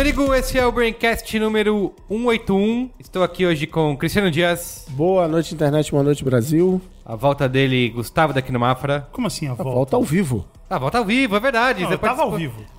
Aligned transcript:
Olá, 0.00 0.08
eu 0.08 0.14
sou 0.14 0.14
o 0.14 0.14
Carlos 0.14 0.30
Merigo, 0.30 0.34
esse 0.34 0.58
é 0.58 0.66
o 0.66 0.72
Braincast 0.72 1.38
número 1.38 1.94
181. 2.08 2.90
Estou 2.98 3.22
aqui 3.22 3.44
hoje 3.44 3.66
com 3.66 3.94
Cristiano 3.98 4.30
Dias, 4.30 4.86
Boa 4.88 5.28
noite, 5.28 5.52
internet, 5.52 5.90
boa 5.90 6.02
noite, 6.02 6.24
Brasil. 6.24 6.80
A 7.04 7.16
volta 7.16 7.48
dele, 7.48 7.88
Gustavo 7.90 8.32
daqui 8.32 8.52
no 8.52 8.60
Mafra. 8.60 9.08
Como 9.12 9.26
assim 9.26 9.48
a 9.48 9.52
A 9.52 9.54
volta? 9.54 9.72
volta 9.72 9.96
ao 9.96 10.04
vivo. 10.04 10.46
A 10.68 10.78
volta 10.78 10.98
ao 10.98 11.04
vivo, 11.04 11.34
é 11.34 11.40
verdade. 11.40 11.82
Não, 11.82 11.90
eu 11.90 11.98
tava 11.98 12.22
ao 12.22 12.30
vivo. 12.32 12.60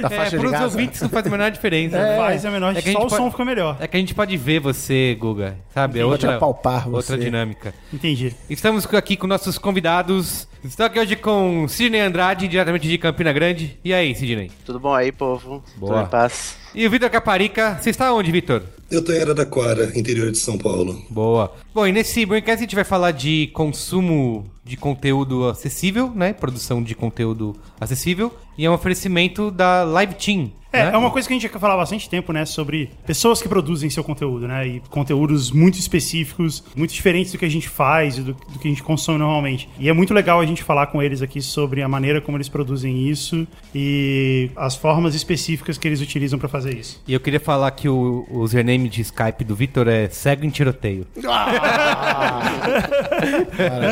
Da 0.00 0.06
É, 0.08 0.10
faixa 0.16 0.36
para 0.38 0.48
de 0.48 0.54
os 0.54 0.60
ouvintes 0.62 1.00
não 1.02 1.08
faz 1.08 1.26
a 1.26 1.30
menor 1.30 1.50
diferença. 1.50 1.98
Faz 2.16 2.44
a 2.46 2.50
menor 2.50 2.76
É 2.76 2.80
que 2.80 2.92
só 2.92 3.04
o 3.04 3.10
som 3.10 3.16
pode- 3.16 3.30
fica 3.32 3.44
melhor. 3.44 3.76
É 3.80 3.86
que 3.88 3.96
a 3.96 4.00
gente 4.00 4.14
pode 4.14 4.36
ver 4.36 4.60
você, 4.60 5.16
Guga, 5.18 5.56
sabe? 5.74 5.98
É 5.98 6.04
outra, 6.04 6.36
apalpar 6.36 6.84
você. 6.88 7.12
outra 7.12 7.18
dinâmica. 7.18 7.74
Entendi. 7.92 8.32
Estamos 8.48 8.86
aqui 8.94 9.16
com 9.16 9.26
nossos 9.26 9.58
convidados. 9.58 10.48
Estou 10.64 10.86
aqui 10.86 11.00
hoje 11.00 11.16
com 11.16 11.66
Sidney 11.68 12.00
Andrade, 12.00 12.46
diretamente 12.46 12.86
de 12.88 12.96
Campina 12.96 13.32
Grande. 13.32 13.78
E 13.84 13.92
aí, 13.92 14.14
Sidney? 14.14 14.50
Tudo 14.64 14.78
bom 14.78 14.94
aí, 14.94 15.10
povo? 15.10 15.62
Boa. 15.76 15.94
Tudo 15.94 16.06
em 16.06 16.10
paz? 16.10 16.56
E 16.74 16.86
o 16.86 16.90
Vitor 16.90 17.10
Caparica. 17.10 17.78
Você 17.80 17.90
está 17.90 18.12
onde, 18.14 18.32
Vitor? 18.32 18.62
Eu 18.90 19.04
tô 19.04 19.12
em 19.12 19.20
Araraquara, 19.20 19.92
interior 19.94 20.30
de 20.30 20.38
São 20.38 20.56
Paulo. 20.56 21.04
Boa. 21.10 21.52
Bom, 21.74 21.86
e 21.86 21.92
nesse 21.92 22.24
Braincast 22.24 22.58
a 22.58 22.62
gente 22.62 22.74
vai 22.74 22.84
falar 22.84 23.10
de 23.10 23.50
consumo 23.52 24.50
de 24.64 24.76
conteúdo 24.76 25.48
acessível, 25.48 26.12
né? 26.14 26.32
Produção 26.32 26.82
de 26.82 26.94
conteúdo 26.94 27.56
acessível. 27.80 28.32
E 28.56 28.64
é 28.64 28.70
um 28.70 28.74
oferecimento 28.74 29.50
da 29.50 29.82
Live 29.82 30.14
Team. 30.14 30.52
É, 30.72 30.86
né? 30.86 30.94
é 30.94 30.96
uma 30.96 31.10
coisa 31.10 31.28
que 31.28 31.34
a 31.34 31.36
gente 31.36 31.48
quer 31.50 31.58
falar 31.58 31.74
há 31.74 31.76
bastante 31.76 32.08
tempo, 32.08 32.32
né? 32.32 32.46
Sobre 32.46 32.90
pessoas 33.06 33.42
que 33.42 33.48
produzem 33.48 33.90
seu 33.90 34.02
conteúdo, 34.02 34.48
né? 34.48 34.66
E 34.66 34.80
conteúdos 34.88 35.50
muito 35.50 35.78
específicos, 35.78 36.64
muito 36.74 36.94
diferentes 36.94 37.30
do 37.32 37.38
que 37.38 37.44
a 37.44 37.50
gente 37.50 37.68
faz 37.68 38.16
e 38.16 38.22
do, 38.22 38.32
do 38.32 38.58
que 38.58 38.68
a 38.68 38.70
gente 38.70 38.82
consome 38.82 39.18
normalmente. 39.18 39.68
E 39.78 39.88
é 39.88 39.92
muito 39.92 40.14
legal 40.14 40.40
a 40.40 40.46
gente 40.46 40.62
falar 40.62 40.86
com 40.86 41.02
eles 41.02 41.20
aqui 41.20 41.42
sobre 41.42 41.82
a 41.82 41.88
maneira 41.88 42.20
como 42.20 42.38
eles 42.38 42.48
produzem 42.48 43.06
isso 43.08 43.46
e 43.74 44.50
as 44.56 44.74
formas 44.74 45.14
específicas 45.14 45.76
que 45.76 45.86
eles 45.86 46.00
utilizam 46.00 46.38
pra 46.38 46.48
fazer 46.48 46.74
isso. 46.74 47.02
E 47.06 47.12
eu 47.12 47.20
queria 47.20 47.40
falar 47.40 47.70
que 47.72 47.88
o, 47.88 48.26
o 48.30 48.38
username 48.38 48.88
de 48.88 49.02
Skype 49.02 49.44
do 49.44 49.54
Vitor 49.54 49.88
é 49.88 50.08
cego 50.08 50.46
em 50.46 50.50
tiroteio. 50.50 51.06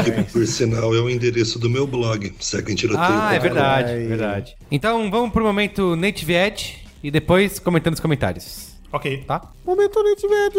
Que, 0.05 0.33
por 0.33 0.47
sinal, 0.61 0.95
é 0.95 1.01
o 1.01 1.09
endereço 1.09 1.59
do 1.59 1.71
meu 1.71 1.87
blog, 1.87 2.35
Seca 2.39 2.71
em 2.71 2.75
Tiroteio. 2.75 3.09
Ah, 3.09 3.35
é 3.35 3.39
verdade, 3.39 3.93
Ai. 3.93 4.07
verdade. 4.07 4.57
Então 4.71 5.11
vamos 5.11 5.33
pro 5.33 5.43
momento 5.43 5.97
Native 5.97 6.35
Edge 6.35 6.79
e 7.03 7.11
depois 7.11 7.59
comentando 7.59 7.95
os 7.95 8.01
comentários. 8.01 8.75
Ok. 8.93 9.25
Tá? 9.27 9.41
Momento 9.65 10.03
Netimed. 10.03 10.57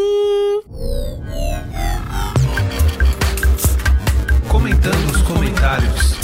Comentando 4.47 5.11
os 5.11 5.21
comentários. 5.21 6.21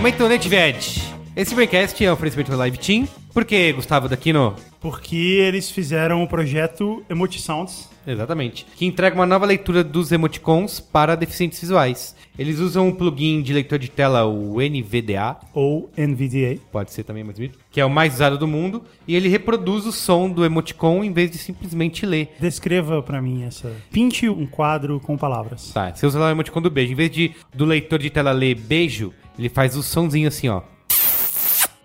Momento 0.00 0.26
Native 0.26 0.56
Edge. 0.56 1.02
Esse 1.36 1.54
Braincast 1.54 2.02
é 2.02 2.08
um 2.10 2.14
oferecimento 2.14 2.50
da 2.50 2.56
Live 2.56 2.78
Team. 2.78 3.06
Por 3.34 3.44
que, 3.44 3.70
Gustavo 3.74 4.08
Daquino? 4.08 4.56
Porque 4.80 5.14
eles 5.14 5.70
fizeram 5.70 6.22
o 6.22 6.26
projeto 6.26 7.04
Emoji 7.06 7.38
Sounds. 7.38 7.86
Exatamente. 8.06 8.66
Que 8.76 8.86
entrega 8.86 9.14
uma 9.14 9.26
nova 9.26 9.44
leitura 9.44 9.84
dos 9.84 10.10
emoticons 10.10 10.80
para 10.80 11.14
deficientes 11.14 11.60
visuais. 11.60 12.16
Eles 12.38 12.60
usam 12.60 12.88
um 12.88 12.92
plugin 12.92 13.42
de 13.42 13.52
leitor 13.52 13.78
de 13.78 13.90
tela, 13.90 14.24
o 14.24 14.56
NVDA, 14.58 15.36
Ou 15.52 15.90
NVDA. 15.94 16.58
pode 16.72 16.92
ser 16.94 17.04
também 17.04 17.22
mais 17.22 17.36
bonito, 17.36 17.58
que 17.70 17.78
é 17.78 17.84
o 17.84 17.90
mais 17.90 18.14
usado 18.14 18.38
do 18.38 18.48
mundo, 18.48 18.82
e 19.06 19.14
ele 19.14 19.28
reproduz 19.28 19.84
o 19.84 19.92
som 19.92 20.30
do 20.30 20.46
emoticon 20.46 21.04
em 21.04 21.12
vez 21.12 21.30
de 21.30 21.36
simplesmente 21.36 22.06
ler. 22.06 22.34
Descreva 22.40 23.02
pra 23.02 23.20
mim 23.20 23.42
essa. 23.42 23.70
Pinte 23.92 24.26
um 24.30 24.46
quadro 24.46 24.98
com 24.98 25.18
palavras. 25.18 25.70
Tá, 25.72 25.94
você 25.94 26.06
usa 26.06 26.18
lá 26.18 26.28
o 26.28 26.30
emoticon 26.30 26.62
do 26.62 26.70
beijo. 26.70 26.92
Em 26.92 26.96
vez 26.96 27.10
de 27.10 27.32
do 27.52 27.66
leitor 27.66 27.98
de 27.98 28.08
tela 28.08 28.32
ler 28.32 28.54
beijo, 28.54 29.12
ele 29.38 29.48
faz 29.48 29.76
o 29.76 29.82
somzinho 29.82 30.28
assim, 30.28 30.48
ó. 30.48 30.60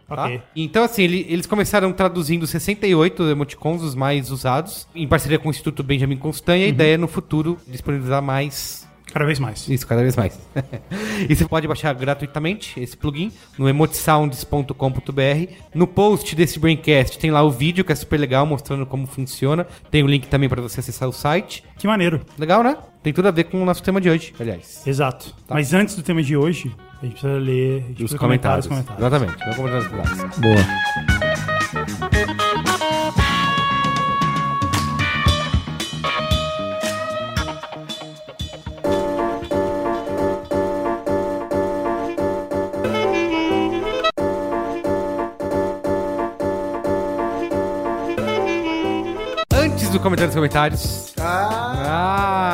tá? 0.08 0.26
Ok. 0.26 0.42
Então, 0.56 0.84
assim, 0.84 1.04
ele- 1.04 1.26
eles 1.30 1.46
começaram 1.46 1.92
traduzindo 1.92 2.46
68 2.46 3.24
emoticons, 3.24 3.82
os 3.82 3.96
mais 3.96 4.30
usados, 4.32 4.88
em 4.94 5.08
parceria 5.08 5.40
com 5.40 5.48
o 5.48 5.52
Instituto 5.52 5.82
Benjamin 5.84 6.18
Constant, 6.18 6.60
e 6.60 6.64
a 6.66 6.68
ideia 6.68 6.94
é 6.94 6.98
no 6.98 7.08
futuro 7.08 7.58
disponibilizar 7.68 8.22
mais 8.22 8.86
Cada 9.14 9.24
vez 9.26 9.40
mais. 9.40 9.70
Isso, 9.70 9.88
cada 9.88 10.02
vez 10.02 10.14
mais. 10.18 10.38
e 11.30 11.34
você 11.34 11.46
pode 11.48 11.66
baixar 11.70 11.94
gratuitamente 11.94 12.78
esse 12.78 12.98
plugin 12.98 13.32
no 13.58 13.70
emotesounds.com.br. 13.70 15.54
No 15.74 15.88
post 15.88 16.36
desse 16.36 16.60
Braincast 16.60 17.18
tem 17.18 17.32
lá 17.32 17.42
o 17.42 17.50
vídeo 17.50 17.86
que 17.86 17.94
é 17.94 17.96
super 17.96 18.20
legal, 18.20 18.46
mostrando 18.46 18.86
como 18.86 19.08
funciona. 19.08 19.66
Tem 19.90 20.04
o 20.04 20.08
link 20.08 20.28
também 20.28 20.50
para 20.50 20.62
você 20.62 20.82
acessar 20.82 21.08
o 21.08 21.14
site. 21.14 21.64
Que 21.78 21.88
maneiro. 21.88 22.22
Legal, 22.38 22.62
né? 22.62 22.78
Tem 23.02 23.14
tudo 23.14 23.28
a 23.28 23.32
ver 23.32 23.46
com 23.46 23.62
o 23.62 23.66
nosso 23.66 23.82
tema 23.84 24.02
de 24.02 24.10
hoje, 24.10 24.34
aliás. 24.40 24.86
Exato. 24.86 25.34
Mas 25.50 25.74
antes 25.74 25.96
do 25.96 26.04
tema 26.04 26.22
de 26.22 26.36
hoje, 26.36 26.76
a 27.02 27.06
gente 27.06 27.12
precisa 27.20 27.34
ler 27.40 27.82
gente 27.82 27.92
Os 27.92 27.98
precisa 27.98 28.18
comentar 28.18 28.60
comentários. 28.60 28.66
os 28.66 28.70
comentários. 28.70 29.00
Exatamente. 29.00 29.50
Os 29.50 29.56
comentários. 29.56 30.38
Boa. 30.40 31.76
Antes 49.54 49.90
do 49.90 50.00
comentário 50.00 50.30
dos 50.30 50.36
comentários. 50.36 51.14
Ah! 51.20 52.45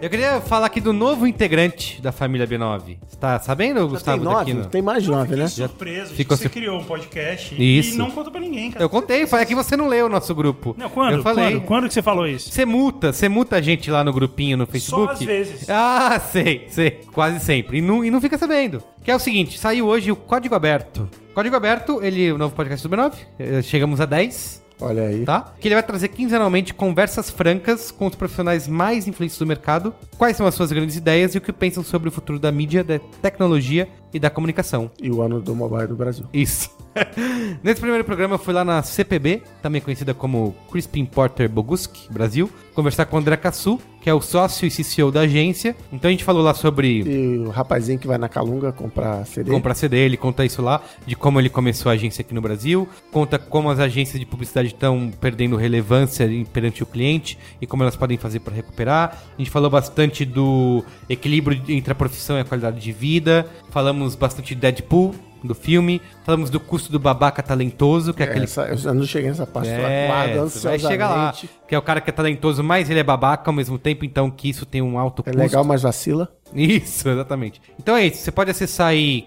Eu 0.00 0.10
queria 0.10 0.40
falar 0.40 0.66
aqui 0.66 0.80
do 0.80 0.92
novo 0.92 1.26
integrante 1.26 2.00
da 2.00 2.12
família 2.12 2.46
B9. 2.46 2.98
Você 3.06 3.16
tá 3.16 3.38
sabendo, 3.38 3.80
Tem 3.80 3.88
Gustavo 3.88 4.24
nove? 4.24 4.36
Daquino? 4.52 4.66
Tem 4.66 4.82
mais 4.82 5.02
de 5.02 5.10
nove, 5.10 5.36
né? 5.36 5.48
Surpresa, 5.48 6.06
gente, 6.06 6.16
ficou 6.16 6.36
você 6.36 6.48
criou 6.48 6.78
um 6.78 6.84
podcast 6.84 7.54
Isso. 7.58 7.94
e 7.94 7.98
não 7.98 8.10
contou 8.10 8.30
pra 8.32 8.40
ninguém, 8.40 8.70
cara. 8.70 8.84
Eu 8.84 8.88
contei, 8.88 9.22
é 9.22 9.44
que 9.44 9.54
você 9.54 9.76
não 9.76 9.88
leu 9.88 10.06
o 10.06 10.08
nosso 10.08 10.34
grupo. 10.34 10.74
Não, 10.78 10.88
quando? 10.88 11.16
Eu 11.16 11.22
falei. 11.22 11.52
Quando? 11.52 11.66
Quando 11.66 11.88
que 11.88 11.94
você 11.94 12.02
falou 12.02 12.26
isso? 12.26 12.50
Você 12.50 12.64
multa, 12.64 13.12
você 13.12 13.28
multa 13.28 13.56
a 13.56 13.60
gente 13.60 13.90
lá 13.90 14.04
no 14.04 14.12
grupinho 14.12 14.56
no 14.56 14.66
Facebook? 14.66 15.12
às 15.12 15.20
vezes. 15.20 15.70
Ah, 15.70 16.20
sei, 16.20 16.66
sei. 16.68 17.00
Quase 17.12 17.40
sempre. 17.40 17.78
E 17.78 17.80
não, 17.80 18.04
e 18.04 18.10
não 18.10 18.20
fica 18.20 18.36
sabendo. 18.36 18.82
Que 19.02 19.10
é 19.10 19.16
o 19.16 19.18
seguinte, 19.18 19.58
saiu 19.58 19.86
hoje 19.86 20.12
o 20.12 20.16
Código 20.16 20.54
Aberto. 20.54 21.08
Código 21.34 21.56
Aberto, 21.56 22.02
ele, 22.02 22.32
o 22.32 22.38
novo 22.38 22.54
podcast 22.54 22.86
do 22.86 22.94
B9, 22.94 23.12
eh, 23.38 23.62
chegamos 23.62 24.00
a 24.00 24.04
10, 24.04 24.62
Olha 24.80 25.04
aí. 25.04 25.24
tá? 25.24 25.52
Que 25.60 25.68
ele 25.68 25.74
vai 25.74 25.82
trazer 25.82 26.08
quinzenalmente 26.08 26.74
conversas 26.74 27.30
francas 27.30 27.90
com 27.90 28.06
os 28.06 28.14
profissionais 28.14 28.66
mais 28.66 29.06
influentes 29.06 29.38
do 29.38 29.46
mercado, 29.46 29.94
quais 30.16 30.36
são 30.36 30.46
as 30.46 30.54
suas 30.54 30.72
grandes 30.72 30.96
ideias 30.96 31.34
e 31.34 31.38
o 31.38 31.40
que 31.40 31.52
pensam 31.52 31.82
sobre 31.82 32.08
o 32.08 32.12
futuro 32.12 32.38
da 32.38 32.50
mídia, 32.50 32.82
da 32.82 32.98
tecnologia 33.20 33.88
e 34.12 34.18
da 34.18 34.30
comunicação. 34.30 34.90
E 35.00 35.10
o 35.10 35.22
ano 35.22 35.40
do 35.40 35.54
mobile 35.54 35.86
do 35.86 35.96
Brasil. 35.96 36.24
Isso. 36.32 36.70
Nesse 37.62 37.80
primeiro 37.80 38.04
programa 38.04 38.34
eu 38.34 38.38
fui 38.38 38.52
lá 38.52 38.64
na 38.64 38.82
CPB, 38.82 39.42
também 39.62 39.80
conhecida 39.80 40.12
como 40.12 40.54
Crispin 40.70 41.04
Porter 41.04 41.48
Boguski, 41.48 42.12
Brasil, 42.12 42.50
conversar 42.74 43.06
com 43.06 43.16
o 43.16 43.20
André 43.20 43.36
Cassu, 43.36 43.78
que 44.00 44.08
é 44.08 44.14
o 44.14 44.20
sócio 44.20 44.66
e 44.66 44.70
CCO 44.70 45.10
da 45.12 45.20
agência. 45.20 45.76
Então 45.92 46.08
a 46.08 46.10
gente 46.10 46.24
falou 46.24 46.42
lá 46.42 46.54
sobre 46.54 47.02
E 47.02 47.38
o 47.38 47.50
rapazinho 47.50 47.98
que 47.98 48.06
vai 48.06 48.18
na 48.18 48.28
Calunga 48.28 48.72
comprar 48.72 49.24
CD. 49.26 49.50
comprar 49.50 49.74
CD, 49.74 49.98
ele 49.98 50.16
conta 50.16 50.44
isso 50.44 50.62
lá, 50.62 50.82
de 51.06 51.14
como 51.14 51.38
ele 51.38 51.50
começou 51.50 51.90
a 51.90 51.94
agência 51.94 52.22
aqui 52.22 52.34
no 52.34 52.40
Brasil, 52.40 52.88
conta 53.12 53.38
como 53.38 53.70
as 53.70 53.78
agências 53.78 54.18
de 54.18 54.26
publicidade 54.26 54.68
estão 54.68 55.10
perdendo 55.20 55.56
relevância 55.56 56.28
perante 56.52 56.82
o 56.82 56.86
cliente 56.86 57.38
e 57.60 57.66
como 57.66 57.82
elas 57.82 57.96
podem 57.96 58.16
fazer 58.16 58.40
para 58.40 58.54
recuperar. 58.54 59.22
A 59.36 59.38
gente 59.38 59.50
falou 59.50 59.70
bastante 59.70 60.24
do 60.24 60.82
equilíbrio 61.08 61.60
entre 61.68 61.92
a 61.92 61.94
profissão 61.94 62.36
e 62.36 62.40
a 62.40 62.44
qualidade 62.44 62.80
de 62.80 62.92
vida, 62.92 63.46
falamos 63.70 63.99
bastante 64.14 64.54
de 64.54 64.60
Deadpool, 64.60 65.14
do 65.42 65.54
filme. 65.54 66.00
Falamos 66.24 66.50
do 66.50 66.60
custo 66.60 66.92
do 66.92 66.98
babaca 66.98 67.42
talentoso, 67.42 68.12
que 68.12 68.22
é, 68.22 68.26
aquele 68.26 68.44
Essa, 68.44 68.62
eu 68.68 68.76
já 68.76 68.92
não 68.92 69.04
cheguei 69.06 69.28
nessa 69.30 69.46
parte. 69.46 69.68
é, 69.70 70.06
aguardando 70.08 70.50
você 70.50 70.68
vai 70.68 70.78
chegar 70.78 71.08
lá. 71.08 71.34
Que 71.66 71.74
é 71.74 71.78
o 71.78 71.82
cara 71.82 72.00
que 72.00 72.10
é 72.10 72.12
talentoso, 72.12 72.62
mas 72.62 72.90
ele 72.90 73.00
é 73.00 73.02
babaca 73.02 73.48
ao 73.50 73.54
mesmo 73.54 73.78
tempo, 73.78 74.04
então 74.04 74.30
que 74.30 74.48
isso 74.50 74.66
tem 74.66 74.82
um 74.82 74.98
alto 74.98 75.22
É 75.22 75.30
custo. 75.30 75.38
legal, 75.38 75.64
mas 75.64 75.82
vacila. 75.82 76.28
Isso, 76.52 77.08
exatamente. 77.08 77.62
Então 77.78 77.96
é 77.96 78.06
isso. 78.06 78.18
Você 78.18 78.30
pode 78.32 78.50
acessar 78.50 78.88
aí 78.88 79.22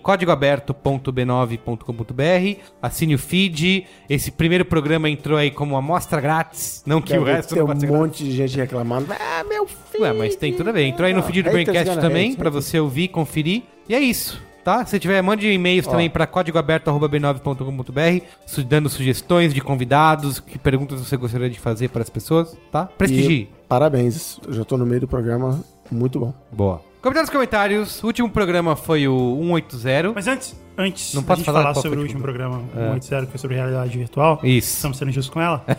códigoaberto.b9.com.br, 1.22 2.60
assine 2.82 3.16
o 3.16 3.20
feed. 3.20 3.86
Esse 4.10 4.30
primeiro 4.32 4.66
programa 4.66 5.10
entrou 5.10 5.38
aí 5.38 5.50
como 5.52 5.76
amostra 5.78 6.20
grátis. 6.22 6.84
Não 6.86 7.02
que 7.02 7.14
o 7.18 7.24
Deve 7.24 7.32
resto 7.38 7.54
ter 7.56 7.62
não 7.62 7.66
um 7.66 7.80
ser 7.80 7.88
grátis. 7.88 7.90
monte 8.00 8.24
de 8.26 8.32
gente 8.32 8.58
reclamando. 8.58 9.08
Ah, 9.14 9.44
meu 9.48 9.66
filho. 9.66 10.04
Ué, 10.04 10.14
mas 10.14 10.36
tem 10.36 10.54
tudo 10.54 10.72
ver. 10.74 10.84
Entrou 10.84 11.08
aí 11.08 11.14
no 11.14 11.24
feed 11.24 11.44
do 11.44 11.50
Braincast 11.52 11.96
também, 12.00 12.34
pra 12.36 12.50
haters. 12.50 12.66
você 12.66 12.80
ouvir, 12.80 13.08
conferir. 13.08 13.64
E 13.88 13.96
é 13.96 14.00
isso. 14.00 14.42
Tá? 14.64 14.86
Se 14.86 14.98
tiver, 15.00 15.22
mande 15.22 15.52
e-mails 15.52 15.86
também 15.86 16.10
para 16.10 16.26
códigoaberto.b9.com.br, 16.26 18.26
su- 18.46 18.64
dando 18.64 18.90
sugestões 18.90 19.54
de 19.54 19.60
convidados, 19.62 20.40
que 20.40 20.58
perguntas 20.58 21.00
você 21.02 21.18
gostaria 21.18 21.50
de 21.50 21.60
fazer 21.60 21.90
para 21.90 22.02
as 22.02 22.10
pessoas, 22.10 22.56
tá? 22.72 22.86
Prestigie. 22.86 23.34
E 23.34 23.50
parabéns. 23.68 24.40
Eu 24.48 24.54
já 24.54 24.64
tô 24.64 24.78
no 24.78 24.86
meio 24.86 25.02
do 25.02 25.08
programa. 25.08 25.62
Muito 25.92 26.20
bom. 26.20 26.34
Boa. 26.52 26.82
Comentários, 27.04 27.30
comentários. 27.30 28.02
O 28.02 28.08
último 28.08 28.30
programa 28.30 28.78
foi 28.78 29.10
o 29.10 29.38
180. 29.42 30.14
Mas 30.16 30.26
antes, 30.26 30.56
antes 30.78 31.14
Não 31.14 31.22
posso 31.22 31.44
falar 31.44 31.62
falar 31.64 31.74
sobre 31.76 32.00
o 32.00 32.02
último 32.02 32.22
programa, 32.22 32.62
É. 32.74 32.80
o 32.80 32.94
180, 32.94 33.26
que 33.26 33.32
foi 33.34 33.40
sobre 33.40 33.58
realidade 33.58 33.98
virtual, 33.98 34.40
Isso. 34.42 34.78
estamos 34.78 34.98
sendo 34.98 35.12
justos 35.12 35.34
com 35.34 35.42
ela. 35.42 35.66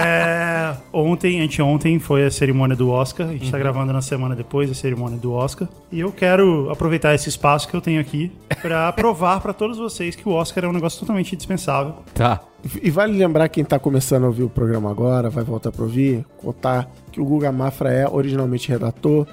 É, 0.00 0.76
ontem, 0.92 1.40
anteontem, 1.40 1.98
foi 1.98 2.24
a 2.24 2.30
cerimônia 2.30 2.76
do 2.76 2.88
Oscar. 2.90 3.28
A 3.28 3.32
gente 3.32 3.46
Uhum. 3.46 3.50
tá 3.50 3.58
gravando 3.58 3.92
na 3.92 4.00
semana 4.02 4.34
depois 4.36 4.68
da 4.68 4.74
cerimônia 4.74 5.18
do 5.18 5.32
Oscar. 5.32 5.66
E 5.90 5.98
eu 6.00 6.12
quero 6.12 6.70
aproveitar 6.70 7.14
esse 7.14 7.28
espaço 7.28 7.66
que 7.68 7.74
eu 7.74 7.80
tenho 7.80 8.00
aqui 8.00 8.30
pra 8.62 8.92
provar 8.94 9.40
pra 9.40 9.52
todos 9.52 9.76
vocês 9.78 10.14
que 10.14 10.28
o 10.28 10.32
Oscar 10.32 10.64
é 10.64 10.68
um 10.68 10.72
negócio 10.72 11.00
totalmente 11.00 11.34
indispensável. 11.34 11.94
Tá. 12.14 12.40
E 12.82 12.90
vale 12.90 13.16
lembrar 13.16 13.48
quem 13.48 13.64
tá 13.64 13.78
começando 13.78 14.24
a 14.24 14.26
ouvir 14.28 14.42
o 14.44 14.48
programa 14.48 14.90
agora, 14.90 15.30
vai 15.30 15.42
voltar 15.44 15.70
pra 15.72 15.82
ouvir, 15.84 16.24
contar 16.38 16.88
o 17.20 17.24
Guga 17.24 17.50
Mafra 17.52 17.90
é 17.92 18.06
originalmente 18.08 18.68
redator. 18.68 19.26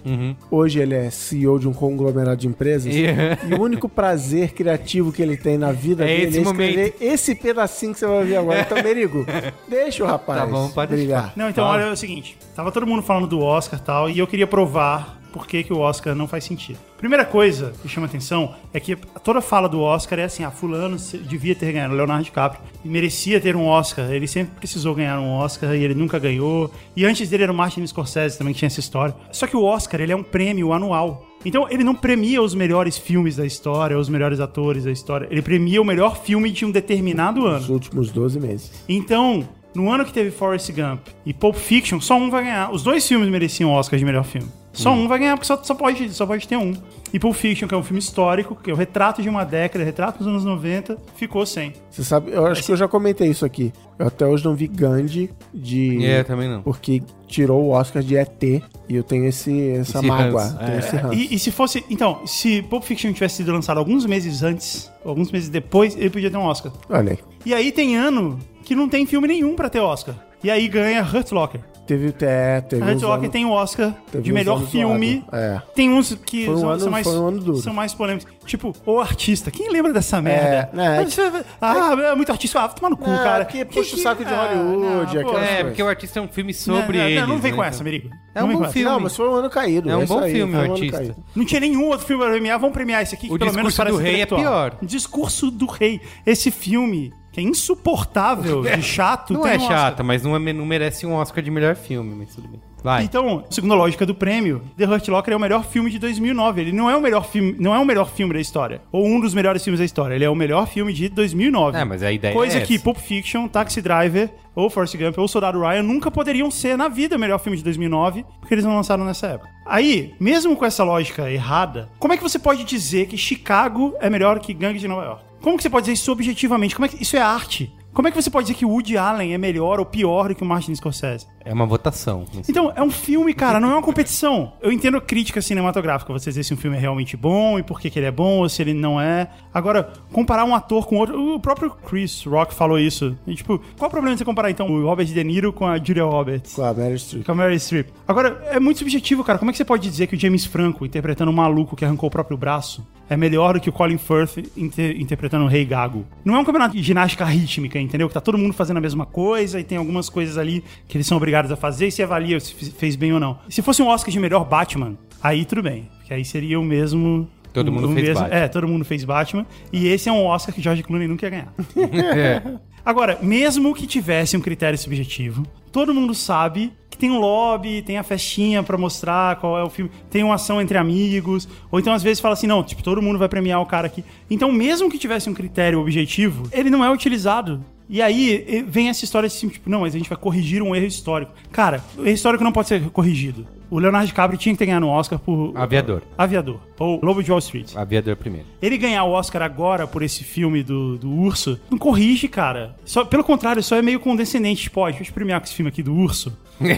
Hoje 0.50 0.80
ele 0.80 0.96
é 0.96 1.10
CEO 1.10 1.60
de 1.60 1.68
um 1.68 1.74
conglomerado 1.74 2.38
de 2.38 2.48
empresas. 2.48 2.94
E- 2.94 3.06
E 3.50 3.54
o 3.54 3.62
único 3.62 3.88
prazer 3.90 4.54
criativo 4.54 5.12
que 5.12 5.22
ele 5.22 5.38
tem 5.38 5.58
na 5.58 5.72
vida 5.72 6.04
É 6.04 6.08
dele 6.08 6.28
esse 6.28 6.38
é 6.40 6.42
escrever 6.42 6.96
esse 7.00 7.36
pedacinho 7.36 7.94
que 7.94 8.00
você 8.00 8.06
vai 8.08 8.20
ouvir 8.20 8.36
agora. 8.38 8.62
Então, 8.62 8.82
Merigo, 8.84 9.26
deixa 9.68 10.04
o 10.04 10.08
rapaz 10.08 10.40
Tá 10.42 10.46
bom, 10.46 10.70
pode 10.70 10.94
brilhar. 10.96 11.34
Não, 11.36 11.50
então 11.50 11.66
olha 11.66 11.84
é 11.84 11.92
o 11.92 11.96
seguinte: 11.96 12.38
tava 12.56 12.72
todo 12.72 12.86
mundo 12.88 13.02
falando 13.04 13.28
do 13.28 13.40
Oscar 13.42 13.80
e 13.80 13.84
tal, 13.84 14.10
e 14.10 14.18
eu 14.20 14.28
queria 14.28 14.48
provar 14.48 15.20
por 15.36 15.46
que, 15.46 15.64
que 15.64 15.74
o 15.74 15.80
Oscar 15.80 16.16
não 16.16 16.30
faz 16.30 16.46
sentido. 16.46 16.80
Primeira 16.98 17.26
coisa 17.26 17.74
que 17.82 17.90
chama 17.90 18.08
atenção 18.08 18.56
é 18.74 18.80
que 18.80 18.96
toda 19.22 19.42
fala 19.42 19.68
do 19.68 19.82
Oscar 19.82 20.18
é 20.18 20.24
assim: 20.24 20.46
ah, 20.46 20.50
Fulano 20.50 20.96
devia 21.28 21.54
ter 21.54 21.74
ganhado, 21.74 21.94
Leonardo 21.94 22.24
DiCaprio, 22.24 22.64
e 22.86 22.88
merecia 22.88 23.42
ter 23.42 23.54
um 23.54 23.68
Oscar. 23.68 24.10
Ele 24.10 24.28
sempre 24.28 24.56
precisou 24.56 24.96
ganhar 24.96 25.20
um 25.20 25.30
Oscar 25.34 25.76
e 25.76 25.84
ele 25.84 25.94
nunca 25.94 26.18
ganhou. 26.18 26.72
E 26.96 27.06
antes 27.06 27.30
dele 27.30 27.44
era 27.44 27.52
o 27.52 27.56
Martin 27.56 27.86
Scorsese 27.86 28.38
também, 28.38 28.54
que 28.54 28.60
tinha 28.60 28.68
essa 28.68 28.80
história. 28.80 29.14
Só 29.30 29.46
que 29.46 29.58
o 29.58 29.64
Oscar, 29.64 30.00
ele 30.00 30.14
é 30.14 30.16
um 30.16 30.24
prêmio 30.24 30.72
anual. 30.72 31.28
Então, 31.44 31.68
ele 31.70 31.84
não 31.84 31.94
premia 31.94 32.42
os 32.42 32.56
melhores 32.56 32.98
filmes 32.98 33.36
da 33.36 33.46
história, 33.46 34.00
os 34.00 34.10
melhores 34.10 34.40
atores 34.40 34.86
da 34.86 34.92
história. 34.92 35.28
Ele 35.30 35.44
premia 35.44 35.80
o 35.80 35.86
melhor 35.86 36.18
filme 36.18 36.50
de 36.50 36.66
um 36.66 36.72
determinado 36.72 37.46
ano. 37.46 37.60
Nos 37.60 37.70
últimos 37.70 38.10
12 38.10 38.40
meses. 38.40 38.72
Então, 38.90 39.48
no 39.76 39.92
ano 39.92 40.06
que 40.06 40.14
teve 40.14 40.32
Forrest 40.32 40.72
Gump 40.72 41.02
e 41.26 41.34
Pulp 41.34 41.56
Fiction, 41.56 42.00
só 42.00 42.16
um 42.18 42.30
vai 42.30 42.44
ganhar. 42.44 42.72
Os 42.72 42.82
dois 42.84 43.08
filmes 43.08 43.30
mereciam 43.30 43.72
Oscar 43.72 44.00
de 44.00 44.06
melhor 44.06 44.24
filme. 44.24 44.48
Só 44.76 44.92
um 44.92 45.08
vai 45.08 45.20
ganhar, 45.20 45.38
porque 45.38 45.48
só, 45.48 45.62
só, 45.64 45.74
pode, 45.74 46.10
só 46.12 46.26
pode 46.26 46.46
ter 46.46 46.58
um. 46.58 46.74
E 47.14 47.20
Pulp 47.20 47.34
Fiction, 47.34 47.66
que 47.66 47.74
é 47.74 47.78
um 47.78 47.84
filme 47.84 48.00
histórico, 48.00 48.56
que 48.56 48.70
é 48.70 48.74
o 48.74 48.76
retrato 48.76 49.22
de 49.22 49.30
uma 49.30 49.46
década, 49.46 49.86
retrato 49.86 50.18
dos 50.20 50.28
anos 50.28 50.44
90, 50.44 50.98
ficou 51.16 51.46
sem. 51.46 51.72
Você 51.90 52.04
sabe, 52.04 52.32
eu 52.32 52.46
acho 52.46 52.62
que 52.62 52.74
eu 52.74 52.76
já 52.76 52.86
comentei 52.86 53.30
isso 53.30 53.46
aqui. 53.46 53.72
Eu 53.98 54.08
até 54.08 54.26
hoje 54.26 54.44
não 54.44 54.54
vi 54.54 54.68
Gandhi 54.68 55.30
de. 55.54 56.06
É, 56.06 56.24
também 56.26 56.50
não. 56.50 56.62
Porque 56.62 57.02
tirou 57.26 57.64
o 57.64 57.70
Oscar 57.70 58.04
de 58.04 58.18
ET. 58.18 58.44
E 58.44 58.62
eu 58.90 59.04
tenho 59.04 59.26
esse, 59.26 59.70
essa 59.70 60.00
Esse 60.00 60.08
mágoa. 60.08 60.58
é. 60.60 60.78
esse 60.78 60.96
ranço. 60.98 61.14
E, 61.16 61.34
e 61.34 61.40
se 61.40 61.52
fosse. 61.52 61.84
Então, 61.90 62.28
se 62.28 62.62
Pulp 62.64 62.84
Fiction 62.84 63.14
tivesse 63.14 63.38
sido 63.38 63.54
lançado 63.54 63.78
alguns 63.78 64.06
meses 64.06 64.44
antes, 64.44 64.92
alguns 65.06 65.32
meses 65.32 65.48
depois, 65.48 65.96
ele 65.96 66.10
podia 66.10 66.30
ter 66.30 66.38
um 66.38 66.44
Oscar. 66.44 66.74
Olha 66.90 67.14
aí. 67.14 67.20
E 67.46 67.54
aí 67.54 67.72
tem 67.72 67.96
ano 67.96 68.38
que 68.66 68.76
não 68.76 68.90
tem 68.90 69.06
filme 69.06 69.28
nenhum 69.28 69.56
pra 69.56 69.70
ter 69.70 69.80
Oscar. 69.80 70.16
E 70.44 70.52
aí 70.52 70.68
ganha 70.68 71.02
Hurt 71.02 71.32
Locker. 71.32 71.62
Teve, 71.88 72.16
é, 72.22 72.62
teve 72.62 72.82
Hurt 72.84 73.02
Locker 73.04 73.20
anos- 73.20 73.30
tem 73.30 73.46
o 73.46 73.52
Oscar 73.52 73.94
de 74.20 74.34
melhor 74.34 74.60
filme. 74.66 75.24
É. 75.32 75.62
Tem 75.76 75.88
uns 75.92 76.16
que 76.26 76.46
Foi 76.48 76.56
um 76.56 76.60
são, 76.60 76.70
ano- 76.72 76.80
são 76.80 76.92
mais, 76.92 77.08
foi 77.08 77.16
um 77.20 77.28
ano 77.28 77.40
duro. 77.40 77.58
são 77.60 77.74
mais 77.76 77.94
polêmicos. 77.94 78.34
Tipo, 78.44 78.74
O 78.88 79.00
Artista. 79.00 79.52
Quem 79.52 79.72
lembra 79.72 79.94
dessa 79.94 80.20
merda? 80.20 80.70
né, 80.74 80.98
Mas 81.04 81.14
você- 81.14 81.46
ah, 81.62 81.96
é 82.12 82.16
muito 82.16 82.32
artista. 82.32 82.60
Ah, 82.60 82.68
toma 82.70 82.90
no 82.90 82.98
cu, 82.98 83.08
Não, 83.08 83.18
cara. 83.24 83.46
que 83.46 83.64
puxa 83.66 83.96
o 83.96 84.00
saco 84.00 84.26
de 84.26 84.32
Hollywood, 84.34 85.12
pô. 85.14 85.20
aquelas 85.20 85.44
É, 85.44 85.48
coisas. 85.48 85.64
porque 85.68 85.84
o 85.84 85.88
artista 85.88 86.20
é 86.20 86.22
um 86.24 86.28
filme 86.28 86.54
sobre 86.56 86.98
não, 86.98 87.04
não, 87.04 87.10
ele. 87.12 87.20
Não, 87.22 87.28
não 87.28 87.38
vem 87.38 87.52
né, 87.52 87.58
com 87.58 87.64
então. 87.64 87.70
essa, 87.76 87.84
Merigo. 87.84 88.10
É 88.34 88.42
Não 88.42 88.50
um 88.50 88.54
bom 88.54 88.64
essa. 88.64 88.74
filme. 88.74 88.90
Não, 88.90 89.00
mas 89.00 89.16
foi 89.16 89.30
um 89.30 89.34
ano 89.36 89.50
caído. 89.52 89.90
É 89.90 89.96
um 89.98 90.04
isso 90.04 90.14
bom 90.14 90.20
aí, 90.22 90.32
filme, 90.32 90.56
o 90.56 90.58
um 90.58 90.62
artista. 90.72 90.98
caído. 90.98 91.16
Não 91.36 91.46
tinha 91.46 91.60
nenhum 91.62 91.88
outro 91.90 92.06
filme 92.08 92.24
pra 92.24 92.32
premiar. 92.32 92.60
Vamos 92.60 92.74
premiar 92.74 93.04
esse 93.04 93.14
aqui, 93.16 93.28
que 93.28 93.34
O 93.34 93.38
pelo 93.38 93.54
menos 93.54 93.74
Discurso 93.74 93.78
parece 93.78 93.98
do 93.98 94.04
Rei 94.04 94.22
é 94.22 94.26
pior. 94.26 94.78
Discurso 94.82 95.52
do 95.52 95.66
Rei. 95.68 96.02
Esse 96.26 96.50
filme, 96.52 97.14
que 97.36 97.42
é 97.42 97.44
insuportável, 97.44 98.62
de 98.62 98.82
chato, 98.82 99.34
Não 99.34 99.46
é 99.46 99.58
um 99.58 99.60
chata, 99.60 100.02
mas 100.04 100.24
não, 100.24 100.38
é- 100.38 100.54
não 100.54 100.66
merece 100.66 101.06
um 101.06 101.14
Oscar 101.14 101.44
de 101.44 101.52
melhor 101.52 101.76
filme, 101.76 102.16
mas 102.16 102.34
tudo 102.34 102.48
bem. 102.48 102.62
Vai. 102.82 103.04
Então, 103.04 103.44
segundo 103.50 103.74
a 103.74 103.78
lógica 103.78 104.06
do 104.06 104.14
prêmio, 104.14 104.62
The 104.78 104.86
Hurt 104.86 105.08
Locker 105.08 105.34
é 105.34 105.36
o 105.36 105.40
melhor 105.40 105.66
filme 105.66 105.90
de 105.90 105.98
2009. 106.00 106.62
Ele 106.62 106.72
não 106.72 106.88
é 106.90 106.96
o 106.96 107.02
melhor 107.02 107.26
filme, 107.26 107.56
não 107.60 107.74
é 107.74 107.80
o 107.80 107.84
melhor 107.84 108.08
filme 108.10 108.34
da 108.34 108.40
história, 108.40 108.80
ou 108.92 109.06
um 109.06 109.20
dos 109.20 109.34
melhores 109.34 109.64
filmes 109.64 109.80
da 109.80 109.86
história. 109.86 110.14
Ele 110.16 110.24
é 110.24 110.30
o 110.30 110.36
melhor 110.36 110.68
filme 110.68 110.94
de 110.94 111.10
2009. 111.10 111.78
É, 111.78 111.84
mas 111.84 112.04
a 112.04 112.12
ideia 112.12 112.34
Coisa 112.34 112.60
é 112.60 112.62
que. 112.62 112.78
Pulp 112.80 112.98
Fiction, 112.98 113.48
Taxi 113.48 113.82
Driver, 113.82 114.30
ou 114.54 114.70
Forrest 114.70 114.96
Gump, 114.96 115.18
ou 115.18 115.28
Soldado 115.28 115.60
Ryan 115.60 115.82
nunca 115.82 116.12
poderiam 116.12 116.50
ser 116.52 116.78
na 116.78 116.88
vida 116.88 117.18
o 117.18 117.20
melhor 117.20 117.40
filme 117.40 117.58
de 117.58 117.64
2009, 117.64 118.24
porque 118.40 118.54
eles 118.54 118.64
não 118.64 118.76
lançaram 118.76 119.04
nessa 119.04 119.28
época. 119.28 119.50
Aí, 119.66 120.14
mesmo 120.20 120.56
com 120.56 120.64
essa 120.64 120.84
lógica 120.84 121.30
errada, 121.30 121.90
como 121.98 122.14
é 122.14 122.18
que 122.18 122.24
você 122.24 122.38
pode 122.38 122.64
dizer 122.64 123.08
que 123.08 123.18
Chicago 123.18 123.96
é 124.00 124.12
melhor 124.12 124.40
que 124.40 124.54
Gangue 124.54 124.78
de 124.78 124.88
Nova 124.88 125.04
York? 125.06 125.25
Como 125.42 125.58
que 125.58 125.64
você 125.64 125.70
pode 125.70 125.86
dizer 125.86 125.94
isso 125.94 126.12
objetivamente? 126.12 126.76
Como 126.76 126.86
é 126.86 126.90
que 126.90 127.02
isso 127.02 127.16
é 127.16 127.22
arte? 127.22 127.74
Como 127.94 128.08
é 128.08 128.12
que 128.12 128.22
você 128.22 128.30
pode 128.30 128.48
dizer 128.48 128.58
que 128.58 128.66
o 128.66 128.70
Woody 128.70 128.98
Allen 128.98 129.34
é 129.34 129.38
melhor 129.38 129.80
ou 129.80 129.86
pior 129.86 130.30
do 130.30 130.36
que 130.36 130.44
o 130.44 130.46
Martin 130.46 130.76
Scorsese? 130.76 131.28
É 131.46 131.54
uma 131.54 131.66
votação. 131.68 132.26
Então, 132.50 132.74
é 132.76 132.82
um 132.82 132.90
filme, 132.90 133.32
cara, 133.34 133.60
não 133.60 133.70
é 133.70 133.74
uma 133.74 133.82
competição. 133.82 134.54
Eu 134.62 134.72
entendo 134.72 134.98
a 134.98 135.02
crítica 135.02 135.42
cinematográfica, 135.42 136.12
você 136.12 136.32
dizer 136.32 136.44
se 136.44 136.54
um 136.54 136.58
filme 136.58 136.76
é 136.76 136.80
realmente 136.80 137.16
bom 137.16 137.60
e 137.60 137.64
por 137.64 137.80
que, 137.80 137.90
que 137.90 138.00
ele 138.00 138.08
é 138.08 138.12
bom 138.12 138.40
ou 138.40 138.50
se 138.50 138.62
ele 138.64 138.74
não 138.74 139.00
é. 139.00 139.28
Agora, 139.54 139.94
comparar 140.12 140.44
um 140.44 140.56
ator 140.56 140.88
com 140.88 140.98
outro. 140.98 141.36
O 141.36 141.40
próprio 141.40 141.70
Chris 141.70 142.24
Rock 142.26 142.54
falou 142.54 142.80
isso. 142.80 143.16
E, 143.28 143.36
tipo, 143.36 143.62
qual 143.78 143.88
o 143.88 143.92
problema 143.92 144.16
de 144.16 144.20
você 144.20 144.26
comparar 144.26 144.50
então 144.50 144.68
o 144.68 144.84
Robert 144.84 145.06
De 145.06 145.24
Niro 145.24 145.54
com 145.54 145.66
a 145.68 145.78
Julia 145.78 146.04
Roberts? 146.04 146.54
Com 146.56 146.64
a 146.64 146.74
Meryl 146.74 146.98
Streep. 146.98 147.26
Com 147.26 147.32
a 147.32 147.36
Mary 147.36 147.60
Streep. 147.60 147.90
Agora, 148.08 148.42
é 148.50 148.60
muito 148.60 148.80
subjetivo, 148.80 149.24
cara. 149.24 149.38
Como 149.38 149.52
é 149.52 149.54
que 149.54 149.58
você 149.58 149.66
pode 149.66 149.88
dizer 149.88 150.08
que 150.08 150.16
o 150.16 150.20
James 150.20 150.46
Franco, 150.46 150.86
interpretando 150.86 151.30
um 151.30 151.36
maluco 151.36 151.76
que 151.76 151.86
arrancou 151.86 152.08
o 152.08 152.12
próprio 152.12 152.36
braço, 152.38 152.86
é 153.08 153.16
melhor 153.16 153.54
do 153.54 153.60
que 153.60 153.70
o 153.70 153.72
Colin 153.72 154.00
Firth 154.00 154.40
inter- 154.58 155.00
interpretando 155.00 155.46
o 155.46 155.48
Rei 155.48 155.64
Gago? 155.64 156.06
Não 156.24 156.36
é 156.36 156.40
um 156.40 156.44
campeonato 156.44 156.76
de 156.76 156.82
ginástica 156.82 157.24
rítmica, 157.24 157.80
entendeu? 157.80 158.08
Que 158.08 158.14
tá 158.16 158.20
todo 158.22 158.36
mundo 158.36 158.52
fazendo 158.54 158.78
a 158.78 158.82
mesma 158.82 159.06
coisa 159.06 159.60
e 159.60 159.64
tem 159.64 159.78
algumas 159.78 160.10
coisas 160.10 160.40
ali 160.40 160.64
que 160.88 160.98
eles 160.98 161.06
são 161.06 161.16
obrigados 161.16 161.35
a 161.54 161.56
fazer 161.56 161.88
e 161.88 161.92
se 161.92 162.02
avalia 162.04 162.40
se 162.40 162.54
fez 162.72 162.96
bem 162.96 163.14
ou 163.14 163.20
não. 163.20 163.38
Se 163.50 163.62
fosse 163.62 163.82
um 163.82 163.88
Oscar 163.88 164.12
de 164.12 164.20
melhor 164.20 164.46
Batman, 164.46 164.98
aí 165.22 165.46
tudo 165.46 165.62
bem. 165.64 165.90
Porque 166.00 166.14
aí 166.14 166.24
seria 166.24 166.60
o 166.60 166.64
mesmo. 166.64 167.28
Todo 167.54 167.72
mundo 167.72 167.88
fez 167.94 168.08
mesmo- 168.10 168.22
Batman. 168.24 168.38
É, 168.38 168.48
todo 168.48 168.68
mundo 168.68 168.86
fez 168.86 169.04
Batman. 169.04 169.46
E 169.72 169.88
esse 169.88 170.10
é 170.10 170.12
um 170.12 170.26
Oscar 170.26 170.54
que 170.54 170.62
George 170.62 170.84
Clooney 170.84 171.08
nunca 171.08 171.26
ia 171.26 171.30
ganhar. 171.30 171.54
É. 172.16 172.42
Agora, 172.86 173.18
mesmo 173.22 173.74
que 173.74 173.88
tivesse 173.88 174.38
um 174.38 174.40
critério 174.42 174.78
subjetivo, 174.78 175.44
todo 175.72 175.92
mundo 175.92 176.14
sabe 176.14 176.72
que 176.88 176.98
tem 177.00 177.10
um 177.10 177.18
lobby, 177.20 177.82
tem 177.82 177.98
a 177.98 178.04
festinha 178.04 178.62
pra 178.62 178.78
mostrar 178.78 179.38
qual 179.38 179.58
é 179.58 179.64
o 179.64 179.70
filme, 179.72 179.90
tem 180.10 180.24
uma 180.24 180.36
ação 180.36 180.62
entre 180.62 180.78
amigos, 180.78 181.50
ou 181.72 181.80
então 181.80 181.92
às 181.94 182.04
vezes 182.04 182.20
fala 182.22 182.34
assim, 182.34 182.46
não, 182.46 182.64
tipo, 182.64 182.84
todo 182.84 183.02
mundo 183.02 183.18
vai 183.18 183.28
premiar 183.28 183.60
o 183.60 183.66
cara 183.66 183.88
aqui. 183.88 184.04
Então, 184.30 184.52
mesmo 184.52 184.90
que 184.90 185.00
tivesse 185.00 185.28
um 185.28 185.34
critério 185.34 185.80
objetivo, 185.82 186.48
ele 186.52 186.70
não 186.70 186.86
é 186.86 186.92
utilizado. 186.92 187.66
E 187.88 188.02
aí 188.02 188.66
vem 188.68 188.90
essa 188.90 189.04
história 189.04 189.28
assim, 189.28 189.48
tipo, 189.48 189.70
não, 189.70 189.82
mas 189.82 189.94
a 189.94 189.98
gente 189.98 190.10
vai 190.10 190.18
corrigir 190.18 190.62
um 190.62 190.76
erro 190.76 190.86
histórico. 190.86 191.32
Cara, 191.52 191.84
o 191.98 192.02
erro 192.02 192.10
histórico 192.10 192.44
não 192.44 192.52
pode 192.52 192.68
ser 192.68 192.82
corrigido. 192.90 193.48
O 193.70 193.80
Leonardo 193.80 194.08
DiCaprio 194.08 194.38
tinha 194.38 194.54
que 194.54 194.60
ter 194.60 194.68
ganhado 194.68 194.86
um 194.86 194.90
Oscar 194.90 195.20
por 195.20 195.52
Aviador. 195.56 196.02
Aviador, 196.18 196.60
ou 196.80 197.00
Lobo 197.04 197.24
de 197.24 197.32
Wall 197.32 197.40
Street. 197.40 197.76
Aviador 197.76 198.16
primeiro. 198.16 198.48
Ele 198.62 198.78
ganhar 198.78 199.04
o 199.04 199.12
Oscar 199.12 199.42
agora 199.42 199.88
por 199.88 200.04
esse 200.04 200.24
filme 200.24 200.64
do, 200.64 200.98
do 200.98 201.10
urso, 201.12 201.60
não 201.70 201.78
corrige, 201.78 202.28
cara. 202.28 202.76
Só, 202.86 203.04
pelo 203.04 203.24
contrário, 203.24 203.62
só 203.64 203.76
é 203.76 203.82
meio 203.82 204.00
condescendente. 204.00 204.64
Tipo, 204.64 204.82
ó, 204.82 204.90
deixa 204.90 205.10
eu 205.10 205.14
premiar 205.14 205.40
com 205.40 205.46
esse 205.46 205.56
filme 205.56 205.70
aqui 205.70 205.82
do 205.82 205.94
urso. 205.94 206.38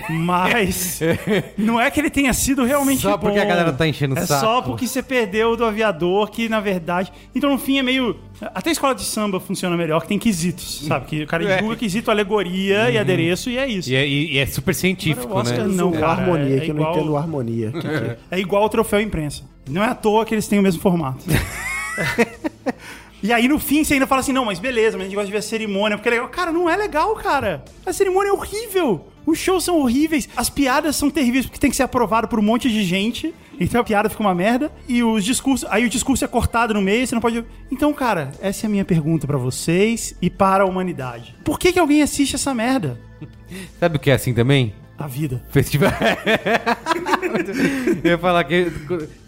Mas 0.09 0.99
não 1.57 1.79
é 1.79 1.91
que 1.91 1.99
ele 1.99 2.09
tenha 2.09 2.33
sido 2.33 2.63
realmente 2.65 3.01
Só 3.01 3.17
porque 3.17 3.37
bom. 3.37 3.41
a 3.43 3.45
galera 3.45 3.71
tá 3.71 3.87
enchendo 3.87 4.15
o 4.15 4.17
é 4.17 4.25
saco. 4.25 4.41
só 4.45 4.61
porque 4.61 4.87
você 4.87 5.03
perdeu 5.03 5.55
do 5.55 5.63
aviador, 5.65 6.29
que 6.31 6.49
na 6.49 6.59
verdade. 6.59 7.11
Então, 7.35 7.51
no 7.51 7.57
fim, 7.59 7.77
é 7.77 7.83
meio. 7.83 8.15
Até 8.55 8.69
a 8.69 8.73
escola 8.73 8.95
de 8.95 9.03
samba 9.03 9.39
funciona 9.39 9.77
melhor, 9.77 10.01
que 10.01 10.07
tem 10.07 10.17
quesitos, 10.19 10.83
sabe? 10.87 11.05
Que 11.05 11.23
o 11.23 11.27
cara 11.27 11.43
É. 11.43 11.55
divulga 11.57 11.75
quesito, 11.75 12.09
alegoria 12.11 12.89
e 12.89 12.97
adereço, 12.97 13.49
e 13.49 13.57
é 13.57 13.67
isso. 13.67 13.89
E 13.91 13.95
é, 13.95 14.07
e 14.07 14.37
é 14.37 14.45
super 14.45 14.73
científico, 14.73 15.31
Oscar 15.37 15.67
né? 15.67 15.73
Não, 15.75 15.89
o 15.89 15.93
cara, 15.93 16.07
harmonia, 16.23 16.57
é 16.57 16.59
que 16.59 16.71
eu 16.71 16.75
igual- 16.75 16.91
não 16.93 16.99
entendo 17.01 17.17
harmonia. 17.17 17.71
Que 17.71 17.79
que 17.81 17.87
é? 17.87 18.17
É 18.31 18.39
igual 18.39 18.63
o 18.63 18.69
troféu 18.69 18.99
imprensa. 19.01 19.43
Não 19.69 19.83
é 19.83 19.87
à 19.87 19.95
toa 19.95 20.25
que 20.25 20.33
eles 20.33 20.47
têm 20.47 20.59
o 20.59 20.61
mesmo 20.63 20.81
formato. 20.81 21.23
E 23.27 23.33
aí 23.33 23.45
no 23.45 23.59
fim 23.59 23.83
você 23.83 23.95
ainda 23.95 24.07
fala 24.07 24.21
assim: 24.21 24.31
não, 24.31 24.45
mas 24.45 24.57
beleza, 24.57 24.95
mas 24.95 25.01
a 25.01 25.09
gente 25.09 25.15
gosta 25.15 25.25
de 25.25 25.33
ver 25.33 25.39
a 25.39 25.41
cerimônia, 25.41 25.97
porque 25.97 26.07
é 26.07 26.13
legal. 26.13 26.29
Cara, 26.29 26.49
não 26.49 26.69
é 26.69 26.77
legal, 26.77 27.13
cara. 27.15 27.61
A 27.85 27.91
cerimônia 27.91 28.29
é 28.29 28.31
horrível. 28.31 29.05
Os 29.25 29.37
shows 29.37 29.65
são 29.65 29.81
horríveis, 29.81 30.29
as 30.37 30.49
piadas 30.49 30.95
são 30.95 31.09
terríveis 31.09 31.45
porque 31.45 31.59
tem 31.59 31.69
que 31.69 31.75
ser 31.75 31.83
aprovado 31.83 32.29
por 32.29 32.39
um 32.39 32.41
monte 32.41 32.69
de 32.69 32.85
gente. 32.85 33.35
Então 33.59 33.81
a 33.81 33.83
piada 33.83 34.09
fica 34.09 34.23
uma 34.23 34.33
merda. 34.33 34.71
E 34.87 35.03
os 35.03 35.25
discursos. 35.25 35.67
Aí 35.69 35.85
o 35.85 35.89
discurso 35.89 36.23
é 36.23 36.27
cortado 36.29 36.73
no 36.73 36.81
meio, 36.81 37.05
você 37.05 37.15
não 37.15 37.21
pode. 37.21 37.43
Então, 37.69 37.93
cara, 37.93 38.31
essa 38.41 38.65
é 38.65 38.67
a 38.67 38.69
minha 38.69 38.85
pergunta 38.85 39.27
pra 39.27 39.37
vocês 39.37 40.15
e 40.21 40.29
para 40.29 40.63
a 40.63 40.65
humanidade. 40.65 41.35
Por 41.43 41.59
que, 41.59 41.73
que 41.73 41.79
alguém 41.79 42.01
assiste 42.01 42.35
essa 42.35 42.55
merda? 42.55 42.97
Sabe 43.77 43.97
o 43.97 43.99
que 43.99 44.09
é 44.09 44.13
assim 44.13 44.33
também? 44.33 44.73
A 44.97 45.05
vida. 45.05 45.43
Festival. 45.51 45.91
Eu 48.01 48.11
ia 48.11 48.17
falar 48.17 48.45
que. 48.45 48.71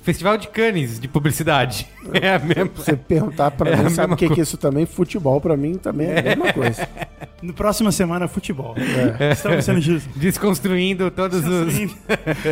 Festival 0.10 0.38
de 0.38 0.48
Cannes 0.48 1.00
de 1.00 1.08
publicidade. 1.08 1.88
É 2.12 2.34
a 2.34 2.40
mesma. 2.40 2.72
Você 2.76 2.96
perguntar 2.96 3.52
pra 3.52 3.70
É 3.70 3.76
mim, 3.76 3.90
sabe 3.92 4.14
o 4.14 4.18
que, 4.18 4.28
que 4.30 4.40
é 4.40 4.44
isso 4.44 4.58
também? 4.58 4.84
Futebol 4.88 5.40
pra 5.40 5.56
mim 5.56 5.76
também 5.76 6.08
é 6.08 6.20
a 6.20 6.24
mesma 6.24 6.52
coisa. 6.54 6.88
No 7.42 7.54
próxima 7.54 7.90
semana, 7.90 8.28
futebol. 8.28 8.76
Estamos 9.32 9.64
sendo 9.64 9.80
justos. 9.80 10.14
Desconstruindo 10.14 11.10
todos 11.10 11.40
os. 11.46 11.74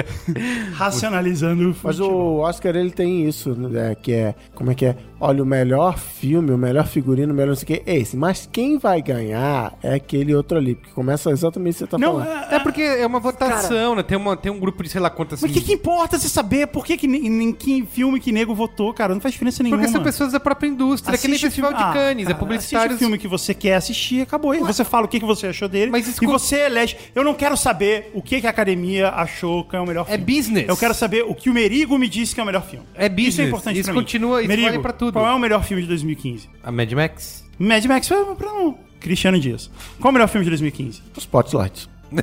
Racionalizando 0.74 1.64
o 1.72 1.76
Mas 1.84 1.98
futebol. 1.98 2.38
o 2.38 2.40
Oscar, 2.40 2.74
ele 2.76 2.92
tem 2.92 3.28
isso, 3.28 3.54
né, 3.54 3.96
que 4.02 4.14
é, 4.14 4.36
como 4.56 4.72
é 4.72 4.76
que 4.76 4.86
é? 4.86 4.96
Olha, 5.20 5.44
o 5.44 5.46
melhor 5.46 5.98
filme, 5.98 6.52
o 6.52 6.58
melhor 6.58 6.86
figurino, 6.88 7.34
o 7.34 7.36
melhor 7.36 7.50
não 7.50 7.56
sei 7.56 7.64
o 7.64 7.82
que, 7.82 7.90
é 7.90 7.98
esse. 7.98 8.16
Mas 8.16 8.48
quem 8.50 8.78
vai 8.78 9.02
ganhar 9.02 9.74
é 9.84 9.96
aquele 9.96 10.34
outro 10.34 10.58
ali, 10.58 10.76
porque 10.76 10.92
começa 10.94 11.32
exatamente 11.32 11.72
o 11.72 11.74
que 11.74 11.80
você 11.80 11.88
tá 11.88 11.98
Não, 11.98 12.20
falando. 12.20 12.28
é- 12.52 12.56
É 12.56 12.60
porque 12.60 12.82
é 12.82 13.06
uma 13.06 13.20
votação, 13.20 13.96
né? 13.96 14.04
Tem, 14.04 14.18
uma, 14.18 14.38
tem 14.38 14.52
um 14.52 14.60
grupo 14.60 14.84
de 14.84 14.90
sei 14.90 15.02
lá 15.02 15.10
quantas. 15.10 15.42
Mas 15.42 15.52
o 15.52 15.54
que, 15.54 15.60
que 15.62 15.74
importa 15.74 16.18
você 16.18 16.30
saber 16.30 16.68
por 16.68 16.86
que, 16.86 16.96
que 16.96 17.08
em, 17.48 17.54
que 17.54 17.86
filme 17.92 18.20
que 18.20 18.32
nego 18.32 18.54
votou, 18.54 18.94
cara? 18.94 19.14
Não 19.14 19.22
faz 19.22 19.34
diferença 19.34 19.64
nenhuma. 19.64 19.80
Porque 19.82 19.92
são 19.92 20.04
pessoas 20.04 20.32
da 20.32 20.40
própria 20.40 20.68
indústria. 20.68 21.16
É 21.16 21.18
que 21.18 21.28
nem 21.28 21.36
Assiste 21.36 21.46
Festival 21.48 21.72
filme- 21.72 21.84
de 21.86 21.90
Ah, 21.90 21.94
Cannes, 21.94 22.24
é 22.24 22.28
cara, 22.28 22.40
publicitário. 22.40 22.86
Assiste 22.88 22.96
o 22.96 23.00
filme 23.00 23.18
que 23.18 23.28
você 23.28 23.54
quer 23.54 23.76
assistir, 23.76 24.22
acabou. 24.22 24.52
aí. 24.52 24.60
Você 24.60 24.84
fala 24.84 25.06
o 25.06 25.08
que, 25.08 25.20
que 25.20 25.26
você 25.26 25.48
achou 25.48 25.68
dele 25.68 25.92
Mas 25.92 26.08
e 26.08 26.12
escuta- 26.12 26.32
você 26.32 26.66
elege. 26.66 26.96
Eu 27.16 27.24
não 27.24 27.34
quero 27.34 27.56
saber 27.58 28.12
o 28.14 28.22
que, 28.22 28.42
que 28.42 28.48
a 28.48 28.50
academia 28.50 29.10
achou 29.10 29.64
que 29.64 29.76
é 29.76 29.80
o 29.80 29.86
melhor 29.86 30.06
É 30.10 30.18
filme. 30.18 30.26
business. 30.36 30.66
Eu 30.68 30.78
quero 30.78 30.94
saber 30.94 31.24
o 31.24 31.34
que 31.34 31.50
o 31.50 31.54
Merigo 31.54 31.98
me 31.98 32.08
disse 32.10 32.34
que 32.36 32.40
é 32.40 32.44
o 32.44 32.46
melhor 32.46 32.64
filme. 32.64 32.86
É 32.96 33.08
business. 33.10 33.28
Isso 33.34 33.42
é 33.42 33.46
importante 33.46 33.76
Isso 33.80 33.84
pra 33.86 33.94
mim. 33.94 34.00
continua- 34.00 34.40
isso 34.42 34.48
Merigo, 34.48 34.68
vale 34.68 34.80
pra 34.80 34.94
tudo. 34.94 35.14
Qual 35.14 35.28
é 35.28 35.34
o 35.34 35.40
melhor 35.40 35.64
filme 35.64 35.82
de 35.84 35.88
2015? 35.88 36.50
A 36.64 36.72
Mad 36.72 36.92
Max? 36.92 37.46
Mad 37.60 37.84
Max 37.86 38.08
foi 38.08 38.24
pra 38.36 38.54
um. 38.54 38.76
Cristiano 39.00 39.40
Dias. 39.40 39.70
Qual 40.00 40.10
é 40.10 40.12
o 40.12 40.14
melhor 40.14 40.28
filme 40.28 40.44
de 40.44 40.50
2015? 40.52 41.02
Spotlight. 41.18 41.88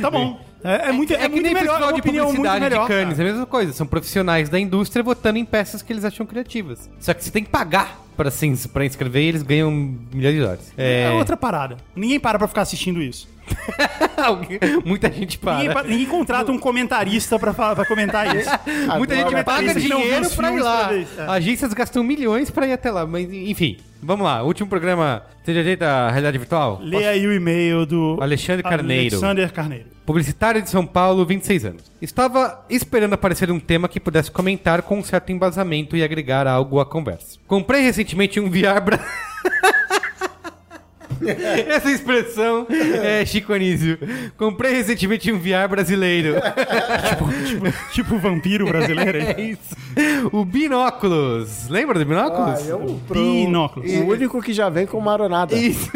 Tá 0.00 0.10
bom. 0.10 0.38
É, 0.64 0.88
é 0.88 0.92
muito, 0.92 1.12
é, 1.12 1.24
É, 1.24 1.28
muito 1.28 1.52
melhor, 1.52 1.80
é 1.80 1.84
uma 1.84 1.92
de 1.92 2.00
opinião 2.00 2.26
muito 2.26 2.36
publicidade 2.36 2.64
melhor. 2.64 2.82
de 2.82 2.88
Cannes, 2.88 3.18
é 3.18 3.22
a 3.22 3.24
mesma 3.24 3.46
coisa. 3.46 3.72
São 3.72 3.86
profissionais 3.86 4.48
da 4.48 4.58
indústria 4.58 5.02
votando 5.02 5.38
em 5.38 5.44
peças 5.44 5.82
que 5.82 5.92
eles 5.92 6.04
acham 6.04 6.26
criativas. 6.26 6.90
Só 6.98 7.14
que 7.14 7.22
você 7.22 7.30
tem 7.30 7.44
que 7.44 7.50
pagar 7.50 8.00
pra, 8.16 8.30
pra 8.72 8.84
inscrever 8.84 9.22
e 9.22 9.26
eles 9.28 9.42
ganham 9.42 9.70
milhões 9.70 10.34
de 10.34 10.40
dólares. 10.40 10.72
É 10.76 11.02
É, 11.02 11.10
outra 11.12 11.36
parada. 11.36 11.76
Ninguém 11.94 12.18
para 12.18 12.38
pra 12.38 12.48
ficar 12.48 12.62
assistindo 12.62 13.00
isso. 13.02 13.28
Muita 14.84 15.10
gente 15.10 15.38
para. 15.38 15.58
Ninguém, 15.58 15.82
ninguém 15.90 16.06
contrata 16.06 16.50
um 16.50 16.58
comentarista 16.58 17.38
pra, 17.38 17.52
falar- 17.52 17.74
pra 17.74 17.86
comentar 17.86 18.34
isso. 18.36 18.50
Muita 18.96 19.14
gente 19.14 19.44
paga 19.44 19.74
dinheiro 19.74 20.28
pra 20.30 20.52
ir 20.52 20.60
lá. 20.60 20.88
pra. 20.88 20.96
É. 20.96 21.06
Agências 21.28 21.72
gastam 21.72 22.02
milhões 22.02 22.50
pra 22.50 22.66
ir 22.66 22.72
até 22.72 22.90
lá. 22.90 23.06
Mas, 23.06 23.28
enfim, 23.32 23.78
vamos 24.02 24.24
lá. 24.24 24.42
Último 24.42 24.68
programa. 24.68 25.22
Você 25.44 25.54
já 25.54 25.60
ajeita 25.60 25.86
a 25.86 26.10
realidade 26.10 26.38
virtual? 26.38 26.80
Lê 26.82 27.06
aí 27.06 27.26
o 27.26 27.32
e-mail 27.32 27.86
do 27.86 28.18
Alexandre 28.20 28.62
Carneiro. 28.62 29.14
Alexander 29.14 29.52
Carneiro. 29.52 29.86
Publicitário 30.04 30.62
de 30.62 30.70
São 30.70 30.86
Paulo, 30.86 31.24
26 31.26 31.64
anos. 31.64 31.82
Estava 32.00 32.64
esperando 32.70 33.12
aparecer 33.14 33.50
um 33.50 33.58
tema 33.60 33.88
que 33.88 33.98
pudesse 34.00 34.30
comentar 34.30 34.82
com 34.82 34.98
um 34.98 35.04
certo 35.04 35.30
embasamento 35.32 35.96
e 35.96 36.02
agregar 36.02 36.46
algo 36.46 36.78
à 36.80 36.86
conversa. 36.86 37.38
Comprei 37.46 37.82
recentemente 37.82 38.38
um 38.40 38.48
VR 38.50 38.80
bra... 38.84 39.00
Essa 41.68 41.90
expressão 41.90 42.66
é 42.70 43.24
Chico 43.24 43.52
Anísio. 43.52 43.98
Comprei 44.36 44.72
recentemente 44.72 45.30
um 45.32 45.38
VR 45.38 45.68
brasileiro. 45.68 46.34
Tipo 47.92 48.18
vampiro 48.18 48.66
brasileiro. 48.66 49.16
É 49.26 49.40
isso. 49.40 49.76
O 50.32 50.44
Binóculos. 50.44 51.68
Lembra 51.68 51.98
do 51.98 52.04
Binóculos? 52.04 52.60
Ah, 52.60 52.68
eu 52.68 53.00
pro- 53.06 53.14
Binóculos. 53.22 53.90
O 53.92 54.04
único 54.06 54.42
que 54.42 54.52
já 54.52 54.68
vem 54.68 54.86
com 54.86 55.00
maronada. 55.00 55.54
Isso. 55.56 55.90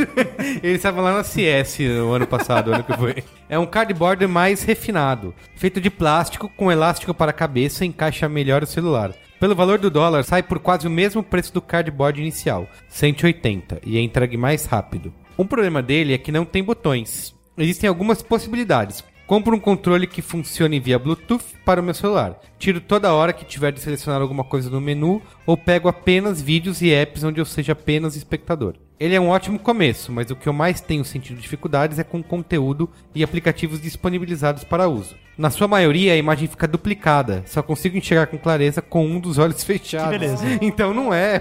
Ele 0.62 0.74
estava 0.74 1.00
lá 1.00 1.12
na 1.14 1.24
CS 1.24 1.78
no 1.80 2.12
ano 2.12 2.26
passado, 2.26 2.72
ano 2.72 2.82
que 2.84 2.96
foi. 2.96 3.22
É 3.48 3.58
um 3.58 3.66
cardboard 3.66 4.26
mais 4.26 4.62
refinado, 4.62 5.34
feito 5.56 5.80
de 5.80 5.90
plástico 5.90 6.50
com 6.56 6.70
elástico 6.72 7.12
para 7.14 7.30
a 7.30 7.34
cabeça 7.34 7.84
encaixa 7.84 8.28
melhor 8.28 8.62
o 8.62 8.66
celular. 8.66 9.12
Pelo 9.40 9.54
valor 9.54 9.78
do 9.78 9.90
dólar, 9.90 10.22
sai 10.22 10.42
por 10.42 10.58
quase 10.58 10.86
o 10.86 10.90
mesmo 10.90 11.22
preço 11.22 11.54
do 11.54 11.62
cardboard 11.62 12.20
inicial, 12.20 12.68
180, 12.90 13.80
e 13.86 13.96
é 13.96 14.00
entregue 14.02 14.36
mais 14.36 14.66
rápido. 14.66 15.14
Um 15.38 15.46
problema 15.46 15.82
dele 15.82 16.12
é 16.12 16.18
que 16.18 16.30
não 16.30 16.44
tem 16.44 16.62
botões. 16.62 17.34
Existem 17.56 17.88
algumas 17.88 18.20
possibilidades. 18.20 19.02
Compro 19.26 19.56
um 19.56 19.60
controle 19.60 20.06
que 20.06 20.20
funcione 20.20 20.78
via 20.78 20.98
Bluetooth 20.98 21.56
para 21.64 21.80
o 21.80 21.82
meu 21.82 21.94
celular. 21.94 22.38
Tiro 22.58 22.82
toda 22.82 23.14
hora 23.14 23.32
que 23.32 23.46
tiver 23.46 23.72
de 23.72 23.80
selecionar 23.80 24.20
alguma 24.20 24.44
coisa 24.44 24.68
no 24.68 24.78
menu 24.78 25.22
ou 25.46 25.56
pego 25.56 25.88
apenas 25.88 26.42
vídeos 26.42 26.82
e 26.82 26.90
apps 26.90 27.24
onde 27.24 27.40
eu 27.40 27.46
seja 27.46 27.72
apenas 27.72 28.16
espectador. 28.16 28.74
Ele 28.98 29.14
é 29.14 29.20
um 29.20 29.30
ótimo 29.30 29.58
começo, 29.58 30.12
mas 30.12 30.30
o 30.30 30.36
que 30.36 30.50
eu 30.50 30.52
mais 30.52 30.82
tenho 30.82 31.02
sentido 31.02 31.40
dificuldades 31.40 31.98
é 31.98 32.04
com 32.04 32.22
conteúdo 32.22 32.90
e 33.14 33.24
aplicativos 33.24 33.80
disponibilizados 33.80 34.64
para 34.64 34.86
uso. 34.86 35.16
Na 35.40 35.48
sua 35.48 35.66
maioria, 35.66 36.12
a 36.12 36.16
imagem 36.18 36.46
fica 36.46 36.68
duplicada, 36.68 37.42
só 37.46 37.62
consigo 37.62 37.96
enxergar 37.96 38.26
com 38.26 38.36
clareza 38.36 38.82
com 38.82 39.06
um 39.06 39.18
dos 39.18 39.38
olhos 39.38 39.64
fechados. 39.64 40.10
beleza. 40.10 40.44
Então 40.60 40.92
não 40.92 41.14
é 41.14 41.38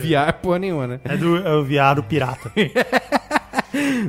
VR 0.00 0.32
porra 0.40 0.58
nenhuma, 0.58 0.86
né? 0.86 1.00
É 1.04 1.14
do 1.14 1.36
é 1.36 1.54
o 1.54 1.62
viado 1.62 2.02
pirata. 2.02 2.50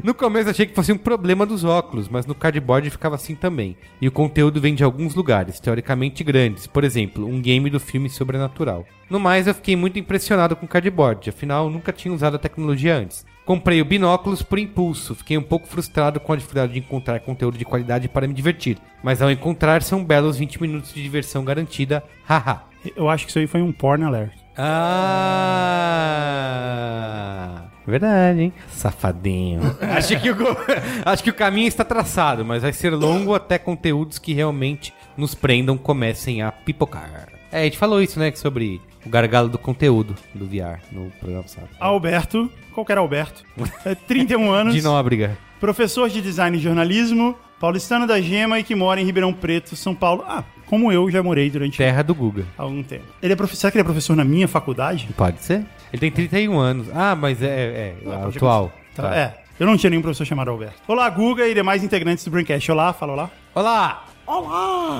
No 0.04 0.14
começo 0.14 0.48
achei 0.52 0.68
que 0.68 0.76
fosse 0.76 0.92
um 0.92 0.98
problema 0.98 1.44
dos 1.44 1.64
óculos, 1.64 2.08
mas 2.08 2.28
no 2.28 2.36
cardboard 2.36 2.88
ficava 2.92 3.16
assim 3.16 3.34
também. 3.34 3.76
E 4.00 4.08
o 4.08 4.12
conteúdo 4.12 4.62
vem 4.62 4.76
de 4.76 4.84
alguns 4.84 5.16
lugares, 5.16 5.60
teoricamente 5.60 6.24
grandes, 6.24 6.68
por 6.68 6.84
exemplo, 6.84 7.26
um 7.26 7.42
game 7.42 7.68
do 7.68 7.80
filme 7.80 8.08
Sobrenatural. 8.08 8.86
No 9.10 9.20
mais, 9.20 9.48
eu 9.48 9.56
fiquei 9.56 9.76
muito 9.76 9.98
impressionado 9.98 10.56
com 10.56 10.68
o 10.68 10.70
cardboard, 10.70 11.32
afinal 11.32 11.68
nunca 11.68 11.92
tinha 11.92 12.14
usado 12.14 12.36
a 12.36 12.40
tecnologia 12.40 12.96
antes. 12.96 13.26
Comprei 13.46 13.80
o 13.80 13.86
binóculos 13.86 14.42
por 14.42 14.58
impulso, 14.58 15.14
fiquei 15.14 15.38
um 15.38 15.42
pouco 15.44 15.68
frustrado 15.68 16.20
com 16.20 16.34
a 16.34 16.36
dificuldade 16.36 16.74
de 16.74 16.80
encontrar 16.80 17.20
conteúdo 17.20 17.60
de 17.60 17.64
qualidade 17.64 18.10
para 18.10 18.28
me 18.28 18.34
divertir, 18.34 18.80
mas 19.04 19.22
ao 19.22 19.30
encontrar 19.30 19.84
são 19.84 20.04
belos 20.04 20.38
20 20.38 20.60
minutos 20.60 20.92
de 20.92 21.04
diversão 21.04 21.46
garantida, 21.46 22.04
haha. 22.28 22.64
Eu 22.96 23.08
acho 23.08 23.26
que 23.26 23.30
isso 23.30 23.38
aí 23.38 23.46
foi 23.46 23.62
um 23.62 23.72
porn 23.72 24.04
alert. 24.04 24.34
Ah! 24.58 25.76
Verdade, 27.86 28.42
hein? 28.42 28.54
Safadinho. 28.70 29.62
acho, 29.96 30.20
que 30.20 30.32
o, 30.32 30.36
acho 31.06 31.24
que 31.24 31.30
o 31.30 31.34
caminho 31.34 31.68
está 31.68 31.86
traçado, 31.86 32.44
mas 32.44 32.64
vai 32.64 32.74
ser 32.74 32.90
longo 32.92 33.36
até 33.36 33.60
conteúdos 33.60 34.18
que 34.18 34.34
realmente 34.34 34.92
nos 35.16 35.36
prendam 35.36 35.78
comecem 35.78 36.42
a 36.42 36.52
pipocar. 36.52 37.30
É, 37.52 37.62
a 37.62 37.64
gente 37.66 37.78
falou 37.78 38.02
isso, 38.02 38.20
né? 38.20 38.32
que 38.32 38.40
Sobre 38.40 38.82
o 39.06 39.10
gargalo 39.10 39.50
do 39.50 39.58
conteúdo 39.58 40.16
do 40.34 40.46
VR 40.46 40.80
no 40.92 41.10
programa 41.20 41.44
passado. 41.44 41.68
Alberto, 41.80 42.50
qualquer 42.74 42.98
Alberto, 42.98 43.44
é 43.86 43.96
31 43.96 44.52
anos, 44.52 44.74
De 44.74 44.82
Nóbrega. 44.82 45.38
professor 45.60 46.10
de 46.10 46.22
design 46.22 46.58
e 46.58 46.62
jornalismo, 46.62 47.36
paulistano 47.60 48.06
da 48.08 48.20
Gema 48.20 48.60
e 48.60 48.64
que 48.64 48.76
mora 48.76 49.00
em 49.00 49.06
Ribeirão 49.06 49.34
Preto, 49.34 49.76
São 49.76 49.94
Paulo. 49.96 50.24
Ah, 50.28 50.44
como 50.66 50.92
eu 50.92 51.10
já 51.12 51.22
morei 51.22 51.50
durante 51.50 51.78
Terra 51.78 52.04
do 52.04 52.16
Guga. 52.16 52.46
algum 52.58 52.82
tempo. 52.82 53.06
Ele 53.22 53.34
é 53.34 53.36
professor, 53.36 53.62
será 53.62 53.72
que 53.72 53.78
ele 53.78 53.82
é 53.82 53.86
professor 53.86 54.16
na 54.16 54.24
minha 54.26 54.48
faculdade? 54.48 55.08
Pode 55.16 55.42
ser? 55.44 55.64
Ele 55.94 56.00
tem 56.00 56.12
31 56.12 56.58
anos. 56.58 56.88
Ah, 56.94 57.16
mas 57.16 57.42
é, 57.42 57.46
é, 57.46 57.96
é 58.02 58.04
pode 58.04 58.38
atual. 58.38 58.74
Tá, 58.96 59.04
Tá. 59.04 59.16
É, 59.16 59.38
eu 59.60 59.68
não 59.68 59.78
tinha 59.78 59.90
nenhum 59.90 60.02
professor 60.02 60.26
chamado 60.26 60.50
Alberto. 60.50 60.76
Olá, 60.88 61.10
Guga 61.10 61.48
e 61.48 61.54
demais 61.54 61.84
integrantes 61.84 62.26
do 62.26 62.32
Braincast. 62.32 62.72
Olá, 62.72 62.92
fala 62.94 63.14
olá. 63.14 63.30
Olá! 63.54 64.05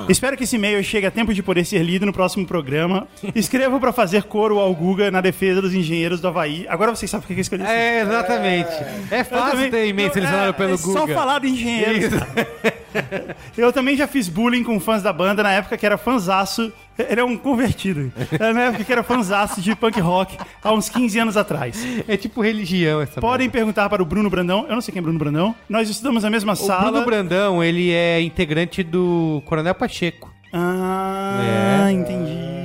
Espero 0.08 0.36
que 0.36 0.44
esse 0.44 0.56
e-mail 0.56 0.82
chegue 0.84 1.06
a 1.06 1.10
tempo 1.10 1.34
de 1.34 1.42
poder 1.42 1.64
ser 1.64 1.82
lido 1.82 2.06
no 2.06 2.12
próximo 2.12 2.46
programa. 2.46 3.06
Escrevo 3.34 3.80
pra 3.80 3.92
fazer 3.92 4.22
coro 4.24 4.58
ao 4.58 4.72
Guga 4.74 5.10
na 5.10 5.20
defesa 5.20 5.60
dos 5.60 5.74
engenheiros 5.74 6.20
do 6.20 6.28
Havaí. 6.28 6.66
Agora 6.68 6.94
vocês 6.94 7.10
sabem 7.10 7.26
por 7.26 7.34
que 7.34 7.40
eu 7.40 7.42
escolhi 7.42 7.62
isso. 7.62 7.70
É, 7.72 8.00
exatamente. 8.02 8.70
É 9.10 9.20
Eu 9.20 9.24
fácil 9.24 9.50
também- 9.52 9.70
ter 9.70 9.86
e-mail 9.88 10.12
selecionado 10.12 10.48
é, 10.50 10.52
pelo 10.52 10.74
é 10.74 10.76
Guga. 10.76 11.00
Só 11.00 11.06
falar 11.08 11.38
do 11.40 11.46
engenheiro. 11.46 11.98
Isso. 11.98 12.16
Eu 13.58 13.72
também 13.72 13.96
já 13.96 14.06
fiz 14.06 14.28
bullying 14.28 14.62
com 14.64 14.80
fãs 14.80 15.02
da 15.02 15.12
banda 15.12 15.42
na 15.42 15.52
época 15.52 15.76
que 15.76 15.84
era 15.84 15.98
fanzaço. 15.98 16.72
Ele 16.98 17.20
é 17.20 17.24
um 17.24 17.36
convertido. 17.36 18.12
Era 18.32 18.52
na 18.54 18.60
época 18.64 18.84
que 18.84 18.92
era 18.92 19.02
fanzaço 19.02 19.60
de 19.60 19.74
punk 19.76 20.00
rock 20.00 20.36
há 20.62 20.72
uns 20.72 20.88
15 20.88 21.18
anos 21.18 21.36
atrás. 21.36 21.76
É 22.08 22.16
tipo 22.16 22.40
religião 22.42 23.00
essa 23.00 23.20
Podem 23.20 23.46
merda. 23.46 23.52
perguntar 23.58 23.88
para 23.88 24.02
o 24.02 24.06
Bruno 24.06 24.30
Brandão. 24.30 24.64
Eu 24.68 24.74
não 24.74 24.80
sei 24.80 24.92
quem 24.92 25.00
é 25.00 25.02
Bruno 25.02 25.18
Brandão. 25.18 25.54
Nós 25.68 25.88
estudamos 25.90 26.22
na 26.22 26.30
mesma 26.30 26.54
O 26.54 26.56
sala. 26.56 26.90
Bruno 26.90 27.04
Brandão, 27.04 27.62
ele 27.62 27.90
é 27.92 28.20
integrante 28.20 28.82
do 28.82 29.42
Coronel 29.46 29.74
Pacheco. 29.74 30.32
Ah, 30.52 31.86
É. 31.88 31.92
entendi. 31.92 32.55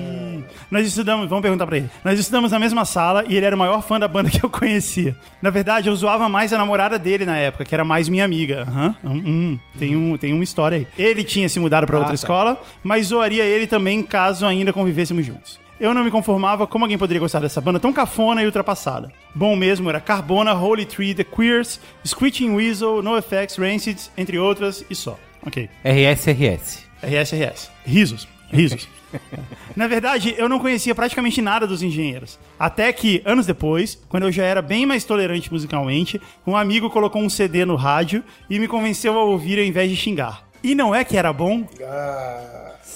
Nós 0.72 0.88
estudamos, 0.88 1.28
vamos 1.28 1.42
perguntar 1.42 1.68
pra 1.68 1.75
ele. 1.75 1.90
Nós 2.01 2.18
estudamos 2.18 2.50
na 2.54 2.58
mesma 2.58 2.86
sala 2.86 3.25
e 3.28 3.36
ele 3.36 3.46
era 3.46 3.54
o 3.54 3.60
maior 3.60 3.82
fã 3.82 4.00
da 4.00 4.08
banda 4.08 4.30
que 4.30 4.42
eu 4.42 4.50
conhecia. 4.50 5.13
Na 5.42 5.50
verdade, 5.50 5.90
eu 5.90 5.96
zoava 5.98 6.30
mais 6.30 6.54
a 6.54 6.58
namorada 6.58 6.98
dele 6.98 7.25
na 7.25 7.36
época, 7.36 7.66
que 7.66 7.75
era 7.75 7.84
mais 7.84 8.08
minha 8.08 8.24
amiga. 8.24 8.62
Aham. 8.62 8.96
Hum, 9.04 9.24
hum. 9.25 9.60
tem, 9.78 9.98
um, 9.98 10.18
tem 10.18 10.32
uma 10.32 10.46
história 10.46 10.78
aí. 10.78 10.88
Ele 10.98 11.25
tinha 11.25 11.50
se 11.50 11.60
mudado 11.60 11.86
pra 11.86 11.98
outra 11.98 12.12
tá. 12.12 12.16
escola, 12.16 12.58
mas 12.82 13.08
zoaria 13.08 13.44
ele 13.44 13.68
também 13.68 14.01
caso 14.01 14.46
ainda 14.46 14.72
convivêssemos 14.72 15.25
juntos. 15.25 15.60
eu 15.78 15.94
não 15.94 16.06
me 16.06 16.12
conformava 16.12 16.66
como 16.66 16.86
alguém 16.86 16.98
poderia 16.98 17.20
gostar 17.20 17.42
dessa 17.42 17.60
banda 17.60 17.78
tão 17.78 17.92
cafona 17.92 18.42
e 18.42 18.46
ultrapassada. 18.46 19.12
Bom 19.36 19.58
mesmo 19.58 19.90
era 19.90 20.00
Carbona, 20.00 20.54
Holy 20.54 20.86
Tree, 20.86 21.13
The 21.13 21.25
Queers, 21.25 21.82
Screeching 22.06 22.56
Weasel, 22.56 23.04
NoFX, 23.04 23.58
Rancid, 23.58 24.00
entre 24.18 24.40
outras, 24.40 24.86
e 24.90 24.96
só. 24.96 25.20
Ok. 25.46 25.70
RSRS. 25.84 26.86
RSRS. 27.04 27.70
Risos. 27.86 28.28
Risos. 28.50 28.88
Na 29.75 29.88
verdade, 29.88 30.36
eu 30.38 30.50
não 30.50 30.60
conhecia 30.60 30.94
praticamente 30.94 31.41
nada 31.41 31.65
dos 31.65 31.82
engenheiros. 31.84 32.39
Até 32.60 32.91
que, 32.91 33.22
anos 33.25 33.46
depois, 33.46 34.00
quando 34.10 34.24
eu 34.24 34.32
já 34.32 34.44
era 34.44 34.62
bem 34.62 34.86
mais 34.86 35.03
tolerante 35.03 35.51
musicalmente, 35.51 36.22
um 36.46 36.56
amigo 36.56 36.89
colocou 36.89 37.22
um 37.22 37.30
CD 37.30 37.65
no 37.65 37.75
rádio 37.75 38.24
e 38.50 38.60
me 38.60 38.68
convenceu 38.68 39.18
a 39.18 39.24
ouvir 39.24 39.58
ao 39.60 39.65
invés 39.65 39.89
de 39.89 39.96
xingar. 39.96 40.48
E 40.63 40.75
não 40.75 40.94
é 40.94 41.03
que 41.03 41.18
era 41.18 41.34
bom? 41.34 41.68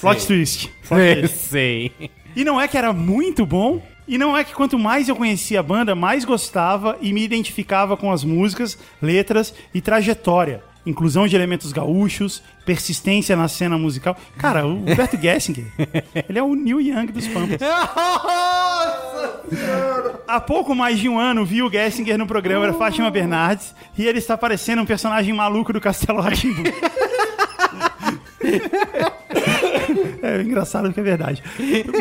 Plot 0.01 0.27
twist. 0.27 0.69
Plot 0.87 1.01
Eu 1.01 1.19
twist. 1.27 1.37
sei. 1.37 1.91
E 2.35 2.43
não 2.43 2.59
é 2.59 2.67
que 2.67 2.77
era 2.77 2.91
muito 2.93 3.45
bom? 3.45 3.81
E 4.07 4.17
não 4.19 4.37
é 4.37 4.43
que 4.43 4.53
quanto 4.53 4.77
mais 4.77 5.09
eu 5.09 5.15
conhecia 5.15 5.59
a 5.61 5.63
banda, 5.63 5.95
mais 5.95 6.23
gostava 6.25 6.97
e 7.01 7.11
me 7.11 7.23
identificava 7.23 7.97
com 7.97 8.11
as 8.11 8.23
músicas, 8.23 8.77
letras 9.01 9.53
e 9.73 9.81
trajetória. 9.81 10.61
Inclusão 10.85 11.27
de 11.27 11.35
elementos 11.35 11.71
gaúchos, 11.71 12.43
persistência 12.65 13.35
na 13.35 13.47
cena 13.47 13.77
musical. 13.77 14.15
Cara, 14.37 14.65
o 14.65 14.77
Humberto 14.77 15.17
Gessinger, 15.19 15.65
ele 16.29 16.37
é 16.37 16.43
o 16.43 16.53
Neil 16.55 16.79
Young 16.79 17.07
dos 17.07 17.27
Pampas. 17.27 17.59
Há 20.27 20.39
pouco 20.39 20.75
mais 20.75 20.99
de 20.99 21.07
um 21.07 21.19
ano 21.19 21.45
vi 21.45 21.61
o 21.61 21.69
Gessinger 21.69 22.17
no 22.17 22.25
programa 22.27 22.67
da 22.67 22.73
Fátima 22.73 23.09
Bernardes 23.11 23.73
e 23.97 24.05
ele 24.05 24.17
está 24.19 24.37
parecendo 24.37 24.81
um 24.81 24.85
personagem 24.85 25.33
maluco 25.33 25.71
do 25.71 25.79
Castelo 25.81 26.19
Ratimbu. 26.21 26.63
É 30.21 30.41
engraçado 30.41 30.91
que 30.91 30.99
é 30.99 31.03
verdade. 31.03 31.43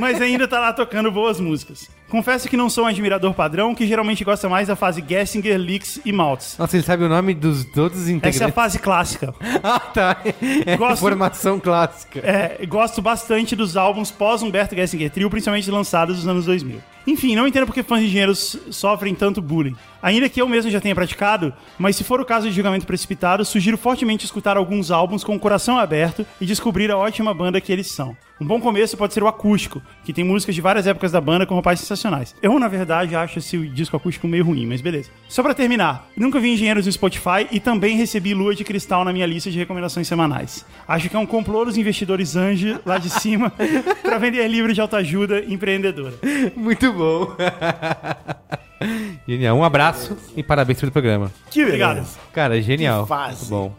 Mas 0.01 0.21
ainda 0.21 0.49
tá 0.49 0.59
lá 0.59 0.73
tocando 0.73 1.11
boas 1.11 1.39
músicas. 1.39 1.91
Confesso 2.09 2.49
que 2.49 2.57
não 2.57 2.71
sou 2.71 2.85
um 2.85 2.87
admirador 2.87 3.35
padrão, 3.35 3.75
que 3.75 3.87
geralmente 3.87 4.23
gosta 4.25 4.49
mais 4.49 4.69
da 4.69 4.77
fase 4.77 5.03
Gessinger, 5.07 5.57
Licks 5.59 6.01
e 6.05 6.13
Maltz. 6.13 6.57
Nossa, 6.59 6.77
ele 6.77 6.85
sabe 6.85 7.03
o 7.05 7.09
nome 7.09 7.35
dos 7.35 7.65
todos 7.65 7.99
os 8.03 8.09
integrantes. 8.09 8.37
Essa 8.41 8.45
é 8.45 8.49
a 8.49 8.53
fase 8.53 8.79
clássica. 8.79 9.35
Ah, 9.67 9.81
tá. 9.81 10.19
É 10.67 10.77
Gosto- 10.77 11.01
formação 11.01 11.59
clássica. 11.59 12.21
É, 12.21 12.65
gosto 12.67 13.01
bastante 13.01 13.57
dos 13.57 13.77
álbuns 13.79 14.11
pós-Humberto 14.11 14.75
Gessinger 14.75 15.11
Trio, 15.11 15.31
principalmente 15.31 15.71
lançados 15.71 16.17
nos 16.19 16.29
anos 16.29 16.45
2000. 16.45 16.81
Enfim, 17.07 17.35
não 17.35 17.47
entendo 17.47 17.67
porque 17.67 17.83
fãs 17.83 18.01
de 18.01 18.07
engenheiros 18.07 18.59
sofrem 18.71 19.15
tanto 19.15 19.41
bullying. 19.41 19.75
Ainda 20.03 20.29
que 20.29 20.41
eu 20.41 20.49
mesmo 20.49 20.71
já 20.71 20.81
tenha 20.81 20.95
praticado, 20.95 21.53
mas 21.79 21.97
se 21.97 22.05
for 22.05 22.21
o 22.21 22.25
caso 22.25 22.47
de 22.49 22.55
julgamento 22.55 22.87
precipitado, 22.87 23.45
sugiro 23.45 23.79
fortemente 23.79 24.25
escutar 24.27 24.57
alguns 24.57 24.91
álbuns 24.91 25.25
com 25.25 25.35
o 25.35 25.41
coração 25.41 25.79
aberto 25.79 26.27
e 26.41 26.45
descobrir 26.47 26.91
a 26.91 26.97
ótima 26.99 27.33
banda 27.33 27.61
que 27.61 27.73
eles 27.73 27.91
são. 27.91 28.15
Um 28.41 28.47
bom 28.47 28.61
começo 28.61 28.97
pode 28.97 29.15
ser 29.15 29.23
o 29.23 29.29
acústico, 29.29 29.81
que 30.05 30.13
tem 30.13 30.25
músicas 30.25 30.55
de 30.57 30.61
várias 30.61 30.87
épocas 30.87 31.13
da 31.13 31.21
banda 31.21 31.47
com 31.47 31.55
roupais 31.55 31.79
sensacionais. 31.79 32.35
Eu, 32.43 32.59
na 32.59 32.67
verdade, 32.67 33.15
acho 33.15 33.39
esse 33.39 33.57
disco 33.69 33.97
acústico 33.97 34.27
meio 34.27 34.45
ruim, 34.45 34.67
mas 34.67 34.81
beleza. 34.81 35.09
Só 35.29 35.41
pra 35.43 35.55
terminar, 35.55 36.09
nunca 36.17 36.41
vi 36.41 36.53
engenheiros 36.53 36.87
no 36.87 36.93
Spotify 36.93 37.47
e 37.53 37.61
também 37.61 37.97
recebi 37.97 38.35
Lua 38.35 38.55
de 38.55 38.65
Cristal 38.65 39.05
na 39.05 39.13
minha 39.13 39.27
lista 39.27 39.51
de 39.51 39.59
recomendações 39.59 40.09
semanais. 40.09 40.67
Acho 40.87 41.09
que 41.09 41.15
é 41.15 41.19
um 41.19 41.27
complô 41.27 41.65
dos 41.65 41.77
investidores 41.77 42.35
anjo 42.35 42.81
lá 42.85 42.99
de 42.99 43.09
cima 43.09 43.53
pra 44.03 44.19
vender 44.19 44.47
livros 44.49 44.75
de 44.75 44.81
autoajuda 44.81 45.45
empreendedora. 45.45 46.15
Muito 46.57 46.93
bom. 46.93 47.37
Genial. 49.27 49.57
Um 49.57 49.65
abraço 49.65 50.17
e 50.37 50.43
parabéns 50.43 50.81
pelo 50.81 50.93
programa. 50.93 51.33
Que 51.51 51.63
Obrigado. 51.63 52.07
Cara, 52.33 52.61
genial. 52.61 53.05
Que 53.05 53.09
fase. 53.09 53.53
Muito 53.53 53.73
bom. 53.73 53.75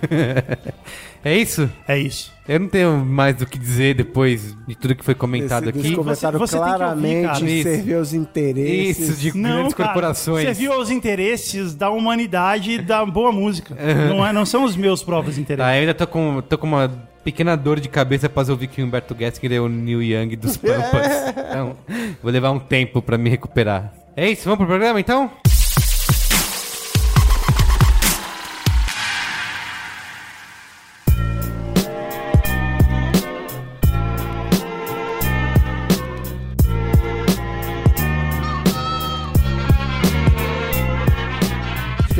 é 1.24 1.36
isso? 1.36 1.68
É 1.86 1.98
isso. 1.98 2.32
Eu 2.48 2.58
não 2.60 2.68
tenho 2.68 3.04
mais 3.04 3.40
o 3.40 3.46
que 3.46 3.58
dizer 3.58 3.94
depois 3.94 4.56
de 4.66 4.74
tudo 4.74 4.94
que 4.94 5.04
foi 5.04 5.14
comentado 5.14 5.70
Esse, 5.70 5.78
aqui. 5.78 5.94
comentário 5.94 6.38
Você- 6.38 6.56
você 6.56 6.58
ouvir, 6.58 6.74
claramente. 6.76 7.44
Isso. 7.60 7.62
serviu 7.68 7.98
aos 7.98 8.12
interesses. 8.12 9.08
Isso, 9.08 9.20
de 9.20 9.36
Não, 9.36 9.50
grandes 9.56 9.74
cara, 9.74 9.88
corporações. 9.90 10.44
Você 10.48 10.54
viu 10.54 10.72
os 10.78 10.90
interesses 10.90 11.74
da 11.74 11.90
humanidade 11.90 12.72
e 12.72 12.78
da 12.82 13.04
boa 13.06 13.30
música. 13.30 13.74
Não, 14.08 14.26
é, 14.26 14.32
não 14.32 14.44
são 14.44 14.64
os 14.64 14.74
meus 14.76 15.02
próprios 15.02 15.36
Tá, 15.36 15.42
interesses. 15.42 15.74
eu 15.74 15.80
ainda 15.80 15.94
tô 15.94 16.06
com, 16.06 16.42
tô 16.42 16.58
com 16.58 16.66
uma 16.66 16.90
pequena 17.22 17.54
dor 17.56 17.78
de 17.78 17.88
cabeça 17.88 18.26
após 18.26 18.48
ouvir 18.48 18.66
que 18.66 18.82
o 18.82 18.84
Humberto 18.86 19.14
Gessinger 19.16 19.52
é 19.58 19.60
o 19.60 19.68
Neil 19.68 20.02
Young 20.02 20.34
dos 20.36 20.56
Pampas. 20.58 21.28
Então, 21.50 21.76
vou 22.22 22.32
levar 22.32 22.50
um 22.50 22.58
tempo 22.58 23.00
pra 23.00 23.16
me 23.16 23.30
recuperar. 23.30 23.92
É 24.16 24.28
isso, 24.28 24.44
vamos 24.44 24.58
pro 24.58 24.66
programa 24.66 24.98
então? 24.98 25.30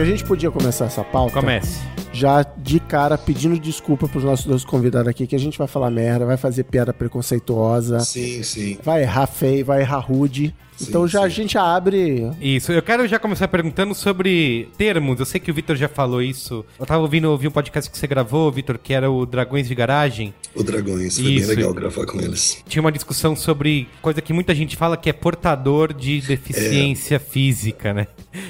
Que 0.00 0.02
a 0.02 0.04
gente 0.04 0.24
podia 0.24 0.50
começar 0.50 0.86
essa 0.86 1.04
pauta. 1.04 1.34
Comece. 1.34 1.80
Já 2.20 2.42
de 2.42 2.78
cara 2.78 3.16
pedindo 3.16 3.58
desculpa 3.58 4.06
pros 4.06 4.22
nossos 4.24 4.44
dois 4.44 4.62
convidados 4.62 5.08
aqui, 5.08 5.26
que 5.26 5.34
a 5.34 5.38
gente 5.38 5.56
vai 5.56 5.66
falar 5.66 5.90
merda, 5.90 6.26
vai 6.26 6.36
fazer 6.36 6.64
piada 6.64 6.92
preconceituosa, 6.92 8.00
Sim, 8.00 8.42
sim. 8.42 8.76
vai 8.82 9.00
errar 9.02 9.26
feio, 9.26 9.64
vai 9.64 9.80
errar 9.80 10.00
rude. 10.00 10.54
então 10.82 11.06
já 11.08 11.22
a 11.22 11.28
gente 11.30 11.56
abre. 11.56 12.30
Isso, 12.40 12.72
eu 12.72 12.82
quero 12.82 13.06
já 13.08 13.18
começar 13.18 13.48
perguntando 13.48 13.94
sobre 13.94 14.68
termos. 14.76 15.18
Eu 15.18 15.24
sei 15.26 15.40
que 15.40 15.50
o 15.50 15.54
Vitor 15.54 15.76
já 15.76 15.88
falou 15.88 16.20
isso. 16.22 16.62
Eu 16.78 16.84
tava 16.86 17.02
ouvindo 17.02 17.30
ouvi 17.30 17.48
um 17.48 17.50
podcast 17.50 17.90
que 17.90 17.96
você 17.96 18.06
gravou, 18.06 18.50
Vitor, 18.52 18.78
que 18.78 18.92
era 18.92 19.10
o 19.10 19.24
Dragões 19.24 19.66
de 19.68 19.74
Garagem. 19.74 20.34
O 20.54 20.62
Dragões, 20.62 21.18
foi 21.18 21.30
Isso. 21.32 21.48
bem 21.48 21.56
legal 21.56 21.72
gravar 21.72 22.04
com 22.06 22.20
eles. 22.20 22.62
Tinha 22.66 22.80
uma 22.82 22.90
discussão 22.90 23.36
sobre 23.36 23.88
coisa 24.02 24.20
que 24.20 24.32
muita 24.32 24.54
gente 24.54 24.74
fala 24.76 24.96
que 24.96 25.08
é 25.08 25.12
portador 25.12 25.92
de 25.94 26.20
deficiência 26.22 27.20
física, 27.20 27.94
né? 27.94 28.06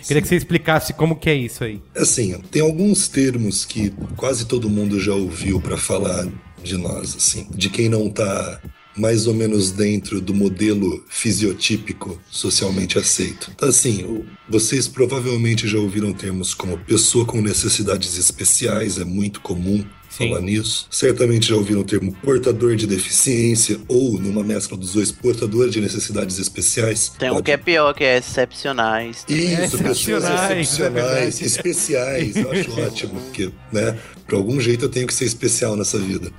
Queria 0.06 0.22
que 0.22 0.28
você 0.28 0.37
explicasse 0.37 0.92
como 0.94 1.16
que 1.16 1.28
é 1.28 1.35
isso 1.35 1.62
aí. 1.64 1.80
Assim, 1.96 2.40
tem 2.50 2.62
alguns 2.62 3.09
termos 3.09 3.60
que 3.64 3.92
quase 4.16 4.46
todo 4.46 4.70
mundo 4.70 5.01
já 5.01 5.14
ouviu 5.14 5.61
pra 5.61 5.77
falar 5.77 6.27
de 6.62 6.77
nós, 6.77 7.16
assim, 7.16 7.46
de 7.55 7.70
quem 7.70 7.88
não 7.88 8.11
tá 8.11 8.61
mais 8.96 9.27
ou 9.27 9.35
menos 9.35 9.70
dentro 9.70 10.20
do 10.20 10.35
modelo 10.35 11.05
fisiotípico 11.09 12.20
socialmente 12.31 12.99
aceito. 12.99 13.51
Então, 13.55 13.68
assim, 13.68 14.25
vocês 14.49 14.88
provavelmente 14.88 15.68
já 15.68 15.79
ouviram 15.79 16.12
termos 16.12 16.55
como 16.55 16.79
pessoa 16.79 17.25
com 17.25 17.40
necessidades 17.40 18.18
especiais, 18.18 18.99
é 18.99 19.05
muito 19.05 19.40
comum. 19.40 19.85
Falar 20.11 20.40
nisso. 20.40 20.87
Certamente 20.90 21.49
já 21.49 21.57
ouviram 21.57 21.81
o 21.81 21.85
termo 21.85 22.12
portador 22.23 22.77
de 22.77 22.87
deficiência 22.87 23.79
ou, 23.88 24.18
numa 24.18 24.42
mescla 24.42 24.77
dos 24.77 24.92
dois, 24.92 25.12
portador 25.12 25.68
de 25.68 25.81
necessidades 25.81 26.38
especiais. 26.38 27.12
Tem 27.18 27.31
um 27.31 27.42
que 27.42 27.53
é 27.53 27.57
pior, 27.57 27.94
que 27.94 28.05
é 28.05 28.18
excepcionais. 28.18 29.25
isso, 29.29 29.79
pessoas 29.79 30.25
Excepcionais, 30.25 31.40
é 31.40 31.44
especiais, 31.44 32.37
eu 32.37 32.51
acho 32.51 32.70
ótimo, 32.81 33.20
porque, 33.20 33.51
né, 33.73 33.99
por 34.27 34.35
algum 34.37 34.61
jeito 34.61 34.85
eu 34.87 34.88
tenho 34.88 35.07
que 35.07 35.14
ser 35.14 35.25
especial 35.25 35.77
nessa 35.77 35.99
vida. 35.99 36.31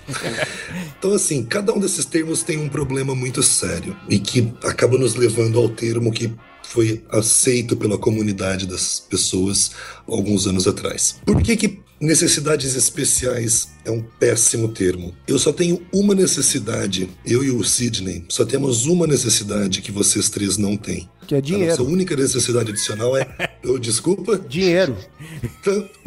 Então, 0.97 1.13
assim, 1.13 1.43
cada 1.43 1.73
um 1.73 1.79
desses 1.79 2.05
termos 2.05 2.43
tem 2.43 2.57
um 2.57 2.69
problema 2.69 3.15
muito 3.15 3.41
sério 3.41 3.95
e 4.09 4.19
que 4.19 4.53
acaba 4.63 4.97
nos 4.97 5.15
levando 5.15 5.57
ao 5.57 5.69
termo 5.69 6.11
que 6.11 6.31
foi 6.63 7.03
aceito 7.09 7.75
pela 7.75 7.97
comunidade 7.97 8.65
das 8.65 8.99
pessoas 8.99 9.71
alguns 10.07 10.47
anos 10.47 10.67
atrás. 10.67 11.19
Por 11.25 11.41
que 11.41 11.57
que 11.57 11.80
necessidades 12.01 12.75
especiais 12.75 13.69
é 13.85 13.91
um 13.91 14.01
péssimo 14.01 14.67
termo? 14.69 15.13
Eu 15.27 15.37
só 15.37 15.53
tenho 15.53 15.81
uma 15.93 16.15
necessidade, 16.15 17.09
eu 17.25 17.43
e 17.43 17.51
o 17.51 17.63
Sidney, 17.63 18.25
só 18.27 18.43
temos 18.43 18.85
uma 18.87 19.05
necessidade 19.07 19.81
que 19.81 19.91
vocês 19.91 20.29
três 20.29 20.57
não 20.57 20.75
têm. 20.75 21.07
Que 21.27 21.35
é 21.35 21.37
A 21.37 21.41
nossa 21.41 21.53
dinheiro. 21.53 21.85
única 21.85 22.15
necessidade 22.15 22.71
adicional 22.71 23.15
é. 23.15 23.27
Eu, 23.63 23.77
desculpa? 23.79 24.37
Dinheiro. 24.37 24.97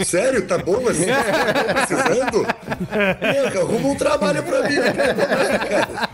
Sério? 0.04 0.46
Tá 0.46 0.58
bom 0.58 0.86
assim? 0.88 1.04
Tá 1.14 1.86
precisando? 1.86 2.46
Porra, 2.64 3.60
arruma 3.60 3.88
um 3.88 3.96
trabalho 3.96 4.42
pra 4.42 4.68
mim, 4.68 4.76
né, 4.76 4.92
cara? 4.92 6.08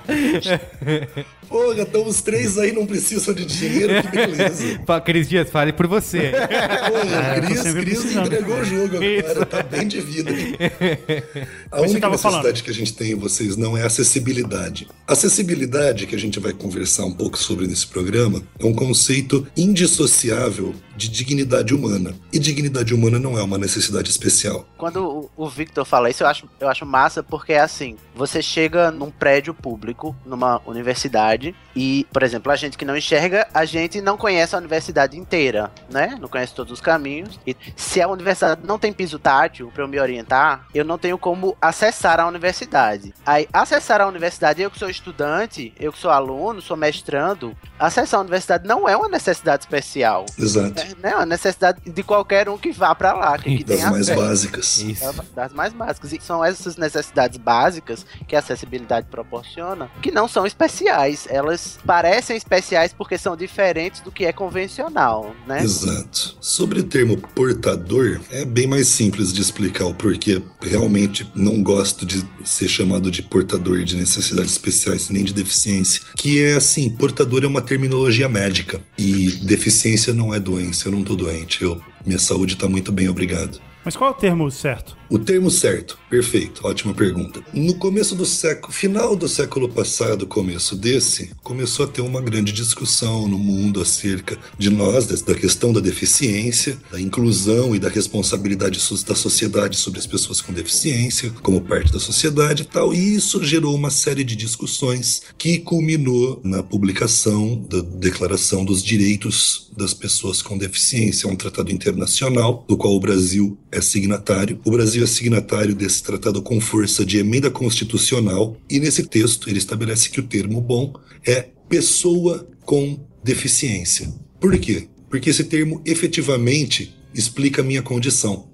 Porra, 1.48 1.80
então 1.82 2.06
os 2.06 2.20
três 2.22 2.56
aí 2.58 2.72
não 2.72 2.86
precisam 2.86 3.34
de 3.34 3.44
dinheiro, 3.44 4.02
que 4.02 4.08
beleza. 4.08 4.80
Cris 5.04 5.28
Dias, 5.28 5.50
fale 5.50 5.72
por 5.72 5.86
você. 5.86 6.30
Porra, 6.30 7.40
tô 7.40 7.46
Cris, 7.46 7.72
Cris 7.72 8.16
entregou 8.16 8.58
o 8.58 8.64
jogo 8.64 8.96
agora, 8.96 9.46
tá 9.46 9.62
bem 9.62 9.88
de 9.88 10.00
vida. 10.00 10.30
A 11.72 11.80
única 11.80 12.08
necessidade 12.08 12.42
falando. 12.42 12.62
que 12.62 12.70
a 12.70 12.74
gente 12.74 12.92
tem 12.94 13.12
em 13.12 13.16
vocês 13.16 13.56
não 13.56 13.76
é 13.76 13.84
acessibilidade. 13.84 14.88
Acessibilidade, 15.06 16.06
que 16.06 16.14
a 16.14 16.18
gente 16.18 16.38
vai 16.38 16.52
conversar 16.52 17.04
um 17.04 17.12
pouco 17.12 17.36
sobre 17.38 17.66
nesse 17.66 17.86
programa, 17.86 18.42
é 18.58 18.64
um 18.64 18.74
conceito 18.74 19.46
indissociável 19.56 20.74
de 20.96 21.08
dignidade 21.08 21.74
humana. 21.74 22.14
E 22.32 22.38
dignidade 22.38 22.94
humana 22.94 23.18
não 23.18 23.38
é 23.38 23.42
uma 23.42 23.56
necessidade 23.56 24.10
especial. 24.10 24.68
Quando 24.76 25.30
o 25.36 25.48
Victor 25.48 25.84
fala 25.84 26.10
isso, 26.10 26.22
eu 26.22 26.26
acho 26.26 26.39
acho, 26.40 26.48
eu 26.58 26.68
acho 26.68 26.86
massa 26.86 27.22
porque 27.22 27.52
é 27.52 27.60
assim, 27.60 27.96
você 28.14 28.40
chega 28.42 28.90
num 28.90 29.10
prédio 29.10 29.52
público, 29.52 30.14
numa 30.24 30.60
universidade, 30.66 31.54
e, 31.74 32.06
por 32.12 32.22
exemplo, 32.22 32.50
a 32.50 32.56
gente 32.56 32.76
que 32.76 32.84
não 32.84 32.96
enxerga, 32.96 33.46
a 33.52 33.64
gente 33.64 34.00
não 34.00 34.16
conhece 34.16 34.54
a 34.54 34.58
universidade 34.58 35.16
inteira, 35.16 35.70
né? 35.90 36.16
Não 36.20 36.28
conhece 36.28 36.54
todos 36.54 36.72
os 36.72 36.80
caminhos. 36.80 37.38
E 37.46 37.56
se 37.76 38.00
a 38.00 38.08
universidade 38.08 38.60
não 38.64 38.78
tem 38.78 38.92
piso 38.92 39.18
tátil 39.18 39.70
para 39.72 39.84
eu 39.84 39.88
me 39.88 39.98
orientar, 39.98 40.66
eu 40.74 40.84
não 40.84 40.98
tenho 40.98 41.18
como 41.18 41.56
acessar 41.60 42.20
a 42.20 42.26
universidade. 42.26 43.14
Aí, 43.24 43.48
acessar 43.52 44.00
a 44.00 44.06
universidade, 44.06 44.62
eu 44.62 44.70
que 44.70 44.78
sou 44.78 44.90
estudante, 44.90 45.72
eu 45.78 45.92
que 45.92 45.98
sou 45.98 46.10
aluno, 46.10 46.60
sou 46.60 46.76
mestrando, 46.76 47.56
acessar 47.78 48.18
a 48.18 48.22
universidade 48.22 48.66
não 48.66 48.88
é 48.88 48.96
uma 48.96 49.08
necessidade 49.08 49.62
especial. 49.62 50.26
Exato. 50.38 50.80
É 50.80 50.94
né? 51.00 51.14
uma 51.14 51.26
necessidade 51.26 51.80
de 51.84 52.02
qualquer 52.02 52.48
um 52.48 52.58
que 52.58 52.72
vá 52.72 52.94
para 52.94 53.12
lá, 53.12 53.38
que, 53.38 53.58
que 53.58 53.64
Das 53.64 53.80
mais 53.84 54.10
acesso. 54.10 54.20
básicas. 54.20 54.78
Isso. 54.78 55.24
Das 55.34 55.52
mais 55.52 55.72
básicas. 55.72 56.12
E 56.12 56.18
são 56.30 56.44
essas 56.44 56.76
necessidades 56.76 57.36
básicas 57.36 58.06
que 58.28 58.36
a 58.36 58.38
acessibilidade 58.38 59.08
proporciona, 59.10 59.90
que 60.00 60.12
não 60.12 60.28
são 60.28 60.46
especiais. 60.46 61.26
Elas 61.28 61.76
parecem 61.84 62.36
especiais 62.36 62.92
porque 62.92 63.18
são 63.18 63.36
diferentes 63.36 64.00
do 64.00 64.12
que 64.12 64.24
é 64.24 64.32
convencional, 64.32 65.34
né? 65.44 65.60
Exato. 65.60 66.36
Sobre 66.40 66.78
o 66.78 66.84
termo 66.84 67.16
portador, 67.16 68.20
é 68.30 68.44
bem 68.44 68.68
mais 68.68 68.86
simples 68.86 69.32
de 69.32 69.42
explicar 69.42 69.86
o 69.86 69.94
porquê. 69.94 70.40
Realmente 70.62 71.28
não 71.34 71.64
gosto 71.64 72.06
de 72.06 72.24
ser 72.44 72.68
chamado 72.68 73.10
de 73.10 73.24
portador 73.24 73.82
de 73.82 73.96
necessidades 73.96 74.52
especiais 74.52 75.10
nem 75.10 75.24
de 75.24 75.34
deficiência. 75.34 76.02
Que 76.16 76.44
é 76.44 76.52
assim, 76.52 76.90
portador 76.90 77.42
é 77.42 77.48
uma 77.48 77.60
terminologia 77.60 78.28
médica. 78.28 78.80
E 78.96 79.32
deficiência 79.42 80.14
não 80.14 80.32
é 80.32 80.38
doença, 80.38 80.86
eu 80.86 80.92
não 80.92 81.02
tô 81.02 81.16
doente. 81.16 81.64
Eu, 81.64 81.80
minha 82.06 82.20
saúde 82.20 82.54
tá 82.54 82.68
muito 82.68 82.92
bem, 82.92 83.08
obrigado. 83.08 83.60
Mas 83.84 83.96
qual 83.96 84.10
é 84.10 84.12
o 84.12 84.16
termo 84.16 84.48
certo? 84.48 84.99
O 85.10 85.18
termo 85.18 85.50
certo, 85.50 85.98
perfeito, 86.08 86.64
ótima 86.64 86.94
pergunta. 86.94 87.42
No 87.52 87.74
começo 87.74 88.14
do 88.14 88.24
século, 88.24 88.72
final 88.72 89.16
do 89.16 89.28
século 89.28 89.68
passado, 89.68 90.24
começo 90.24 90.76
desse, 90.76 91.32
começou 91.42 91.84
a 91.84 91.88
ter 91.88 92.00
uma 92.00 92.20
grande 92.20 92.52
discussão 92.52 93.26
no 93.26 93.36
mundo 93.36 93.80
acerca 93.80 94.38
de 94.56 94.70
nós, 94.70 95.06
da 95.22 95.34
questão 95.34 95.72
da 95.72 95.80
deficiência, 95.80 96.78
da 96.92 97.00
inclusão 97.00 97.74
e 97.74 97.80
da 97.80 97.88
responsabilidade 97.88 98.78
da 99.04 99.14
sociedade 99.16 99.76
sobre 99.78 99.98
as 99.98 100.06
pessoas 100.06 100.40
com 100.40 100.52
deficiência, 100.52 101.32
como 101.42 101.60
parte 101.60 101.92
da 101.92 101.98
sociedade 101.98 102.62
e 102.62 102.66
tal. 102.66 102.94
E 102.94 103.16
isso 103.16 103.42
gerou 103.42 103.74
uma 103.74 103.90
série 103.90 104.22
de 104.22 104.36
discussões 104.36 105.22
que 105.36 105.58
culminou 105.58 106.40
na 106.44 106.62
publicação 106.62 107.60
da 107.68 107.80
Declaração 107.80 108.64
dos 108.64 108.80
Direitos 108.80 109.70
das 109.76 109.92
Pessoas 109.92 110.40
com 110.40 110.56
Deficiência, 110.56 111.28
um 111.28 111.34
tratado 111.34 111.72
internacional 111.72 112.64
do 112.68 112.76
qual 112.76 112.94
o 112.94 113.00
Brasil 113.00 113.58
é 113.72 113.80
signatário. 113.80 114.60
O 114.64 114.70
Brasil 114.70 114.99
é 115.02 115.06
signatário 115.06 115.74
desse 115.74 116.02
tratado 116.02 116.42
com 116.42 116.60
força 116.60 117.04
de 117.04 117.18
emenda 117.18 117.50
constitucional 117.50 118.56
e 118.68 118.78
nesse 118.78 119.06
texto 119.06 119.48
ele 119.48 119.58
estabelece 119.58 120.10
que 120.10 120.20
o 120.20 120.24
termo 120.24 120.60
bom 120.60 120.92
é 121.26 121.48
pessoa 121.68 122.48
com 122.64 122.98
deficiência. 123.22 124.12
Por 124.40 124.58
quê? 124.58 124.88
Porque 125.08 125.30
esse 125.30 125.44
termo 125.44 125.80
efetivamente 125.84 126.94
explica 127.14 127.62
a 127.62 127.64
minha 127.64 127.82
condição. 127.82 128.48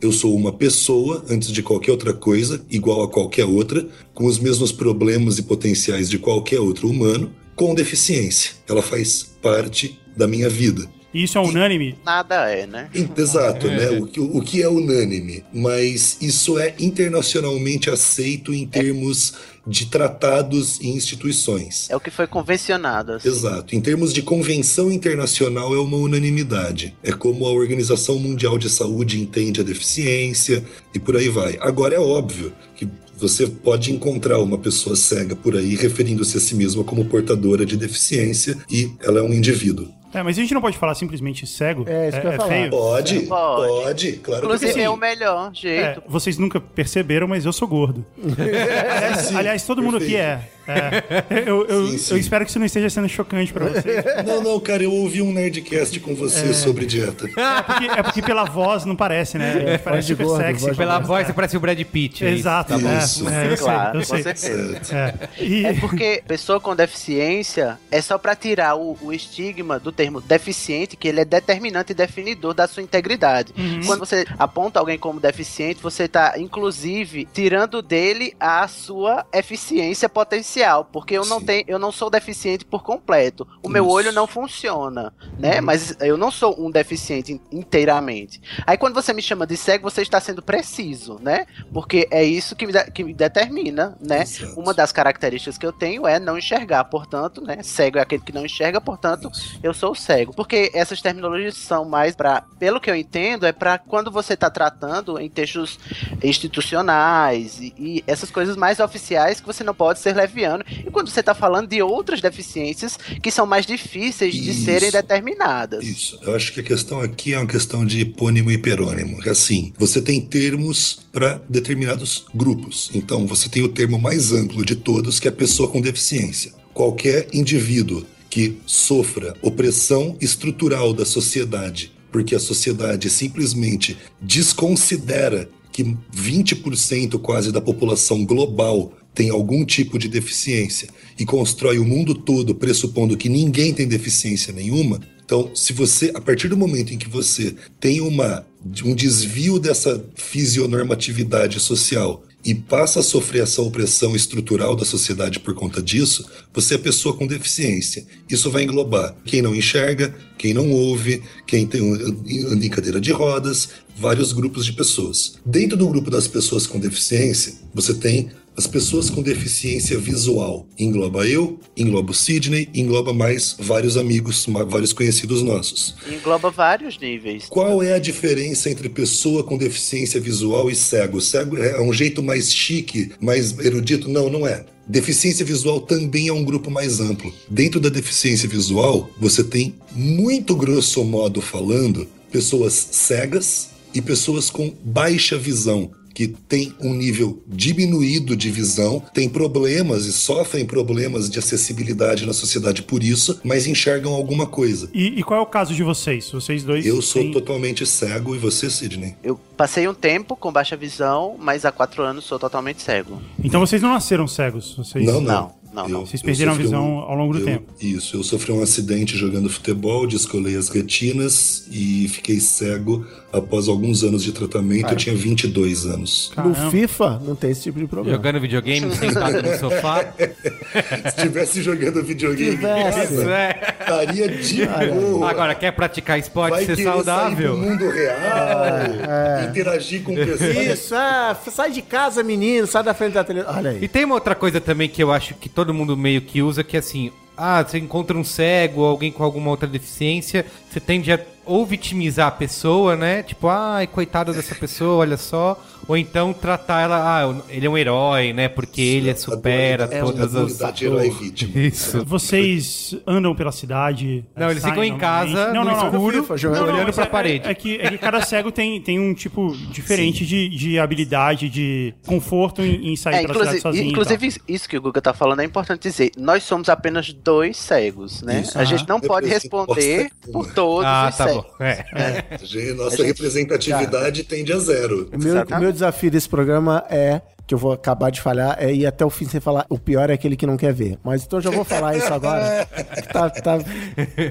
Eu 0.00 0.12
sou 0.12 0.34
uma 0.34 0.52
pessoa, 0.52 1.24
antes 1.28 1.50
de 1.50 1.62
qualquer 1.62 1.92
outra 1.92 2.12
coisa, 2.12 2.64
igual 2.68 3.02
a 3.02 3.08
qualquer 3.08 3.44
outra, 3.44 3.88
com 4.12 4.26
os 4.26 4.38
mesmos 4.38 4.72
problemas 4.72 5.38
e 5.38 5.42
potenciais 5.42 6.10
de 6.10 6.18
qualquer 6.18 6.60
outro 6.60 6.90
humano, 6.90 7.32
com 7.54 7.74
deficiência. 7.74 8.52
Ela 8.68 8.82
faz 8.82 9.22
parte 9.40 9.98
da 10.16 10.26
minha 10.26 10.48
vida. 10.48 10.86
E 11.14 11.22
isso 11.22 11.38
é 11.38 11.40
unânime? 11.40 11.96
Nada 12.04 12.50
é, 12.50 12.66
né? 12.66 12.90
Exato, 13.16 13.66
né? 13.68 13.90
O 13.90 14.06
que, 14.06 14.20
o 14.20 14.40
que 14.42 14.62
é 14.62 14.68
unânime, 14.68 15.44
mas 15.52 16.18
isso 16.20 16.58
é 16.58 16.74
internacionalmente 16.78 17.88
aceito 17.88 18.52
em 18.52 18.66
termos 18.66 19.34
de 19.66 19.86
tratados 19.86 20.78
e 20.80 20.88
instituições. 20.88 21.90
É 21.90 21.96
o 21.96 22.00
que 22.00 22.10
foi 22.10 22.26
convencionado. 22.26 23.12
assim. 23.12 23.28
Exato. 23.28 23.74
Em 23.74 23.80
termos 23.80 24.12
de 24.12 24.22
convenção 24.22 24.92
internacional, 24.92 25.74
é 25.74 25.78
uma 25.78 25.96
unanimidade. 25.96 26.94
É 27.02 27.10
como 27.12 27.46
a 27.46 27.50
Organização 27.50 28.18
Mundial 28.18 28.58
de 28.58 28.70
Saúde 28.70 29.20
entende 29.20 29.60
a 29.60 29.64
deficiência 29.64 30.62
e 30.94 30.98
por 30.98 31.16
aí 31.16 31.28
vai. 31.28 31.58
Agora, 31.60 31.94
é 31.94 32.00
óbvio 32.00 32.52
que 32.76 32.86
você 33.18 33.46
pode 33.46 33.90
encontrar 33.90 34.38
uma 34.38 34.58
pessoa 34.58 34.94
cega 34.94 35.34
por 35.34 35.56
aí 35.56 35.74
referindo-se 35.74 36.36
a 36.36 36.40
si 36.40 36.54
mesma 36.54 36.84
como 36.84 37.06
portadora 37.06 37.64
de 37.64 37.76
deficiência 37.76 38.56
e 38.70 38.90
ela 39.00 39.20
é 39.20 39.22
um 39.22 39.32
indivíduo. 39.32 39.88
É, 40.14 40.22
mas 40.22 40.38
a 40.38 40.40
gente 40.40 40.54
não 40.54 40.60
pode 40.60 40.78
falar 40.78 40.94
simplesmente 40.94 41.46
cego. 41.46 41.84
É, 41.86 42.08
isso 42.08 42.20
que 42.20 42.26
eu 42.26 42.30
ia 42.30 42.36
falar. 42.36 42.48
feio. 42.48 42.70
Pode, 42.70 43.20
Pode. 43.20 43.68
pode, 43.82 44.12
claro 44.18 44.40
que 44.40 44.46
Inclusive, 44.46 44.72
sim. 44.72 44.80
é 44.80 44.88
o 44.90 44.96
melhor 44.96 45.50
É, 45.50 45.54
jeito. 45.54 46.02
vocês 46.08 46.38
nunca 46.38 46.58
perceberam, 46.60 47.26
mas 47.28 47.44
eu 47.44 47.52
sou 47.52 47.68
gordo. 47.68 48.04
aliás, 48.38 49.36
aliás, 49.36 49.62
todo 49.66 49.82
mundo 49.82 49.96
aqui 49.98 50.16
é. 50.16 50.48
É. 50.68 51.48
Eu, 51.48 51.66
eu- 51.66 51.86
Sim, 51.88 51.98
sim. 51.98 52.14
eu 52.14 52.18
espero 52.20 52.44
que 52.44 52.50
isso 52.50 52.58
não 52.58 52.66
esteja 52.66 52.90
sendo 52.90 53.08
chocante 53.08 53.52
pra 53.52 53.66
vocês. 53.66 54.04
Não, 54.26 54.42
não, 54.42 54.58
cara, 54.60 54.82
eu 54.82 54.92
ouvi 54.92 55.22
um 55.22 55.32
Nerdcast 55.32 55.98
com 56.00 56.14
você 56.14 56.52
sobre 56.54 56.86
dieta. 56.86 57.26
É 57.26 57.62
porque, 57.62 57.84
é 57.86 58.02
porque 58.02 58.22
pela 58.22 58.44
voz 58.44 58.84
não 58.84 58.96
parece, 58.96 59.38
né? 59.38 59.52
Gente 59.52 59.82
parece 59.82 60.08
super 60.08 60.24
gordo, 60.24 60.42
sexy. 60.42 60.64
voz 60.64 60.76
Pela 60.76 60.98
voz, 60.98 61.26
você 61.26 61.32
parece 61.32 61.56
o 61.56 61.60
Brad 61.60 61.80
Pitt. 61.84 62.24
é 62.24 62.30
isso. 62.30 62.38
Exato. 62.40 62.72
Tá 62.72 62.78
bom. 62.78 62.88
é, 62.88 62.98
Isso. 62.98 63.28
é, 63.28 63.44
eu 63.46 63.56
sei, 63.56 63.66
Claro, 63.66 63.98
eu 63.98 64.06
com 64.06 64.06
sei. 64.06 64.22
certeza. 64.22 64.80
É. 64.96 65.42
E, 65.42 65.64
É 65.66 65.72
porque 65.74 66.22
pessoa 66.26 66.60
com 66.60 66.74
deficiência 66.74 67.78
é 67.90 68.00
só 68.00 68.18
pra 68.18 68.34
tirar 68.34 68.74
o, 68.76 68.96
o 69.00 69.12
estigma 69.12 69.78
do 69.78 69.92
termo 69.92 70.20
deficiente, 70.20 70.96
que 70.96 71.08
ele 71.08 71.20
é 71.20 71.24
determinante 71.24 71.92
e 71.92 71.94
definidor 71.94 72.54
da 72.54 72.66
sua 72.66 72.82
integridade. 72.82 73.52
Quando 73.86 74.00
você 74.00 74.24
aponta 74.38 74.78
alguém 74.80 74.98
como 74.98 75.20
deficiente, 75.20 75.80
você 75.82 76.08
tá, 76.08 76.34
inclusive, 76.38 77.26
tirando 77.32 77.80
dele 77.82 78.34
a 78.40 78.66
sua 78.68 79.24
eficiência 79.32 80.08
potencial. 80.08 80.55
Porque 80.92 81.14
eu 81.14 81.24
não 81.26 81.40
Sim. 81.40 81.46
tenho, 81.46 81.64
eu 81.68 81.78
não 81.78 81.92
sou 81.92 82.08
deficiente 82.10 82.64
por 82.64 82.82
completo. 82.82 83.46
O 83.62 83.68
meu 83.68 83.84
Isso. 83.84 83.92
olho 83.94 84.12
não 84.12 84.26
funciona, 84.26 85.12
né? 85.38 85.60
Mas 85.60 85.96
eu 86.00 86.16
não 86.16 86.30
sou 86.30 86.54
um 86.58 86.70
deficiente 86.70 87.32
in- 87.32 87.40
inteiramente. 87.52 88.40
Aí 88.66 88.76
quando 88.76 88.94
você 88.94 89.12
me 89.12 89.22
chama 89.22 89.46
de 89.46 89.56
cego, 89.56 89.88
você 89.90 90.02
está 90.02 90.20
sendo 90.20 90.42
preciso, 90.42 91.18
né? 91.20 91.46
Porque 91.72 92.08
é 92.10 92.24
isso 92.24 92.56
que 92.56 92.66
me, 92.66 92.72
de- 92.72 92.90
que 92.90 93.04
me 93.04 93.12
determina, 93.14 93.96
né? 94.00 94.22
Exato. 94.22 94.58
Uma 94.58 94.72
das 94.72 94.92
características 94.92 95.58
que 95.58 95.66
eu 95.66 95.72
tenho 95.72 96.06
é 96.06 96.18
não 96.18 96.38
enxergar, 96.38 96.84
portanto, 96.84 97.40
né? 97.42 97.62
Cego 97.62 97.98
é 97.98 98.02
aquele 98.02 98.22
que 98.22 98.32
não 98.32 98.44
enxerga, 98.44 98.80
portanto, 98.80 99.30
eu 99.62 99.74
sou 99.74 99.94
cego. 99.94 100.32
Porque 100.34 100.70
essas 100.74 101.00
terminologias 101.02 101.56
são 101.56 101.84
mais 101.84 102.14
para, 102.14 102.42
pelo 102.58 102.80
que 102.80 102.90
eu 102.90 102.96
entendo, 102.96 103.46
é 103.46 103.52
para 103.52 103.78
quando 103.78 104.10
você 104.10 104.34
está 104.34 104.50
tratando 104.50 105.18
em 105.18 105.28
textos 105.28 105.78
institucionais 106.22 107.60
e, 107.60 107.74
e 107.78 108.04
essas 108.06 108.30
coisas 108.30 108.56
mais 108.56 108.80
oficiais 108.80 109.40
que 109.40 109.46
você 109.46 109.62
não 109.64 109.74
pode 109.74 109.98
ser 109.98 110.14
leviano. 110.14 110.45
E 110.86 110.90
quando 110.90 111.08
você 111.08 111.20
está 111.20 111.34
falando 111.34 111.68
de 111.68 111.80
outras 111.82 112.20
deficiências 112.20 112.98
que 113.22 113.30
são 113.30 113.46
mais 113.46 113.66
difíceis 113.66 114.34
de 114.34 114.50
Isso. 114.50 114.64
serem 114.64 114.90
determinadas. 114.90 115.84
Isso. 115.84 116.18
Eu 116.22 116.34
acho 116.34 116.52
que 116.52 116.60
a 116.60 116.62
questão 116.62 117.00
aqui 117.00 117.32
é 117.32 117.38
uma 117.38 117.46
questão 117.46 117.84
de 117.84 118.00
hipônimo 118.00 118.50
e 118.50 118.54
hiperônimo. 118.54 119.18
É 119.24 119.36
Assim, 119.36 119.72
você 119.78 120.00
tem 120.00 120.20
termos 120.20 120.98
para 121.12 121.40
determinados 121.48 122.24
grupos. 122.34 122.90
Então, 122.94 123.26
você 123.26 123.48
tem 123.48 123.62
o 123.62 123.68
termo 123.68 123.98
mais 123.98 124.32
amplo 124.32 124.64
de 124.64 124.74
todos, 124.74 125.20
que 125.20 125.28
é 125.28 125.30
a 125.30 125.34
pessoa 125.34 125.68
com 125.68 125.80
deficiência. 125.80 126.52
Qualquer 126.72 127.28
indivíduo 127.32 128.04
que 128.30 128.58
sofra 128.66 129.34
opressão 129.42 130.16
estrutural 130.20 130.92
da 130.92 131.04
sociedade, 131.04 131.92
porque 132.10 132.34
a 132.34 132.40
sociedade 132.40 133.08
simplesmente 133.10 133.96
desconsidera 134.20 135.48
que 135.70 135.84
20% 136.14 137.18
quase 137.20 137.52
da 137.52 137.60
população 137.60 138.24
global 138.24 138.92
tem 139.16 139.30
algum 139.30 139.64
tipo 139.64 139.98
de 139.98 140.08
deficiência 140.08 140.88
e 141.18 141.24
constrói 141.24 141.78
o 141.78 141.84
mundo 141.84 142.14
todo 142.14 142.54
pressupondo 142.54 143.16
que 143.16 143.30
ninguém 143.30 143.72
tem 143.72 143.88
deficiência 143.88 144.52
nenhuma. 144.52 145.00
Então, 145.24 145.50
se 145.56 145.72
você, 145.72 146.12
a 146.14 146.20
partir 146.20 146.48
do 146.48 146.56
momento 146.56 146.92
em 146.92 146.98
que 146.98 147.08
você 147.08 147.56
tem 147.80 148.00
uma, 148.02 148.46
um 148.84 148.94
desvio 148.94 149.58
dessa 149.58 150.04
fisionormatividade 150.14 151.58
social 151.58 152.22
e 152.44 152.54
passa 152.54 153.00
a 153.00 153.02
sofrer 153.02 153.42
essa 153.42 153.62
opressão 153.62 154.14
estrutural 154.14 154.76
da 154.76 154.84
sociedade 154.84 155.40
por 155.40 155.54
conta 155.54 155.82
disso, 155.82 156.30
você 156.52 156.74
é 156.74 156.78
pessoa 156.78 157.16
com 157.16 157.26
deficiência. 157.26 158.06
Isso 158.28 158.50
vai 158.50 158.64
englobar 158.64 159.16
quem 159.24 159.40
não 159.40 159.54
enxerga, 159.54 160.14
quem 160.36 160.52
não 160.52 160.70
ouve, 160.70 161.22
quem 161.46 161.66
tem, 161.66 161.80
anda 161.90 162.64
em 162.64 162.70
cadeira 162.70 163.00
de 163.00 163.10
rodas, 163.12 163.70
vários 163.96 164.32
grupos 164.32 164.66
de 164.66 164.74
pessoas. 164.74 165.38
Dentro 165.44 165.76
do 165.76 165.88
grupo 165.88 166.10
das 166.10 166.28
pessoas 166.28 166.66
com 166.66 166.78
deficiência, 166.78 167.54
você 167.74 167.94
tem 167.94 168.30
as 168.56 168.66
pessoas 168.66 169.10
com 169.10 169.22
deficiência 169.22 169.98
visual. 169.98 170.66
Engloba 170.78 171.26
eu, 171.26 171.60
engloba 171.76 172.10
o 172.10 172.14
Sidney, 172.14 172.68
engloba 172.74 173.12
mais 173.12 173.54
vários 173.58 173.96
amigos, 173.96 174.46
vários 174.68 174.92
conhecidos 174.92 175.42
nossos. 175.42 175.94
Engloba 176.10 176.50
vários 176.50 176.98
níveis. 176.98 177.44
Qual 177.48 177.82
é 177.82 177.92
a 177.92 177.98
diferença 177.98 178.70
entre 178.70 178.88
pessoa 178.88 179.44
com 179.44 179.58
deficiência 179.58 180.20
visual 180.20 180.70
e 180.70 180.74
cego? 180.74 181.20
Cego 181.20 181.58
é 181.58 181.80
um 181.80 181.92
jeito 181.92 182.22
mais 182.22 182.52
chique, 182.52 183.12
mais 183.20 183.58
erudito? 183.58 184.08
Não, 184.08 184.30
não 184.30 184.46
é. 184.46 184.64
Deficiência 184.88 185.44
visual 185.44 185.80
também 185.80 186.28
é 186.28 186.32
um 186.32 186.44
grupo 186.44 186.70
mais 186.70 187.00
amplo. 187.00 187.32
Dentro 187.50 187.80
da 187.80 187.88
deficiência 187.88 188.48
visual, 188.48 189.10
você 189.18 189.42
tem, 189.42 189.74
muito 189.92 190.54
grosso 190.54 191.04
modo 191.04 191.42
falando, 191.42 192.06
pessoas 192.30 192.88
cegas 192.92 193.70
e 193.92 194.00
pessoas 194.00 194.48
com 194.48 194.72
baixa 194.84 195.36
visão, 195.36 195.90
que 196.16 196.28
têm 196.28 196.72
um 196.80 196.94
nível 196.94 197.42
diminuído 197.46 198.34
de 198.34 198.50
visão, 198.50 199.02
têm 199.12 199.28
problemas 199.28 200.06
e 200.06 200.12
sofrem 200.14 200.64
problemas 200.64 201.28
de 201.28 201.38
acessibilidade 201.38 202.24
na 202.24 202.32
sociedade 202.32 202.82
por 202.82 203.02
isso, 203.02 203.38
mas 203.44 203.66
enxergam 203.66 204.14
alguma 204.14 204.46
coisa. 204.46 204.88
E, 204.94 205.08
e 205.18 205.22
qual 205.22 205.40
é 205.40 205.42
o 205.42 205.46
caso 205.46 205.74
de 205.74 205.82
vocês? 205.82 206.30
Vocês 206.30 206.64
dois. 206.64 206.86
Eu 206.86 207.02
sou 207.02 207.20
têm- 207.20 207.32
totalmente 207.32 207.84
cego 207.84 208.34
e 208.34 208.38
você, 208.38 208.70
Sidney? 208.70 209.14
Eu 209.22 209.38
passei 209.58 209.86
um 209.86 209.92
tempo 209.92 210.34
com 210.34 210.50
baixa 210.50 210.74
visão, 210.74 211.36
mas 211.38 211.66
há 211.66 211.70
quatro 211.70 212.02
anos 212.02 212.24
sou 212.24 212.38
totalmente 212.38 212.80
cego. 212.80 213.20
Então 213.44 213.60
vocês 213.60 213.82
não 213.82 213.90
nasceram 213.92 214.26
cegos. 214.26 214.74
Vocês... 214.74 215.04
Não, 215.04 215.20
não. 215.20 215.34
Não, 215.34 215.52
não, 215.76 215.88
não. 215.88 216.06
Vocês 216.06 216.22
perderam 216.22 216.52
a 216.52 216.54
visão 216.56 216.84
um- 216.96 216.98
ao 217.00 217.14
longo 217.14 217.32
do 217.34 217.40
eu- 217.40 217.44
tempo. 217.44 217.64
Isso, 217.80 218.16
eu 218.16 218.24
sofri 218.24 218.50
um 218.52 218.62
acidente 218.62 219.16
jogando 219.16 219.48
futebol, 219.48 220.06
descolei 220.06 220.56
as 220.56 220.68
retinas 220.68 221.66
e 221.70 222.08
fiquei 222.08 222.40
cego 222.40 223.06
após 223.32 223.68
alguns 223.68 224.02
anos 224.02 224.22
de 224.24 224.32
tratamento. 224.32 224.90
Eu 224.90 224.96
tinha 224.96 225.14
22 225.14 225.84
anos. 225.86 226.32
No 226.36 226.52
Caramba. 226.54 226.70
FIFA 226.70 227.22
não 227.24 227.36
tem 227.36 227.50
esse 227.50 227.62
tipo 227.62 227.78
de 227.78 227.86
problema. 227.86 228.16
Jogando 228.16 228.40
videogame, 228.40 228.90
sentado 228.96 229.42
no 229.42 229.58
sofá. 229.58 230.04
Se 230.16 231.08
estivesse 231.16 231.62
jogando 231.62 232.02
videogame, 232.02 232.52
Tivesse. 232.56 233.22
É. 233.28 233.74
estaria 233.80 234.28
de 234.28 234.66
boa. 234.92 235.30
Agora, 235.30 235.54
quer 235.54 235.72
praticar 235.72 236.18
esporte, 236.18 236.50
Vai 236.52 236.64
ser 236.64 236.76
querer 236.76 236.84
sair 236.84 236.98
do 236.98 237.04
saudável? 237.04 237.56
mundo 237.56 237.88
real, 237.90 239.46
interagir 239.50 240.02
com 240.02 240.14
pessoas. 240.14 240.56
Isso, 240.56 240.94
ah, 240.94 241.36
sai 241.50 241.70
de 241.70 241.82
casa, 241.82 242.22
menino, 242.22 242.66
sai 242.66 242.82
da 242.82 242.94
frente 242.94 243.12
da 243.12 243.24
televisão. 243.24 243.54
Olha 243.56 243.72
E 243.72 243.76
aí. 243.82 243.88
tem 243.88 244.04
uma 244.04 244.14
outra 244.14 244.34
coisa 244.34 244.60
também 244.60 244.88
que 244.88 245.02
eu 245.02 245.12
acho 245.12 245.34
que 245.34 245.48
todo 245.48 245.65
mundo 245.74 245.96
meio 245.96 246.20
que 246.20 246.42
usa, 246.42 246.64
que 246.64 246.76
é 246.76 246.80
assim, 246.80 247.10
ah, 247.36 247.62
você 247.62 247.78
encontra 247.78 248.16
um 248.16 248.24
cego 248.24 248.84
alguém 248.84 249.12
com 249.12 249.22
alguma 249.22 249.50
outra 249.50 249.68
deficiência, 249.68 250.46
você 250.68 250.80
tende 250.80 251.12
a 251.12 251.20
ou 251.46 251.64
vitimizar 251.64 252.26
a 252.26 252.32
pessoa, 252.32 252.96
né? 252.96 253.22
Tipo, 253.22 253.48
ai, 253.48 253.86
coitado 253.86 254.32
dessa 254.34 254.54
pessoa, 254.54 254.96
olha 254.96 255.16
só. 255.16 255.56
Ou 255.88 255.96
então 255.96 256.32
tratar 256.32 256.82
ela, 256.82 256.98
ah, 257.22 257.34
ele 257.48 257.66
é 257.66 257.70
um 257.70 257.78
herói, 257.78 258.32
né? 258.32 258.48
Porque 258.48 258.80
ele 258.80 259.14
supera 259.16 259.88
É 259.90 260.00
todas 260.00 260.34
as... 260.34 260.82
herói 260.82 261.10
vítima. 261.10 261.52
Isso. 261.60 262.04
Vocês 262.04 262.96
andam 263.06 263.34
pela 263.34 263.52
cidade? 263.52 264.24
Não, 264.34 264.50
eles 264.50 264.64
ficam 264.64 264.82
em 264.82 264.98
casa, 264.98 265.52
não, 265.52 265.64
no 265.64 265.70
não, 265.70 265.76
não. 265.76 265.86
escuro, 265.92 266.22
FIFA, 266.22 266.36
jogando- 266.36 266.68
olhando 266.72 266.92
pra 266.92 267.04
é- 267.04 267.06
parede. 267.06 267.48
É, 267.48 267.54
que, 267.54 267.76
é 267.80 267.90
que 267.90 267.98
cada 267.98 268.20
cego 268.22 268.50
tem, 268.50 268.80
tem 268.80 268.98
um 268.98 269.14
tipo 269.14 269.56
diferente 269.70 270.26
de, 270.26 270.48
de 270.48 270.78
habilidade, 270.78 271.48
de 271.48 271.94
conforto 272.06 272.62
em, 272.62 272.92
em 272.92 272.96
sair 272.96 273.16
É, 273.16 273.18
pela 273.22 273.30
inclusive, 273.34 273.56
cidade 273.58 273.62
sozinho. 273.76 273.90
inclusive 273.90 274.34
isso 274.48 274.68
que 274.68 274.76
o 274.76 274.82
Guga 274.82 275.00
tá 275.00 275.14
falando 275.14 275.40
é 275.40 275.44
importante 275.44 275.82
dizer. 275.82 276.10
Nós 276.16 276.42
somos 276.42 276.68
apenas 276.68 277.12
dois 277.12 277.56
cegos, 277.56 278.22
né? 278.22 278.40
Isso. 278.40 278.58
a 278.58 278.64
gente 278.64 278.88
não 278.88 279.00
pode 279.00 279.26
Depois 279.28 279.42
responder 279.42 280.10
por 280.24 280.32
posta 280.32 280.52
todos 280.54 280.84
Ah, 280.84 281.08
os 281.10 281.16
tá 281.16 281.26
cegos. 281.28 281.42
bom. 281.44 281.64
É. 281.64 282.38
Gente, 282.42 282.72
Nossa 282.74 283.04
representatividade 283.04 284.24
tende 284.24 284.52
a 284.52 284.58
zero. 284.58 285.08
O 285.12 285.18
meu, 285.18 285.60
meu 285.60 285.72
desafio 285.76 286.10
desse 286.10 286.28
programa 286.28 286.84
é, 286.90 287.20
que 287.46 287.54
eu 287.54 287.58
vou 287.58 287.70
acabar 287.70 288.10
de 288.10 288.20
falhar, 288.20 288.56
é 288.58 288.74
ir 288.74 288.84
até 288.86 289.04
o 289.04 289.10
fim 289.10 289.24
sem 289.24 289.40
falar. 289.40 289.64
O 289.68 289.78
pior 289.78 290.10
é 290.10 290.14
aquele 290.14 290.34
que 290.36 290.44
não 290.44 290.56
quer 290.56 290.72
ver. 290.74 290.98
Mas 291.04 291.24
então 291.24 291.40
já 291.40 291.48
vou 291.48 291.64
falar 291.64 291.96
isso 291.96 292.12
agora. 292.12 292.66
que 292.96 293.08
tá, 293.12 293.30
tá 293.30 293.58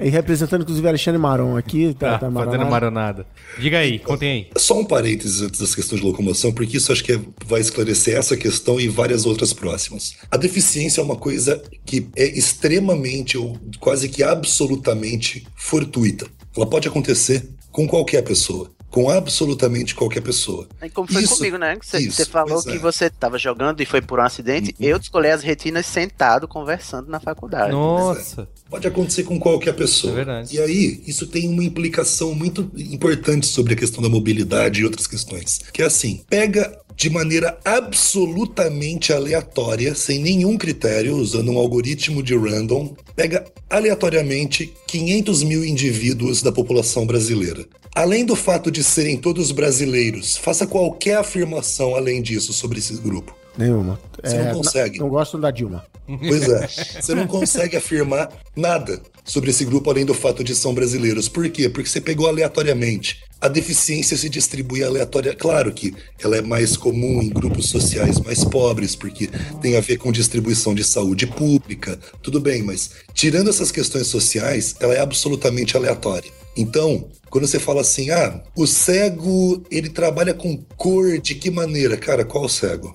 e 0.04 0.10
representando, 0.10 0.60
inclusive, 0.62 0.86
Alexandre 0.86 1.18
Maron 1.18 1.56
aqui. 1.56 1.94
Tá, 1.94 2.18
Tá, 2.18 2.30
tá 2.30 2.30
fazendo 2.30 2.66
maronada. 2.66 3.26
Diga 3.58 3.78
aí, 3.78 3.98
contem 3.98 4.30
aí. 4.30 4.50
Só 4.58 4.78
um 4.78 4.84
parênteses 4.84 5.40
antes 5.40 5.58
das 5.60 5.74
questões 5.74 6.02
de 6.02 6.06
locomoção, 6.06 6.52
porque 6.52 6.76
isso 6.76 6.92
acho 6.92 7.02
que 7.02 7.12
é- 7.12 7.20
vai 7.46 7.60
esclarecer 7.62 8.16
essa 8.18 8.36
questão 8.36 8.78
e 8.78 8.86
várias 8.86 9.24
outras 9.24 9.54
próximas. 9.54 10.14
A 10.30 10.36
deficiência 10.36 11.00
é 11.00 11.04
uma 11.04 11.16
coisa 11.16 11.62
que 11.86 12.08
é 12.16 12.26
extremamente 12.26 13.38
ou 13.38 13.56
quase 13.80 14.10
que 14.10 14.22
absolutamente 14.22 15.46
fortuita. 15.56 16.26
Ela 16.54 16.66
pode 16.66 16.86
acontecer 16.88 17.48
com 17.72 17.86
qualquer 17.86 18.22
pessoa. 18.22 18.70
Com 18.96 19.10
absolutamente 19.10 19.94
qualquer 19.94 20.22
pessoa. 20.22 20.66
E 20.82 20.88
como 20.88 21.06
foi 21.06 21.22
Isso, 21.22 21.36
comigo, 21.36 21.58
né? 21.58 21.76
Você 21.82 21.98
isso, 21.98 22.12
você 22.12 22.24
falou 22.24 22.62
que 22.62 22.70
é. 22.70 22.72
Uhum. 22.72 22.78
você 22.80 23.10
tava 23.10 23.38
jogando 23.38 23.82
e 23.82 23.84
foi 23.84 24.00
por 24.00 24.18
um 24.18 24.22
acidente. 24.22 24.74
Eu 24.80 24.98
descolei 24.98 25.32
as 25.32 25.42
retinas 25.42 25.84
sentado, 25.84 26.48
conversando 26.48 27.10
na 27.10 27.20
faculdade. 27.20 27.72
Nossa. 27.72 28.48
Pode 28.70 28.88
acontecer 28.88 29.24
com 29.24 29.38
qualquer 29.38 29.74
pessoa. 29.74 30.14
É 30.14 30.16
verdade. 30.16 30.56
E 30.56 30.58
aí, 30.58 31.02
isso 31.06 31.26
tem 31.26 31.46
uma 31.46 31.62
implicação 31.62 32.34
muito 32.34 32.70
importante 32.74 33.46
sobre 33.46 33.74
a 33.74 33.76
questão 33.76 34.02
da 34.02 34.08
mobilidade 34.08 34.80
e 34.80 34.84
outras 34.86 35.06
questões. 35.06 35.58
Que 35.74 35.82
é 35.82 35.84
assim: 35.84 36.24
pega 36.26 36.80
de 36.96 37.10
maneira 37.10 37.58
absolutamente 37.62 39.12
aleatória, 39.12 39.94
sem 39.94 40.18
nenhum 40.18 40.56
critério, 40.56 41.14
usando 41.16 41.52
um 41.52 41.58
algoritmo 41.58 42.22
de 42.22 42.34
random, 42.34 42.96
pega 43.14 43.44
aleatoriamente 43.68 44.72
500 44.86 45.42
mil 45.42 45.64
indivíduos 45.64 46.42
da 46.42 46.50
população 46.50 47.06
brasileira. 47.06 47.66
Além 47.94 48.24
do 48.24 48.34
fato 48.34 48.70
de 48.70 48.82
serem 48.82 49.16
todos 49.16 49.52
brasileiros, 49.52 50.36
faça 50.36 50.66
qualquer 50.66 51.18
afirmação 51.18 51.94
além 51.94 52.22
disso 52.22 52.52
sobre 52.52 52.78
esse 52.78 52.94
grupo. 52.94 53.36
Nenhuma. 53.56 53.98
Você 54.22 54.38
não 54.42 54.54
consegue. 54.54 54.98
Não, 54.98 55.08
gosto 55.08 55.38
da 55.38 55.50
Dilma. 55.50 55.84
Pois 56.06 56.48
é. 56.48 56.68
Você 57.00 57.14
não 57.14 57.26
consegue 57.26 57.76
afirmar 57.76 58.30
nada 58.54 59.00
sobre 59.24 59.50
esse 59.50 59.64
grupo 59.64 59.90
além 59.90 60.04
do 60.04 60.14
fato 60.14 60.44
de 60.44 60.54
são 60.54 60.72
brasileiros. 60.72 61.28
Por 61.28 61.48
quê? 61.50 61.68
Porque 61.68 61.88
você 61.88 62.00
pegou 62.00 62.28
aleatoriamente. 62.28 63.24
A 63.40 63.48
deficiência 63.48 64.16
se 64.16 64.28
distribui 64.28 64.84
aleatória. 64.84 65.34
Claro 65.34 65.72
que 65.72 65.92
ela 66.22 66.36
é 66.36 66.42
mais 66.42 66.76
comum 66.76 67.20
em 67.20 67.28
grupos 67.28 67.68
sociais 67.68 68.20
mais 68.20 68.44
pobres, 68.44 68.94
porque 68.94 69.28
tem 69.60 69.76
a 69.76 69.80
ver 69.80 69.98
com 69.98 70.12
distribuição 70.12 70.74
de 70.74 70.84
saúde 70.84 71.26
pública. 71.26 71.98
Tudo 72.22 72.40
bem, 72.40 72.62
mas 72.62 72.90
tirando 73.12 73.50
essas 73.50 73.72
questões 73.72 74.06
sociais, 74.06 74.76
ela 74.80 74.94
é 74.94 75.00
absolutamente 75.00 75.76
aleatória. 75.76 76.30
Então, 76.56 77.08
quando 77.28 77.46
você 77.46 77.58
fala 77.58 77.82
assim, 77.82 78.10
ah, 78.10 78.40
o 78.56 78.66
cego 78.66 79.62
ele 79.70 79.90
trabalha 79.90 80.32
com 80.32 80.56
cor 80.76 81.18
de 81.18 81.34
que 81.34 81.50
maneira? 81.50 81.96
Cara, 81.96 82.24
qual 82.24 82.48
cego? 82.48 82.94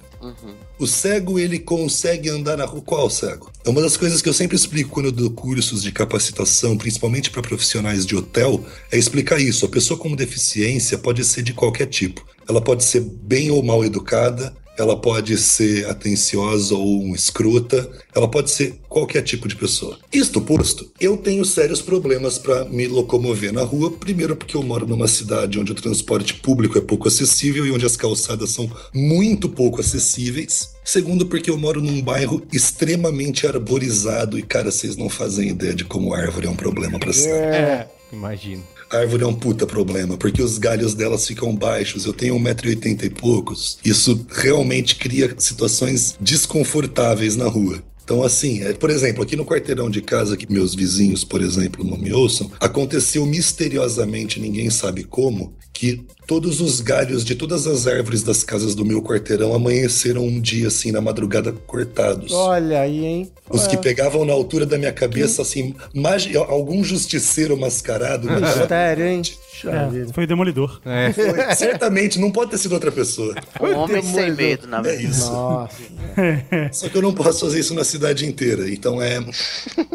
O 0.78 0.88
cego, 0.88 1.40
ele 1.40 1.60
consegue 1.60 2.30
andar 2.30 2.58
na 2.58 2.66
rua. 2.66 2.82
Qual 2.82 3.10
cego? 3.10 3.52
É 3.66 3.70
uma 3.70 3.82
das 3.82 3.98
coisas 3.98 4.22
que 4.22 4.30
eu 4.30 4.34
sempre 4.34 4.56
explico 4.56 4.92
quando 4.92 5.08
eu 5.08 5.12
dou 5.12 5.32
cursos 5.32 5.82
de 5.84 5.92
capacitação, 5.92 6.78
principalmente 6.78 7.30
para 7.30 7.42
profissionais 7.42 8.06
de 8.06 8.16
hotel, 8.16 8.64
é 8.92 8.98
explicar 8.98 9.40
isso. 9.40 9.66
A 9.66 9.70
pessoa 9.70 10.00
com 10.00 10.16
deficiência 10.16 10.98
pode 10.98 11.24
ser 11.24 11.42
de 11.42 11.54
qualquer 11.54 11.88
tipo. 11.88 12.26
Ela 12.48 12.62
pode 12.62 12.84
ser 12.84 13.02
bem 13.02 13.52
ou 13.52 13.64
mal 13.64 13.84
educada, 13.84 14.56
ela 14.78 14.96
pode 14.96 15.38
ser 15.38 15.86
atenciosa 15.88 16.76
ou 16.76 17.04
um 17.04 17.14
escrota, 17.14 17.90
ela 18.16 18.28
pode 18.28 18.52
ser 18.52 18.80
qualquer 18.88 19.22
tipo 19.22 19.48
de 19.48 19.56
pessoa. 19.56 19.98
Isto 20.12 20.42
posto, 20.42 20.92
eu 21.00 21.18
tenho 21.18 21.46
sérios 21.46 21.82
problemas 21.82 22.38
para 22.38 22.66
me 22.66 22.88
locomover 22.88 23.54
na 23.54 23.64
rua, 23.64 23.92
primeiro 23.92 24.36
porque 24.36 24.56
eu 24.56 24.64
moro 24.64 24.88
numa 24.88 25.08
cidade 25.08 25.60
onde 25.60 25.72
o 25.72 25.76
transporte 25.76 26.34
público 26.36 26.78
é 26.78 26.82
pouco 26.82 27.08
acessível 27.08 27.66
e 27.66 27.72
onde 27.72 27.86
as 27.86 27.96
calçadas 27.96 28.52
são 28.52 28.70
muito 28.94 29.48
pouco 29.50 29.80
acessíveis. 29.80 30.72
Segundo, 30.84 31.26
porque 31.26 31.50
eu 31.50 31.58
moro 31.58 31.82
num 31.82 32.02
bairro 32.02 32.42
extremamente 32.52 33.46
arborizado 33.46 34.38
e, 34.38 34.42
cara, 34.42 34.72
vocês 34.72 34.98
não 34.98 35.10
fazem 35.10 35.50
ideia 35.50 35.74
de 35.74 35.86
como 35.86 36.14
árvore 36.14 36.48
é 36.48 36.50
um 36.50 36.56
problema 36.56 37.00
para 37.00 37.14
cidade. 37.14 37.56
É, 37.56 37.88
imagino. 38.12 38.64
A 38.92 38.98
árvore 38.98 39.24
é 39.24 39.28
um 39.28 39.34
puta 39.34 39.66
problema, 39.66 40.18
porque 40.18 40.42
os 40.42 40.58
galhos 40.58 40.94
delas 40.94 41.26
ficam 41.26 41.56
baixos. 41.56 42.06
Eu 42.06 42.12
tenho 42.12 42.36
1,80m 42.36 43.04
e 43.04 43.10
poucos. 43.10 43.80
Isso 43.86 44.26
realmente 44.30 44.98
cria 44.98 45.34
situações 45.38 46.18
desconfortáveis 46.20 47.38
na 47.38 47.48
rua. 47.48 47.82
Então, 48.04 48.22
assim, 48.22 48.62
é, 48.64 48.74
por 48.74 48.90
exemplo, 48.90 49.24
aqui 49.24 49.38
no 49.38 49.46
quarteirão 49.46 49.90
de 49.90 50.02
casa, 50.02 50.36
que 50.36 50.52
meus 50.52 50.76
vizinhos, 50.76 51.24
por 51.24 51.42
exemplo, 51.42 51.86
não 51.86 51.98
me 51.98 52.12
ouçam, 52.12 52.52
aconteceu 52.60 53.26
misteriosamente, 53.26 54.42
ninguém 54.42 54.70
sabe 54.70 55.06
como, 55.06 55.54
que 55.72 56.06
todos 56.28 56.62
os 56.62 56.80
galhos 56.82 57.24
de 57.26 57.36
todas 57.36 57.68
as 57.68 57.88
árvores 57.88 58.24
das 58.24 58.44
casas 58.44 58.74
do 58.76 58.86
meu 58.86 59.02
quarteirão 59.02 59.54
amanheceram 59.54 60.24
um 60.26 60.40
dia, 60.40 60.68
assim, 60.68 60.92
na 60.92 61.02
madrugada, 61.02 61.52
cortados. 61.52 62.32
Olha 62.32 62.82
aí, 62.82 63.06
hein? 63.06 63.32
Os 63.50 63.68
que 63.68 63.76
pegavam 63.78 64.24
na 64.24 64.32
altura 64.34 64.66
da 64.66 64.78
minha 64.78 64.94
cabeça, 64.94 65.42
assim, 65.42 65.76
magi- 65.94 66.38
algum 66.38 66.84
justiceiro 66.84 67.58
mascarado. 67.58 68.30
Mistério, 68.32 69.06
hein? 69.06 69.22
É, 69.64 70.12
foi 70.14 70.24
o 70.24 70.28
Demolidor. 70.28 70.82
É. 70.86 71.14
Foi, 71.14 71.56
certamente, 71.56 72.18
não 72.18 72.32
pode 72.32 72.50
ter 72.52 72.58
sido 72.58 72.72
outra 72.74 72.92
pessoa. 72.92 73.36
Um 73.62 73.76
homem 73.78 74.02
sem 74.02 74.32
medo, 74.34 74.66
na 74.68 74.80
É 74.80 74.82
verdade. 74.82 75.08
isso. 75.08 75.30
Nossa. 75.32 75.76
Só 76.72 76.90
que 76.90 76.98
eu 76.98 77.02
não 77.02 77.14
posso 77.14 77.42
fazer 77.42 77.60
isso 77.60 77.74
na 77.76 77.84
cidade 77.84 78.26
inteira. 78.26 78.68
Então 78.70 79.00
é 79.02 79.20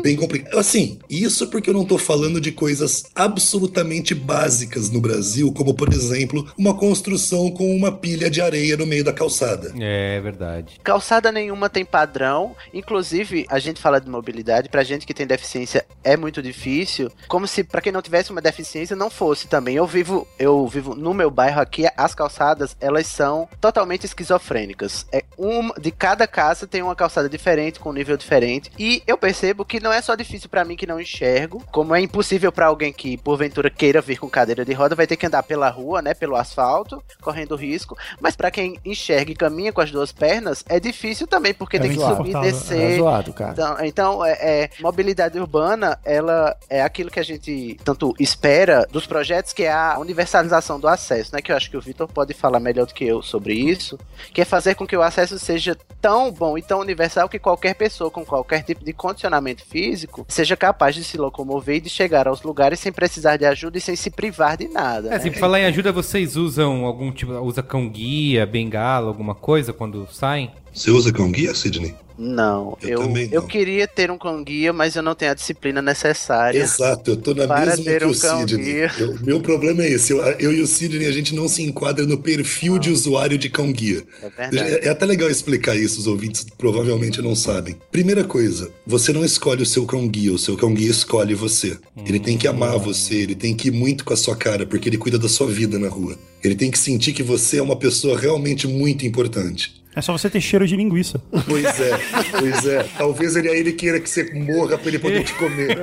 bem 0.03 0.15
complicado. 0.17 0.57
Assim, 0.57 0.99
isso 1.11 1.49
porque 1.49 1.69
eu 1.71 1.75
não 1.75 1.85
tô 1.85 1.99
falando 1.99 2.41
de 2.41 2.53
coisas 2.53 3.05
absolutamente 3.15 4.15
básicas 4.15 4.89
no 4.91 5.01
Brasil, 5.01 5.51
como, 5.53 5.75
por 5.75 5.93
exemplo, 5.93 6.26
uma 6.59 6.75
construção 6.75 7.51
com 7.51 7.75
uma 7.75 7.93
pilha 7.93 8.31
de 8.31 8.41
areia 8.41 8.77
no 8.77 8.87
meio 8.87 9.05
da 9.05 9.13
calçada. 9.13 9.73
É 9.79 10.21
verdade. 10.21 10.81
Calçada 10.83 11.33
nenhuma 11.33 11.69
tem 11.69 11.85
padrão. 11.85 12.55
Inclusive, 12.73 13.47
a 13.49 13.59
gente 13.59 13.81
fala 13.81 14.01
de 14.01 14.09
mobilidade, 14.09 14.69
pra 14.69 14.85
gente 14.85 15.07
que 15.07 15.15
tem 15.15 15.27
deficiência 15.27 15.87
é 16.03 16.17
muito 16.17 16.43
difícil. 16.43 17.11
Como 17.29 17.47
se 17.47 17.65
pra 17.65 17.81
quem 17.81 17.93
não 17.93 18.03
tivesse 18.03 18.31
uma 18.31 18.41
deficiência 18.41 18.97
não 18.97 19.11
fosse 19.11 19.49
também. 19.49 19.77
Eu 19.77 19.87
vivo, 19.87 20.27
eu 20.39 20.67
vivo 20.67 20.95
no 20.95 21.15
meu 21.15 21.31
bairro 21.31 21.61
aqui, 21.61 21.87
as 21.97 22.15
calçadas, 22.15 22.77
elas 22.81 23.07
são 23.07 23.49
totalmente 23.61 24.05
esquizofrênicas. 24.05 25.07
É 25.13 25.23
uma 25.37 25.75
de 25.79 25.91
cada 25.91 26.27
casa 26.27 26.67
tem 26.67 26.83
uma 26.83 26.95
calçada 26.95 27.29
diferente, 27.29 27.81
com 27.81 27.91
um 27.91 27.93
nível 27.93 28.17
diferente. 28.17 28.71
E 28.79 29.03
eu 29.07 29.19
percebo 29.19 29.65
que 29.65 29.81
não 29.81 29.93
é 29.93 30.01
só 30.01 30.15
difícil 30.15 30.49
pra 30.49 30.65
mim 30.65 30.77
que 30.77 30.87
não 30.87 31.01
enxergo, 31.01 31.63
como 31.71 31.95
é 31.95 32.01
impossível 32.01 32.51
pra 32.53 32.67
alguém 32.67 32.93
que 32.93 33.17
porventura 33.17 33.71
queira 33.71 34.01
vir 34.01 34.19
com 34.19 34.29
cadeira 34.29 34.65
de 34.65 34.73
roda, 34.73 34.95
vai 34.95 35.07
ter 35.07 35.17
que 35.17 35.27
andar 35.27 35.43
pela 35.43 35.69
rua, 35.69 36.03
né, 36.03 36.06
pelo 36.15 36.37
asfalto, 36.37 37.03
correndo 37.21 37.57
risco, 37.57 37.97
mas 38.21 38.37
para 38.37 38.51
quem 38.51 38.79
enxerga 38.85 39.31
e 39.33 39.35
caminha 39.35 39.73
com 39.73 39.81
as 39.81 39.91
duas 39.91 40.13
pernas, 40.13 40.65
é 40.69 40.79
difícil 40.81 41.27
também, 41.27 41.55
porque 41.55 41.77
É 41.77 41.81
tem 41.81 41.91
que 41.91 41.97
subir 41.97 42.13
e 42.13 42.17
confortável. 42.17 42.53
descer. 42.53 42.93
É 42.93 42.97
zoado, 42.97 43.33
cara. 43.33 43.53
Então, 43.53 43.77
então 43.85 44.25
é, 44.25 44.33
é, 44.33 44.71
mobilidade 44.81 45.39
urbana, 45.39 45.99
ela 46.05 46.57
é 46.69 46.83
aquilo 46.83 47.11
que 47.11 47.21
a 47.21 47.25
gente 47.25 47.77
tanto 47.85 48.15
espera 48.19 48.87
dos 48.91 49.07
projetos, 49.07 49.53
que 49.53 49.65
é 49.65 49.73
a 49.73 49.99
universalização 49.99 50.79
do 50.81 50.89
acesso, 50.89 51.31
né? 51.35 51.41
Que 51.41 51.53
eu 51.53 51.57
acho 51.57 51.71
que 51.71 51.77
o 51.77 51.81
Vitor 51.81 52.09
pode 52.09 52.35
falar 52.35 52.61
melhor 52.61 52.87
do 52.87 52.95
que 52.95 53.05
eu 53.05 53.23
sobre 53.23 53.55
isso, 53.55 53.99
que 54.33 54.41
é 54.41 54.45
fazer 54.45 54.75
com 54.75 54.87
que 54.87 54.97
o 54.97 55.03
acesso 55.03 55.39
seja 55.39 55.77
tão 56.01 56.31
bom 56.31 56.57
e 56.59 56.63
tão 56.63 56.81
universal 56.81 57.29
que 57.29 57.39
qualquer 57.39 57.75
pessoa 57.75 58.11
com 58.11 58.25
qualquer 58.25 58.63
tipo 58.63 58.85
de 58.85 58.93
condicionamento 58.93 59.65
físico 59.65 60.25
seja 60.29 60.57
capaz 60.57 60.95
de 60.95 61.05
se 61.05 61.17
locomover 61.17 61.77
e 61.77 61.81
de 61.81 61.91
chegar 61.91 62.29
aos 62.29 62.43
lugares 62.43 62.81
sem 62.81 62.93
precisar 62.93 63.37
de 63.37 63.45
ajuda 63.45 63.79
e 63.79 63.81
sem 63.81 63.97
se 63.97 64.11
privar 64.11 64.57
de 64.57 64.69
nada. 64.69 65.09
É, 65.15 65.19
né? 65.19 65.31
pra 65.31 65.41
falar 65.41 65.61
em 65.61 65.67
ajuda, 65.67 65.93
vocês 65.97 66.37
usam 66.37 66.85
algum 66.85 67.11
tipo, 67.11 67.33
usa 67.41 67.63
cão 67.63 67.89
guia, 67.89 68.45
bengala, 68.45 69.09
alguma 69.09 69.35
coisa 69.35 69.73
quando 69.73 70.07
saem? 70.13 70.51
Você 70.77 70.91
usa 70.91 71.11
cão 71.11 71.31
guia, 71.33 71.55
Sidney? 71.55 71.95
Não, 72.19 72.79
Eu 72.83 72.89
eu, 72.89 72.99
também 73.01 73.29
eu 73.31 73.43
não. 73.43 73.49
queria 73.49 73.87
ter 73.87 74.11
um 74.11 74.17
cão 74.17 74.43
guia, 74.43 74.73
mas 74.73 74.97
eu 74.97 75.03
não 75.03 75.15
tenho 75.15 75.33
a 75.33 75.35
disciplina 75.35 75.83
necessária. 75.83 76.59
Exato, 76.59 77.11
eu 77.11 77.17
tô 77.17 77.35
na 77.35 77.47
mesma 77.47 77.85
ter 77.85 77.99
que 78.01 78.07
um 78.07 78.11
o 78.11 78.15
Sidney. 78.15 78.89
Eu- 78.99 79.19
meu 79.23 79.41
problema 79.43 79.83
é 79.83 79.91
esse. 79.91 80.13
Eu, 80.13 80.23
eu 80.23 80.53
e 80.53 80.61
o 80.63 80.67
Sidney, 80.67 81.07
a 81.07 81.13
gente 81.13 81.35
não 81.35 81.47
se 81.47 81.63
enquadra 81.63 82.07
no 82.07 82.17
perfil 82.19 82.79
de 82.79 82.91
usuário 82.91 83.37
de 83.37 83.51
cão 83.51 83.71
guia. 83.71 84.03
É 84.23 84.31
verdade. 84.31 84.59
É, 84.59 84.87
é 84.87 84.89
até 84.89 85.05
legal 85.05 85.31
explicar 85.31 85.77
isso, 85.77 86.01
os 86.01 86.07
ouvintes 86.07 86.47
provavelmente 86.57 87.21
não 87.21 87.35
sabem. 87.35 87.77
Primeira 87.93 88.25
coisa, 88.25 88.71
você 88.87 89.13
não 89.13 89.25
escolhe 89.25 89.63
o 89.63 89.67
seu 89.67 89.85
cão 89.85 90.07
guia, 90.09 90.33
o 90.33 90.39
seu 90.39 90.57
cão 90.57 90.73
guia 90.73 90.91
escolhe 90.91 91.35
você. 91.35 91.79
Ele 92.07 92.19
tem 92.21 92.39
que 92.39 92.49
amar 92.49 92.79
você, 92.79 93.15
ele 93.17 93.35
tem 93.35 93.55
que 93.55 93.69
ir 93.69 93.73
muito 93.73 94.05
com 94.07 94.15
a 94.15 94.17
sua 94.17 94.37
cara, 94.37 94.65
porque 94.67 94.89
ele 94.89 94.99
cuida 94.99 95.19
da 95.19 95.29
sua 95.29 95.47
vida 95.49 95.79
na 95.79 95.89
rua. 95.89 96.17
Ele 96.43 96.55
tem 96.55 96.71
que 96.71 96.79
sentir 96.79 97.13
que 97.13 97.23
você 97.23 97.59
é 97.59 97.63
uma 97.63 97.77
pessoa 97.77 98.19
realmente 98.19 98.67
muito 98.67 99.05
importante. 99.05 99.85
É 99.97 100.03
só 100.03 100.13
você 100.13 100.29
ter 100.29 100.43
cheiro 100.43 100.67
de 100.67 100.77
linguiça. 100.77 101.19
Pois 101.47 101.81
é, 101.81 101.99
pois 102.39 102.67
é. 102.67 102.87
Talvez 102.99 103.35
ele 103.35 103.49
aí 103.49 103.61
ele 103.61 103.73
queira 103.73 103.99
que 103.99 104.11
você 104.11 104.31
morra 104.35 104.77
pra 104.77 104.89
ele 104.89 104.99
poder 104.99 105.25
te 105.25 105.33
comer. 105.33 105.79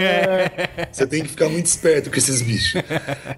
Você 0.93 1.07
tem 1.07 1.23
que 1.23 1.29
ficar 1.29 1.49
muito 1.49 1.65
esperto 1.65 2.11
com 2.11 2.15
esses 2.15 2.41
bichos. 2.41 2.79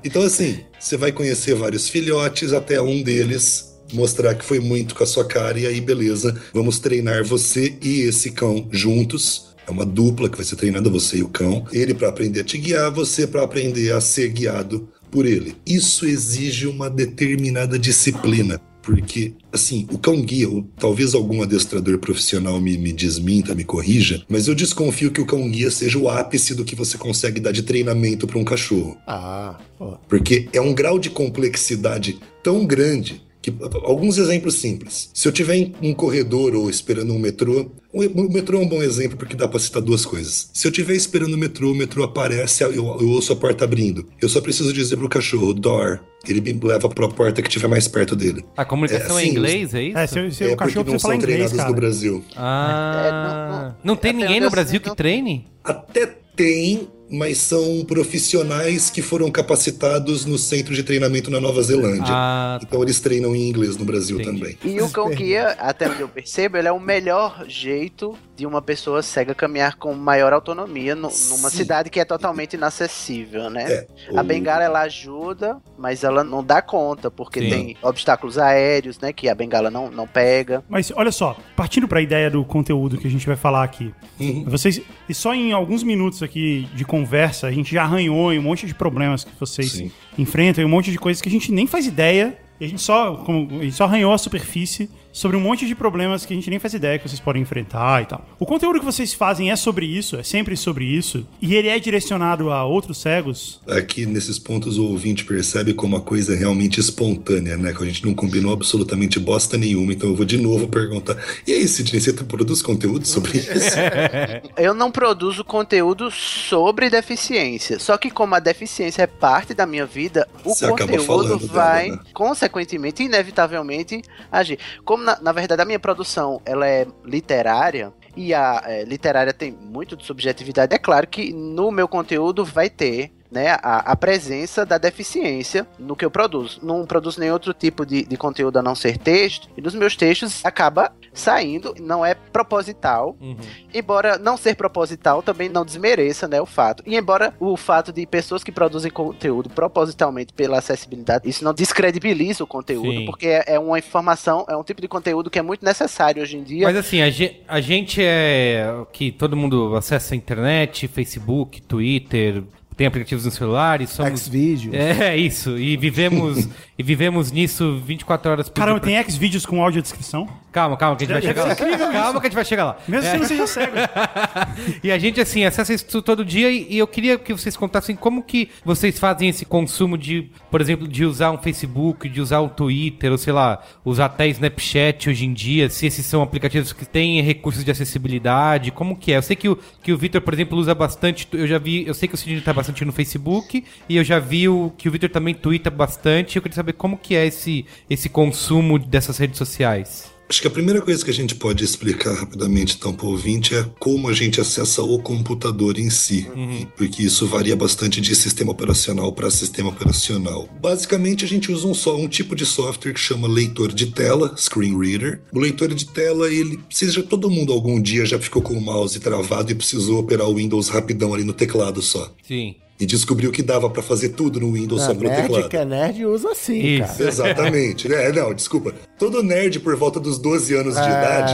Então, 0.04 0.22
assim, 0.22 0.66
você 0.78 0.98
vai 0.98 1.14
conhecer 1.14 1.56
vários 1.56 1.88
filhotes 1.88 2.52
até 2.52 2.82
um 2.82 3.02
deles 3.02 3.74
mostrar 3.94 4.36
que 4.36 4.44
foi 4.44 4.60
muito 4.60 4.96
com 4.96 5.04
a 5.04 5.08
sua 5.08 5.26
cara, 5.26 5.60
e 5.60 5.66
aí, 5.66 5.80
beleza, 5.80 6.36
vamos 6.54 6.80
treinar 6.80 7.24
você 7.24 7.78
e 7.82 8.02
esse 8.02 8.32
cão 8.32 8.68
juntos. 8.72 9.56
É 9.68 9.72
uma 9.72 9.86
dupla 9.86 10.30
que 10.30 10.38
vai 10.38 10.46
ser 10.46 10.58
treinada, 10.58 10.90
você 10.90 11.18
e 11.18 11.24
o 11.24 11.30
cão. 11.30 11.66
Ele 11.72 11.94
para 11.94 12.10
aprender 12.10 12.42
a 12.42 12.44
te 12.44 12.58
guiar, 12.58 12.92
você 12.92 13.26
para 13.26 13.44
aprender 13.44 13.94
a 13.94 14.02
ser 14.02 14.30
guiado 14.30 14.90
por 15.10 15.26
ele. 15.26 15.56
Isso 15.66 16.06
exige 16.06 16.68
uma 16.68 16.90
determinada 16.90 17.80
disciplina. 17.80 18.60
Porque, 18.86 19.34
assim, 19.52 19.88
o 19.92 19.98
cão 19.98 20.22
guia, 20.22 20.48
ou 20.48 20.64
talvez 20.78 21.16
algum 21.16 21.42
adestrador 21.42 21.98
profissional 21.98 22.62
me, 22.62 22.78
me 22.78 22.94
desminta, 22.94 23.56
me 23.56 23.64
corrija, 23.64 24.24
mas 24.30 24.48
eu 24.48 24.54
desconfio 24.54 25.12
que 25.12 25.20
o 25.20 25.26
cão 25.26 25.50
guia 25.50 25.72
seja 25.72 25.98
o 25.98 26.08
ápice 26.08 26.54
do 26.54 26.64
que 26.64 26.76
você 26.76 26.96
consegue 26.96 27.40
dar 27.40 27.52
de 27.52 27.64
treinamento 27.64 28.28
para 28.28 28.38
um 28.38 28.44
cachorro. 28.44 28.96
Ah, 29.08 29.58
pô. 29.80 29.98
Porque 30.08 30.48
é 30.54 30.62
um 30.62 30.72
grau 30.72 31.00
de 31.00 31.10
complexidade 31.10 32.20
tão 32.44 32.64
grande 32.64 33.24
que 33.52 33.54
alguns 33.84 34.18
exemplos 34.18 34.56
simples. 34.56 35.10
Se 35.14 35.28
eu 35.28 35.32
tiver 35.32 35.56
em 35.56 35.74
um 35.82 35.94
corredor 35.94 36.56
ou 36.56 36.70
esperando 36.70 37.14
um 37.14 37.20
metrô, 37.20 37.72
o 37.94 38.02
o 38.04 38.32
metrô 38.32 38.58
é 38.60 38.62
um 38.62 38.68
bom 38.68 38.82
exemplo 38.82 39.18
porque 39.18 39.36
dá 39.36 39.48
para 39.48 39.60
citar 39.60 39.82
duas 39.82 40.06
coisas. 40.06 40.50
Se 40.54 40.68
eu 40.68 40.72
estiver 40.72 40.96
esperando 40.96 41.34
o 41.34 41.38
metrô, 41.38 41.72
o 41.72 41.76
metrô 41.76 42.04
aparece, 42.04 42.64
eu, 42.64 42.74
eu 42.74 43.10
ouço 43.10 43.32
a 43.34 43.36
porta 43.36 43.64
abrindo. 43.66 44.08
Eu 44.22 44.28
só 44.30 44.42
preciso 44.42 44.74
dizer 44.74 44.98
pro 44.98 45.08
cachorro, 45.10 45.54
door. 45.54 46.00
Ele 46.28 46.42
me 46.42 46.54
leva 46.64 46.90
para 46.90 47.06
a 47.06 47.10
porta 47.10 47.42
que 47.42 47.48
estiver 47.48 47.68
mais 47.68 47.88
perto 47.88 48.16
dele. 48.16 48.44
A 48.58 48.66
comunicação 48.66 49.18
É, 49.20 49.22
é, 49.22 49.26
sim, 49.26 49.30
em 49.30 49.32
inglês, 49.32 49.74
é 49.76 49.84
isso? 49.84 49.98
É, 49.98 50.08
se, 50.08 50.32
se 50.32 50.44
é 50.44 50.54
o 50.54 50.58
cachorro 50.58 50.58
porque 50.58 50.76
não 50.76 50.84
precisa 50.84 51.00
falar 51.00 51.14
são 51.14 51.16
inglês, 51.16 51.28
treinados 51.52 51.56
cara. 51.58 51.70
no 51.70 51.76
Brasil. 51.76 52.24
Ah, 52.36 53.04
É, 53.06 53.12
não, 53.12 53.62
não- 53.70 53.76
não- 53.84 53.96
tem 53.96 54.12
até 54.12 54.20
ninguém 54.20 54.40
no 54.42 54.50
Brasil 54.50 54.82
que 54.82 54.96
treine? 54.96 55.48
Até 55.64 56.08
tem, 56.36 56.88
mas 57.10 57.38
são 57.38 57.84
profissionais 57.86 58.90
que 58.90 59.02
foram 59.02 59.30
capacitados 59.32 60.26
no 60.26 60.38
centro 60.38 60.74
de 60.74 60.84
treinamento 60.84 61.30
na 61.30 61.40
Nova 61.40 61.62
Zelândia. 61.62 62.06
Ah, 62.08 62.60
Então 62.62 62.82
eles 62.82 63.00
treinam 63.00 63.36
em 63.36 63.48
inglês 63.50 63.78
no 63.78 63.86
Brasil 63.86 64.20
Entendi. 64.20 64.40
também. 64.40 64.58
E 64.64 64.82
o 64.82 64.90
cão 64.90 65.10
guia, 65.14 65.50
até 65.60 65.90
onde 65.90 66.02
eu 66.02 66.08
percebo, 66.08 66.58
ele 66.58 66.68
é 66.68 66.72
o 66.72 66.80
melhor 66.80 67.46
jeito 67.48 68.18
de 68.36 68.46
uma 68.46 68.62
pessoa 68.62 69.02
cega 69.02 69.34
caminhar 69.34 69.76
com 69.78 69.94
maior 69.94 70.34
autonomia 70.34 70.94
no- 70.94 71.04
numa 71.04 71.10
Sim. 71.50 71.50
cidade 71.58 71.90
que 71.90 72.00
é 72.00 72.06
totalmente 72.06 72.54
inacessível, 72.56 73.50
né? 73.50 73.64
É, 73.72 73.88
A 74.16 74.22
o- 74.22 74.24
bengala 74.26 74.64
ela 74.64 74.82
ajuda, 74.82 75.58
mas 75.78 76.04
ela 76.04 76.24
não 76.24 76.44
dá 76.44 76.62
conta, 76.62 77.10
porque 77.10 77.40
Sim. 77.40 77.50
tem 77.50 77.78
obstáculos 77.82 78.38
aéreos, 78.38 79.00
né? 79.00 79.14
Que 79.14 79.30
a 79.30 79.36
bengala 79.36 79.72
não, 79.72 79.90
não 79.90 80.06
pega. 80.06 80.64
Mas 80.68 80.92
olha 80.96 81.12
só, 81.12 81.38
partindo 81.56 81.88
para 81.88 82.00
a 82.00 82.02
ideia 82.02 82.30
do 82.30 82.44
conteúdo 82.44 82.98
que 82.98 83.08
a 83.08 83.12
gente 83.12 83.26
vai 83.26 83.36
falar 83.38 83.64
aqui. 83.64 83.94
Uhum. 84.20 84.44
Vocês, 84.48 84.82
e 85.08 85.14
só 85.14 85.34
em 85.34 85.54
alguns 85.54 85.82
minutos 85.84 86.22
aqui 86.22 86.68
de 86.74 86.84
conversa, 86.84 87.48
a 87.48 87.52
gente 87.52 87.72
já 87.74 87.84
arranhou 87.84 88.34
em 88.34 88.40
um 88.40 88.42
monte 88.44 88.66
de 88.68 88.76
problemas 88.76 89.24
que 89.24 89.32
vocês 89.40 89.72
Sim. 89.72 89.92
enfrentam, 90.18 90.62
e 90.62 90.66
um 90.66 90.70
monte 90.70 90.92
de 90.92 90.98
coisas 91.00 91.22
que 91.22 91.30
a 91.30 91.32
gente 91.32 91.52
nem 91.52 91.66
faz 91.68 91.86
ideia. 91.88 92.38
E 92.60 92.66
a 92.66 92.68
gente 92.70 92.82
só, 92.82 93.16
como, 93.18 93.48
a 93.60 93.64
gente 93.64 93.74
só 93.76 93.84
arranhou 93.84 94.14
a 94.14 94.18
superfície 94.18 94.90
sobre 95.16 95.38
um 95.38 95.40
monte 95.40 95.66
de 95.66 95.74
problemas 95.74 96.26
que 96.26 96.34
a 96.34 96.36
gente 96.36 96.50
nem 96.50 96.60
faz 96.60 96.74
ideia 96.74 97.00
que 97.00 97.08
vocês 97.08 97.22
podem 97.22 97.42
enfrentar 97.42 98.04
e 98.04 98.06
tal. 98.06 98.28
O 98.38 98.46
conteúdo 98.46 98.80
que 98.80 98.86
vocês 98.86 99.14
fazem 99.14 99.50
é 99.50 99.56
sobre 99.56 99.86
isso, 99.86 100.18
é 100.18 100.24
sempre 100.24 100.58
sobre 100.58 100.84
isso, 100.84 101.26
e 101.42 101.56
ele 101.56 101.70
é 101.70 101.80
direcionado 101.80 102.52
a 102.52 102.66
outros 102.66 102.98
cegos. 102.98 103.62
Aqui 103.66 104.06
nesses 104.06 104.38
pontos 104.38 104.78
o 104.78 104.84
ouvinte 104.84 105.24
percebe 105.24 105.74
como 105.74 105.96
a 105.96 106.02
coisa 106.02 106.34
é 106.34 106.36
realmente 106.36 106.82
espontânea, 106.82 107.56
né? 107.56 107.72
Que 107.72 107.82
a 107.82 107.86
gente 107.86 108.06
não 108.06 108.14
combinou 108.14 108.52
absolutamente 108.52 109.18
bosta 109.18 109.58
nenhuma. 109.58 109.94
Então 109.94 110.10
eu 110.10 110.16
vou 110.18 110.26
de 110.26 110.38
novo 110.38 110.68
perguntar: 110.68 111.16
e 111.48 111.54
aí, 111.54 111.66
Sidney, 111.66 112.02
você 112.02 112.12
produz 112.12 112.62
conteúdo 112.62 113.08
sobre 113.08 113.38
isso? 113.38 113.46
Eu 114.58 114.74
não 114.74 114.92
produzo 114.92 115.44
conteúdo 115.46 116.12
sobre 116.12 116.90
deficiência. 116.90 117.80
Só 117.80 117.98
que 117.98 118.10
como 118.10 118.36
a 118.36 118.40
deficiência 118.40 119.04
é 119.04 119.08
parte 119.08 119.54
da 119.54 119.66
minha 119.66 119.86
vida, 119.86 120.28
o 120.44 120.50
Você 120.50 120.68
conteúdo 120.68 121.04
falando 121.04 121.40
dela, 121.40 121.52
vai, 121.52 121.92
né? 121.92 122.00
consequentemente, 122.14 123.04
inevitavelmente, 123.04 124.02
agir. 124.32 124.60
Como 124.84 125.05
na, 125.06 125.20
na 125.22 125.32
verdade 125.32 125.62
a 125.62 125.66
minha 125.66 125.80
produção 125.80 126.42
ela 126.44 126.68
é 126.68 126.86
literária. 127.06 127.94
E 128.18 128.34
a 128.34 128.64
é, 128.66 128.84
literária 128.84 129.34
tem 129.34 129.52
muito 129.52 129.96
de 129.96 130.06
subjetividade. 130.06 130.74
É 130.74 130.78
claro 130.78 131.06
que 131.06 131.34
no 131.34 131.70
meu 131.70 131.88
conteúdo 131.88 132.46
vai 132.46 132.70
ter 132.70 133.12
né, 133.30 133.58
a, 133.62 133.92
a 133.92 133.96
presença 133.96 134.66
da 134.66 134.78
deficiência 134.78 135.68
no 135.78 135.96
que 135.96 136.06
eu 136.06 136.10
produzo. 136.10 136.60
Não 136.64 136.86
produzo 136.86 137.20
nenhum 137.20 137.34
outro 137.34 137.54
tipo 137.54 137.86
de, 137.86 138.06
de 138.06 138.16
conteúdo 138.18 138.58
a 138.58 138.62
não 138.62 138.74
ser 138.74 138.98
texto. 138.98 139.50
E 139.58 139.62
nos 139.62 139.76
meus 139.76 139.98
textos 139.98 140.46
acaba 140.46 140.94
saindo, 141.16 141.74
não 141.80 142.06
é 142.06 142.14
proposital, 142.14 143.16
uhum. 143.20 143.38
embora 143.74 144.18
não 144.18 144.38
ser 144.38 144.56
proposital, 144.56 145.24
também 145.24 145.50
não 145.50 145.66
desmereça, 145.66 146.28
né, 146.28 146.40
o 146.42 146.46
fato. 146.46 146.84
E 146.86 146.96
embora 146.96 147.34
o 147.40 147.56
fato 147.58 147.92
de 147.92 148.06
pessoas 148.06 148.44
que 148.44 148.52
produzem 148.52 148.92
conteúdo 148.92 149.50
propositalmente 149.50 150.34
pela 150.34 150.60
acessibilidade, 150.60 151.28
isso 151.28 151.44
não 151.44 151.54
descredibiliza 151.54 152.44
o 152.44 152.48
conteúdo, 152.48 152.92
Sim. 153.00 153.06
porque 153.06 153.28
é, 153.28 153.44
é 153.56 153.60
uma 153.60 153.80
informação, 153.80 154.46
é 154.50 154.56
um 154.56 154.64
tipo 154.64 154.82
de 154.82 154.88
conteúdo 154.88 155.30
que 155.30 155.40
é 155.40 155.42
muito 155.42 155.64
necessário 155.66 156.22
hoje 156.22 156.38
em 156.38 156.44
dia. 156.44 156.68
Mas 156.68 156.76
assim, 156.78 157.02
a 157.02 157.10
ge- 157.10 157.42
a 157.48 157.62
gente 157.62 158.02
é 158.04 158.68
que 158.92 159.12
todo 159.12 159.36
mundo 159.36 159.76
acessa 159.76 160.14
a 160.14 160.18
internet, 160.18 160.88
Facebook, 160.88 161.62
Twitter, 161.62 162.44
tem 162.76 162.88
aplicativos 162.88 163.24
no 163.24 163.32
celular 163.32 163.80
e 163.80 163.88
somos 163.88 164.20
X-Video. 164.24 164.76
É 164.76 165.16
isso, 165.16 165.58
e 165.58 165.78
vivemos 165.78 166.50
e 166.78 166.84
vivemos 166.84 167.32
nisso 167.32 167.82
24 167.86 168.32
horas 168.32 168.50
por 168.50 168.56
Caramba, 168.56 168.80
dia. 168.80 168.88
tem 168.90 168.98
X-Vídeos 168.98 169.46
com 169.46 169.62
audiodescrição? 169.64 170.28
Calma, 170.52 170.78
calma, 170.78 170.96
que 170.96 171.04
a 171.04 171.08
gente 171.08 171.14
vai 171.14 171.24
É- 171.24 171.28
chegar 171.34 171.44
lá. 171.46 171.52
é 171.52 171.94
Calma 171.94 172.20
que 172.22 172.28
a 172.28 172.30
gente 172.30 172.36
vai 172.36 172.46
chegar 172.46 172.66
lá. 172.66 172.78
Mesmo 172.88 173.08
É. 173.08 173.12
se 173.12 173.18
não 173.18 173.26
seja 173.26 173.48
cego. 173.48 173.74
E 174.84 174.92
a 174.92 174.98
gente, 174.98 175.20
assim, 175.20 175.44
acessa 175.44 175.74
isso 175.74 176.02
todo 176.02 176.24
dia 176.24 176.50
e, 176.52 176.78
eu 176.78 176.88
queria 176.88 177.18
que 177.18 177.34
vocês 177.34 177.58
contassem 177.58 177.96
como 177.96 178.24
que 178.24 178.50
vocês 178.64 178.98
fazem 178.98 179.30
esse 179.30 179.46
consumo 179.46 179.98
de, 179.98 180.30
por 180.50 180.62
exemplo, 180.62 180.88
de 180.88 181.04
usar 181.06 181.32
um 181.32 181.38
Facebook, 181.38 182.08
de 182.08 182.22
usar 182.22 182.42
um 182.42 182.48
Twitter, 182.50 183.12
ou 183.12 183.18
sei 183.18 183.34
lá, 183.34 183.62
usar 183.84 184.06
até 184.06 184.28
Snapchat 184.28 185.10
hoje 185.10 185.26
em 185.26 185.34
dia, 185.34 185.70
se 185.70 185.86
esses 185.86 186.06
são 186.06 186.22
aplicativos 186.22 186.72
que 186.72 186.86
têm 186.86 187.22
recursos 187.22 187.64
de 187.64 187.72
acessibilidade, 187.72 188.72
como 188.72 188.96
que 188.96 189.12
é? 189.12 189.18
Eu 189.18 189.22
sei 189.22 189.36
que 189.36 189.50
o, 189.50 189.58
que 189.82 189.92
o 189.92 189.98
Victor, 189.98 190.22
por 190.22 190.34
exemplo, 190.34 190.58
usa 190.58 190.74
bastante, 190.76 191.28
eu 191.34 191.48
já 191.48 191.58
vi, 191.58 191.86
eu 191.86 191.94
sei 191.94 192.08
que 192.08 192.16
o 192.16 192.18
Sidney 192.18 192.42
tá 192.42 192.54
bastante 192.54 192.84
no 192.86 192.92
Facebook 192.94 193.64
e 193.90 193.98
eu 193.98 194.04
já 194.04 194.20
vi 194.20 194.48
o, 194.48 194.72
que 194.78 194.88
o 194.88 194.92
Victor 194.92 195.10
também 195.10 195.34
twitta 195.34 195.70
bastante, 195.70 196.36
eu 196.38 196.42
queria 196.42 196.56
saber 196.56 196.65
como 196.74 196.98
que 196.98 197.16
é 197.16 197.26
esse, 197.26 197.66
esse 197.90 198.10
consumo 198.10 198.78
dessas 198.78 199.18
redes 199.18 199.38
sociais. 199.38 200.16
Acho 200.28 200.42
que 200.42 200.48
a 200.48 200.52
primeira 200.52 200.82
coisa 200.82 201.06
que 201.06 201.12
a 201.12 201.14
gente 201.14 201.36
pode 201.36 201.64
explicar 201.64 202.14
rapidamente, 202.14 202.76
então, 202.76 202.92
para 202.92 203.06
o 203.06 203.12
ouvinte 203.12 203.54
é 203.54 203.64
como 203.80 204.10
a 204.10 204.14
gente 204.14 204.42
acessa 204.42 204.82
o 204.82 204.98
computador 204.98 205.78
em 205.78 205.90
si, 205.90 206.28
porque 206.76 207.04
isso 207.04 207.28
varia 207.28 207.56
bastante 207.56 208.02
de 208.02 208.16
sistema 208.16 208.52
operacional 208.52 209.14
para 209.14 209.30
sistema 209.30 209.70
operacional. 209.70 210.50
Basicamente, 210.60 211.24
a 211.24 211.28
gente 211.28 211.52
usa 211.52 211.68
um 211.68 211.76
só 211.76 211.96
um 211.96 212.08
tipo 212.08 212.36
de 212.36 212.46
software 212.46 212.94
que 212.94 213.00
chama 213.00 213.28
leitor 213.28 213.72
de 213.72 213.88
tela, 213.88 214.36
screen 214.36 214.78
reader. 214.78 215.22
O 215.32 215.40
leitor 215.40 215.74
de 215.74 215.86
tela, 215.86 216.28
ele, 216.28 216.60
seja 216.72 217.04
todo 217.04 217.30
mundo 217.30 217.54
algum 217.54 217.80
dia 217.80 218.06
já 218.06 218.18
ficou 218.18 218.42
com 218.42 218.56
o 218.56 218.62
mouse 218.62 219.00
travado 219.00 219.52
e 219.52 219.56
precisou 219.56 220.00
operar 220.00 220.28
o 220.28 220.36
Windows 220.36 220.70
rapidão 220.70 221.14
ali 221.14 221.24
no 221.24 221.34
teclado 221.34 221.84
só. 221.84 222.12
Sim. 222.28 222.56
E 222.80 222.86
descobriu 222.86 223.32
que 223.32 223.42
dava 223.42 223.70
pra 223.70 223.82
fazer 223.82 224.10
tudo 224.10 224.40
no 224.40 224.52
Windows 224.52 224.82
Ah, 224.82 224.88
só 224.88 224.94
pelo 224.96 225.10
nerd 225.10 225.22
teclado. 225.24 225.50
que 225.50 225.58
é 225.58 225.64
nerd 225.66 226.06
usa 226.06 226.32
assim, 226.32 226.60
Isso. 226.60 226.98
cara. 226.98 227.10
Exatamente. 227.10 227.94
É, 227.94 228.12
não, 228.12 228.34
desculpa. 228.34 228.74
Todo 229.00 229.24
nerd 229.24 229.60
por 229.62 229.76
volta 229.76 230.00
dos 230.00 230.18
12 230.18 230.54
anos 230.56 230.76
de 230.76 230.82
É, 230.82 230.86
idade 230.86 231.34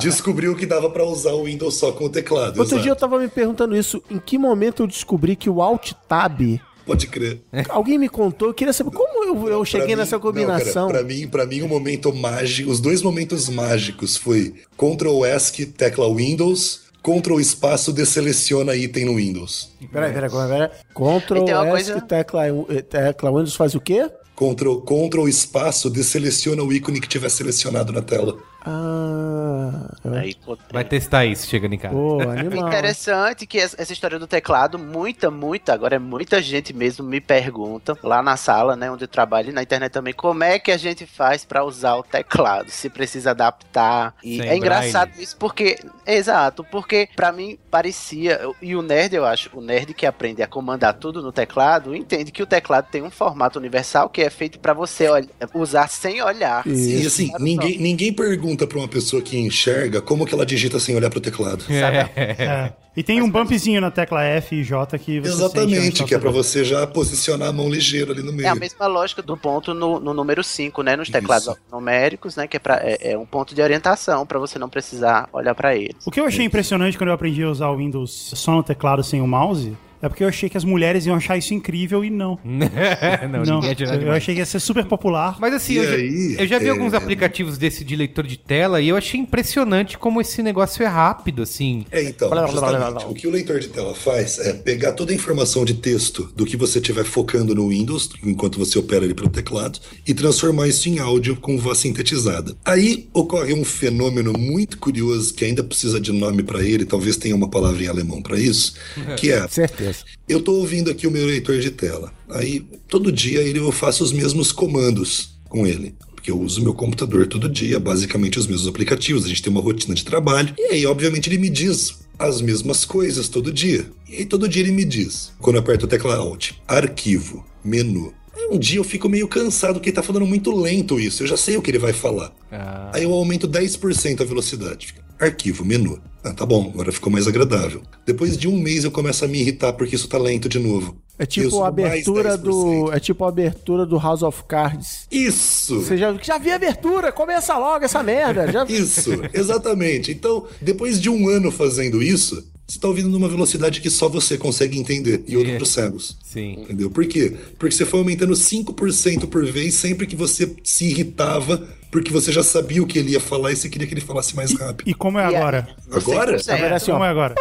descobriu 0.00 0.54
que 0.56 0.66
dava 0.66 0.90
pra 0.90 1.04
usar 1.04 1.32
o 1.32 1.44
Windows 1.44 1.74
só 1.76 1.92
com 1.92 2.04
o 2.06 2.08
teclado. 2.08 2.58
Outro 2.58 2.76
dia 2.80 2.90
eu 2.90 2.94
exato. 2.94 3.00
tava 3.00 3.18
me 3.18 3.28
perguntando 3.28 3.76
isso. 3.76 4.02
Em 4.10 4.18
que 4.18 4.38
momento 4.38 4.82
eu 4.82 4.86
descobri 4.86 5.36
que 5.36 5.48
o 5.50 5.62
Alt 5.62 5.92
Tab. 6.08 6.60
Pode 6.84 7.08
crer. 7.08 7.40
Alguém 7.68 7.98
me 7.98 8.08
contou, 8.08 8.46
eu 8.48 8.54
queria 8.54 8.72
saber 8.72 8.92
como 8.92 9.24
eu, 9.24 9.48
eu 9.48 9.64
cheguei 9.64 9.88
Pra 9.88 9.96
nessa 9.96 10.16
mim- 10.16 10.22
combinação. 10.22 10.86
Pra 10.86 11.02
mim, 11.02 11.26
para 11.26 11.44
mim 11.44 11.62
o 11.62 11.68
momento 11.68 12.14
mágico, 12.14 12.70
os 12.70 12.78
dois 12.78 13.02
momentos 13.02 13.48
mágicos 13.48 14.16
foi 14.16 14.54
Ctrl 14.76 15.24
ESC 15.26 15.66
tecla 15.66 16.08
Windows, 16.14 16.82
Ctrl 17.06 17.38
espaço 17.38 17.92
deseleciona 17.92 18.74
item 18.74 19.04
no 19.04 19.14
Windows. 19.14 19.70
Peraí, 19.92 20.12
peraí, 20.12 20.28
peraí, 20.28 20.48
peraí. 20.48 20.70
Ctrl 20.92 21.38
E 21.48 21.52
S, 21.52 21.70
coisa- 21.70 22.00
tecla, 22.00 22.42
tecla 22.90 23.30
Windows 23.30 23.54
faz 23.54 23.76
o 23.76 23.80
quê? 23.80 24.10
Ctrl, 24.34 24.80
Ctrl 24.80 25.28
espaço 25.28 25.88
deseleciona 25.88 26.64
o 26.64 26.72
ícone 26.72 27.00
que 27.00 27.06
tiver 27.08 27.28
selecionado 27.30 27.92
na 27.92 28.02
tela. 28.02 28.36
Ah. 28.66 29.86
Aí, 30.18 30.34
pô, 30.34 30.56
Vai 30.72 30.84
testar 30.84 31.24
isso 31.24 31.46
chegando 31.48 31.74
em 31.74 31.78
casa. 31.78 31.94
Pô. 31.94 32.18
Interessante 32.66 33.46
que 33.46 33.58
essa 33.58 33.92
história 33.92 34.18
do 34.18 34.26
teclado, 34.26 34.78
muita, 34.78 35.30
muita, 35.30 35.72
agora 35.72 35.96
é 35.96 35.98
muita 35.98 36.40
gente 36.42 36.72
mesmo 36.72 37.04
me 37.06 37.20
pergunta 37.20 37.96
lá 38.02 38.22
na 38.22 38.36
sala, 38.36 38.76
né, 38.76 38.90
onde 38.90 39.04
eu 39.04 39.08
trabalho 39.08 39.50
e 39.50 39.52
na 39.52 39.62
internet 39.62 39.92
também, 39.92 40.12
como 40.12 40.42
é 40.44 40.58
que 40.58 40.70
a 40.70 40.76
gente 40.76 41.06
faz 41.06 41.44
pra 41.44 41.64
usar 41.64 41.96
o 41.96 42.02
teclado, 42.02 42.70
se 42.70 42.88
precisa 42.88 43.30
adaptar. 43.32 44.14
E 44.22 44.38
Sem 44.38 44.48
é 44.48 44.56
engraçado 44.56 45.08
braille. 45.08 45.24
isso 45.24 45.36
porque, 45.36 45.78
exato, 46.06 46.64
porque 46.64 47.08
pra 47.16 47.32
mim 47.32 47.58
parecia, 47.70 48.40
e 48.62 48.74
o 48.76 48.82
nerd 48.82 49.14
eu 49.14 49.24
acho, 49.24 49.50
o 49.54 49.60
nerd 49.60 49.92
que 49.94 50.06
aprende 50.06 50.42
a 50.42 50.46
comandar 50.46 50.94
tudo 50.94 51.22
no 51.22 51.32
teclado, 51.32 51.94
entende 51.94 52.30
que 52.32 52.42
o 52.42 52.46
teclado 52.46 52.88
tem 52.90 53.02
um 53.02 53.10
formato 53.10 53.58
universal 53.58 54.08
que 54.08 54.22
é 54.22 54.30
feito 54.30 54.58
pra 54.58 54.72
você 54.72 55.08
olha- 55.08 55.28
usar 55.54 55.88
sem 55.88 56.22
olhar. 56.22 56.66
Isso. 56.66 57.02
E 57.02 57.06
assim, 57.06 57.32
ninguém, 57.38 57.78
ninguém 57.78 58.12
pergunta 58.12 58.55
pra 58.64 58.78
uma 58.78 58.86
pessoa 58.86 59.20
que 59.20 59.36
enxerga 59.36 60.00
como 60.00 60.24
que 60.24 60.32
ela 60.32 60.46
digita 60.46 60.78
sem 60.78 60.94
olhar 60.94 61.10
pro 61.10 61.20
teclado. 61.20 61.64
É. 61.68 62.72
E 62.96 63.02
tem 63.02 63.20
um 63.20 63.28
bumpzinho 63.28 63.78
na 63.78 63.90
tecla 63.90 64.24
F 64.24 64.56
e 64.56 64.64
J 64.64 64.98
que 64.98 65.20
você 65.20 65.28
Exatamente, 65.28 65.98
tá 65.98 66.04
que 66.08 66.14
é 66.14 66.16
o 66.16 66.20
pra 66.20 66.30
dedo. 66.30 66.42
você 66.42 66.64
já 66.64 66.86
posicionar 66.86 67.48
a 67.48 67.52
mão 67.52 67.68
ligeiro 67.68 68.10
ali 68.10 68.22
no 68.22 68.32
meio. 68.32 68.46
É 68.46 68.48
a 68.48 68.54
mesma 68.54 68.86
lógica 68.86 69.20
do 69.20 69.36
ponto 69.36 69.74
no, 69.74 70.00
no 70.00 70.14
número 70.14 70.42
5, 70.42 70.82
né? 70.82 70.96
Nos 70.96 71.10
teclados 71.10 71.46
Isso. 71.46 71.58
numéricos, 71.70 72.36
né? 72.36 72.46
Que 72.46 72.56
é, 72.56 72.60
pra, 72.60 72.80
é, 72.82 73.12
é 73.12 73.18
um 73.18 73.26
ponto 73.26 73.54
de 73.54 73.60
orientação 73.60 74.24
pra 74.24 74.38
você 74.38 74.58
não 74.58 74.70
precisar 74.70 75.28
olhar 75.30 75.54
pra 75.54 75.76
eles. 75.76 76.06
O 76.06 76.10
que 76.10 76.18
eu 76.18 76.24
achei 76.24 76.46
impressionante 76.46 76.96
quando 76.96 77.08
eu 77.08 77.14
aprendi 77.14 77.42
a 77.42 77.50
usar 77.50 77.68
o 77.68 77.76
Windows 77.76 78.32
só 78.34 78.52
no 78.52 78.62
teclado 78.62 79.04
sem 79.04 79.20
o 79.20 79.26
mouse 79.26 79.76
é 80.00 80.08
porque 80.08 80.24
eu 80.24 80.28
achei 80.28 80.48
que 80.48 80.56
as 80.56 80.64
mulheres 80.64 81.06
iam 81.06 81.16
achar 81.16 81.36
isso 81.36 81.54
incrível 81.54 82.04
e 82.04 82.10
não. 82.10 82.38
não, 82.44 83.44
não, 83.44 83.64
é 83.64 83.70
eu 83.70 83.74
demais. 83.74 84.08
achei 84.08 84.34
que 84.34 84.40
ia 84.40 84.46
ser 84.46 84.60
super 84.60 84.84
popular. 84.84 85.36
Mas 85.40 85.54
assim, 85.54 85.74
eu 85.74 85.84
já, 85.84 85.94
aí, 85.94 86.36
eu 86.38 86.46
já 86.46 86.58
vi 86.58 86.66
é, 86.66 86.70
alguns 86.70 86.92
é. 86.92 86.96
aplicativos 86.96 87.58
desse 87.58 87.84
de 87.84 87.96
leitor 87.96 88.26
de 88.26 88.36
tela 88.36 88.80
e 88.80 88.88
eu 88.88 88.96
achei 88.96 89.18
impressionante 89.18 89.98
como 89.98 90.20
esse 90.20 90.42
negócio 90.42 90.82
é 90.82 90.86
rápido, 90.86 91.42
assim. 91.42 91.84
É, 91.90 92.02
então, 92.02 92.28
Blá, 92.28 92.42
blá, 92.42 92.52
blá, 92.52 92.60
blá, 92.60 92.70
justamente, 92.70 93.02
blá. 93.04 93.10
o 93.10 93.14
que 93.14 93.26
o 93.26 93.30
leitor 93.30 93.58
de 93.58 93.68
tela 93.68 93.94
faz 93.94 94.38
é 94.38 94.52
pegar 94.52 94.92
toda 94.92 95.12
a 95.12 95.14
informação 95.14 95.64
de 95.64 95.74
texto 95.74 96.30
do 96.36 96.44
que 96.44 96.56
você 96.56 96.78
estiver 96.78 97.04
focando 97.04 97.54
no 97.54 97.68
Windows, 97.68 98.10
enquanto 98.24 98.58
você 98.58 98.78
opera 98.78 99.04
ele 99.04 99.14
pelo 99.14 99.30
teclado, 99.30 99.78
e 100.06 100.12
transformar 100.12 100.68
isso 100.68 100.88
em 100.88 100.98
áudio 100.98 101.36
com 101.36 101.56
voz 101.58 101.78
sintetizada. 101.78 102.56
Aí 102.64 103.08
ocorre 103.12 103.54
um 103.54 103.64
fenômeno 103.64 104.32
muito 104.32 104.78
curioso, 104.78 105.34
que 105.34 105.44
ainda 105.44 105.64
precisa 105.64 106.00
de 106.00 106.12
nome 106.12 106.42
para 106.42 106.62
ele, 106.62 106.84
talvez 106.84 107.16
tenha 107.16 107.34
uma 107.34 107.48
palavra 107.48 107.82
em 107.82 107.86
alemão 107.86 108.22
para 108.22 108.38
isso, 108.38 108.74
que 109.16 109.30
é 109.30 109.46
Certeza. 109.48 109.85
Eu 110.28 110.40
tô 110.40 110.52
ouvindo 110.54 110.90
aqui 110.90 111.06
o 111.06 111.10
meu 111.10 111.26
leitor 111.26 111.58
de 111.58 111.70
tela. 111.70 112.12
Aí, 112.28 112.60
todo 112.88 113.12
dia 113.12 113.40
ele, 113.40 113.58
eu 113.58 113.72
faço 113.72 114.02
os 114.02 114.12
mesmos 114.12 114.52
comandos 114.52 115.36
com 115.48 115.66
ele. 115.66 115.94
Porque 116.14 116.30
eu 116.30 116.40
uso 116.40 116.62
meu 116.62 116.74
computador 116.74 117.26
todo 117.26 117.48
dia, 117.48 117.78
basicamente 117.78 118.38
os 118.38 118.46
mesmos 118.46 118.66
aplicativos. 118.66 119.24
A 119.24 119.28
gente 119.28 119.42
tem 119.42 119.52
uma 119.52 119.60
rotina 119.60 119.94
de 119.94 120.04
trabalho. 120.04 120.54
E 120.58 120.62
aí, 120.72 120.86
obviamente, 120.86 121.28
ele 121.28 121.38
me 121.38 121.48
diz 121.48 121.98
as 122.18 122.40
mesmas 122.40 122.84
coisas 122.84 123.28
todo 123.28 123.52
dia. 123.52 123.86
E 124.08 124.16
aí, 124.16 124.26
todo 124.26 124.48
dia 124.48 124.62
ele 124.62 124.72
me 124.72 124.84
diz, 124.84 125.32
quando 125.38 125.56
eu 125.56 125.60
aperto 125.60 125.86
a 125.86 125.88
tecla 125.88 126.16
Alt, 126.16 126.52
arquivo, 126.66 127.44
menu. 127.64 128.12
Aí, 128.34 128.48
um 128.50 128.58
dia 128.58 128.78
eu 128.78 128.84
fico 128.84 129.08
meio 129.08 129.28
cansado, 129.28 129.74
porque 129.74 129.90
ele 129.90 129.96
tá 129.96 130.02
falando 130.02 130.26
muito 130.26 130.50
lento 130.54 130.98
isso. 130.98 131.22
Eu 131.22 131.26
já 131.26 131.36
sei 131.36 131.56
o 131.56 131.62
que 131.62 131.70
ele 131.70 131.78
vai 131.78 131.92
falar. 131.92 132.32
Ah, 132.50 132.90
Aí 132.92 133.04
eu 133.04 133.12
aumento 133.12 133.48
10% 133.48 134.20
a 134.20 134.24
velocidade. 134.24 134.88
Fica, 134.88 135.05
Arquivo, 135.18 135.64
menu. 135.64 136.00
Ah, 136.22 136.32
tá 136.32 136.44
bom, 136.44 136.70
agora 136.74 136.90
ficou 136.90 137.10
mais 137.10 137.28
agradável. 137.28 137.82
Depois 138.04 138.36
de 138.36 138.48
um 138.48 138.58
mês 138.58 138.84
eu 138.84 138.90
começo 138.90 139.24
a 139.24 139.28
me 139.28 139.40
irritar 139.40 139.72
porque 139.74 139.94
isso 139.94 140.08
tá 140.08 140.18
lento 140.18 140.48
de 140.48 140.58
novo. 140.58 140.96
É 141.18 141.24
tipo 141.24 141.62
a 141.62 141.68
abertura 141.68 142.36
10%. 142.36 142.42
do. 142.42 142.92
É 142.92 143.00
tipo 143.00 143.24
a 143.24 143.28
abertura 143.28 143.86
do 143.86 143.96
House 143.96 144.22
of 144.22 144.42
Cards. 144.46 145.06
Isso! 145.10 145.80
Você 145.80 145.96
já, 145.96 146.12
já 146.14 146.36
vi 146.36 146.50
a 146.50 146.56
abertura, 146.56 147.10
começa 147.10 147.56
logo 147.56 147.84
essa 147.84 148.02
merda. 148.02 148.50
Já... 148.50 148.64
Isso, 148.68 149.10
exatamente. 149.32 150.10
Então, 150.10 150.46
depois 150.60 151.00
de 151.00 151.08
um 151.08 151.28
ano 151.28 151.50
fazendo 151.50 152.02
isso, 152.02 152.44
você 152.66 152.78
tá 152.78 152.88
ouvindo 152.88 153.08
numa 153.08 153.28
velocidade 153.28 153.80
que 153.80 153.88
só 153.88 154.08
você 154.08 154.36
consegue 154.36 154.78
entender 154.78 155.22
e 155.26 155.36
outros 155.36 155.70
cegos. 155.70 156.18
sim. 156.22 156.58
Entendeu? 156.62 156.90
Por 156.90 157.06
quê? 157.06 157.32
Porque 157.58 157.74
você 157.74 157.86
foi 157.86 158.00
aumentando 158.00 158.34
5% 158.34 159.26
por 159.28 159.46
vez 159.46 159.74
sempre 159.74 160.06
que 160.06 160.16
você 160.16 160.54
se 160.64 160.86
irritava, 160.86 161.66
porque 161.96 162.12
você 162.12 162.30
já 162.30 162.42
sabia 162.42 162.82
o 162.82 162.86
que 162.86 162.98
ele 162.98 163.12
ia 163.12 163.20
falar 163.20 163.52
e 163.52 163.56
você 163.56 163.70
queria 163.70 163.86
que 163.86 163.94
ele 163.94 164.02
falasse 164.02 164.36
mais 164.36 164.52
rápido. 164.52 164.86
E 164.86 164.92
como 164.92 165.18
é 165.18 165.30
E 165.30 165.34
agora? 165.34 165.66
Agora? 165.90 166.38
Você- 166.38 166.52
Agora 166.52 166.76
assim, 166.76 166.92
Como 166.92 167.04
é 167.04 167.08
agora? 167.08 167.34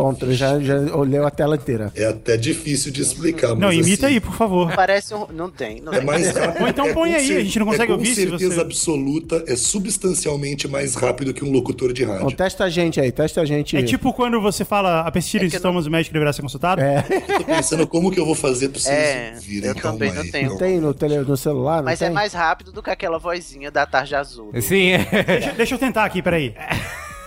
Ponto, 0.00 0.24
eu 0.26 0.32
já, 0.34 0.58
já 0.60 0.76
olhei 0.96 1.20
a 1.20 1.30
tela 1.30 1.56
inteira. 1.56 1.92
É 1.94 2.06
até 2.06 2.36
difícil 2.36 2.90
de 2.90 3.02
explicar, 3.02 3.50
mas 3.50 3.58
Não, 3.58 3.72
imita 3.72 4.06
assim, 4.06 4.14
aí, 4.14 4.20
por 4.20 4.34
favor. 4.34 4.72
Parece 4.74 5.14
um. 5.14 5.26
Não 5.32 5.50
tem, 5.50 5.80
não 5.80 5.92
É 5.92 5.98
tem. 5.98 6.06
mais 6.06 6.34
rápido. 6.34 6.62
Ou 6.62 6.68
então 6.68 6.94
põe 6.94 7.10
É 7.10 7.14
com 7.14 7.20
aí, 7.20 7.36
a 7.36 7.40
gente 7.44 7.58
não 7.58 7.66
consegue 7.66 7.90
é 7.92 7.94
ouvir 7.94 8.08
Com 8.08 8.14
certeza 8.14 8.54
você- 8.54 8.60
absoluta, 8.60 9.44
é 9.46 9.56
substancialmente 9.56 10.66
mais 10.68 10.94
rápido 10.94 11.34
que 11.34 11.44
um 11.44 11.50
locutor 11.52 11.92
de 11.92 12.02
Então, 12.04 12.14
rádio. 12.16 12.36
testa 12.36 12.64
a 12.64 12.70
gente 12.70 13.00
aí, 13.00 13.12
testa 13.12 13.40
a 13.40 13.44
gente. 13.44 13.76
É 13.76 13.82
tipo 13.82 14.12
quando 14.12 14.40
você 14.40 14.64
fala 14.64 15.00
a 15.00 15.10
pesquisa 15.10 15.44
de 15.44 15.50
que 15.50 15.56
sintomas 15.56 15.86
o 15.86 15.90
médico 15.90 16.12
deverá 16.12 16.32
ser 16.32 16.42
consultado? 16.42 16.80
É, 16.80 17.02
Tô 17.02 17.44
pensando 17.44 17.86
como 17.86 18.10
que 18.10 18.18
eu 18.18 18.24
vou 18.26 18.34
fazer 18.34 18.68
pra 18.68 18.80
vocês 18.80 18.94
É, 18.96 19.32
ouvirem. 19.34 19.68
eu 19.68 19.74
também 19.74 20.12
não 20.12 20.22
tenho. 20.30 20.44
calma. 20.48 20.58
tem 20.58 20.80
no, 20.80 20.94
tele, 20.94 21.18
no 21.18 21.36
celular, 21.36 21.76
não 21.78 21.84
Mas 21.84 21.98
tem? 21.98 22.08
é 22.08 22.10
mais 22.10 22.32
rápido 22.32 22.72
do 22.72 22.82
que 22.82 22.90
aquela 22.90 23.18
vozinha 23.18 23.70
da 23.70 23.84
tarde 23.86 24.14
azul. 24.14 24.50
Sim, 24.60 24.92
é. 24.92 25.24
Deixa, 25.24 25.52
deixa 25.52 25.74
eu 25.74 25.78
tentar 25.78 26.04
aqui, 26.04 26.22
peraí. 26.22 26.54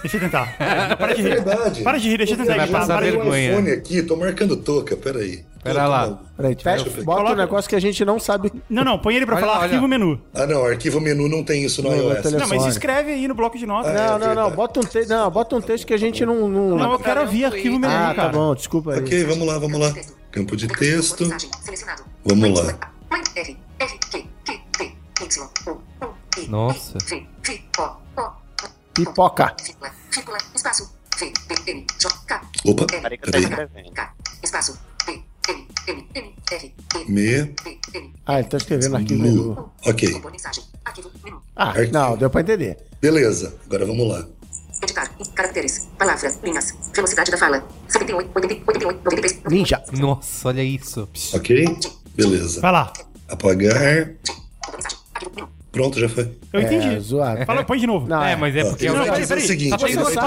Deixa 0.03 0.17
eu 0.17 0.21
tentar. 0.21 0.55
Para 0.97 1.13
de 1.13 1.21
rir. 1.23 1.29
Verdade. 1.29 1.81
Para 1.81 1.97
de 1.97 2.09
rir, 2.09 2.17
deixa 2.17 2.33
eu 2.33 2.37
tentar 2.37 2.55
vai 2.55 2.63
imitar. 2.65 2.81
passar 2.81 2.97
Para 2.97 3.05
um 3.07 3.11
vergonha. 3.11 3.51
iPhone 3.51 3.71
aqui, 3.71 4.03
tô 4.03 4.15
marcando 4.15 4.55
toca, 4.57 4.95
peraí. 4.95 5.43
Pera 5.63 5.87
lá. 5.87 6.19
Peraí, 6.35 6.55
ver. 6.55 7.03
bota 7.05 7.31
um 7.31 7.35
negócio 7.35 7.69
que 7.69 7.75
a 7.75 7.79
gente 7.79 8.03
não 8.03 8.19
sabe. 8.19 8.51
Não, 8.69 8.83
não, 8.83 8.99
põe 8.99 9.15
ele 9.15 9.25
pra 9.25 9.35
Olha 9.37 9.45
falar 9.45 9.57
olha. 9.59 9.63
arquivo 9.67 9.87
menu. 9.87 10.19
Ah, 10.33 10.45
não, 10.45 10.65
arquivo 10.65 10.99
menu 10.99 11.29
não 11.29 11.41
tem 11.41 11.63
isso 11.63 11.81
no 11.81 11.89
No- 11.89 11.95
no 11.95 12.13
iOS. 12.15 12.31
Não, 12.33 12.47
mas 12.49 12.65
escreve 12.65 13.13
aí 13.13 13.27
no 13.29 13.33
bloco 13.33 13.57
de 13.57 13.65
notas. 13.65 13.89
É, 13.91 13.95
Não, 13.95 14.03
não, 14.03 14.19
não, 14.19 14.27
verdade. 14.27 14.55
bota 14.57 14.79
um, 14.81 14.83
te... 14.83 15.05
não, 15.07 15.31
bota 15.31 15.55
um 15.55 15.61
texto 15.61 15.87
que 15.87 15.93
a 15.93 15.97
gente 15.97 16.25
não. 16.25 16.49
Não, 16.49 16.77
Não, 16.77 16.91
eu 16.91 16.99
quero 16.99 17.21
ouvir 17.21 17.45
arquivo 17.45 17.79
menu, 17.79 17.93
Ah, 17.93 18.13
cara. 18.13 18.15
tá 18.15 18.29
bom, 18.29 18.53
desculpa 18.53 18.91
aí. 18.93 18.99
Ok, 18.99 19.23
vamos 19.23 19.47
lá, 19.47 19.57
vamos 19.57 19.79
lá. 19.79 19.93
Campo 20.31 20.57
de 20.57 20.67
texto. 20.67 21.29
Vamos 22.25 22.59
lá. 22.61 22.77
Nossa. 26.49 26.97
Pipoca. 28.93 29.55
espaço, 30.55 30.93
Opa, 32.65 32.85
Peraí 32.87 33.17
que 33.17 33.27
eu 33.27 33.31
tô 33.31 33.37
escrevendo. 33.39 33.91
Espaço, 34.43 34.79
Me, 37.07 37.53
Ah, 38.25 38.39
ele 38.39 38.47
tá 38.47 38.57
escrevendo 38.57 38.95
arquivo 38.95 39.21
menu. 39.21 39.43
nu. 39.55 39.71
Ok, 39.85 40.21
Ah, 41.55 41.73
não, 41.91 42.17
deu 42.17 42.29
pra 42.29 42.41
entender. 42.41 42.77
beleza. 43.01 43.57
Agora 43.65 43.85
vamos 43.85 44.07
lá. 44.07 44.25
editar, 44.81 45.09
caracteres, 45.33 45.87
palavra, 45.97 46.33
linhas, 46.43 46.73
velocidade 46.93 47.31
da 47.31 47.37
fala, 47.37 47.65
78, 47.87 48.29
88, 48.35 48.63
88, 48.67 49.03
93, 49.05 49.43
Ninja. 49.49 49.83
Nossa, 49.93 50.47
olha 50.49 50.63
isso. 50.63 51.07
Ok? 51.33 51.65
Beleza. 52.15 52.59
Vai 52.61 52.71
lá. 52.71 52.93
Apagar. 53.29 54.11
Pronto, 55.73 55.99
já 55.99 56.07
foi. 56.07 56.29
Eu 56.53 56.59
É, 56.61 56.63
entendi. 56.63 56.99
zoado. 56.99 57.45
Fala, 57.45 57.63
põe 57.65 57.79
de 57.79 57.87
novo. 57.87 58.07
Não, 58.07 58.23
É, 58.23 58.35
mas 58.35 58.55
é 58.55 58.63
porque 58.63 58.85
Ele 58.85 58.91
eu 58.93 58.97
vai 58.97 59.07
já 59.07 59.13
dizer 59.15 59.27
peraí, 59.27 59.43
o 59.43 59.47
seguinte. 59.47 59.69
Tá 59.71 59.77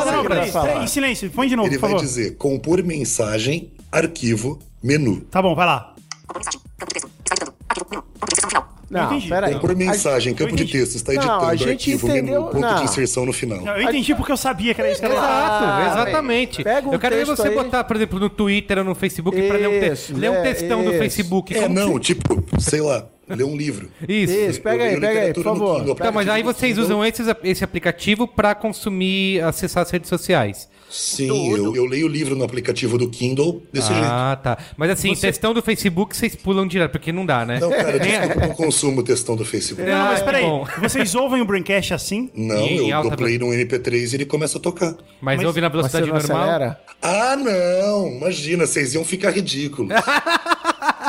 não, 0.05 0.12
não, 0.12 0.22
peraí, 0.24 0.38
vai 0.40 0.51
falar. 0.51 0.66
peraí, 0.66 0.84
em 0.84 0.86
silêncio, 0.88 1.30
põe 1.30 1.49
de 1.49 1.55
novo, 1.57 1.68
Ele 1.68 1.76
por 1.76 1.82
vai 1.82 1.90
favor. 1.92 2.05
dizer 2.05 2.36
compor 2.36 2.82
mensagem, 2.82 3.70
arquivo, 3.92 4.59
menu. 4.82 5.20
Tá 5.30 5.40
bom, 5.40 5.55
vai 5.55 5.64
lá. 5.66 5.94
compor 6.26 6.42
mensagem, 6.44 6.74
campo 6.74 6.94
de 6.97 7.05
texto, 7.05 7.16
está 7.26 7.34
editando, 7.44 7.70
arquivo, 7.70 7.99
menu, 7.99 8.03
ponto 8.20 8.26
de 8.26 8.34
inserção 8.34 8.49
final, 8.49 8.68
Não, 8.90 9.05
entendi. 9.07 9.28
peraí. 9.28 9.55
Compor 9.55 9.76
mensagem, 9.76 10.34
campo 10.34 10.57
de 10.57 10.64
texto, 10.64 10.94
está 10.97 11.12
Não, 11.12 11.20
editando, 11.22 11.44
a 11.47 11.55
gente 11.57 11.70
arquivo, 11.70 12.09
entendeu- 12.09 12.40
menu, 12.40 12.44
ponto 12.47 12.61
não. 12.61 12.74
de 12.76 12.82
inserção 12.84 13.26
no 13.26 13.32
final. 13.32 13.61
Não, 13.61 13.76
eu 13.76 13.82
entendi 13.82 14.14
porque 14.14 14.32
eu 14.32 14.36
sabia 14.36 14.74
que 14.74 14.80
era 14.80 14.90
isso 14.90 15.01
que 15.01 15.07
falar. 15.09 15.20
Exato, 15.20 15.64
Ah, 15.64 15.86
exatamente. 16.03 16.64
pega 16.64 16.88
um 16.88 16.92
eu 16.92 16.99
quero 16.99 17.16
ver 17.16 17.26
você 17.26 17.49
aí. 17.49 17.55
botar, 17.55 17.84
por 17.84 17.97
exemplo, 17.97 18.18
no 18.18 18.30
Twitter 18.30 18.78
ou 18.78 18.84
no 18.84 18.94
Facebook 18.94 19.40
pra 19.47 19.57
ler 19.59 19.68
um, 19.68 19.72
um 19.72 20.34
é, 20.34 20.42
textão 20.42 20.84
do. 20.84 20.92
Facebook. 20.92 21.57
É, 21.57 21.68
não, 21.68 21.99
tipo, 21.99 22.42
sei 22.59 22.80
lá, 22.80 23.07
ler 23.29 23.45
um 23.45 23.57
livro. 23.57 23.89
Isso. 24.09 24.33
Isso, 24.33 24.61
pega 24.61 24.85
Eu 24.85 24.91
aí, 24.95 25.01
pega 25.01 25.20
aí, 25.20 25.33
por 25.35 25.45
favor. 25.45 25.77
Kindle. 25.79 25.95
Então, 25.95 26.12
mas 26.12 26.29
aí 26.29 26.43
vocês 26.43 26.79
usam 26.79 27.05
esse, 27.05 27.22
esse 27.45 27.64
aplicativo 27.64 28.27
pra 28.29 28.55
consumir, 28.55 29.41
acessar 29.43 29.83
as 29.83 29.91
redes 29.91 30.09
sociais. 30.09 30.68
Sim, 30.89 31.51
eu, 31.53 31.74
eu 31.74 31.85
leio 31.85 32.07
o 32.07 32.09
livro 32.09 32.37
no 32.37 32.45
aplicativo 32.45 32.97
do 32.97 33.11
Kindle 33.11 33.61
desse 33.72 33.89
jeito. 33.89 34.05
Ah, 34.09 34.39
tá. 34.41 34.57
Mas 34.77 34.91
assim, 34.91 35.12
textão 35.16 35.53
do 35.53 35.61
Facebook 35.61 36.16
vocês 36.16 36.37
pulam 36.37 36.64
direto, 36.64 36.93
porque 36.93 37.11
não 37.11 37.27
dá, 37.27 37.45
né? 37.45 37.59
Não, 37.59 37.70
cara, 37.70 37.99
desculpa, 37.99 38.35
eu 38.35 38.49
não 38.49 38.55
consumo 38.55 39.01
o 39.01 39.03
textão 39.03 39.35
do 39.35 39.45
Facebook. 39.45 39.91
Não, 39.91 40.05
mas 40.07 40.22
Ah, 40.22 40.24
peraí. 40.24 40.45
Vocês 40.81 41.14
ouvem 41.16 41.43
o 41.43 41.45
Braincast 41.45 41.93
assim? 41.93 42.31
Não, 42.33 42.57
Em 42.57 42.91
eu 42.91 42.97
alta 42.97 43.09
dou 43.11 43.18
play 43.18 43.37
no 43.37 43.47
MP3 43.49 44.12
e 44.12 44.14
ele 44.14 44.24
começa 44.24 44.59
a 44.59 44.61
tocar. 44.61 44.95
Mas, 45.20 45.39
Mas- 45.39 45.45
ouve 45.47 45.61
na 45.61 45.68
você 45.68 45.72
velocidade 45.77 46.07
não 46.07 46.14
normal. 46.14 46.39
acelera? 46.43 46.81
Ah, 47.03 47.37
não! 47.37 48.09
Imagina, 48.09 48.64
vocês 48.64 48.95
iam 48.95 49.05
ficar 49.05 49.31
ridículos. 49.33 49.91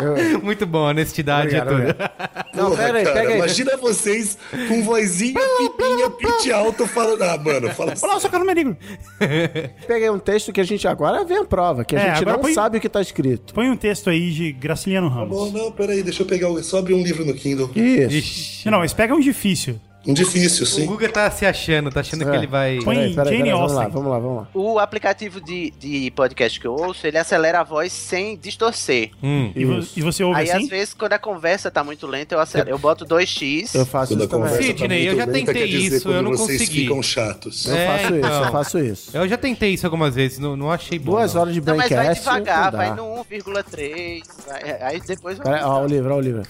Muito 0.43 0.65
bom, 0.65 0.87
honestidade 0.89 1.55
Obrigado, 1.55 1.67
é 1.67 1.71
tudo. 1.71 2.03
obrigado. 2.03 2.47
Não, 2.55 2.69
Porra, 2.71 2.83
pera 2.83 2.97
aí, 2.99 3.03
cara, 3.03 3.15
pega 3.15 3.29
aí. 3.29 3.37
Imagina 3.37 3.77
vocês 3.77 4.37
com 4.67 4.83
vozinha, 4.83 5.39
pipinha, 5.57 6.09
pitch 6.09 6.51
alto 6.51 6.87
falando. 6.87 7.21
Ah, 7.21 7.37
mano, 7.37 7.69
fala 7.71 7.93
assim. 7.93 8.05
Olá, 8.05 8.15
eu 8.15 8.19
sou 8.19 8.27
o 8.29 8.31
Carlos 8.31 8.47
Merigo. 8.47 8.75
Peguei 9.87 10.09
um 10.09 10.19
texto 10.19 10.51
que 10.51 10.61
a 10.61 10.63
gente 10.63 10.87
agora 10.87 11.23
vê 11.23 11.35
a 11.35 11.43
prova, 11.45 11.83
que 11.85 11.95
a 11.95 11.99
É, 11.99 12.15
gente 12.15 12.25
não 12.25 12.39
põe- 12.39 12.53
sabe 12.53 12.77
o 12.77 12.81
que 12.81 12.89
tá 12.89 13.01
escrito. 13.01 13.53
Põe 13.53 13.69
um 13.69 13.77
texto 13.77 14.09
aí 14.09 14.31
de 14.31 14.51
Graciliano 14.51 15.09
Bom, 15.09 15.15
Ramos. 15.15 15.53
não, 15.53 15.71
peraí, 15.71 16.01
deixa 16.03 16.23
eu 16.23 16.27
pegar. 16.27 16.49
o- 16.49 16.63
Só 16.63 16.79
abrir 16.79 16.93
um 16.93 17.03
livro 17.03 17.25
no 17.25 17.33
Kindle. 17.33 17.69
Isso. 17.75 18.15
Ixi. 18.15 18.69
Não, 18.69 18.79
mas 18.79 18.93
pega 18.93 19.13
um 19.13 19.19
difícil. 19.19 19.79
Um 20.07 20.13
difícil, 20.13 20.63
O 20.63 20.65
sim. 20.65 20.85
Guga 20.85 21.09
tá 21.09 21.29
se 21.29 21.45
achando, 21.45 21.91
tá 21.91 21.99
achando 21.99 22.23
que 22.23 22.31
É. 22.31 22.35
ele 22.35 22.47
vai. 22.47 22.79
Põe- 22.83 22.95
Peraí, 22.95 23.13
peraí, 23.13 23.31
Jane 23.37 23.43
peraí, 23.43 23.51
vamos 23.51 23.71
lá, 23.73 23.87
vamos 23.87 24.11
lá, 24.11 24.19
vamos 24.19 24.37
lá. 24.43 24.47
O 24.53 24.79
aplicativo 24.79 25.41
de, 25.41 25.71
de 25.71 26.11
podcast 26.11 26.59
que 26.59 26.65
eu 26.65 26.73
ouço, 26.73 27.05
ele 27.05 27.17
acelera 27.17 27.59
a 27.59 27.63
voz 27.63 27.91
sem 27.91 28.37
distorcer. 28.37 29.11
Hum. 29.21 29.51
E, 29.55 29.65
vo- 29.65 29.79
Isso. 29.79 29.99
e 29.99 30.01
você 30.01 30.23
ouve 30.23 30.39
Aí, 30.39 30.49
assim? 30.49 30.63
às 30.63 30.69
vezes, 30.69 30.93
quando 30.93 31.13
a 31.13 31.19
conversa 31.19 31.69
tá 31.69 31.83
muito 31.83 32.07
lenta, 32.07 32.35
eu 32.35 32.39
acelero. 32.39 32.69
Eu 32.69 32.77
boto 32.79 33.05
2x. 33.05 33.75
Eu 33.75 33.85
faço 33.85 34.13
Quando 34.13 34.21
isso 34.21 34.29
também. 34.29 34.47
conversa 34.49 34.63
Sidney, 34.67 35.05
tá 35.05 35.11
eu 35.11 35.17
já 35.17 35.27
tentei 35.27 35.65
isso, 35.65 36.09
eu 36.09 36.21
não 36.21 36.31
vocês 36.31 36.59
consegui. 36.61 36.81
ficam 36.83 37.03
chatos. 37.03 37.65
Eu 37.65 37.75
É, 37.75 37.85
faço 37.87 38.03
isso, 38.05 38.15
então. 38.15 38.43
eu 38.45 38.51
faço 38.51 38.79
isso. 38.79 39.17
Eu 39.17 39.27
já 39.27 39.37
tentei 39.37 39.73
isso 39.73 39.85
algumas 39.85 40.15
vezes, 40.15 40.39
não, 40.39 40.55
não 40.55 40.71
achei 40.71 40.97
bom. 40.97 41.11
Duas 41.11 41.35
horas 41.35 41.53
de 41.53 41.59
Não, 41.59 41.75
mas 41.75 41.89
vai 41.89 41.97
braincast. 41.99 42.23
devagar, 42.23 42.71
vai 42.71 42.95
no 42.95 43.03
1,3. 43.25 44.21
vai- 44.47 44.81
Aí 44.83 45.01
depois 45.01 45.37
vai. 45.37 45.47
Peraí, 45.47 45.63
ó, 45.63 45.83
o 45.83 45.85
livro, 45.87 46.13
ó, 46.13 46.17
o 46.17 46.21
livro. 46.21 46.43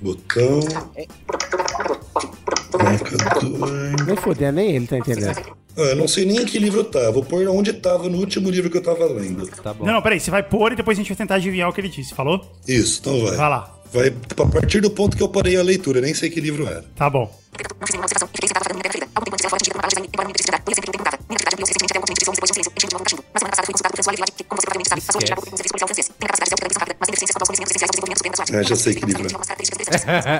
Botão. 0.00 0.60
Marcador. 2.82 4.06
Nem 4.06 4.16
foder, 4.16 4.52
nem 4.52 4.76
ele 4.76 4.86
tá 4.86 4.98
entendendo. 4.98 5.56
Ah, 5.78 5.82
eu 5.82 5.96
não 5.96 6.08
sei 6.08 6.24
nem 6.24 6.38
em 6.38 6.46
que 6.46 6.58
livro 6.58 6.80
eu 6.80 6.84
tava. 6.84 7.12
Vou 7.12 7.22
pôr 7.22 7.46
onde 7.48 7.72
tava 7.72 8.08
no 8.08 8.18
último 8.18 8.48
livro 8.48 8.70
que 8.70 8.78
eu 8.78 8.82
tava 8.82 9.04
lendo. 9.06 9.46
Tá 9.46 9.74
bom. 9.74 9.84
Não, 9.84 9.94
não, 9.94 10.02
peraí. 10.02 10.18
Você 10.18 10.30
vai 10.30 10.42
pôr 10.42 10.72
e 10.72 10.76
depois 10.76 10.96
a 10.96 11.00
gente 11.00 11.08
vai 11.08 11.16
tentar 11.16 11.34
adivinhar 11.34 11.68
o 11.68 11.72
que 11.72 11.80
ele 11.80 11.88
disse. 11.88 12.14
Falou? 12.14 12.40
Isso, 12.66 13.00
então 13.00 13.20
vai. 13.20 13.36
Vai 13.36 13.50
lá. 13.50 13.72
Vai 13.92 14.08
a 14.08 14.46
partir 14.46 14.80
do 14.80 14.90
ponto 14.90 15.16
que 15.16 15.22
eu 15.22 15.28
parei 15.28 15.56
a 15.56 15.62
leitura, 15.62 16.00
nem 16.00 16.12
sei 16.12 16.28
que 16.28 16.40
livro 16.40 16.66
era. 16.66 16.84
Tá 16.96 17.08
bom. 17.08 17.30
Não 17.56 17.86
fiz 17.86 17.92
nenhuma 17.94 18.06
observação. 18.06 18.28
Fiquei 18.34 18.48
sentada 18.48 18.64
fazendo 18.66 18.76
minha 18.76 18.86
preferida. 18.90 19.06
Algum 19.16 19.24
tempo 19.26 19.34
antes 19.36 19.44
ela 19.46 19.50
foi 19.50 19.56
atingida 19.56 19.74
por 19.74 19.80
uma 19.80 19.86
página, 19.86 20.00
embora 20.06 20.26
minha 20.26 20.36
pesquisa 20.36 20.58
por 20.66 20.72
exemplo, 20.72 20.90
perguntava. 20.92 21.16
Minha 21.26 21.36
atividade 21.36 21.54
ampliou 21.56 21.66
suficientemente 21.66 21.92
até 21.92 21.98
o 21.98 22.02
ponto 22.06 22.14
de 22.16 22.20
ser 22.20 22.26
depois 22.26 22.36
de 22.36 22.52
um 22.52 22.56
silêncio, 22.56 22.72
enchendo 22.76 22.90
de 22.90 22.94
novo 22.96 23.02
o 23.02 23.06
cachimbo. 23.06 23.22
Mas 23.26 23.40
semana 23.40 23.52
passada 23.56 23.66
fui 23.66 23.72
consultado 23.76 23.94
por 23.96 24.02
sua 24.06 24.10
habilidade, 24.12 24.32
que, 24.36 24.42
como 24.46 24.56
você 24.60 24.66
provavelmente 24.66 24.90
sabe, 24.92 25.00
passou 25.06 25.20
a 25.20 25.36
por 25.36 25.46
um 25.46 25.56
serviço 25.56 25.72
policial 25.72 25.88
francês. 25.90 26.06
Tem 26.06 26.26
a 26.26 26.30
capacidade 26.30 26.50
de 26.50 26.54
alteração 26.56 26.80
rápida, 26.82 26.96
mas 27.00 27.06
tem 27.06 27.12
deficiência 27.16 27.34
quanto 27.36 27.42
aos 27.42 27.48
conhecimentos 27.50 27.72
essenciais 27.76 27.90
ao 27.90 27.94
desenvolvimento 27.96 28.20
supremo 28.20 28.34
da 28.36 28.44
sua 28.46 28.56
É, 28.56 28.62
já 28.66 28.76
sei 28.76 28.92
que 28.96 29.04
livro 29.06 29.22
é. 29.26 30.36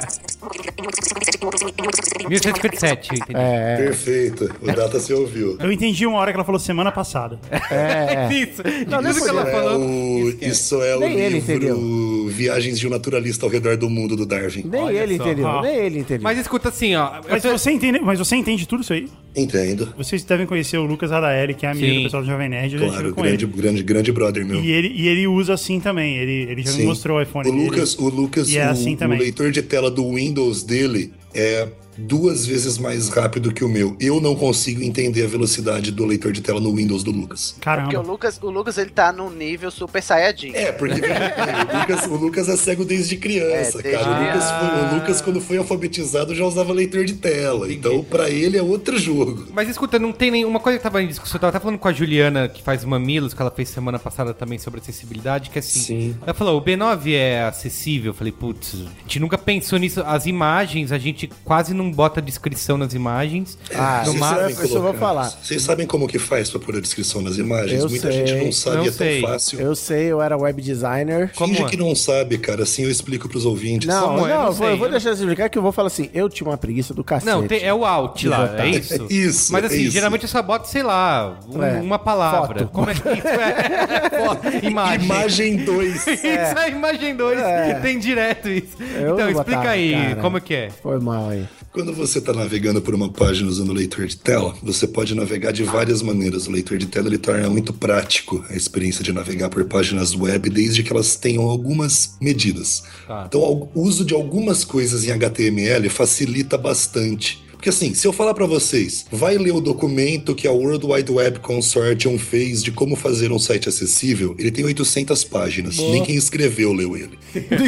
1857, 2.28 3.14
entendi. 3.14 3.32
É, 3.34 3.76
Perfeito. 3.76 4.50
O 4.60 4.66
data 4.66 4.98
se 5.00 5.12
ouviu. 5.12 5.56
Eu 5.60 5.70
entendi 5.70 6.06
uma 6.06 6.18
hora 6.18 6.32
que 6.32 6.36
ela 6.36 6.44
falou 6.44 6.58
semana 6.58 6.90
passada. 6.90 7.38
é. 7.70 8.28
Isso, 8.32 8.62
Não, 8.88 9.00
isso 9.08 9.22
que 9.22 9.28
ela 9.30 9.48
É 9.48 9.52
falou. 9.52 9.80
o, 9.80 10.28
isso 10.40 10.82
é 10.82 10.96
o 10.96 11.00
Nem 11.00 11.18
ele 11.18 11.40
livro. 11.40 12.26
Viagens 12.28 12.78
de 12.78 12.86
um 12.86 12.90
Naturalista 12.90 13.46
ao 13.46 13.50
Redor 13.50 13.76
do 13.76 13.88
Mundo, 13.88 14.16
do 14.16 14.26
Darwin. 14.26 14.62
Nem 14.64 14.82
Olha 14.82 14.98
ele 14.98 15.16
só. 15.16 15.22
entendeu, 15.24 15.46
Ah. 15.48 15.62
nem 15.62 15.76
ele 15.76 15.98
entendeu. 16.00 16.22
Mas 16.22 16.38
escuta 16.38 16.68
assim, 16.68 16.94
ó. 16.96 17.05
Mas 17.28 17.44
eu 17.44 17.58
você 17.58 17.70
entende, 17.70 17.98
mas 18.00 18.18
você 18.18 18.36
entende 18.36 18.66
tudo 18.66 18.82
isso 18.82 18.92
aí? 18.92 19.08
Entendo. 19.34 19.92
Vocês 19.96 20.24
devem 20.24 20.46
conhecer 20.46 20.78
o 20.78 20.84
Lucas 20.84 21.10
Radaeli, 21.10 21.54
que 21.54 21.66
é 21.66 21.70
amigo 21.70 21.86
Sim. 21.86 21.96
do 21.98 22.02
pessoal 22.04 22.22
do 22.22 22.28
Jovem 22.28 22.48
Nerd. 22.48 22.76
Claro, 22.78 23.14
grande, 23.14 23.44
ele. 23.44 23.52
grande, 23.54 23.82
grande 23.82 24.12
brother 24.12 24.46
meu. 24.46 24.60
E 24.62 24.70
ele, 24.70 24.88
e 24.94 25.08
ele 25.08 25.26
usa 25.26 25.54
assim 25.54 25.80
também. 25.80 26.16
Ele, 26.16 26.50
ele 26.50 26.62
já 26.62 26.70
me 26.72 26.76
Sim. 26.78 26.86
mostrou 26.86 27.18
o 27.18 27.22
iPhone 27.22 27.48
O 27.48 27.52
dele. 27.52 27.64
Lucas, 27.64 27.98
o, 27.98 28.08
Lucas 28.08 28.48
E 28.48 28.58
é 28.58 28.66
o, 28.66 28.70
assim 28.70 28.94
o 28.94 28.96
também. 28.96 29.18
leitor 29.18 29.50
de 29.50 29.62
tela 29.62 29.90
do 29.90 30.14
Windows 30.14 30.62
dele 30.62 31.12
é 31.34 31.68
duas 31.96 32.46
vezes 32.46 32.78
mais 32.78 33.08
rápido 33.08 33.52
que 33.52 33.64
o 33.64 33.68
meu. 33.68 33.96
Eu 34.00 34.20
não 34.20 34.34
consigo 34.34 34.82
entender 34.82 35.24
a 35.24 35.28
velocidade 35.28 35.90
do 35.90 36.04
leitor 36.04 36.32
de 36.32 36.40
tela 36.40 36.60
no 36.60 36.74
Windows 36.74 37.02
do 37.02 37.10
Lucas. 37.10 37.52
Porque 37.52 37.60
o 37.60 37.64
Caramba. 37.64 38.00
Lucas, 38.00 38.38
o 38.42 38.50
Lucas 38.50 38.78
ele 38.78 38.90
tá 38.90 39.12
num 39.12 39.30
nível 39.30 39.70
super 39.70 40.02
saiyajin. 40.02 40.52
É, 40.54 40.72
porque 40.72 41.00
o, 41.00 41.78
Lucas, 41.80 42.06
o 42.06 42.16
Lucas 42.16 42.48
é 42.48 42.56
cego 42.56 42.84
desde 42.84 43.16
criança, 43.16 43.78
É, 43.80 43.82
desde 43.82 44.04
cara. 44.04 44.20
O 44.20 44.24
Lucas, 44.26 44.50
foi- 44.50 44.68
o 44.90 44.94
Lucas, 44.94 45.20
quando 45.22 45.40
foi 45.40 45.56
alfabetizado, 45.58 46.34
já 46.34 46.44
usava 46.44 46.72
leitor 46.72 47.04
de 47.04 47.14
tela. 47.14 47.72
Então, 47.72 48.02
pra 48.04 48.28
ele 48.30 48.56
é 48.56 48.62
outro 48.62 48.98
jogo. 48.98 49.46
Mas 49.52 49.68
escuta, 49.68 49.98
não 49.98 50.12
tem 50.12 50.30
nenhuma 50.30 50.60
coisa 50.60 50.78
que 50.78 50.82
tava 50.82 51.02
em 51.02 51.08
discussão. 51.08 51.36
Eu 51.36 51.40
tava 51.40 51.50
até 51.56 51.60
falando 51.60 51.78
com 51.78 51.88
a 51.88 51.92
Juliana, 51.92 52.48
que 52.48 52.62
faz 52.62 52.84
mamilos, 52.84 53.34
que 53.34 53.40
ela 53.40 53.50
fez 53.50 53.68
semana 53.68 53.98
passada 53.98 54.32
também 54.34 54.58
sobre 54.58 54.80
acessibilidade, 54.80 55.50
que 55.50 55.58
assim. 55.58 55.80
Sim. 55.80 56.16
Ela 56.22 56.34
falou, 56.34 56.58
o 56.58 56.62
B9 56.62 57.12
é 57.14 57.42
acessível. 57.44 58.10
Eu 58.10 58.14
falei, 58.14 58.32
putz, 58.32 58.74
a 58.74 59.02
gente 59.02 59.20
nunca 59.20 59.36
pensou 59.38 59.78
nisso. 59.78 60.02
As 60.06 60.26
imagens, 60.26 60.92
a 60.92 60.98
gente 60.98 61.28
quase 61.44 61.72
não 61.74 61.85
bota 61.90 62.20
descrição 62.22 62.76
nas 62.78 62.94
imagens. 62.94 63.58
Ah, 63.74 64.02
no 64.06 64.14
isso 64.50 64.74
eu 64.76 64.82
vou 64.82 64.94
falar. 64.94 65.30
Vocês 65.42 65.62
sabem 65.62 65.86
como 65.86 66.06
que 66.06 66.18
faz 66.18 66.50
pra 66.50 66.60
pôr 66.60 66.76
a 66.76 66.80
descrição 66.80 67.20
nas 67.22 67.36
imagens? 67.38 67.82
Eu 67.82 67.88
Muita 67.88 68.10
sei. 68.10 68.26
gente 68.26 68.44
não 68.44 68.52
sabe, 68.52 68.76
Não 68.76 68.84
é 68.86 68.92
sei. 68.92 69.20
tão 69.20 69.30
fácil. 69.30 69.60
Eu 69.60 69.74
sei, 69.76 70.04
eu 70.06 70.20
era 70.22 70.36
web 70.36 70.60
designer. 70.62 71.32
Como 71.34 71.52
Finge 71.54 71.66
é? 71.66 71.68
que 71.70 71.76
não 71.76 71.94
sabe, 71.94 72.38
cara. 72.38 72.62
Assim 72.62 72.82
eu 72.84 72.90
explico 72.90 73.28
pros 73.28 73.44
ouvintes. 73.44 73.86
Não, 73.88 74.06
Como 74.08 74.18
não, 74.18 74.28
é? 74.28 74.32
Eu 74.32 74.38
não 74.38 74.46
eu 74.46 74.52
vou, 74.52 74.68
eu 74.68 74.76
vou 74.78 74.88
deixar 74.88 75.14
você 75.14 75.22
explicar 75.22 75.48
que 75.48 75.58
eu 75.58 75.62
vou 75.62 75.72
falar 75.72 75.88
assim, 75.88 76.10
eu 76.14 76.28
tinha 76.28 76.48
uma 76.48 76.56
preguiça 76.58 76.92
do 76.94 77.02
cacete. 77.04 77.30
Não, 77.30 77.46
tem- 77.46 77.62
é 77.62 77.72
o 77.72 77.84
alt 77.84 78.24
lá, 78.24 78.54
é 78.58 78.68
isso? 78.68 79.06
Isso, 79.10 79.52
Mas 79.52 79.64
assim, 79.64 79.74
é 79.76 79.78
isso. 79.78 79.92
geralmente 79.92 80.22
eu 80.22 80.28
só 80.28 80.42
boto, 80.42 80.68
sei 80.68 80.82
lá, 80.82 81.38
um- 81.48 81.62
É, 81.62 81.80
uma 81.80 81.98
palavra. 81.98 82.60
foto. 82.60 82.70
Como 82.72 82.90
é 82.90 82.94
que 82.94 83.00
isso 83.08 83.26
é? 83.28 84.60
Imagem. 84.66 85.04
Imagem 85.04 85.56
2. 85.64 86.06
Isso 86.06 86.26
é 86.26 86.70
imagem 86.70 87.16
2, 87.16 87.38
É. 87.38 87.74
tem 87.74 87.98
direto 87.98 88.48
isso. 88.48 88.76
Eu 88.98 89.14
então, 89.14 89.30
explica 89.30 89.58
botar, 89.58 89.70
aí, 89.70 89.92
cara. 89.92 90.16
como 90.16 90.40
que 90.40 90.54
é? 90.54 90.70
Foi 90.70 90.98
mal 91.00 91.28
aí. 91.30 91.46
Quando 91.76 91.92
você 91.92 92.20
está 92.20 92.32
navegando 92.32 92.80
por 92.80 92.94
uma 92.94 93.10
página 93.10 93.50
usando 93.50 93.68
o 93.68 93.74
leitor 93.74 94.06
de 94.06 94.16
tela, 94.16 94.56
você 94.62 94.86
pode 94.86 95.14
navegar 95.14 95.52
de 95.52 95.62
várias 95.62 96.00
maneiras. 96.00 96.46
O 96.46 96.50
leitor 96.50 96.78
de 96.78 96.86
tela 96.86 97.06
ele 97.06 97.18
torna 97.18 97.50
muito 97.50 97.70
prático 97.70 98.42
a 98.48 98.56
experiência 98.56 99.04
de 99.04 99.12
navegar 99.12 99.50
por 99.50 99.62
páginas 99.66 100.14
web, 100.14 100.48
desde 100.48 100.82
que 100.82 100.90
elas 100.90 101.16
tenham 101.16 101.42
algumas 101.42 102.16
medidas. 102.18 102.82
Tá. 103.06 103.24
Então, 103.28 103.68
o 103.74 103.82
uso 103.82 104.06
de 104.06 104.14
algumas 104.14 104.64
coisas 104.64 105.04
em 105.04 105.10
HTML 105.10 105.90
facilita 105.90 106.56
bastante. 106.56 107.44
Porque 107.66 107.74
assim, 107.76 107.94
se 107.94 108.06
eu 108.06 108.12
falar 108.12 108.32
para 108.32 108.46
vocês, 108.46 109.06
vai 109.10 109.36
ler 109.36 109.50
o 109.50 109.60
documento 109.60 110.36
que 110.36 110.46
a 110.46 110.52
World 110.52 110.86
Wide 110.86 111.10
Web 111.10 111.40
Consortium 111.40 112.16
fez 112.16 112.62
de 112.62 112.70
como 112.70 112.94
fazer 112.94 113.32
um 113.32 113.40
site 113.40 113.68
acessível, 113.68 114.36
ele 114.38 114.52
tem 114.52 114.64
800 114.64 115.24
páginas. 115.24 115.76
Nem 115.76 116.04
quem 116.04 116.14
escreveu 116.14 116.72
leu 116.72 116.96
ele. 116.96 117.18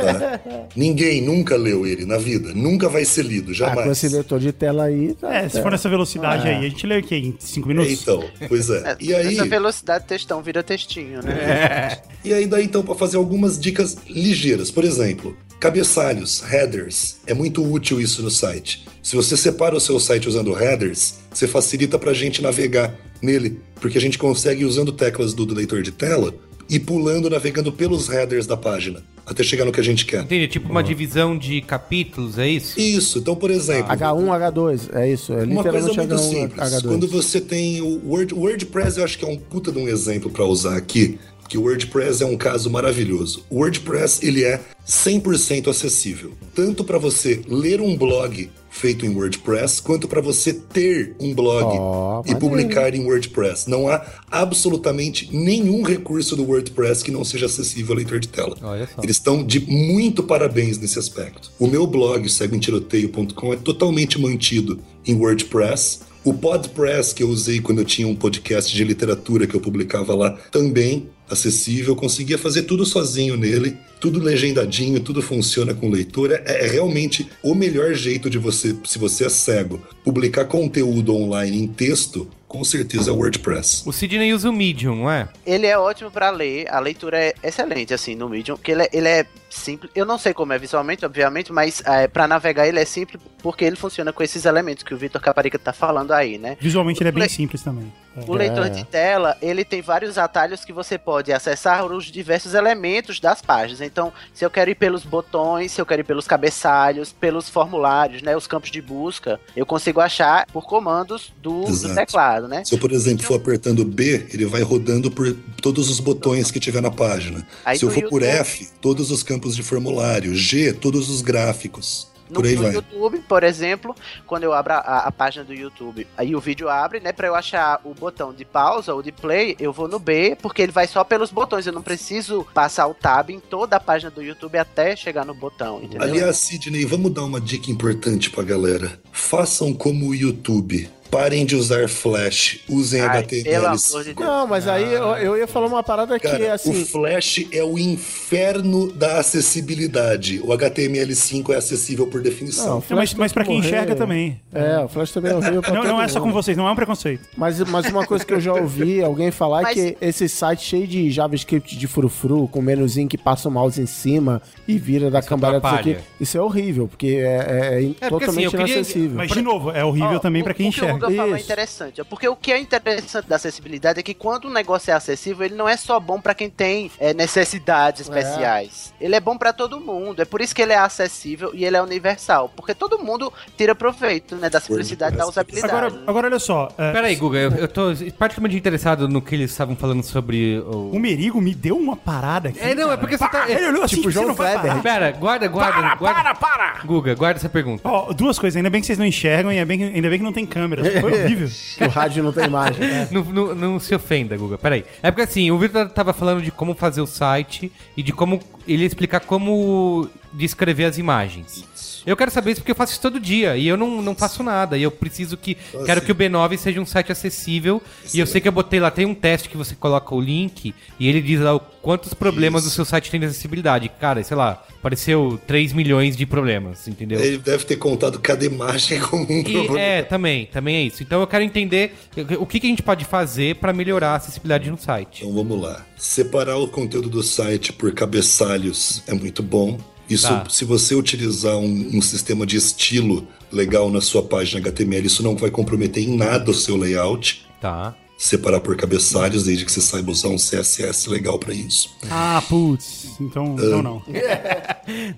Tá? 0.00 0.40
Ninguém 0.74 1.20
nunca 1.22 1.56
leu 1.56 1.86
ele 1.86 2.04
na 2.04 2.16
vida. 2.18 2.52
Nunca 2.54 2.88
vai 2.88 3.04
ser 3.04 3.24
lido, 3.24 3.52
Ah, 3.52 3.54
jamais. 3.54 3.84
com 3.86 3.92
esse 3.92 4.08
leitor 4.08 4.40
de 4.40 4.50
tela 4.50 4.84
aí. 4.86 5.14
Tá, 5.14 5.32
É, 5.32 5.48
se 5.48 5.62
for 5.62 5.70
nessa 5.70 5.88
velocidade 5.88 6.48
aí, 6.48 6.56
a 6.56 6.68
gente 6.68 6.84
lê 6.86 6.98
o 6.98 7.02
quê? 7.02 7.16
Em 7.16 7.34
5 7.38 7.66
É, 7.66 7.68
minutos? 7.68 8.02
então, 8.02 8.24
pois 8.48 8.68
é. 8.68 8.96
E 9.00 9.14
aí, 9.14 9.34
Essa 9.36 9.46
velocidade 9.46 10.06
textão 10.06 10.42
vira 10.42 10.60
textinho, 10.64 11.22
né? 11.22 11.98
e 12.24 12.34
aí 12.34 12.46
daí 12.46 12.64
então 12.64 12.82
para 12.82 12.96
fazer 12.96 13.16
algumas 13.16 13.60
dicas 13.60 13.96
ligeiras. 14.08 14.72
Por 14.72 14.82
exemplo, 14.84 15.36
cabeçalhos, 15.60 16.40
headers. 16.40 17.18
É 17.26 17.34
muito 17.34 17.62
útil 17.62 18.00
isso 18.00 18.22
no 18.22 18.30
site. 18.30 18.86
Se 19.02 19.14
você 19.14 19.36
separa 19.36 19.76
o 19.76 19.80
seu 19.80 20.00
site 20.00 20.26
usando 20.26 20.54
headers, 20.54 21.18
você 21.32 21.46
facilita 21.46 21.98
pra 21.98 22.14
gente 22.14 22.40
navegar 22.40 22.94
nele, 23.20 23.60
porque 23.78 23.98
a 23.98 24.00
gente 24.00 24.18
consegue 24.18 24.64
usando 24.64 24.90
teclas 24.90 25.34
do, 25.34 25.44
do 25.44 25.54
leitor 25.54 25.82
de 25.82 25.92
tela 25.92 26.34
e 26.68 26.78
pulando, 26.78 27.28
navegando 27.28 27.72
pelos 27.72 28.08
headers 28.08 28.46
da 28.46 28.56
página, 28.56 29.02
até 29.26 29.42
chegar 29.42 29.64
no 29.64 29.72
que 29.72 29.80
a 29.80 29.84
gente 29.84 30.06
quer. 30.06 30.22
Entendi, 30.22 30.48
tipo 30.48 30.70
uma 30.70 30.82
divisão 30.82 31.36
de 31.36 31.60
capítulos, 31.60 32.38
é 32.38 32.48
isso? 32.48 32.80
Isso, 32.80 33.18
então, 33.18 33.34
por 33.34 33.50
exemplo, 33.50 33.92
H1, 33.92 34.52
H2, 34.52 34.88
é 34.94 35.12
isso. 35.12 35.32
É 35.32 35.42
Uma 35.44 35.62
coisa 35.62 35.88
literalmente 35.88 35.98
muito 35.98 36.14
H1, 36.14 36.30
simples. 36.30 36.72
H2. 36.72 36.88
Quando 36.88 37.08
você 37.08 37.40
tem 37.40 37.82
o 37.82 38.00
Word, 38.08 38.32
o 38.32 38.38
WordPress, 38.38 38.98
eu 38.98 39.04
acho 39.04 39.18
que 39.18 39.24
é 39.24 39.28
um 39.28 39.36
puta 39.36 39.72
de 39.72 39.78
um 39.78 39.88
exemplo 39.88 40.30
para 40.30 40.44
usar 40.44 40.76
aqui, 40.76 41.18
que 41.50 41.58
o 41.58 41.62
WordPress 41.62 42.22
é 42.22 42.26
um 42.26 42.36
caso 42.36 42.70
maravilhoso. 42.70 43.44
O 43.50 43.56
WordPress 43.56 44.24
ele 44.24 44.44
é 44.44 44.60
100% 44.86 45.66
acessível, 45.66 46.32
tanto 46.54 46.84
para 46.84 46.96
você 46.96 47.42
ler 47.48 47.80
um 47.80 47.96
blog 47.96 48.48
feito 48.70 49.04
em 49.04 49.08
WordPress, 49.12 49.82
quanto 49.82 50.06
para 50.06 50.20
você 50.20 50.52
ter 50.52 51.16
um 51.18 51.34
blog 51.34 51.64
Ó, 51.76 52.22
e 52.24 52.28
maneiro. 52.28 52.38
publicar 52.38 52.94
em 52.94 53.04
WordPress. 53.04 53.68
Não 53.68 53.88
há 53.88 54.00
absolutamente 54.30 55.28
nenhum 55.36 55.82
recurso 55.82 56.36
do 56.36 56.44
WordPress 56.44 57.02
que 57.02 57.10
não 57.10 57.24
seja 57.24 57.46
acessível 57.46 57.94
ao 57.94 57.96
leitor 57.96 58.20
de 58.20 58.28
tela. 58.28 58.56
Eles 59.02 59.16
estão 59.16 59.44
de 59.44 59.58
muito 59.60 60.22
parabéns 60.22 60.78
nesse 60.78 61.00
aspecto. 61.00 61.50
O 61.58 61.66
meu 61.66 61.84
blog, 61.84 62.28
seguemtiroteio.com, 62.28 63.52
é 63.52 63.56
totalmente 63.56 64.20
mantido 64.20 64.78
em 65.04 65.16
WordPress. 65.16 66.10
O 66.22 66.34
Podpress 66.34 67.14
que 67.14 67.22
eu 67.22 67.28
usei 67.28 67.60
quando 67.60 67.78
eu 67.78 67.84
tinha 67.84 68.06
um 68.06 68.14
podcast 68.14 68.74
de 68.74 68.84
literatura 68.84 69.46
que 69.46 69.54
eu 69.54 69.60
publicava 69.60 70.14
lá 70.14 70.32
também. 70.52 71.08
Acessível, 71.30 71.94
conseguia 71.94 72.36
fazer 72.36 72.62
tudo 72.62 72.84
sozinho 72.84 73.36
nele, 73.36 73.76
tudo 74.00 74.18
legendadinho, 74.18 75.00
tudo 75.00 75.22
funciona 75.22 75.74
com 75.74 75.88
leitura. 75.88 76.42
É, 76.46 76.66
é 76.66 76.68
realmente 76.70 77.28
o 77.42 77.54
melhor 77.54 77.94
jeito 77.94 78.28
de 78.28 78.38
você, 78.38 78.74
se 78.84 78.98
você 78.98 79.26
é 79.26 79.28
cego, 79.28 79.80
publicar 80.04 80.46
conteúdo 80.46 81.14
online 81.14 81.62
em 81.62 81.66
texto, 81.66 82.28
com 82.48 82.64
certeza 82.64 83.10
é 83.10 83.12
o 83.12 83.16
WordPress. 83.16 83.82
O 83.86 83.92
Sidney 83.92 84.32
usa 84.32 84.50
o 84.50 84.52
Medium, 84.52 84.96
não 84.96 85.10
é? 85.10 85.28
Ele 85.46 85.66
é 85.66 85.78
ótimo 85.78 86.10
pra 86.10 86.30
ler, 86.30 86.66
a 86.68 86.80
leitura 86.80 87.16
é 87.16 87.34
excelente, 87.44 87.94
assim, 87.94 88.16
no 88.16 88.28
Medium, 88.28 88.56
porque 88.56 88.72
ele 88.72 88.82
é, 88.82 88.88
ele 88.92 89.08
é 89.08 89.26
simples. 89.50 89.90
Eu 89.94 90.06
não 90.06 90.16
sei 90.18 90.32
como 90.32 90.52
é 90.52 90.58
visualmente, 90.58 91.04
obviamente, 91.04 91.52
mas 91.52 91.82
é, 91.84 92.06
para 92.08 92.26
navegar 92.28 92.66
ele 92.66 92.78
é 92.80 92.84
simples 92.84 93.20
porque 93.42 93.64
ele 93.64 93.76
funciona 93.76 94.12
com 94.12 94.22
esses 94.22 94.44
elementos 94.44 94.82
que 94.84 94.92
o 94.94 94.96
Vitor 94.98 95.20
Caparica 95.20 95.58
tá 95.58 95.72
falando 95.72 96.12
aí, 96.12 96.38
né? 96.38 96.56
Visualmente 96.60 97.02
ele 97.02 97.08
é 97.08 97.12
bem 97.12 97.22
Le- 97.22 97.28
simples 97.28 97.62
também. 97.62 97.92
É. 98.16 98.24
O 98.26 98.34
leitor 98.34 98.68
de 98.68 98.84
tela, 98.84 99.36
ele 99.40 99.64
tem 99.64 99.80
vários 99.80 100.18
atalhos 100.18 100.64
que 100.64 100.72
você 100.72 100.98
pode 100.98 101.32
acessar 101.32 101.86
os 101.86 102.06
diversos 102.06 102.54
elementos 102.54 103.20
das 103.20 103.40
páginas. 103.40 103.80
Então, 103.80 104.12
se 104.34 104.44
eu 104.44 104.50
quero 104.50 104.68
ir 104.68 104.74
pelos 104.74 105.04
botões, 105.04 105.70
se 105.72 105.80
eu 105.80 105.86
quero 105.86 106.00
ir 106.00 106.04
pelos 106.04 106.26
cabeçalhos, 106.26 107.12
pelos 107.12 107.48
formulários, 107.48 108.20
né, 108.20 108.36
os 108.36 108.48
campos 108.48 108.70
de 108.70 108.82
busca, 108.82 109.40
eu 109.56 109.64
consigo 109.64 110.00
achar 110.00 110.44
por 110.52 110.66
comandos 110.66 111.32
do, 111.40 111.64
do 111.64 111.94
teclado, 111.94 112.48
né? 112.48 112.64
Se 112.64 112.74
eu, 112.74 112.78
por 112.80 112.90
exemplo, 112.90 113.24
for 113.24 113.36
apertando 113.36 113.84
B, 113.84 114.26
ele 114.34 114.44
vai 114.44 114.62
rodando 114.62 115.08
por 115.10 115.32
todos 115.62 115.88
os 115.88 116.00
botões 116.00 116.50
que 116.50 116.58
tiver 116.58 116.82
na 116.82 116.90
página. 116.90 117.46
Aí 117.64 117.78
Se 117.78 117.84
eu 117.84 117.90
for 117.90 118.02
por 118.08 118.22
YouTube- 118.22 118.26
F, 118.40 118.68
todos 118.82 119.10
os 119.12 119.22
campos 119.22 119.39
de 119.56 119.62
formulário. 119.62 120.34
G, 120.34 120.72
todos 120.72 121.08
os 121.08 121.22
gráficos. 121.22 122.10
No, 122.30 122.36
Por 122.36 122.46
aí 122.46 122.54
no 122.54 122.62
vai. 122.62 122.74
YouTube, 122.74 123.18
por 123.28 123.42
exemplo, 123.42 123.94
quando 124.24 124.44
eu 124.44 124.52
abro 124.52 124.74
a, 124.74 124.78
a 124.78 125.10
página 125.10 125.44
do 125.44 125.52
YouTube, 125.52 126.06
aí 126.16 126.36
o 126.36 126.40
vídeo 126.40 126.68
abre, 126.68 127.00
né? 127.00 127.12
Pra 127.12 127.26
eu 127.26 127.34
achar 127.34 127.80
o 127.84 127.92
botão 127.92 128.32
de 128.32 128.44
pausa 128.44 128.94
ou 128.94 129.02
de 129.02 129.10
play, 129.10 129.56
eu 129.58 129.72
vou 129.72 129.88
no 129.88 129.98
B, 129.98 130.36
porque 130.40 130.62
ele 130.62 130.70
vai 130.70 130.86
só 130.86 131.02
pelos 131.02 131.32
botões. 131.32 131.66
Eu 131.66 131.72
não 131.72 131.82
preciso 131.82 132.46
passar 132.54 132.86
o 132.86 132.94
tab 132.94 133.30
em 133.30 133.40
toda 133.40 133.76
a 133.76 133.80
página 133.80 134.12
do 134.12 134.22
YouTube 134.22 134.56
até 134.56 134.94
chegar 134.94 135.24
no 135.24 135.34
botão, 135.34 135.82
entendeu? 135.82 136.02
Aliás, 136.02 136.36
Sidney, 136.36 136.84
vamos 136.84 137.12
dar 137.12 137.24
uma 137.24 137.40
dica 137.40 137.68
importante 137.68 138.30
pra 138.30 138.44
galera. 138.44 139.00
Façam 139.10 139.74
como 139.74 140.06
o 140.08 140.14
YouTube. 140.14 140.88
Parem 141.10 141.44
de 141.44 141.56
usar 141.56 141.88
Flash, 141.88 142.60
usem 142.68 143.00
Ai, 143.00 143.18
HTML. 143.18 143.50
pelo 143.50 143.66
amor 143.66 144.04
de 144.04 144.14
Deus. 144.14 144.16
Não, 144.28 144.46
mas 144.46 144.68
aí 144.68 144.92
eu, 144.92 145.04
eu 145.16 145.36
ia 145.36 145.46
falar 145.46 145.66
uma 145.66 145.82
parada 145.82 146.18
que, 146.20 146.28
Cara, 146.28 146.54
assim... 146.54 146.70
o 146.82 146.86
Flash 146.86 147.46
é 147.50 147.64
o 147.64 147.76
inferno 147.78 148.92
da 148.92 149.18
acessibilidade. 149.18 150.40
O 150.44 150.48
HTML5 150.48 151.50
é 151.50 151.56
acessível 151.56 152.06
por 152.06 152.22
definição. 152.22 152.82
Não, 152.88 152.96
mas, 152.96 153.12
mas 153.14 153.30
que 153.32 153.34
pra 153.34 153.44
quem 153.44 153.58
enxerga 153.58 153.94
também. 153.96 154.40
É, 154.52 154.78
o 154.84 154.88
Flash 154.88 155.10
também 155.10 155.32
é 155.32 155.34
horrível 155.36 155.62
pra 155.62 155.72
Não, 155.72 155.82
todo 155.82 155.90
não 155.90 156.00
é 156.02 156.06
só 156.08 156.20
com 156.20 156.30
vocês, 156.32 156.56
não 156.56 156.68
é 156.68 156.70
um 156.72 156.76
preconceito. 156.76 157.26
Mas, 157.36 157.58
mas 157.60 157.86
uma 157.86 158.06
coisa 158.06 158.24
que 158.24 158.32
eu 158.32 158.40
já 158.40 158.52
ouvi 158.54 159.02
alguém 159.02 159.30
falar 159.30 159.62
Mas- 159.62 159.76
é 159.78 159.92
que 159.92 159.96
esse 160.00 160.28
site 160.28 160.62
cheio 160.64 160.86
de 160.86 161.10
JavaScript 161.10 161.76
de 161.76 161.86
frufru, 161.88 162.46
com 162.48 162.62
menuzinho 162.62 163.08
que 163.08 163.18
passa 163.18 163.48
o 163.48 163.52
mouse 163.52 163.80
em 163.80 163.86
cima 163.86 164.40
e 164.68 164.78
vira 164.78 165.10
da 165.10 165.20
cambalhota 165.22 165.66
isso 165.66 165.76
aqui, 165.76 165.90
atrapalha. 165.90 166.14
isso 166.20 166.38
é 166.38 166.40
horrível, 166.40 166.86
porque 166.88 167.18
é, 167.20 167.74
é 167.74 167.82
in- 167.82 167.96
É, 168.00 168.08
porque, 168.08 168.24
assim, 168.26 168.42
totalmente 168.42 168.50
queria- 168.50 168.74
inacessível. 168.76 169.16
Mas, 169.16 169.30
de 169.30 169.42
novo, 169.42 169.70
é 169.72 169.84
horrível 169.84 170.16
Ó, 170.16 170.18
também 170.20 170.42
pra 170.44 170.54
quem 170.54 170.68
o 170.68 170.72
que 171.00 171.06
o 171.06 171.08
enxerga. 171.08 171.22
Guga 171.22 171.22
falou 171.22 171.34
é 171.34 171.38
Isso. 171.38 171.46
interessante. 171.46 172.00
é 172.00 172.04
Porque 172.04 172.28
o 172.28 172.36
que 172.36 172.52
é 172.52 172.58
interessante 172.58 173.26
da 173.28 173.36
acessibilidade 173.36 174.00
é 174.00 174.02
que 174.02 174.14
quando 174.14 174.46
o 174.46 174.50
negócio 174.50 174.90
é 174.90 174.94
acessível, 174.94 175.44
ele 175.44 175.54
não 175.54 175.68
é 175.68 175.76
só 175.76 175.98
bom 175.98 176.20
pra 176.20 176.34
quem 176.34 176.48
tem 176.50 176.90
é, 176.98 177.12
necessidades 177.14 178.02
especiais. 178.02 178.92
Ele 179.00 179.14
é 179.14 179.20
bom 179.20 179.36
pra 179.36 179.52
todo 179.52 179.80
mundo. 179.80 180.20
É 180.20 180.24
por 180.24 180.40
isso 180.40 180.54
que 180.54 180.62
ele 180.62 180.72
é 180.72 180.78
acessível 180.78 181.50
e 181.54 181.64
ele 181.64 181.76
é 181.76 181.82
universal. 181.82 182.50
Porque 182.54 182.74
todo 182.74 182.98
mundo 182.98 183.32
tira 183.56 183.74
proveito 183.74 184.36
né, 184.36 184.48
da 184.50 184.60
simplicidade 184.60 185.16
da 185.16 185.26
usabilidade. 185.26 185.72
Agora, 185.72 186.02
agora 186.06 186.26
olha 186.28 186.38
só. 186.38 186.68
é, 186.78 186.92
Pera 186.92 187.06
aí, 187.06 187.16
Guga, 187.16 187.38
eu, 187.38 187.50
eu 187.52 187.68
tô 187.68 187.92
particularmente 188.18 188.56
interessado 188.56 189.08
no 189.08 189.20
que 189.22 189.34
eles 189.34 189.50
estavam 189.50 189.74
falando 189.76 190.02
sobre 190.02 190.58
o... 190.60 190.90
o 190.92 190.98
Merigo 191.00 191.40
me 191.40 191.54
deu 191.54 191.76
uma 191.76 191.96
parada 191.96 192.48
aqui. 192.50 192.60
É, 192.60 192.74
não, 192.74 192.84
é 192.84 192.86
cara. 192.88 192.98
porque 192.98 193.16
você 193.18 193.28
tá- 193.28 193.50
Ele 193.50 193.66
olhou 193.68 193.82
assim, 193.84 193.96
Tipo 193.96 194.10
você 194.10 194.20
João 194.20 194.34
Kleber. 194.34 194.82
Pera, 194.82 195.10
guarda, 195.12 195.48
guarda, 195.48 195.72
Para, 195.80 195.94
guarda. 195.96 196.34
para, 196.34 196.34
para! 196.34 196.82
Guga, 196.84 197.14
guarda 197.14 197.38
essa 197.38 197.48
pergunta. 197.48 197.82
Ó, 197.86 198.12
duas 198.12 198.38
coisas, 198.38 198.56
ainda 198.56 198.70
bem 198.70 198.80
que 198.80 198.86
vocês 198.86 198.98
não 198.98 199.06
enxergam 199.06 199.50
e 199.52 199.56
ainda 199.56 199.66
bem 199.66 199.78
que, 199.78 199.84
ainda 199.84 200.08
bem 200.08 200.18
que 200.18 200.24
não 200.24 200.32
tem 200.32 200.46
câmera. 200.46 200.82
Foi 201.00 201.12
horrível. 201.12 201.48
Que 201.76 201.84
o 201.84 201.88
rádio 201.88 202.22
não 202.22 202.32
tem 202.32 202.44
imagem. 202.44 202.84
É. 202.84 203.08
Não, 203.10 203.24
não, 203.24 203.54
não 203.54 203.80
se 203.80 203.94
ofenda, 203.94 204.36
Guga. 204.36 204.58
Peraí. 204.58 204.84
É 205.02 205.10
porque 205.10 205.22
assim, 205.22 205.50
o 205.50 205.58
Vitor 205.58 205.88
tava 205.90 206.12
falando 206.12 206.42
de 206.42 206.50
como 206.50 206.74
fazer 206.74 207.00
o 207.00 207.06
site 207.06 207.70
e 207.96 208.02
de 208.02 208.12
como 208.12 208.40
ele 208.66 208.82
ia 208.82 208.86
explicar 208.86 209.20
como 209.20 210.08
descrever 210.32 210.84
as 210.84 210.98
imagens. 210.98 211.64
Eu 212.06 212.16
quero 212.16 212.30
saber 212.30 212.52
isso 212.52 212.60
porque 212.60 212.72
eu 212.72 212.76
faço 212.76 212.92
isso 212.92 213.00
todo 213.02 213.18
dia 213.20 213.56
e 213.56 213.66
eu 213.68 213.76
não, 213.76 214.00
não 214.02 214.14
faço 214.14 214.42
nada. 214.42 214.76
E 214.78 214.82
eu 214.82 214.90
preciso 214.90 215.36
que. 215.36 215.56
Então, 215.68 215.84
quero 215.84 215.98
assim- 215.98 216.06
que 216.06 216.12
o 216.12 216.14
B9 216.14 216.56
seja 216.56 216.80
um 216.80 216.86
site 216.86 217.12
acessível. 217.12 217.82
E 218.14 218.18
eu 218.18 218.26
sei 218.26 218.40
que 218.40 218.48
eu 218.48 218.52
botei 218.52 218.80
lá, 218.80 218.90
tem 218.90 219.06
um 219.06 219.14
teste 219.14 219.48
que 219.48 219.56
você 219.56 219.74
coloca 219.74 220.14
o 220.14 220.20
link 220.20 220.74
e 220.98 221.08
ele 221.08 221.20
diz 221.20 221.40
lá 221.40 221.54
o 221.56 221.60
quantos 221.80 222.12
problemas 222.12 222.62
Isso. 222.64 222.72
o 222.72 222.74
seu 222.74 222.84
site 222.84 223.10
tem 223.10 223.18
de 223.18 223.24
acessibilidade. 223.26 223.88
Cara, 223.98 224.22
sei 224.22 224.36
lá, 224.36 224.62
apareceu 224.78 225.40
3 225.46 225.72
milhões 225.72 226.14
de 226.14 226.26
problemas, 226.26 226.86
entendeu? 226.86 227.18
Ele 227.18 227.38
deve 227.38 227.64
ter 227.64 227.76
contado 227.76 228.18
cada 228.18 228.44
imagem 228.44 229.00
como 229.08 229.24
um 229.24 229.40
E, 229.40 229.44
problema. 229.52 229.80
é, 229.80 230.02
também, 230.02 230.44
também 230.46 230.76
é 230.76 230.82
isso. 230.82 231.02
Então 231.02 231.20
eu 231.22 231.26
quero 231.26 231.42
entender 231.42 231.94
o 232.38 232.44
que, 232.44 232.60
que 232.60 232.66
a 232.66 232.70
gente 232.70 232.82
pode 232.82 233.06
fazer 233.06 233.56
para 233.56 233.72
melhorar 233.72 234.10
a 234.10 234.16
acessibilidade 234.16 234.70
no 234.70 234.76
site. 234.78 235.22
Então 235.22 235.32
vamos 235.34 235.58
lá. 235.60 235.84
Separar 235.96 236.58
o 236.58 236.68
conteúdo 236.68 237.08
do 237.08 237.22
site 237.22 237.72
por 237.72 237.92
cabeçalhos 237.94 239.02
é 239.06 239.14
muito 239.14 239.42
bom. 239.42 239.78
Isso, 240.10 240.26
Tá. 240.28 240.44
se 240.50 240.64
você 240.64 240.94
utilizar 240.94 241.56
um, 241.56 241.90
um 241.94 242.02
sistema 242.02 242.44
de 242.44 242.56
estilo 242.56 243.26
legal 243.52 243.90
na 243.90 244.00
sua 244.00 244.22
página 244.22 244.60
HTML, 244.60 245.06
isso 245.06 245.22
não 245.22 245.36
vai 245.36 245.50
comprometer 245.50 246.02
em 246.02 246.16
nada 246.16 246.50
o 246.50 246.54
seu 246.54 246.76
layout. 246.76 247.46
Tá. 247.60 247.94
Separar 248.22 248.60
por 248.60 248.76
cabeçalhos, 248.76 249.44
desde 249.44 249.64
que 249.64 249.72
você 249.72 249.80
saiba 249.80 250.10
usar 250.12 250.28
um 250.28 250.36
CSS 250.36 251.08
legal 251.08 251.38
para 251.38 251.54
isso. 251.54 251.88
Ah, 252.10 252.42
putz. 252.46 253.12
Então, 253.18 253.56
então 253.58 253.82
não. 253.82 254.02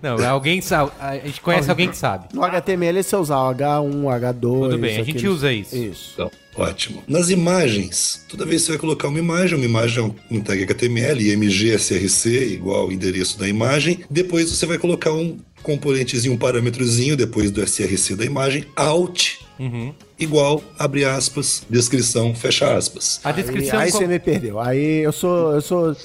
Não, 0.02 0.28
alguém 0.28 0.60
sabe. 0.60 0.92
A 1.00 1.16
gente 1.16 1.40
conhece 1.40 1.68
alguém 1.68 1.88
que 1.88 1.96
sabe. 1.96 2.26
No 2.32 2.44
HTML 2.44 3.02
você 3.02 3.16
usar 3.16 3.38
o 3.38 3.54
H1, 3.54 3.90
H2. 4.04 4.40
Tudo 4.40 4.78
bem, 4.78 4.90
a 4.94 5.02
gente 5.02 5.16
aqueles- 5.16 5.30
usa 5.36 5.52
isso. 5.52 5.76
Isso. 5.76 6.10
Então, 6.14 6.30
ótimo. 6.56 7.02
Nas 7.08 7.28
imagens, 7.30 8.24
toda 8.28 8.44
vez 8.44 8.60
que 8.60 8.66
você 8.66 8.72
vai 8.72 8.78
colocar 8.80 9.08
uma 9.08 9.18
imagem, 9.18 9.56
uma 9.56 9.64
imagem 9.64 9.98
é 10.30 10.34
um- 10.34 10.40
tag 10.40 10.62
HTML, 10.62 11.28
IMG, 11.32 11.70
SRC, 11.72 12.28
igual 12.54 12.88
o 12.88 12.92
endereço 12.92 13.36
da 13.38 13.48
imagem. 13.48 14.00
Depois 14.10 14.48
você 14.50 14.64
vai 14.66 14.78
colocar 14.78 15.12
um 15.12 15.38
componentezinho, 15.62 16.34
um 16.34 16.38
parâmetrozinho, 16.38 17.16
depois 17.16 17.50
do 17.50 17.62
SRC 17.62 18.14
da 18.14 18.24
imagem, 18.24 18.64
out, 18.76 19.40
Uhum. 19.58 19.94
Igual, 20.24 20.62
abre 20.78 21.04
aspas, 21.04 21.64
descrição, 21.68 22.34
fecha 22.34 22.74
aspas. 22.76 23.20
A 23.24 23.28
Aí, 23.30 23.34
descrição. 23.34 23.78
aí 23.78 23.90
com- 23.92 23.98
você 23.98 24.06
me 24.06 24.18
perdeu. 24.18 24.60
Aí 24.60 24.98
eu 25.04 25.12
sou, 25.12 25.52
eu 25.52 25.60
sou 25.60 25.96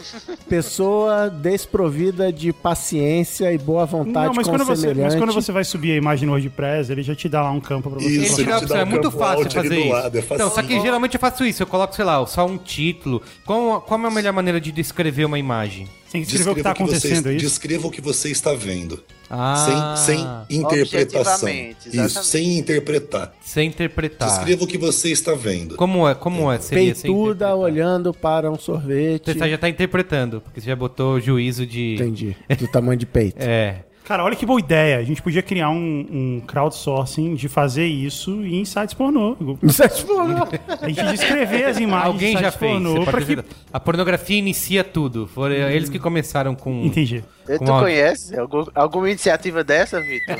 pessoa 0.47 1.29
desprovida 1.29 2.31
de 2.31 2.53
paciência 2.53 3.51
e 3.51 3.57
boa 3.57 3.85
vontade 3.85 4.27
Não, 4.27 4.33
mas 4.33 4.45
com 4.47 4.53
quando, 4.53 4.65
você, 4.65 4.81
semelhante. 4.81 5.03
mas 5.13 5.15
quando 5.15 5.33
você 5.33 5.51
vai 5.51 5.63
subir 5.63 5.91
a 5.91 5.95
imagem 5.95 6.25
no 6.25 6.33
WordPress, 6.33 6.91
ele 6.91 7.03
já 7.03 7.15
te 7.15 7.27
dá 7.27 7.41
lá 7.43 7.51
um 7.51 7.59
campo 7.59 7.89
pra 7.89 7.99
você. 7.99 8.07
Isso, 8.07 8.41
Ele 8.41 8.49
dá 8.49 8.59
te 8.59 8.65
dá 8.65 8.79
é 8.79 8.83
um 8.83 8.87
muito 8.87 9.11
campo 9.11 9.17
fácil 9.23 9.51
fazer 9.51 9.79
isso. 9.79 9.89
lado, 9.89 10.17
é 10.17 10.21
então, 10.31 10.49
só 10.51 10.61
que 10.61 10.79
geralmente 10.79 11.13
eu 11.15 11.19
faço 11.19 11.45
isso, 11.45 11.63
eu 11.63 11.67
coloco, 11.67 11.95
sei 11.95 12.05
lá, 12.05 12.25
só 12.25 12.45
um 12.45 12.57
título. 12.57 13.21
Qual, 13.45 13.81
qual 13.81 13.99
é 14.01 14.07
a 14.07 14.11
melhor 14.11 14.33
maneira 14.33 14.59
de 14.61 14.71
descrever 14.71 15.25
uma 15.25 15.39
imagem? 15.39 15.87
Tem 16.11 16.21
que 16.21 16.27
escrever 16.27 16.51
o 16.51 16.55
que 16.55 16.63
tá 16.63 16.73
você- 16.73 16.83
acontecendo, 16.83 17.29
é 17.29 17.33
isso? 17.35 17.45
descreva 17.45 17.87
o 17.87 17.91
que 17.91 17.99
você 18.01 18.29
está 18.29 18.53
vendo. 18.53 19.03
Ah, 19.29 19.95
Sem, 19.97 20.15
sem 20.15 20.57
interpretação. 20.57 21.49
Isso, 21.49 22.23
sem 22.23 22.57
interpretar. 22.57 23.33
sem 23.43 23.67
interpretar. 23.67 24.29
Descreva 24.29 24.63
o 24.63 24.67
que 24.67 24.77
você 24.77 25.11
está 25.11 25.33
vendo. 25.33 25.75
Como 25.75 26.07
é? 26.07 26.15
Como 26.15 26.49
é? 26.51 26.59
Seria 26.59 26.95
sem 26.95 27.11
Peituda 27.11 27.53
olhando 27.53 28.13
para 28.13 28.49
um 28.49 28.57
sorvete. 28.57 29.33
Você 29.33 29.49
já 29.49 29.57
tá 29.57 29.67
interpretando, 29.67 30.39
porque 30.39 30.61
você 30.61 30.67
já 30.67 30.75
botou 30.77 31.19
juízo 31.19 31.65
de. 31.65 31.95
Entendi. 31.95 32.37
Do 32.57 32.67
tamanho 32.69 32.97
de 32.97 33.05
peito. 33.05 33.37
É. 33.47 33.83
Cara, 34.07 34.23
olha 34.23 34.37
que 34.37 34.45
boa 34.45 34.57
ideia. 34.57 34.97
A 34.99 35.03
gente 35.03 35.21
podia 35.21 35.41
criar 35.41 35.69
um, 35.69 36.05
um 36.09 36.41
crowdsourcing 36.47 37.35
de 37.35 37.49
fazer 37.49 37.85
isso 37.85 38.31
em 38.45 38.63
sites 38.63 38.93
pornô. 38.93 39.35
É 39.83 39.87
tipo, 39.89 40.13
não. 40.23 40.47
A 40.81 40.87
gente 40.87 41.03
descrever 41.07 41.65
as 41.65 41.77
imagens 41.77 42.07
Alguém 42.07 42.35
de 42.37 42.41
já 42.41 42.49
sites 42.51 42.57
fez. 42.59 42.71
pornô 42.71 43.03
pra 43.03 43.21
que... 43.21 43.37
A 43.73 43.79
pornografia 43.81 44.37
inicia 44.37 44.81
tudo. 44.81 45.27
Foram 45.27 45.55
eles 45.55 45.89
que 45.89 45.99
começaram 45.99 46.55
com. 46.55 46.85
Entendi. 46.85 47.21
Tu 47.45 47.57
com 47.59 47.65
áudio. 47.71 47.79
conhece 47.87 48.39
algum- 48.39 48.65
alguma 48.73 49.09
iniciativa 49.09 49.61
dessa, 49.63 49.99
Vitor? 50.01 50.37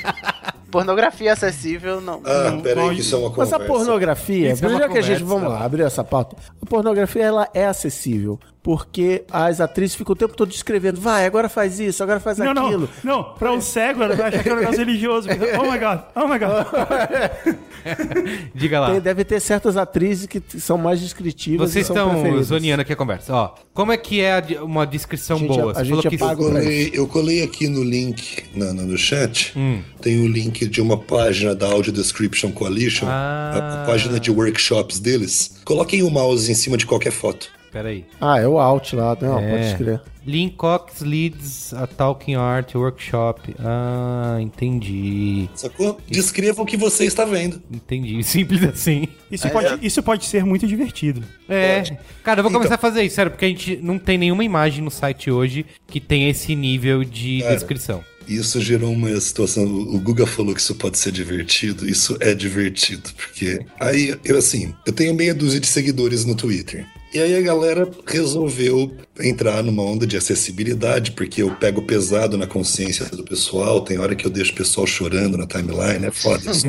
Pornografia 0.71 1.31
acessível, 1.33 2.01
não. 2.01 2.21
Ah, 2.25 2.51
Não, 2.51 2.61
peraí, 2.61 2.83
pode- 2.83 2.95
que 2.95 3.01
isso 3.01 3.15
é 3.15 3.17
uma 3.17 3.27
Mas 3.29 3.35
conversa. 3.49 3.55
a 3.55 3.59
pornografia, 3.67 4.51
Isso 4.51 4.65
é 4.65 4.67
uma 4.67 4.79
já 4.79 4.89
que 4.89 4.97
a 4.97 5.01
gente, 5.01 5.23
vamos 5.23 5.49
lá, 5.49 5.63
abrir 5.63 5.83
essa 5.83 6.03
pauta. 6.03 6.35
A 6.61 6.65
pornografia, 6.65 7.23
ela 7.23 7.47
é 7.53 7.65
acessível, 7.65 8.37
porque 8.67 9.23
as 9.31 9.61
atrizes 9.61 9.95
ficam 9.95 10.11
o 10.11 10.15
tempo 10.17 10.35
todo 10.35 10.49
descrevendo, 10.49 10.99
vai, 10.99 11.25
agora 11.25 11.47
faz 11.47 11.79
isso, 11.79 12.03
agora 12.03 12.19
faz 12.19 12.37
Não, 12.37 12.51
aquilo. 12.51 12.89
não, 13.01 13.15
não. 13.19 13.23
Pra 13.35 13.53
um 13.53 13.61
cego, 13.61 14.03
ele 14.03 14.13
vai 14.13 14.27
achar 14.27 14.43
que 14.43 14.49
é 14.49 14.53
um 14.53 14.57
negócio 14.57 14.79
religioso. 14.79 15.29
Oh 15.57 15.71
my 15.71 15.79
God, 15.79 15.99
oh 16.13 16.27
my 16.27 16.37
God. 16.37 17.55
Diga 18.53 18.81
lá. 18.81 18.91
Tem- 18.91 18.99
deve 18.99 19.23
ter 19.23 19.39
certas 19.39 19.77
atrizes 19.77 20.25
que 20.27 20.41
são 20.59 20.77
mais 20.77 20.99
descritivas 20.99 21.71
Vocês 21.71 21.87
e 21.87 21.91
estão 21.93 22.43
zoneando 22.43 22.81
aqui 22.81 22.91
a 22.91 22.95
conversa. 22.97 23.33
Ó, 23.33 23.55
como 23.73 23.93
é 23.93 23.97
que 23.97 24.19
é 24.19 24.43
uma 24.61 24.85
descrição 24.85 25.37
gente 25.37 25.47
boa? 25.47 25.71
a- 25.71 25.75
falou 25.75 26.01
gente 26.01 26.09
que 26.09 26.15
apaga 26.21 26.41
Eu 26.41 26.49
colei, 26.49 26.91
eu 26.93 27.07
colei 27.07 27.43
aqui 27.43 27.69
no 27.69 27.81
link 27.85 28.43
na, 28.53 28.73
no 28.73 28.97
chat. 28.97 29.53
Hum. 29.57 29.81
Tem 30.01 30.19
o 30.19 30.27
link 30.27 30.67
de 30.67 30.81
uma 30.81 30.97
página 30.97 31.55
da 31.55 31.67
Audio 31.67 31.93
Description 31.93 32.51
Coalition, 32.51 33.05
Ah. 33.07 33.53
a, 33.79 33.83
a 33.83 33.85
página 33.85 34.19
de 34.19 34.29
workshops 34.29 34.99
deles. 34.99 35.61
Coloquem 35.63 36.03
o 36.03 36.09
mouse 36.09 36.51
em 36.51 36.55
cima 36.55 36.75
de 36.75 36.85
qualquer 36.85 37.11
foto. 37.13 37.55
Peraí. 37.77 38.05
Ah, 38.19 38.39
é 38.39 38.47
o 38.47 38.57
Alt 38.57 38.93
lá, 38.93 39.15
não, 39.21 39.37
É. 39.37 39.51
pode 39.51 39.65
escrever. 39.67 40.01
Lynn 40.25 40.49
Cox 40.49 41.01
leads 41.01 41.73
a 41.75 41.85
Talking 41.85 42.33
Art 42.35 42.73
Workshop. 42.75 43.55
Ah, 43.59 44.37
entendi. 44.41 45.47
Sacou? 45.55 45.99
Descreva 46.09 46.61
o 46.61 46.65
que 46.65 46.75
você 46.75 47.05
está 47.05 47.23
vendo. 47.23 47.61
Entendi. 47.71 48.21
Simples 48.25 48.63
assim. 48.63 49.07
Isso, 49.31 49.47
pode, 49.49 49.85
isso 49.85 50.01
pode 50.03 50.25
ser 50.25 50.43
muito 50.43 50.65
divertido. 50.67 51.23
É. 51.47 51.83
Cara, 52.23 52.39
eu 52.39 52.43
vou 52.43 52.49
Então- 52.49 52.59
começar 52.61 52.75
a 52.75 52.77
fazer 52.79 53.03
isso, 53.03 53.15
sério, 53.15 53.31
porque 53.31 53.45
a 53.45 53.49
gente 53.49 53.77
não 53.77 53.99
tem 53.99 54.17
nenhuma 54.17 54.43
imagem 54.43 54.83
no 54.83 54.89
site 54.91 55.29
hoje 55.29 55.65
que 55.85 55.99
tenha 56.01 56.29
esse 56.29 56.55
nível 56.55 57.03
de 57.03 57.41
Cara. 57.43 57.53
descrição. 57.55 58.03
Isso 58.27 58.59
gerou 58.59 58.91
uma 58.91 59.17
situação. 59.21 59.63
O 59.63 59.97
Guga 60.01 60.25
falou 60.27 60.53
que 60.53 60.59
isso 60.59 60.75
pode 60.75 60.97
ser 60.97 61.13
divertido. 61.13 61.89
Isso 61.89 62.17
é 62.19 62.33
divertido, 62.35 63.09
porque 63.15 63.65
aí 63.79 64.13
eu 64.25 64.37
assim, 64.37 64.75
eu 64.85 64.91
tenho 64.91 65.13
meia 65.13 65.33
dúzia 65.33 65.61
de 65.61 65.67
seguidores 65.67 66.25
no 66.25 66.35
Twitter. 66.35 66.85
E 67.13 67.19
aí 67.19 67.35
a 67.35 67.41
galera 67.41 67.89
resolveu 68.05 68.91
entrar 69.19 69.63
numa 69.63 69.81
onda 69.81 70.05
de 70.05 70.17
acessibilidade, 70.17 71.11
porque 71.11 71.41
eu 71.41 71.55
pego 71.55 71.81
pesado 71.81 72.37
na 72.37 72.45
consciência 72.45 73.05
do 73.05 73.23
pessoal, 73.23 73.81
tem 73.81 73.97
hora 73.97 74.15
que 74.15 74.25
eu 74.25 74.29
deixo 74.29 74.51
o 74.51 74.55
pessoal 74.55 74.85
chorando 74.85 75.37
na 75.37 75.47
timeline, 75.47 76.05
é 76.05 76.11
foda 76.11 76.51
isso. 76.51 76.67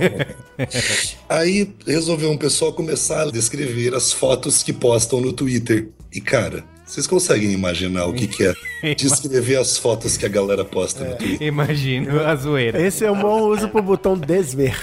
aí 1.28 1.74
resolveu 1.84 2.30
um 2.30 2.38
pessoal 2.38 2.72
começar 2.72 3.22
a 3.22 3.30
descrever 3.30 3.94
as 3.94 4.12
fotos 4.12 4.62
que 4.62 4.72
postam 4.72 5.20
no 5.20 5.32
Twitter. 5.32 5.88
E 6.12 6.20
cara, 6.20 6.64
vocês 6.88 7.06
conseguem 7.06 7.52
imaginar 7.52 8.06
o 8.06 8.12
que, 8.14 8.26
que 8.26 8.44
é 8.82 8.94
descrever 8.94 9.56
as 9.56 9.76
fotos 9.76 10.16
que 10.16 10.24
a 10.24 10.28
galera 10.28 10.64
posta 10.64 11.04
no 11.04 11.16
Twitter? 11.16 11.46
Imagino 11.46 12.20
a 12.20 12.34
zoeira. 12.34 12.80
Esse 12.80 13.04
é 13.04 13.10
um 13.10 13.20
bom 13.20 13.42
uso 13.42 13.68
pro 13.68 13.82
botão 13.82 14.16
desver. 14.16 14.74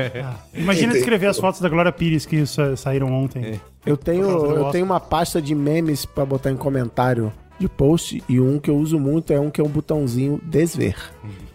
Imagina 0.54 0.92
descrever 0.92 1.26
as 1.26 1.38
fotos 1.38 1.60
da 1.60 1.68
Glória 1.68 1.92
Pires 1.92 2.24
que 2.26 2.46
sa- 2.46 2.76
saíram 2.76 3.12
ontem. 3.12 3.60
Eu 3.84 3.96
tenho, 3.96 4.28
eu 4.28 4.70
tenho 4.70 4.84
uma 4.84 5.00
pasta 5.00 5.40
de 5.40 5.54
memes 5.54 6.04
pra 6.04 6.24
botar 6.24 6.50
em 6.50 6.56
comentário 6.56 7.32
de 7.58 7.68
post 7.68 8.22
e 8.28 8.40
um 8.40 8.58
que 8.58 8.70
eu 8.70 8.76
uso 8.76 8.98
muito 8.98 9.32
é 9.32 9.38
um 9.38 9.50
que 9.50 9.60
é 9.60 9.64
um 9.64 9.68
botãozinho 9.68 10.40
desver. 10.42 10.96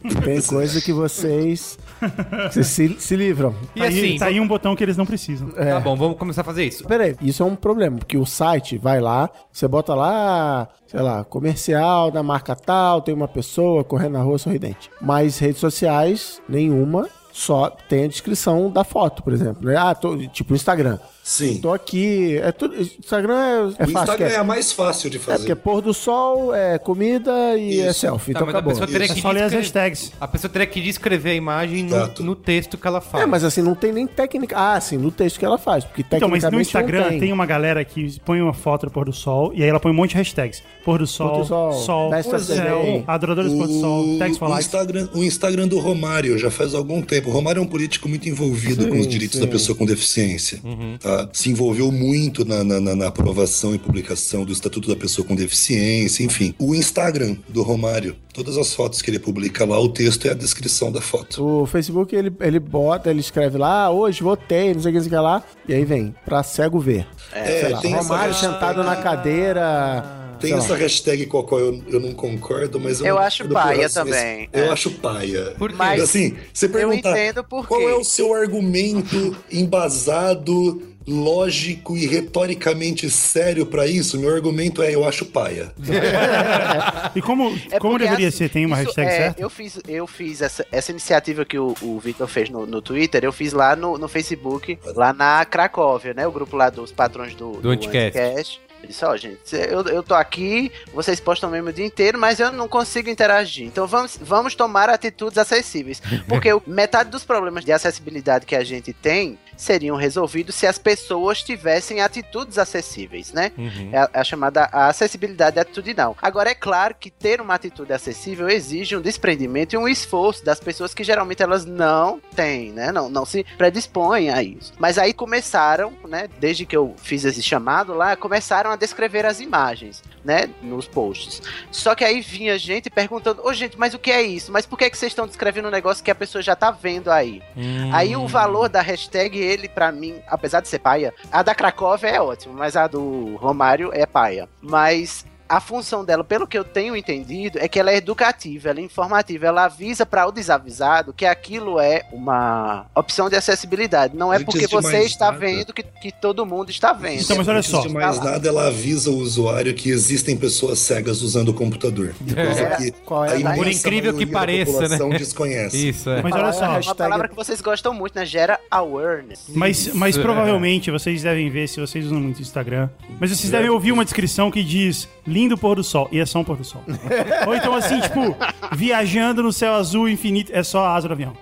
E 0.04 0.14
tem 0.14 0.40
coisa 0.46 0.80
que 0.80 0.94
vocês, 0.94 1.80
vocês 2.52 2.68
se, 2.68 2.96
se 3.00 3.16
livram. 3.16 3.56
E 3.76 3.80
Tá 3.80 3.86
aí- 3.86 4.00
assim, 4.00 4.18
tá 4.18 4.26
aí 4.28 4.40
um 4.40 4.48
botão 4.48 4.76
que 4.76 4.84
eles 4.84 4.98
não 4.98 5.06
precisam. 5.06 5.50
tá 5.50 5.80
bom, 5.80 5.96
vamos 5.96 6.18
começar 6.18 6.42
a 6.42 6.44
fazer 6.44 6.66
isso. 6.66 6.84
Peraí, 6.86 7.16
isso 7.22 7.44
é 7.44 7.46
um 7.46 7.56
problema, 7.56 7.98
porque 7.98 8.18
o 8.18 8.26
site 8.26 8.78
vai 8.78 9.00
lá, 9.00 9.30
você 9.52 9.68
bota 9.68 9.94
lá, 9.96 10.68
sei 10.88 11.02
lá, 11.02 11.24
comercial 11.24 12.12
da 12.12 12.22
marca 12.24 12.56
tal, 12.56 13.02
tem 13.02 13.14
uma 13.14 13.28
pessoa 13.28 13.84
correndo 13.84 14.14
na 14.14 14.22
rua 14.24 14.38
sorridente. 14.38 14.90
Mas 15.02 15.38
redes 15.40 15.60
sociais, 15.60 16.42
nenhuma, 16.48 17.08
só 17.32 17.70
tem 17.70 18.06
a 18.06 18.08
descrição 18.08 18.70
da 18.70 18.84
foto, 18.84 19.22
por 19.24 19.34
exemplo. 19.34 19.66
né? 19.68 19.76
Ah, 19.78 19.94
tô, 19.94 20.16
tipo 20.28 20.54
Instagram. 20.56 20.98
Sim. 21.28 21.58
Tô 21.58 21.74
aqui, 21.74 22.38
é 22.38 22.52
tudo, 22.52 22.80
Instagram 22.80 23.34
é, 23.36 23.58
é 23.58 23.64
o 23.64 23.72
fácil. 23.72 23.88
Instagram 23.88 24.28
é 24.28 24.34
é, 24.34 24.38
a 24.38 24.44
mais 24.44 24.72
fácil 24.72 25.10
de 25.10 25.18
é 25.18 25.20
porque 25.20 25.32
fazer. 25.38 25.52
é 25.52 25.56
pôr 25.56 25.82
do 25.82 25.92
sol, 25.92 26.54
é 26.54 26.78
comida 26.78 27.58
e 27.58 27.82
é 27.82 27.90
Isso. 27.90 28.02
selfie. 28.02 28.32
Tá, 28.32 28.42
então 28.42 28.46
mas 28.46 28.54
a 28.54 28.60
acabou. 28.60 28.74
pessoa 28.74 28.88
teria 28.88 29.08
É 29.12 29.14
que 29.16 29.20
só 29.20 29.32
ler 29.32 29.42
as 29.42 29.52
hashtags. 29.52 30.12
A 30.22 30.28
pessoa 30.28 30.52
teria 30.52 30.68
que 30.68 30.80
descrever 30.80 31.32
a 31.32 31.34
imagem 31.34 31.82
no, 31.84 32.14
no 32.20 32.36
texto 32.36 32.78
que 32.78 32.86
ela 32.86 33.02
fala. 33.02 33.24
É, 33.24 33.26
mas 33.26 33.44
assim, 33.44 33.64
não 33.64 33.74
tem 33.74 33.92
nem 33.92 34.06
técnica. 34.06 34.56
Ah, 34.56 34.80
sim, 34.80 35.00
no 35.00 35.10
texto 35.10 35.40
que 35.40 35.46
ela 35.46 35.58
faz. 35.58 35.84
Porque 35.84 36.06
Então, 36.08 36.30
mas 36.30 36.44
no 36.44 36.62
Instagram 36.62 37.10
tem. 37.10 37.20
tem. 37.22 37.34
uma 37.34 37.48
galera 37.48 37.84
que 37.84 38.20
põe 38.20 38.40
uma 38.40 38.54
foto 38.54 38.86
do 38.86 38.92
pôr 38.92 39.06
do 39.06 39.14
sol 39.14 39.52
e 39.56 39.64
aí 39.64 39.70
ela 39.70 39.80
põe 39.80 39.92
um 39.92 39.96
monte 39.96 40.12
de 40.12 40.18
hashtags. 40.18 40.62
Pôr 40.84 41.00
do 41.00 41.08
sol, 41.08 41.30
Pôr 41.32 41.40
do 41.40 41.46
sol, 41.48 41.74
sol, 41.74 42.10
the 42.12 42.22
céu, 42.22 43.04
adoradores 43.08 43.52
do 43.52 43.58
pôr 43.58 43.68
do 43.68 43.80
sol, 43.80 44.20
tags 44.20 44.38
for 44.38 44.48
o. 44.48 44.60
Instagram, 44.60 45.10
o 45.12 45.24
Instagram 45.24 45.68
do 45.68 45.80
Romário 45.80 46.38
já 46.38 46.52
faz 46.52 46.76
algum 46.76 47.02
tempo. 47.02 47.32
O 47.32 47.34
Romário 47.34 47.60
é 47.60 47.64
um 47.64 47.68
político 47.68 48.08
muito 48.08 48.30
envolvido 48.30 48.84
Sim, 48.84 48.90
com 48.90 49.00
os 49.00 49.08
direitos 49.08 49.40
sim. 49.40 49.44
da 49.44 49.52
pessoa 49.52 49.76
com 49.76 49.88
deficiência. 49.88 50.60
Uhum. 50.64 50.98
tá? 51.00 51.15
Se 51.34 51.50
envolveu 51.50 51.92
muito 51.92 52.44
na, 52.46 52.64
na- 52.64 52.80
na- 52.96 53.08
aprovação 53.08 53.74
e 53.76 53.78
publicação 53.80 54.44
do 54.44 54.52
Estatuto 54.52 54.90
da 54.90 54.96
Pessoa 54.96 55.28
com 55.28 55.36
Deficiência, 55.36 56.24
enfim. 56.24 56.54
O 56.60 56.74
Instagram 56.76 57.36
do 57.50 57.62
Romário, 57.64 58.16
todas 58.34 58.58
as 58.58 58.74
fotos 58.74 59.02
que 59.02 59.10
ele 59.10 59.20
publica 59.20 59.66
lá, 59.66 59.80
o 59.80 59.90
texto 59.90 60.26
é 60.28 60.32
a 60.32 60.34
descrição 60.34 60.92
da 60.92 61.02
foto. 61.02 61.44
O 61.62 61.66
Facebook, 61.66 62.16
ele, 62.16 62.32
ele 62.42 62.60
bota, 62.60 63.10
ele 63.10 63.20
escreve 63.20 63.58
lá, 63.58 63.86
ah, 63.86 63.92
hoje 63.92 64.22
votei, 64.24 64.74
não 64.74 64.82
sei 64.82 64.92
o 64.92 64.94
que, 64.94 65.00
não 65.00 65.04
sei 65.10 65.14
o 65.14 65.16
que 65.16 65.24
lá. 65.24 65.44
E 65.68 65.74
aí 65.74 65.86
vem, 65.86 66.16
pra 66.26 66.42
cego 66.44 66.80
ver. 66.80 67.06
É, 67.32 67.62
Sei 67.62 67.70
lá, 67.70 67.80
tem 67.82 67.94
essa 67.94 68.04
Romário 68.04 68.34
hashtag. 68.34 68.54
sentado 68.54 68.84
na 68.84 68.96
cadeira. 68.96 70.22
Tem 70.40 70.50
sei 70.50 70.60
lá. 70.60 70.66
essa 70.66 70.76
hashtag 70.76 71.26
com 71.28 71.40
a 71.40 71.44
qual 71.46 71.62
eu, 71.62 71.82
eu 71.88 72.00
não 72.00 72.12
concordo, 72.12 72.78
mas 72.80 73.00
eu, 73.00 73.06
Eu 73.08 73.16
não 73.16 73.22
acho 73.22 73.48
paia 73.48 73.90
também, 73.90 74.50
Eu 74.52 74.66
é. 74.66 74.70
acho 74.70 74.92
paia. 74.92 75.54
Por 75.58 75.70
quê? 75.70 75.76
Mas 75.78 76.02
assim, 76.04 76.36
você 76.54 76.68
perguntar 76.68 77.16
por 77.46 77.66
qual 77.66 77.82
é 77.90 77.94
o 77.96 78.04
seu 78.04 78.34
argumento 78.34 79.36
embasado, 79.52 80.82
lógico 81.08 81.96
e 81.98 82.06
retoricamente 82.08 83.10
sério 83.10 83.66
pra 83.66 83.86
isso, 83.88 84.20
meu 84.20 84.34
argumento 84.34 84.82
é 84.82 84.94
eu 84.94 85.08
acho 85.08 85.26
paia. 85.26 85.72
E 87.16 87.22
como, 87.22 87.58
É 87.72 87.80
como 87.80 87.98
deveria 87.98 88.28
assim, 88.28 88.38
ser? 88.40 88.50
Tem 88.50 88.66
uma 88.66 88.76
hashtag 88.76 89.08
é, 89.08 89.12
certa? 89.12 89.42
Eu 89.42 89.50
fiz, 89.50 89.80
eu 89.88 90.08
fiz 90.08 90.42
essa, 90.42 90.66
essa 90.72 90.92
iniciativa 90.92 91.46
que 91.46 91.58
o, 91.58 91.74
o 91.82 92.00
Victor 92.00 92.28
fez 92.28 92.50
no, 92.50 92.66
no 92.66 92.82
Twitter, 92.82 93.24
eu 93.24 93.32
fiz 93.32 93.54
lá 93.54 93.76
no, 93.76 93.98
no 93.98 94.08
Facebook, 94.08 94.78
lá 94.96 95.14
na 95.14 95.46
Cracóvia, 95.46 96.14
né? 96.14 96.28
O 96.28 96.32
grupo 96.32 96.58
lá 96.58 96.70
dos 96.70 96.92
patrões 96.92 97.34
do, 97.36 97.54
Do 97.54 97.70
Anticast. 97.70 98.60
Eu 98.82 98.88
disse, 98.90 99.04
ó, 99.06 99.16
gente, 99.18 99.38
eu, 99.56 99.82
eu 99.88 100.04
tô 100.04 100.14
aqui, 100.14 100.72
vocês 100.94 101.20
postam 101.20 101.50
mesmo 101.50 101.70
o 101.70 101.74
dia 101.74 101.86
inteiro, 101.86 102.20
mas 102.20 102.40
eu 102.40 102.52
não 102.52 102.68
consigo 102.68 103.10
interagir. 103.10 103.66
Então 103.66 103.88
vamos, 103.88 104.20
vamos 104.22 104.54
tomar 104.54 104.90
atitudes 104.90 105.38
acessíveis. 105.40 106.02
Porque 106.28 106.54
o- 106.54 106.62
metade 106.68 107.10
dos 107.10 107.24
problemas 107.24 107.64
de 107.66 107.72
acessibilidade 107.72 108.46
que 108.46 108.56
a 108.56 108.64
gente 108.64 108.94
tem 108.94 109.40
seriam 109.58 109.96
resolvidos 109.96 110.56
se 110.56 110.68
as 110.68 110.78
pessoas 110.78 111.42
tivessem 111.42 112.02
atitudes 112.02 112.58
acessíveis, 112.58 113.32
né? 113.32 113.52
Uhum. 113.58 113.90
É 113.92 113.98
a, 113.98 114.10
é 114.14 114.20
a 114.20 114.24
chamada 114.24 114.66
acessibilidade 114.72 115.60
atitudinal. 115.60 116.18
Agora, 116.22 116.50
é 116.50 116.56
claro 116.56 116.96
que 117.00 117.10
ter 117.10 117.42
uma 117.42 117.56
atitude 117.56 117.94
acessível 117.94 118.50
exige 118.50 118.96
um 118.96 119.02
desprendimento 119.02 119.74
e 119.74 119.78
um 119.78 119.88
esforço 119.88 120.44
das 120.44 120.60
pessoas 120.60 120.94
que 120.94 121.04
geralmente 121.04 121.44
elas 121.44 121.66
não 121.66 122.20
têm, 122.36 122.72
né? 122.72 122.92
Não, 122.92 123.10
não 123.10 123.26
se 123.26 123.46
predispõem 123.58 124.30
a 124.30 124.42
isso. 124.42 124.74
Mas 124.78 124.98
aí 124.98 125.14
começaram, 125.14 125.94
né? 126.08 126.28
Desde 126.40 126.66
que 126.66 126.76
eu 126.76 126.96
fiz 126.98 127.26
esse 127.26 127.42
chamado 127.42 127.94
lá, 127.94 128.16
começaram 128.16 128.72
a 128.72 128.76
descrever 128.76 129.26
as 129.26 129.40
imagens, 129.40 130.04
né? 130.24 130.50
Nos 130.62 130.88
posts. 130.88 131.42
Só 131.72 131.96
que 131.96 132.04
aí 132.04 132.22
vinha 132.22 132.58
gente 132.58 132.90
perguntando: 132.90 133.42
Ô, 133.46 133.54
gente, 133.54 133.78
mas 133.78 133.94
o 133.94 134.00
que 134.00 134.12
é 134.12 134.22
isso? 134.22 134.52
Mas 134.52 134.66
por 134.66 134.78
que, 134.78 134.90
que 134.90 134.98
vocês 134.98 135.12
estão 135.12 135.28
descrevendo 135.28 135.68
um 135.68 135.72
negócio 135.72 136.04
que 136.04 136.12
a 136.12 136.16
pessoa 136.16 136.42
já 136.42 136.56
tá 136.56 136.72
vendo 136.72 137.12
aí? 137.12 137.42
Hum. 137.56 137.90
Aí 137.94 138.16
o 138.16 138.28
valor 138.28 138.70
da 138.70 138.82
hashtag, 138.82 139.38
ele, 139.46 139.70
pra 139.70 139.92
mim, 139.92 140.16
apesar 140.28 140.62
de 140.62 140.68
ser 140.68 140.80
paia, 140.80 141.14
a 141.32 141.44
da 141.44 141.54
Cracóvia 141.54 142.08
é 142.08 142.22
ótima, 142.22 142.54
mas 142.56 142.76
a 142.76 142.88
do 142.88 143.36
Romário 143.36 143.92
é 143.94 144.06
paia. 144.06 144.50
Mas 144.62 145.26
a 145.48 145.60
função 145.60 146.04
dela, 146.04 146.24
pelo 146.24 146.48
que 146.48 146.58
eu 146.58 146.64
tenho 146.64 146.96
entendido, 146.96 147.60
é 147.60 147.68
que 147.68 147.80
ela 147.80 147.92
é 147.92 147.98
educativa, 147.98 148.70
ela 148.70 148.80
é 148.80 148.84
informativa, 148.84 149.46
ela 149.48 149.66
avisa 149.66 150.06
para 150.06 150.28
o 150.28 150.32
desavisado 150.32 151.14
que 151.14 151.26
aquilo 151.26 151.80
é 151.80 152.04
uma 152.12 152.86
opção 152.96 153.30
de 153.30 153.36
acessibilidade. 153.36 154.16
Não 154.16 154.32
é 154.34 154.38
Antes 154.38 154.46
porque 154.46 154.68
você 154.68 155.00
está 155.04 155.26
nada- 155.26 155.38
vendo 155.38 155.74
que, 155.74 155.84
que 155.84 156.12
todo 156.12 156.46
mundo 156.46 156.70
está 156.70 156.94
vendo. 156.94 157.22
Então, 157.22 157.38
mas 157.38 157.48
olha 157.48 157.60
Antes 157.60 157.70
só. 157.72 157.82
de 157.82 157.90
mais 157.90 158.18
Tá 158.18 158.26
nada, 158.32 158.48
ela 158.48 158.68
avisa 158.68 159.10
o 159.12 159.18
usuário 159.18 159.74
que 159.74 159.90
existem 159.90 160.36
pessoas 160.38 160.80
cegas 160.80 161.22
usando 161.22 161.50
o 161.50 161.54
computador. 161.54 162.14
Coisa 162.20 162.62
É. 162.62 162.76
que 162.78 162.92
Qual 163.06 163.26
é 163.26 163.56
Por 163.56 163.68
incrível 163.68 164.14
que 164.18 164.26
pareça, 164.26 164.72
população 164.72 165.10
né? 165.10 165.18
desconhece. 165.18 165.90
Isso, 165.90 166.10
é. 166.10 166.22
Mas 166.22 166.34
olha 166.34 166.46
é 166.46 166.50
a 166.50 166.54
só, 166.54 166.66
Uma 166.66 166.74
hashtag? 166.76 166.98
palavra 166.98 167.28
que 167.28 167.36
vocês 167.36 167.62
gostam 167.62 167.94
muito, 167.94 168.16
né? 168.16 168.26
Gera 168.26 168.60
awareness. 168.72 169.44
Mas, 169.50 169.94
mas 169.94 170.16
Isso. 170.16 170.22
provavelmente 170.24 170.90
vocês 170.92 171.22
devem 171.24 171.50
ver 171.50 171.68
se 171.68 171.80
vocês 171.80 172.06
usam 172.06 172.20
muito 172.20 172.42
Instagram. 172.42 172.90
Mas 173.20 173.30
vocês 173.32 173.52
devem 173.52 173.70
ouvir 173.70 173.92
uma 173.92 174.04
descrição 174.04 174.50
que 174.52 174.64
diz 174.64 175.08
lindo 175.36 175.58
pôr 175.58 175.76
do 175.76 175.84
sol. 175.84 176.08
E 176.12 176.20
é 176.20 176.26
só 176.26 176.40
um 176.40 176.44
pôr 176.46 176.56
do 176.56 176.64
sol. 176.64 176.82
Ou 177.46 177.54
então 177.54 177.76
assim, 177.76 178.00
tipo, 178.00 178.36
viajando 178.72 179.44
no 179.44 179.52
céu 179.52 179.74
azul 179.74 180.08
infinito. 180.08 180.52
É 180.56 180.64
só 180.64 180.86
a 180.86 180.96
asa 180.96 181.10
do 181.10 181.14
avião. 181.14 181.34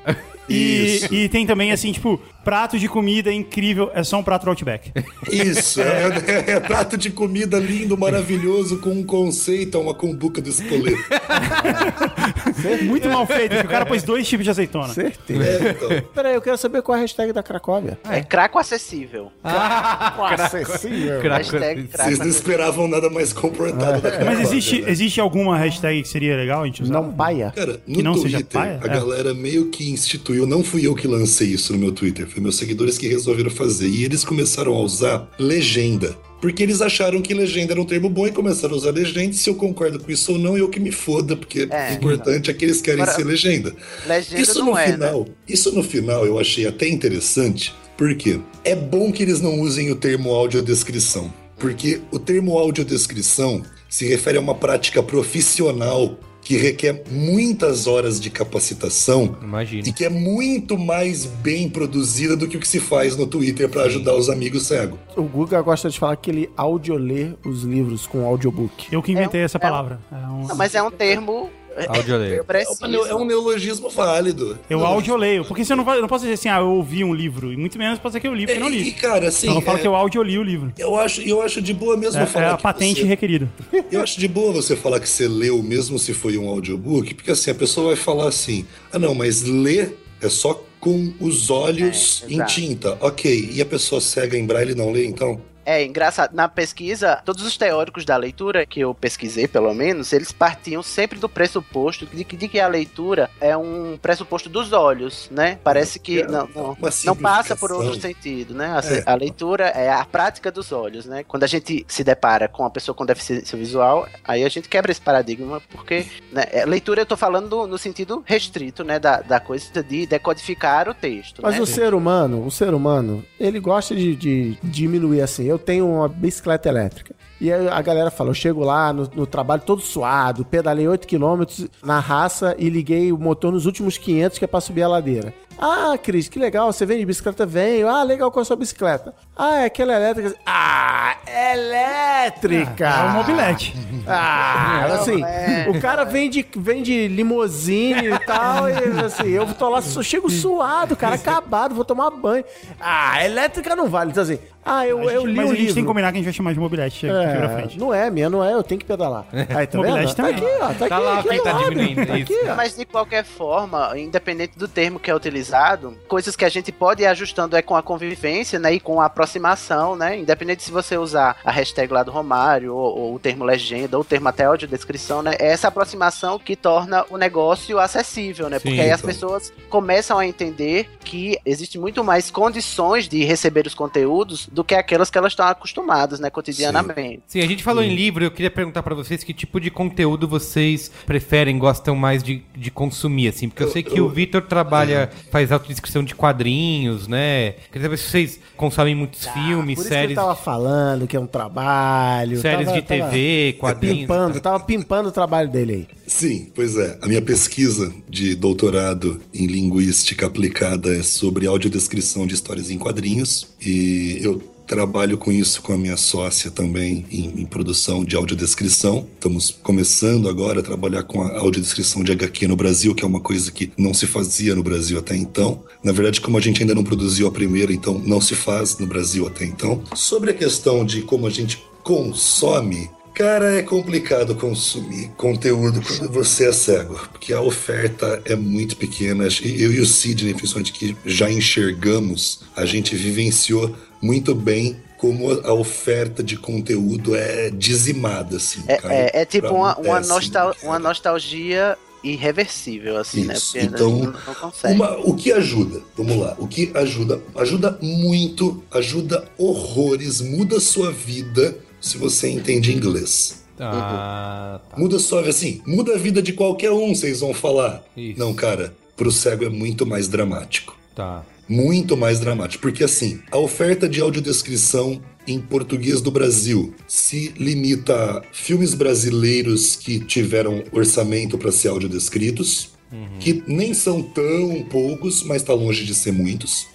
E, 0.49 1.07
e 1.11 1.29
tem 1.29 1.45
também 1.45 1.71
assim, 1.71 1.91
tipo, 1.91 2.19
prato 2.43 2.77
de 2.79 2.87
comida 2.87 3.31
incrível. 3.31 3.91
É 3.93 4.03
só 4.03 4.19
um 4.19 4.23
prato 4.23 4.43
do 4.43 4.49
Outback. 4.49 4.91
Isso, 5.31 5.81
é, 5.81 6.07
é- 6.27 6.51
é 6.53 6.59
prato 6.59 6.97
de 6.97 7.09
comida 7.09 7.57
lindo, 7.59 7.97
maravilhoso, 7.97 8.79
com 8.79 8.91
um 8.91 9.03
conceito, 9.03 9.77
é 9.77 9.81
uma 9.81 9.93
cumbuca 9.93 10.41
do 10.41 10.49
espoleto. 10.49 10.97
Muito 12.83 13.09
mal 13.09 13.25
feito. 13.25 13.55
O 13.57 13.67
cara 13.67 13.85
pôs 13.85 14.03
dois 14.03 14.27
tipos 14.27 14.43
de 14.43 14.49
azeitona. 14.49 14.93
Certeza. 14.93 15.43
É, 15.43 15.69
então. 15.71 15.89
Peraí, 16.13 16.33
eu 16.35 16.41
quero 16.41 16.57
saber 16.57 16.81
qual 16.81 16.95
é 16.95 16.99
a 16.99 17.01
hashtag 17.01 17.31
da 17.33 17.43
Cracóvia. 17.43 17.97
É 18.09 18.21
craco 18.21 18.57
acessível. 18.59 19.31
Acessível. 19.43 21.19
Craco. 21.21 21.37
Hashtag 21.43 21.83
craco 21.87 22.03
Vocês 22.09 22.19
não 22.19 22.27
acessível. 22.27 22.29
esperavam 22.29 22.87
nada 22.87 23.09
mais 23.09 23.33
comportado 23.33 24.01
da 24.01 24.09
Mas 24.09 24.17
Cracóvia, 24.17 24.41
existe, 24.43 24.81
né? 24.81 24.89
existe 24.91 25.19
alguma 25.21 25.57
hashtag 25.57 26.01
que 26.01 26.07
seria 26.07 26.35
legal 26.35 26.63
a 26.63 26.65
gente 26.65 26.83
usar? 26.83 26.93
Não 26.93 27.11
paia. 27.11 27.51
Cara, 27.55 27.79
no 27.87 27.95
Que 27.95 28.03
não 28.03 28.15
seja 28.15 28.37
Twitter, 28.37 28.61
paia? 28.61 28.79
a 28.81 28.85
É. 28.85 28.89
galera 28.89 29.33
meio 29.33 29.69
que 29.69 29.89
instituiu, 29.91 30.45
não 30.45 30.63
fui 30.63 30.85
eu 30.87 30.95
que 30.95 31.07
lancei 31.07 31.49
isso 31.49 31.73
no 31.73 31.79
meu 31.79 31.91
Twitter, 31.91 32.27
foi 32.33 32.41
meus 32.43 32.55
seguidores 32.57 32.97
que 32.97 33.07
resolveram 33.07 33.49
fazer. 33.49 33.87
E 33.87 34.03
eles 34.03 34.23
começaram 34.25 34.73
a 34.73 34.79
usar 34.81 35.29
legenda. 35.39 36.17
Porque 36.41 36.61
eles 36.61 36.81
acharam 36.81 37.21
que 37.21 37.33
legenda 37.33 37.71
era 37.71 37.81
um 37.81 37.85
termo 37.85 38.09
bom 38.09 38.27
e 38.27 38.31
começaram 38.31 38.73
a 38.73 38.77
usar 38.77 38.91
legenda. 38.91 39.33
Se 39.33 39.49
eu 39.49 39.55
concordo 39.55 39.97
com 39.99 40.11
isso 40.11 40.33
ou 40.33 40.37
não, 40.39 40.57
eu 40.57 40.67
que 40.67 40.79
me 40.79 40.91
foda, 40.91 41.37
porque 41.37 41.67
É. 41.69 41.91
o 41.91 41.93
importante 41.93 42.51
é 42.51 42.53
que 42.53 42.65
eles 42.65 42.81
querem 42.81 43.01
Agora, 43.01 43.15
ser 43.17 43.23
legenda. 43.23 43.73
Legenda 44.05 44.41
Isso 44.41 44.59
não 44.59 44.71
no 44.71 44.77
é, 44.77 44.87
né? 44.87 44.93
final, 44.93 45.27
isso 45.47 45.71
no 45.73 45.81
final 45.83 46.25
eu 46.25 46.37
achei 46.37 46.67
até 46.67 46.87
interessante, 46.89 47.73
porque 47.97 48.39
é 48.65 48.75
bom 48.75 49.09
que 49.11 49.23
eles 49.23 49.39
não 49.39 49.61
usem 49.61 49.89
o 49.89 49.95
termo 49.95 50.31
audiodescrição. 50.33 51.33
Porque 51.57 52.01
o 52.11 52.19
termo 52.19 52.57
audiodescrição 52.57 53.61
se 53.87 54.05
refere 54.05 54.37
a 54.37 54.41
uma 54.41 54.55
prática 54.55 55.01
profissional 55.01 56.19
que 56.43 56.57
requer 56.57 57.03
muitas 57.09 57.87
horas 57.87 58.19
de 58.19 58.29
capacitação 58.29 59.37
Imagina. 59.41 59.87
e 59.87 59.93
que 59.93 60.03
é 60.05 60.09
muito 60.09 60.77
mais 60.77 61.25
bem 61.25 61.69
produzida 61.69 62.35
do 62.35 62.47
que 62.47 62.57
o 62.57 62.59
que 62.59 62.67
se 62.67 62.79
faz 62.79 63.15
no 63.15 63.25
Twitter 63.25 63.69
para 63.69 63.83
ajudar 63.83 64.15
os 64.15 64.29
amigos 64.29 64.63
cegos. 64.67 64.99
O 65.15 65.23
Guga 65.23 65.61
gosta 65.61 65.89
de 65.89 65.97
falar 65.99 66.15
que 66.17 66.29
ele 66.29 66.49
audiolê 66.57 67.33
os 67.45 67.63
livros 67.63 68.05
com 68.05 68.25
audiobook. 68.25 68.87
Eu 68.91 69.01
que 69.01 69.11
inventei 69.11 69.39
É 69.41 69.43
um- 69.43 69.45
essa 69.45 69.57
é 69.57 69.59
um- 69.59 69.61
palavra. 69.61 69.99
É 70.11 70.15
um- 70.27 70.47
Não, 70.47 70.55
mas 70.55 70.75
é 70.75 70.83
um 70.83 70.91
termo 70.91 71.49
é, 71.77 71.85
Audiolê. 71.97 72.35
é 72.35 72.43
preciso. 72.43 72.85
É 73.07 73.15
um 73.15 73.25
neologismo 73.25 73.89
válido. 73.89 74.57
Eu 74.69 74.79
Não, 74.79 74.85
audioleio. 74.85 75.43
Porque 75.45 75.63
você 75.65 75.75
não, 75.75 75.83
vai, 75.83 75.99
não 76.01 76.07
posso 76.07 76.23
dizer 76.23 76.33
assim, 76.35 76.49
ah, 76.49 76.59
eu 76.59 76.69
ouvi 76.69 77.03
um 77.03 77.13
livro. 77.13 77.51
E 77.51 77.57
muito 77.57 77.77
menos 77.77 77.99
pode 77.99 78.13
ser 78.13 78.19
que 78.19 78.27
eu 78.27 78.33
li, 78.33 78.45
porque 78.45 78.59
eu 78.59 78.63
não 78.63 78.69
E, 78.71 78.83
li. 78.83 78.91
cara, 78.93 79.27
assim, 79.27 79.47
Então 79.47 79.59
eu 79.59 79.61
falo 79.65 79.77
é, 79.77 79.81
que 79.81 79.87
eu 79.87 79.95
audioli 79.95 80.37
o 80.37 80.43
livro. 80.43 80.71
eu 80.77 80.95
acho, 80.95 81.21
eu 81.21 81.41
acho 81.41 81.61
de 81.61 81.73
boa 81.73 81.95
mesmo 81.97 82.19
É, 82.21 82.25
falar 82.25 82.45
é 82.45 82.49
a 82.51 82.57
que 82.57 82.63
patente 82.63 83.01
você- 83.01 83.07
requerida. 83.07 83.49
Eu 83.91 84.01
acho 84.01 84.19
de 84.19 84.27
boa 84.27 84.51
você 84.51 84.75
falar 84.75 84.99
que 84.99 85.09
você 85.09 85.27
leu, 85.27 85.61
mesmo 85.63 85.97
se 85.99 86.13
foi 86.13 86.37
um 86.37 86.47
audiobook, 86.49 87.13
porque 87.13 87.31
assim, 87.31 87.51
a 87.51 87.55
pessoa 87.55 87.87
vai 87.87 87.95
falar 87.95 88.27
assim: 88.27 88.65
ah, 88.91 88.99
não, 88.99 89.13
mas 89.15 89.41
ler 89.43 89.97
é 90.21 90.29
só 90.29 90.63
com 90.79 91.13
os 91.19 91.49
olhos 91.49 92.23
É, 92.29 92.33
em 92.33 92.43
tinta. 92.45 92.97
Ok, 92.99 93.49
e 93.53 93.61
a 93.61 93.65
pessoa 93.65 94.01
cega 94.01 94.37
em 94.37 94.45
braille 94.45 94.75
não 94.75 94.91
lê, 94.91 95.05
então? 95.05 95.39
É 95.65 95.83
engraçado, 95.83 96.33
na 96.33 96.47
pesquisa, 96.47 97.21
todos 97.23 97.43
os 97.45 97.57
teóricos 97.57 98.05
da 98.05 98.17
leitura, 98.17 98.65
que 98.65 98.81
eu 98.81 98.93
pesquisei 98.93 99.47
pelo 99.47 99.73
menos, 99.73 100.11
eles 100.13 100.31
partiam 100.31 100.83
sempre 100.83 101.19
do 101.19 101.29
pressuposto 101.29 102.05
de 102.05 102.23
que, 102.23 102.35
de 102.35 102.47
que 102.47 102.59
a 102.59 102.67
leitura 102.67 103.29
é 103.39 103.55
um 103.55 103.97
pressuposto 104.01 104.49
dos 104.49 104.73
olhos, 104.73 105.27
né? 105.31 105.57
Parece 105.63 105.99
que 105.99 106.21
É, 106.21 106.27
não, 106.27 106.47
não, 106.53 106.77
não 107.05 107.15
passa 107.15 107.55
por 107.55 107.71
outro 107.71 107.99
sentido, 107.99 108.53
né? 108.53 108.67
A, 108.67 108.93
É. 108.93 109.03
a 109.05 109.15
leitura 109.15 109.67
é 109.67 109.91
a 109.91 110.03
prática 110.05 110.51
dos 110.51 110.71
olhos, 110.71 111.05
né? 111.05 111.23
Quando 111.23 111.43
a 111.43 111.47
gente 111.47 111.85
se 111.87 112.03
depara 112.03 112.47
com 112.47 112.63
uma 112.63 112.69
pessoa 112.69 112.93
com 112.95 113.05
deficiência 113.05 113.57
visual, 113.57 114.07
aí 114.23 114.43
a 114.43 114.49
gente 114.49 114.67
quebra 114.69 114.91
esse 114.91 115.01
paradigma, 115.01 115.61
porque 115.71 116.05
né, 116.31 116.45
é, 116.51 116.65
leitura 116.65 117.01
eu 117.01 117.05
tô 117.05 117.15
falando 117.17 117.65
no 117.67 117.77
sentido 117.77 118.23
restrito, 118.25 118.83
né? 118.83 118.99
Da, 118.99 119.21
da 119.21 119.39
coisa 119.39 119.83
de 119.83 120.05
decodificar 120.05 120.89
o 120.89 120.93
texto, 120.93 121.41
Mas 121.41 121.55
né? 121.55 121.61
o 121.61 121.65
ser 121.65 121.93
humano, 121.93 122.45
o 122.45 122.51
ser 122.51 122.73
humano, 122.73 123.23
ele 123.39 123.59
gosta 123.59 123.95
de, 123.95 124.15
de 124.15 124.57
diminuir 124.63 125.21
assim. 125.21 125.52
Eu 125.53 125.59
tenho 125.59 125.87
uma 125.87 126.07
bicicleta 126.07 126.67
elétrica. 126.67 127.15
E 127.39 127.51
aí 127.51 127.67
a 127.67 127.81
galera 127.81 128.09
fala, 128.09 128.29
eu 128.29 128.33
chego 128.33 128.63
lá 128.63 128.93
no, 128.93 129.09
no 129.13 129.27
trabalho 129.27 129.61
todo 129.61 129.81
suado, 129.81 130.45
pedalei 130.45 130.85
8km 130.85 131.69
na 131.83 131.99
raça 131.99 132.55
e 132.57 132.69
liguei 132.69 133.11
o 133.11 133.17
motor 133.17 133.51
nos 133.51 133.65
últimos 133.65 133.97
500 133.97 134.39
que 134.39 134.45
é 134.45 134.47
pra 134.47 134.61
subir 134.61 134.83
a 134.83 134.87
ladeira. 134.87 135.33
Ah, 135.57 135.97
Cris, 136.01 136.27
que 136.27 136.39
legal, 136.39 136.71
você 136.71 136.85
vem 136.85 136.99
de 136.99 137.05
bicicleta? 137.05 137.45
Venho. 137.45 137.87
Ah, 137.87 138.03
legal, 138.03 138.31
qual 138.31 138.41
é 138.41 138.43
a 138.43 138.45
sua 138.45 138.55
bicicleta? 138.55 139.13
Ah, 139.35 139.61
é 139.61 139.65
aquela 139.65 139.93
elétrica. 139.93 140.35
Ah, 140.45 141.17
elétrica! 141.27 142.87
É 142.87 143.03
um 143.03 143.11
mobilete. 143.11 143.75
Ah, 144.07 144.85
assim, 144.95 145.23
é. 145.23 145.67
o 145.69 145.79
cara 145.79 146.03
vem 146.03 146.29
de, 146.29 146.45
vem 146.57 146.81
de 146.81 147.07
limousine 147.07 148.07
e 148.07 148.19
tal, 148.19 148.67
e 148.69 148.73
assim, 149.05 149.29
eu 149.29 149.45
tô 149.53 149.69
lá, 149.69 149.81
só 149.81 150.01
chego 150.01 150.29
suado, 150.29 150.95
cara, 150.95 151.15
acabado, 151.15 151.75
vou 151.75 151.85
tomar 151.85 152.09
banho. 152.09 152.43
Ah, 152.79 153.23
elétrica 153.23 153.75
não 153.75 153.87
vale. 153.87 154.11
Então 154.11 154.23
assim, 154.23 154.39
ah, 154.65 154.87
eu, 154.87 155.01
eu 155.09 155.25
li 155.25 155.35
Mas 155.35 155.45
o 155.45 155.51
a 155.51 155.55
gente 155.55 155.59
livro. 155.61 155.73
tem 155.75 155.83
que 155.83 155.87
combinar 155.87 156.11
que 156.11 156.17
a 156.17 156.19
gente 156.19 156.25
vai 156.25 156.33
chamar 156.33 156.53
de 156.53 156.59
mobilete 156.59 157.07
daqui 157.07 157.37
pra 157.37 157.45
É, 157.51 157.55
frente. 157.57 157.79
não 157.79 157.93
é, 157.93 158.09
minha 158.09 158.29
não 158.29 158.43
é, 158.43 158.53
eu 158.53 158.63
tenho 158.63 158.79
que 158.79 158.85
pedalar. 158.85 159.25
Aí, 159.55 159.67
tá 159.67 159.77
Mobilete 159.77 160.05
vendo? 160.05 160.15
Tá 160.15 160.23
também. 160.23 160.33
aqui, 160.35 160.45
ó, 160.61 160.67
tá, 160.67 160.73
Tá 160.73 160.85
aqui, 160.97 161.05
lá 161.05 161.19
aqui 161.19 161.41
tá 161.43 161.53
lado. 161.53 161.69
diminuindo 161.69 162.05
Tá 162.07 162.17
isso. 162.17 162.33
aqui, 162.33 162.49
ó. 162.49 162.55
Mas 162.55 162.75
de 162.75 162.85
qualquer 162.85 163.23
forma, 163.23 163.97
independente 163.97 164.57
do 164.57 164.67
termo 164.67 164.99
que 164.99 165.09
é 165.11 165.15
utilizado, 165.15 165.97
coisas 166.07 166.35
que 166.35 166.45
a 166.45 166.49
gente 166.49 166.71
pode 166.71 167.03
ir 167.03 167.07
ajustando 167.07 167.55
é 167.55 167.61
com 167.61 167.75
a 167.75 167.83
convivência, 167.83 168.57
né, 168.59 168.73
e 168.73 168.79
com 168.79 169.01
a 169.01 169.05
aproximação, 169.05 169.95
né, 169.95 170.17
independente 170.17 170.63
se 170.63 170.71
você 170.71 170.97
usar 170.97 171.37
a 171.43 171.51
hashtag 171.51 171.91
lá 171.91 172.03
do 172.03 172.11
Romário, 172.11 172.73
ou, 172.73 172.97
ou 172.97 173.15
o 173.15 173.19
termo 173.19 173.43
legenda, 173.43 173.97
ou 173.97 174.01
o 174.01 174.05
termo 174.05 174.29
até 174.29 174.45
audiodescrição, 174.45 175.21
né, 175.21 175.35
é 175.39 175.47
essa 175.47 175.67
aproximação 175.67 176.39
que 176.39 176.55
torna 176.55 177.05
o 177.09 177.17
negócio 177.17 177.79
acessível, 177.79 178.49
né, 178.49 178.59
Sim, 178.59 178.69
porque 178.69 178.81
aí 178.81 178.91
as 178.91 178.99
então. 179.01 179.09
pessoas 179.13 179.51
começam 179.69 180.17
a 180.17 180.25
entender 180.27 180.89
que 181.03 181.37
existe 181.45 181.77
muito 181.77 182.03
mais 182.03 182.31
condições 182.31 183.07
de 183.09 183.23
receber 183.23 183.67
os 183.67 183.73
conteúdos 183.73 184.47
do 184.53 184.63
que 184.63 184.75
aquelas 184.75 185.09
que 185.09 185.17
elas 185.17 185.31
estão 185.33 185.47
acostumadas, 185.47 186.19
né, 186.19 186.29
cotidianamente. 186.29 187.23
Sim, 187.27 187.41
a 187.41 187.47
gente 187.47 187.63
falou 187.63 187.83
em 187.83 187.93
livro, 187.95 188.23
eu 188.23 188.31
queria 188.31 188.51
perguntar 188.51 188.83
pra 188.83 188.93
vocês 188.95 189.23
que 189.23 189.33
tipo 189.33 189.59
de 189.59 189.71
conteúdo 189.71 190.27
vocês 190.27 190.91
preferem, 191.05 191.57
gostam 191.57 191.95
mais 191.95 192.21
de, 192.23 192.43
de 192.55 192.69
consumir, 192.69 193.29
assim, 193.29 193.49
porque 193.49 193.63
eu 193.63 193.71
sei 193.71 193.81
que 193.83 193.99
o 193.99 194.07
Vitor 194.09 194.43
trabalha, 194.43 195.09
faz 195.31 195.51
autodescrição 195.51 196.03
de 196.03 196.13
quadrinhos, 196.13 197.07
né? 197.07 197.53
Queria 197.71 197.83
saber 197.83 197.97
se 197.97 198.09
vocês 198.09 198.39
consomem 198.55 198.93
muitos 198.95 199.25
filmes, 199.27 199.75
Por 199.75 199.81
isso 199.81 199.89
que 199.89 199.95
ele 199.95 200.01
séries, 200.01 200.15
tava 200.15 200.35
falando 200.35 201.07
que 201.07 201.17
é 201.17 201.19
um 201.19 201.27
trabalho. 201.27 202.39
séries 202.39 202.65
tava- 202.67 202.81
de 202.81 202.87
TV, 202.87 203.53
tava 203.53 203.59
quadrinhos. 203.73 203.99
Pimpando, 204.01 204.39
tava 204.39 204.59
pimpando 204.59 205.09
o 205.09 205.11
trabalho 205.11 205.49
dele 205.49 205.73
aí. 205.73 205.87
Sim, 206.05 206.51
pois 206.53 206.77
é. 206.77 206.97
A 207.01 207.07
minha 207.07 207.21
pesquisa 207.21 207.93
de 208.09 208.35
doutorado 208.35 209.19
em 209.33 209.47
linguística 209.47 210.27
aplicada 210.27 210.95
é 210.95 211.01
sobre 211.01 211.47
audiodescrição 211.47 212.27
de 212.27 212.35
histórias 212.35 212.69
em 212.69 212.77
quadrinhos 212.77 213.47
e 213.65 214.19
eu 214.21 214.41
trabalho 214.65 215.17
com 215.17 215.31
isso 215.31 215.61
com 215.61 215.73
a 215.73 215.77
minha 215.77 215.97
sócia 215.97 216.49
também 216.49 217.05
em, 217.11 217.41
em 217.41 217.45
produção 217.45 218.03
de 218.03 218.15
audiodescrição. 218.15 219.07
Estamos 219.13 219.51
começando 219.51 220.29
agora 220.29 220.61
a 220.61 220.63
trabalhar 220.63 221.03
com 221.03 221.21
a 221.21 221.37
audiodescrição 221.37 222.03
de 222.03 222.11
HQ 222.11 222.47
no 222.47 222.55
Brasil, 222.55 222.95
que 222.95 223.03
é 223.03 223.07
uma 223.07 223.19
coisa 223.19 223.51
que 223.51 223.71
não 223.77 223.93
se 223.93 224.07
fazia 224.07 224.55
no 224.55 224.63
Brasil 224.63 224.97
até 224.97 225.15
então. 225.15 225.63
Na 225.83 225.91
verdade, 225.91 226.21
como 226.21 226.37
a 226.37 226.41
gente 226.41 226.61
ainda 226.61 226.75
não 226.75 226.83
produziu 226.83 227.27
a 227.27 227.31
primeira, 227.31 227.73
então 227.73 227.99
não 227.99 228.21
se 228.21 228.35
faz 228.35 228.77
no 228.77 228.87
Brasil 228.87 229.27
até 229.27 229.45
então. 229.45 229.83
Sobre 229.95 230.31
a 230.31 230.33
questão 230.33 230.85
de 230.85 231.01
como 231.01 231.27
a 231.27 231.29
gente 231.29 231.61
consome 231.83 232.89
Cara, 233.13 233.57
é 233.59 233.61
complicado 233.61 234.33
consumir 234.35 235.09
conteúdo 235.15 235.81
quando 235.81 236.11
você 236.11 236.49
é 236.49 236.51
cego, 236.51 236.95
porque 237.11 237.31
a 237.31 237.41
oferta 237.41 238.21
é 238.25 238.35
muito 238.35 238.75
pequena. 238.75 239.25
Eu 239.43 239.71
e 239.71 239.79
o 239.79 239.85
Sidney, 239.85 240.33
principalmente, 240.33 240.73
que 240.73 240.97
já 241.05 241.29
enxergamos, 241.31 242.39
a 242.55 242.65
gente 242.65 242.95
vivenciou 242.95 243.75
muito 244.01 244.33
bem 244.33 244.77
como 244.97 245.29
a 245.31 245.53
oferta 245.53 246.23
de 246.23 246.37
conteúdo 246.37 247.13
é 247.15 247.49
dizimada, 247.51 248.37
assim. 248.37 248.63
É, 248.67 248.77
cai 248.77 248.95
é, 248.95 249.11
é 249.21 249.25
tipo 249.25 249.49
uma, 249.49 249.77
um 249.77 249.83
uma, 249.83 249.95
péssimo, 249.97 250.15
nostal- 250.15 250.53
cara. 250.55 250.65
uma 250.67 250.79
nostalgia 250.79 251.77
irreversível, 252.03 252.97
assim, 252.97 253.25
né? 253.25 253.33
Isso, 253.35 253.45
Porque 253.53 253.59
a 253.59 253.61
gente 253.61 253.73
então, 253.75 253.89
não, 253.91 254.11
não 254.11 254.33
consegue. 254.35 254.73
Uma- 254.73 254.97
o 254.97 255.13
que 255.13 255.31
ajuda? 255.31 255.81
Vamos 255.95 256.17
lá. 256.17 256.35
O 256.39 256.47
que 256.47 256.71
ajuda? 256.73 257.21
Ajuda 257.35 257.77
muito, 257.81 258.63
ajuda 258.71 259.25
horrores, 259.37 260.19
muda 260.19 260.59
sua 260.59 260.91
vida 260.91 261.57
se 261.83 261.97
você 261.97 262.29
entende 262.29 262.73
inglês. 262.73 263.43
Ah, 263.59 264.59
tá. 264.69 264.77
Muda 264.77 264.97
só, 264.97 265.19
assim, 265.19 265.61
muda 265.67 265.93
a 265.93 265.97
vida 265.97 266.21
de 266.21 266.33
qualquer 266.33 266.71
um, 266.71 266.95
vocês 266.95 267.19
vão 267.19 267.33
falar. 267.33 267.83
Isso. 267.95 268.17
Não, 268.17 268.33
cara, 268.33 268.73
pro 268.95 269.11
cego 269.11 269.45
é 269.45 269.49
muito 269.49 269.85
mais 269.85 270.07
dramático. 270.07 270.77
Tá. 270.95 271.25
Muito 271.47 271.97
mais 271.97 272.19
dramático. 272.19 272.61
Porque, 272.61 272.83
assim, 272.83 273.19
a 273.29 273.37
oferta 273.37 273.87
de 273.87 273.99
audiodescrição 273.99 275.01
em 275.27 275.39
português 275.39 276.01
do 276.01 276.09
Brasil 276.09 276.73
se 276.87 277.33
limita 277.37 277.93
a 277.93 278.23
filmes 278.31 278.73
brasileiros 278.73 279.75
que 279.75 279.99
tiveram 279.99 280.63
orçamento 280.71 281.37
para 281.37 281.51
ser 281.51 281.67
audiodescritos, 281.67 282.71
que 283.19 283.43
nem 283.47 283.73
são 283.73 284.03
tão 284.03 284.63
poucos, 284.69 285.23
mas 285.23 285.41
está 285.41 285.53
longe 285.53 285.83
de 285.83 285.95
ser 285.95 286.11
muitos. 286.11 286.67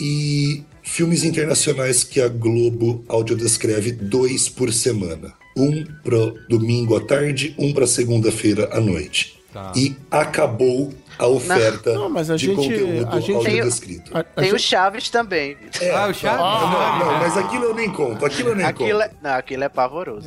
E 0.00 0.62
filmes 0.90 1.22
internacionais 1.22 2.02
que 2.02 2.20
a 2.20 2.28
Globo 2.28 3.04
audiodescreve 3.08 3.92
dois 3.92 4.48
por 4.48 4.72
semana. 4.72 5.32
Um 5.56 5.84
pro 6.02 6.34
domingo 6.48 6.96
à 6.96 7.00
tarde, 7.00 7.54
um 7.56 7.72
para 7.72 7.86
segunda-feira 7.86 8.68
à 8.72 8.80
noite. 8.80 9.38
Tá. 9.52 9.72
E 9.76 9.96
acabou 10.10 10.92
a 11.20 11.26
oferta 11.28 11.92
Não, 11.94 12.08
mas 12.08 12.30
a 12.30 12.36
de 12.36 12.46
gente- 12.46 12.56
conteúdo 12.56 13.08
a 13.16 13.20
gente- 13.20 13.34
audiodescrito. 13.34 14.16
A- 14.16 14.20
a 14.20 14.24
Tem 14.24 14.44
gente- 14.44 14.54
o 14.54 14.58
Chaves 14.58 15.08
também. 15.10 15.56
É, 15.80 15.90
Ah, 15.90 16.06
o 16.08 16.14
Chaves? 16.14 16.40
Não, 16.40 16.98
não, 17.12 17.18
mas 17.18 17.36
aquilo 17.36 17.64
eu 17.64 17.74
nem 17.74 17.90
conto. 17.90 18.24
Aquilo 18.24 18.50
eu 18.50 18.56
nem 18.56 18.66
Aquilo 18.66 18.98
conto. 19.00 19.02
é, 19.02 19.10
não, 19.22 19.30
aquilo 19.36 19.64
é 19.64 19.68
pavoroso. 19.68 20.26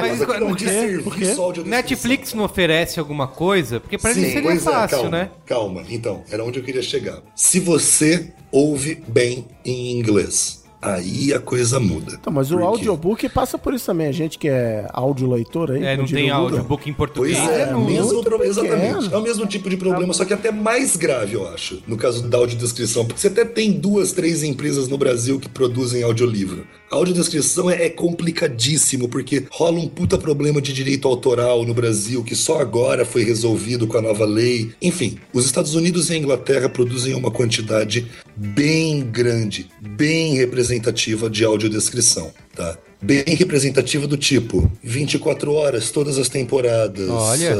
Mas 0.00 0.22
aquilo 0.22 0.44
é 0.44 0.44
um 0.46 0.54
quê? 0.54 0.64
desserviço 0.64 1.08
audiodescrição. 1.42 1.64
Netflix 1.64 2.34
não 2.34 2.44
oferece 2.44 2.98
alguma 2.98 3.26
coisa? 3.28 3.80
Porque 3.80 3.96
pra 3.98 4.12
Sim, 4.12 4.22
ele 4.22 4.32
seria 4.32 4.52
é, 4.52 4.58
fácil, 4.58 4.96
calma, 4.98 5.10
né? 5.10 5.30
Calma, 5.46 5.82
então, 5.88 6.22
era 6.30 6.44
onde 6.44 6.58
eu 6.58 6.64
queria 6.64 6.82
chegar. 6.82 7.18
Se 7.34 7.60
você 7.60 8.32
ouve 8.50 9.02
bem 9.06 9.46
em 9.64 9.98
inglês, 9.98 10.64
aí 10.80 11.32
a 11.34 11.40
coisa 11.40 11.80
muda. 11.80 12.16
Então, 12.20 12.32
mas 12.32 12.50
o 12.50 12.54
Por 12.54 12.60
quê? 12.60 12.66
audiobook 12.66 13.28
passa 13.30 13.58
por 13.58 13.74
isso 13.74 13.86
também. 13.86 14.06
A 14.06 14.12
gente 14.12 14.38
que 14.38 14.48
é 14.48 14.86
audioleitor 14.92 15.70
aí. 15.72 15.82
É, 15.84 15.96
não 15.96 16.06
tem 16.06 16.30
o 16.30 16.34
audiobook 16.34 16.88
em 16.88 16.92
Pois 16.92 17.08
português. 17.10 17.38
é, 17.38 17.70
é 17.70 17.74
o 17.74 17.84
mesmo 17.84 18.22
pro- 18.22 18.42
exatamente. 18.44 19.12
É 19.12 19.16
o 19.16 19.22
mesmo 19.22 19.46
tipo 19.46 19.68
de 19.68 19.76
problema, 19.76 20.12
só 20.14 20.24
que 20.24 20.32
até 20.34 20.50
mais 20.52 20.96
grave, 20.96 21.34
eu 21.34 21.48
acho, 21.48 21.82
no 21.86 21.96
caso 21.96 22.22
da 22.28 22.38
audiodescrição. 22.38 23.04
Porque 23.04 23.20
você 23.20 23.28
até 23.28 23.44
tem 23.44 23.72
duas, 23.72 24.12
três 24.12 24.42
empresas 24.42 24.88
no 24.88 24.96
Brasil 24.98 25.38
que 25.40 25.48
produzem 25.48 26.02
audiolivro. 26.02 26.66
A 26.90 26.96
audiodescrição 26.96 27.70
é, 27.70 27.84
é 27.86 27.90
complicadíssimo, 27.90 29.08
porque 29.08 29.44
rola 29.50 29.78
um 29.78 29.88
puta 29.88 30.16
problema 30.16 30.60
de 30.60 30.72
direito 30.72 31.06
autoral 31.06 31.64
no 31.64 31.74
Brasil, 31.74 32.24
que 32.24 32.34
só 32.34 32.60
agora 32.60 33.04
foi 33.04 33.24
resolvido 33.24 33.86
com 33.86 33.98
a 33.98 34.02
nova 34.02 34.24
lei. 34.24 34.72
Enfim, 34.80 35.18
os 35.32 35.44
Estados 35.44 35.74
Unidos 35.74 36.08
e 36.08 36.14
a 36.14 36.16
Inglaterra 36.16 36.68
produzem 36.68 37.14
uma 37.14 37.30
quantidade 37.30 38.06
bem 38.34 39.00
grande, 39.02 39.68
bem 39.80 40.36
representativa 40.36 41.28
de 41.28 41.44
audiodescrição, 41.44 42.32
tá? 42.54 42.78
bem 43.00 43.22
representativa 43.26 44.06
do 44.06 44.16
tipo 44.16 44.70
24 44.82 45.52
horas, 45.52 45.90
todas 45.90 46.18
as 46.18 46.28
temporadas. 46.28 47.08
Olha. 47.08 47.54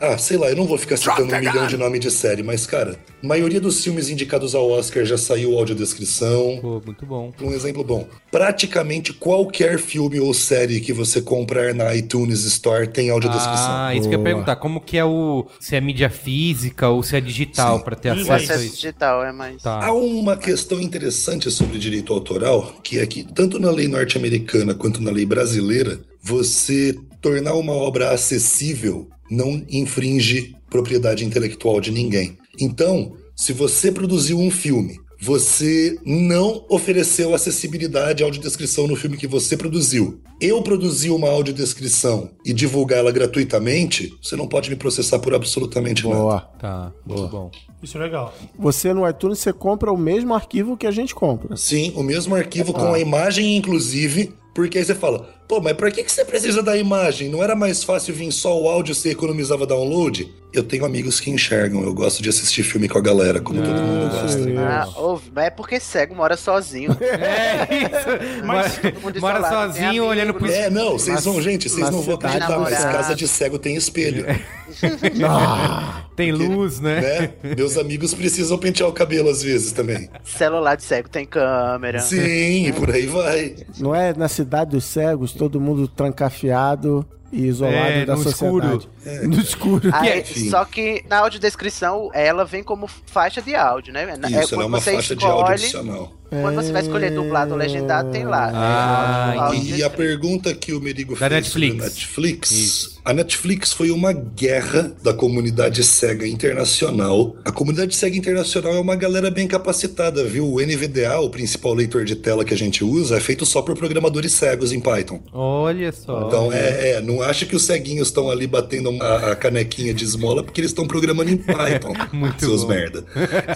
Ah, 0.00 0.08
ah, 0.12 0.18
sei 0.18 0.36
lá, 0.36 0.50
eu 0.50 0.56
não 0.56 0.66
vou 0.66 0.78
ficar 0.78 0.96
citando 0.96 1.34
um 1.34 1.38
milhão 1.38 1.66
de 1.66 1.76
nome 1.76 1.98
de 1.98 2.10
série, 2.10 2.42
mas, 2.42 2.66
cara, 2.66 2.98
a 3.22 3.26
maioria 3.26 3.60
dos 3.60 3.82
filmes 3.82 4.08
indicados 4.08 4.54
ao 4.54 4.70
Oscar 4.70 5.04
já 5.04 5.16
saiu 5.16 5.58
audiodescrição. 5.58 6.58
Pô, 6.60 6.82
muito 6.84 7.06
bom. 7.06 7.32
Um 7.40 7.52
exemplo 7.52 7.82
bom. 7.82 8.06
Praticamente 8.30 9.12
qualquer 9.14 9.78
filme 9.78 10.20
ou 10.20 10.34
série 10.34 10.80
que 10.80 10.92
você 10.92 11.22
comprar 11.22 11.74
na 11.74 11.94
iTunes 11.94 12.44
Store 12.44 12.86
tem 12.86 13.08
audiodescrição. 13.08 13.70
Ah, 13.70 13.94
isso 13.94 14.08
que 14.08 14.14
eu 14.14 14.18
ia 14.18 14.18
Boa. 14.18 14.24
perguntar. 14.24 14.56
Como 14.56 14.80
que 14.80 14.98
é 14.98 15.04
o... 15.04 15.46
Se 15.58 15.74
é 15.76 15.80
mídia 15.80 16.10
física 16.10 16.88
ou 16.88 17.02
se 17.02 17.16
é 17.16 17.20
digital 17.20 17.80
pra 17.80 17.96
ter 17.96 18.10
acesso 18.10 18.32
a 18.32 18.36
Acesso 18.36 18.64
isso? 18.64 18.76
digital 18.76 19.24
é 19.24 19.32
mais. 19.32 19.62
Tá. 19.62 19.84
Há 19.84 19.92
uma 19.92 20.36
questão 20.36 20.78
interessante 20.80 21.50
sobre 21.50 21.78
direito 21.78 22.12
autoral, 22.12 22.74
que 22.82 22.98
é 22.98 23.06
que 23.06 23.24
tanto 23.24 23.58
na 23.58 23.70
lei 23.70 23.88
norte-americana 23.88 24.74
quanto 24.74 25.02
na 25.02 25.10
lei 25.10 25.24
brasileira, 25.24 25.98
você 26.22 26.94
tornar 27.20 27.54
uma 27.54 27.72
obra 27.72 28.10
acessível 28.10 29.08
não 29.30 29.62
infringe 29.70 30.54
propriedade 30.70 31.24
intelectual 31.24 31.80
de 31.80 31.90
ninguém. 31.90 32.36
Então, 32.60 33.14
se 33.34 33.52
você 33.52 33.90
produziu 33.90 34.38
um 34.38 34.50
filme, 34.50 34.98
você 35.20 35.98
não 36.04 36.64
ofereceu 36.68 37.34
acessibilidade 37.34 38.22
à 38.22 38.26
audiodescrição 38.26 38.86
no 38.86 38.94
filme 38.96 39.16
que 39.16 39.26
você 39.26 39.56
produziu. 39.56 40.20
Eu 40.40 40.62
produzi 40.62 41.10
uma 41.10 41.28
audiodescrição 41.28 42.30
e 42.44 42.52
divulgá-la 42.52 43.10
gratuitamente, 43.10 44.16
você 44.22 44.36
não 44.36 44.46
pode 44.46 44.70
me 44.70 44.76
processar 44.76 45.18
por 45.18 45.34
absolutamente 45.34 46.04
nada. 46.06 46.16
Boa. 46.20 46.40
Tá, 46.58 46.92
muito 47.04 47.28
bom. 47.28 47.50
Isso 47.82 47.96
é 47.98 48.00
legal. 48.00 48.34
Você 48.58 48.92
no 48.92 49.08
iTunes 49.08 49.38
você 49.38 49.52
compra 49.52 49.92
o 49.92 49.96
mesmo 49.98 50.34
arquivo 50.34 50.76
que 50.76 50.86
a 50.86 50.90
gente 50.90 51.14
compra. 51.14 51.56
Sim, 51.56 51.92
o 51.96 52.02
mesmo 52.02 52.34
arquivo 52.34 52.72
Ah. 52.76 52.78
com 52.80 52.94
a 52.94 52.98
imagem, 53.00 53.56
inclusive, 53.56 54.32
porque 54.54 54.78
aí 54.78 54.84
você 54.84 54.94
fala, 54.94 55.28
pô, 55.48 55.60
mas 55.60 55.72
pra 55.72 55.90
que, 55.90 56.04
que 56.04 56.12
você 56.12 56.24
precisa 56.24 56.62
da 56.62 56.76
imagem? 56.76 57.28
Não 57.30 57.42
era 57.42 57.56
mais 57.56 57.82
fácil 57.82 58.14
vir 58.14 58.30
só 58.30 58.60
o 58.60 58.68
áudio 58.68 58.92
e 58.92 58.94
você 58.94 59.10
economizava 59.10 59.66
download? 59.66 60.30
Eu 60.52 60.62
tenho 60.62 60.84
amigos 60.86 61.20
que 61.20 61.30
enxergam, 61.30 61.82
eu 61.82 61.92
gosto 61.92 62.22
de 62.22 62.28
assistir 62.28 62.62
filme 62.62 62.88
com 62.88 62.96
a 62.96 63.02
galera, 63.02 63.38
como 63.38 63.60
todo 63.62 63.82
mundo 63.82 64.10
gosta. 64.10 64.28
sim. 64.44 64.56
Ah, 64.56 64.88
ouve, 64.96 65.30
mas 65.34 65.46
é 65.46 65.50
porque 65.50 65.78
cego 65.78 66.14
mora 66.14 66.36
sozinho. 66.36 66.96
É 67.08 67.66
isso. 67.74 68.44
Mas 68.46 68.80
mundo 69.02 69.20
mora 69.20 69.46
sozinho 69.46 69.88
amigo, 69.88 70.06
olhando 70.06 70.34
pro... 70.34 70.50
É, 70.50 70.70
não, 70.70 70.92
vocês 70.92 71.24
vão, 71.24 71.40
gente, 71.40 71.68
vocês 71.68 71.90
não 71.90 72.00
vão 72.00 72.14
acreditar, 72.14 72.58
mas 72.58 72.78
casa 72.78 73.14
de 73.14 73.26
cego 73.26 73.58
tem 73.58 73.76
espelho, 73.76 74.24
Ah, 75.26 76.04
Tem 76.14 76.30
luz, 76.32 76.80
né? 76.80 77.00
né? 77.42 77.54
Meus 77.56 77.76
amigos 77.76 78.14
precisam 78.14 78.58
pentear 78.58 78.88
o 78.88 78.92
cabelo 78.92 79.28
às 79.28 79.42
vezes 79.42 79.72
também. 79.72 80.08
Celular 80.24 80.76
de 80.76 80.82
cego 80.84 81.08
tem 81.08 81.26
câmera. 81.26 82.00
Sim, 82.00 82.66
e 82.66 82.72
por 82.72 82.90
aí 82.90 83.06
vai. 83.06 83.56
não 83.78 83.94
é 83.94 84.14
na 84.14 84.28
cidade 84.28 84.72
dos 84.72 84.84
cegos, 84.84 85.32
todo 85.38 85.60
mundo 85.60 85.86
trancafiado 85.88 87.06
e 87.32 87.46
isolado 87.46 87.76
É, 87.76 88.04
da 88.04 88.16
sociedade. 88.16 88.88
No 89.28 89.40
escuro. 89.40 89.90
Aí, 89.92 90.24
só 90.50 90.64
que 90.64 91.04
na 91.08 91.18
audiodescrição 91.18 92.10
ela 92.12 92.44
vem 92.44 92.62
como 92.62 92.88
faixa 93.06 93.40
de 93.40 93.54
áudio, 93.54 93.92
né? 93.92 94.06
Isso, 94.28 94.54
é 94.54 94.56
quando 94.56 94.66
uma 94.66 94.80
você 94.80 94.92
faixa 94.94 95.16
de 95.16 95.24
áudio 95.24 95.54
escolhe, 95.54 95.78
adicional. 95.78 96.18
Quando 96.30 96.56
você 96.56 96.72
vai 96.72 96.82
escolher 96.82 97.10
dublado 97.10 97.52
ou 97.52 97.56
legendado, 97.56 98.10
tem 98.10 98.24
lá. 98.24 98.50
Ah, 98.52 99.50
né? 99.50 99.58
E 99.58 99.82
a 99.82 99.88
pergunta 99.88 100.54
que 100.54 100.74
o 100.74 100.80
Merigo 100.80 101.18
Da 101.18 101.28
fez 101.28 101.46
sobre 101.46 101.68
Netflix. 101.68 101.84
Netflix. 101.84 102.50
Isso. 102.50 102.98
A 103.02 103.14
Netflix 103.14 103.72
foi 103.72 103.90
uma 103.90 104.12
guerra 104.12 104.92
da 105.02 105.14
comunidade 105.14 105.82
cega 105.82 106.28
internacional. 106.28 107.34
A 107.44 107.50
comunidade 107.50 107.96
cega 107.96 108.14
internacional 108.14 108.74
é 108.74 108.80
uma 108.80 108.94
galera 108.94 109.30
bem 109.30 109.48
capacitada, 109.48 110.22
viu? 110.24 110.52
O 110.52 110.60
NVDA, 110.60 111.18
o 111.18 111.30
principal 111.30 111.72
leitor 111.72 112.04
de 112.04 112.14
tela 112.14 112.44
que 112.44 112.52
a 112.52 112.56
gente 112.56 112.84
usa, 112.84 113.16
é 113.16 113.20
feito 113.20 113.46
só 113.46 113.62
por 113.62 113.74
programadores 113.74 114.32
cegos 114.32 114.70
em 114.72 114.80
Python. 114.80 115.22
Olha 115.32 115.90
só. 115.92 116.26
Então, 116.26 116.52
é, 116.52 116.90
é, 116.90 117.00
não 117.00 117.22
acha 117.22 117.46
que 117.46 117.56
os 117.56 117.62
ceguinhos 117.62 118.08
estão 118.08 118.30
ali 118.30 118.46
batendo 118.46 118.92
a, 119.00 119.32
a 119.32 119.36
canequinha 119.36 119.94
de 119.94 120.04
esmola 120.04 120.42
porque 120.42 120.60
eles 120.60 120.70
estão 120.70 120.86
programando 120.86 121.30
em 121.30 121.36
Python. 121.36 121.92
Muito 122.12 122.44
seus 122.44 122.62
bom. 122.62 122.68
merda. 122.68 123.04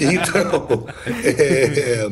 Então, 0.00 0.86
é, 1.24 2.08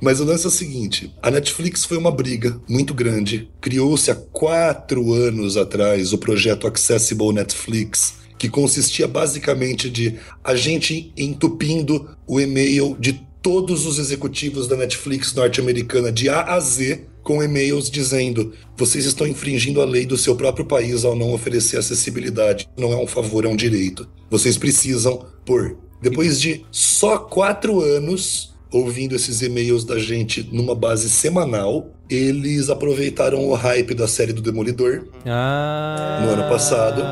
mas 0.00 0.20
o 0.20 0.24
lance 0.24 0.44
é 0.44 0.48
o 0.48 0.50
seguinte: 0.50 1.14
a 1.22 1.30
Netflix 1.30 1.84
foi 1.84 1.96
uma 1.96 2.10
briga 2.10 2.60
muito 2.68 2.94
grande. 2.94 3.48
Criou-se 3.60 4.10
há 4.10 4.14
quatro 4.14 5.12
anos 5.12 5.56
atrás 5.56 6.12
o 6.12 6.18
projeto 6.18 6.66
Accessible 6.66 7.32
Netflix. 7.32 8.16
Que 8.38 8.48
consistia 8.48 9.08
basicamente 9.08 9.90
de 9.90 10.14
a 10.44 10.54
gente 10.54 11.12
entupindo 11.16 12.08
o 12.24 12.40
e-mail 12.40 12.96
de 13.00 13.20
todos 13.42 13.84
os 13.84 13.98
executivos 13.98 14.68
da 14.68 14.76
Netflix 14.76 15.34
norte-americana 15.34 16.12
de 16.12 16.28
A 16.28 16.54
a 16.54 16.60
Z 16.60 17.04
com 17.28 17.42
e-mails 17.42 17.90
dizendo: 17.90 18.54
vocês 18.74 19.04
estão 19.04 19.26
infringindo 19.26 19.82
a 19.82 19.84
lei 19.84 20.06
do 20.06 20.16
seu 20.16 20.34
próprio 20.34 20.64
país 20.64 21.04
ao 21.04 21.14
não 21.14 21.34
oferecer 21.34 21.76
acessibilidade. 21.76 22.66
Não 22.74 22.90
é 22.90 22.96
um 22.96 23.06
favor, 23.06 23.44
é 23.44 23.48
um 23.48 23.54
direito. 23.54 24.08
Vocês 24.30 24.56
precisam 24.56 25.26
pôr. 25.44 25.76
Depois 26.00 26.40
de 26.40 26.64
só 26.70 27.18
quatro 27.18 27.80
anos 27.82 28.54
ouvindo 28.72 29.14
esses 29.14 29.42
e-mails 29.42 29.84
da 29.84 29.98
gente 29.98 30.48
numa 30.52 30.74
base 30.74 31.10
semanal, 31.10 31.90
eles 32.08 32.70
aproveitaram 32.70 33.46
o 33.46 33.54
hype 33.54 33.94
da 33.94 34.08
série 34.08 34.32
do 34.32 34.40
Demolidor 34.40 35.04
Ah. 35.26 36.22
No 36.22 36.32
ano 36.32 36.48
passado. 36.48 37.02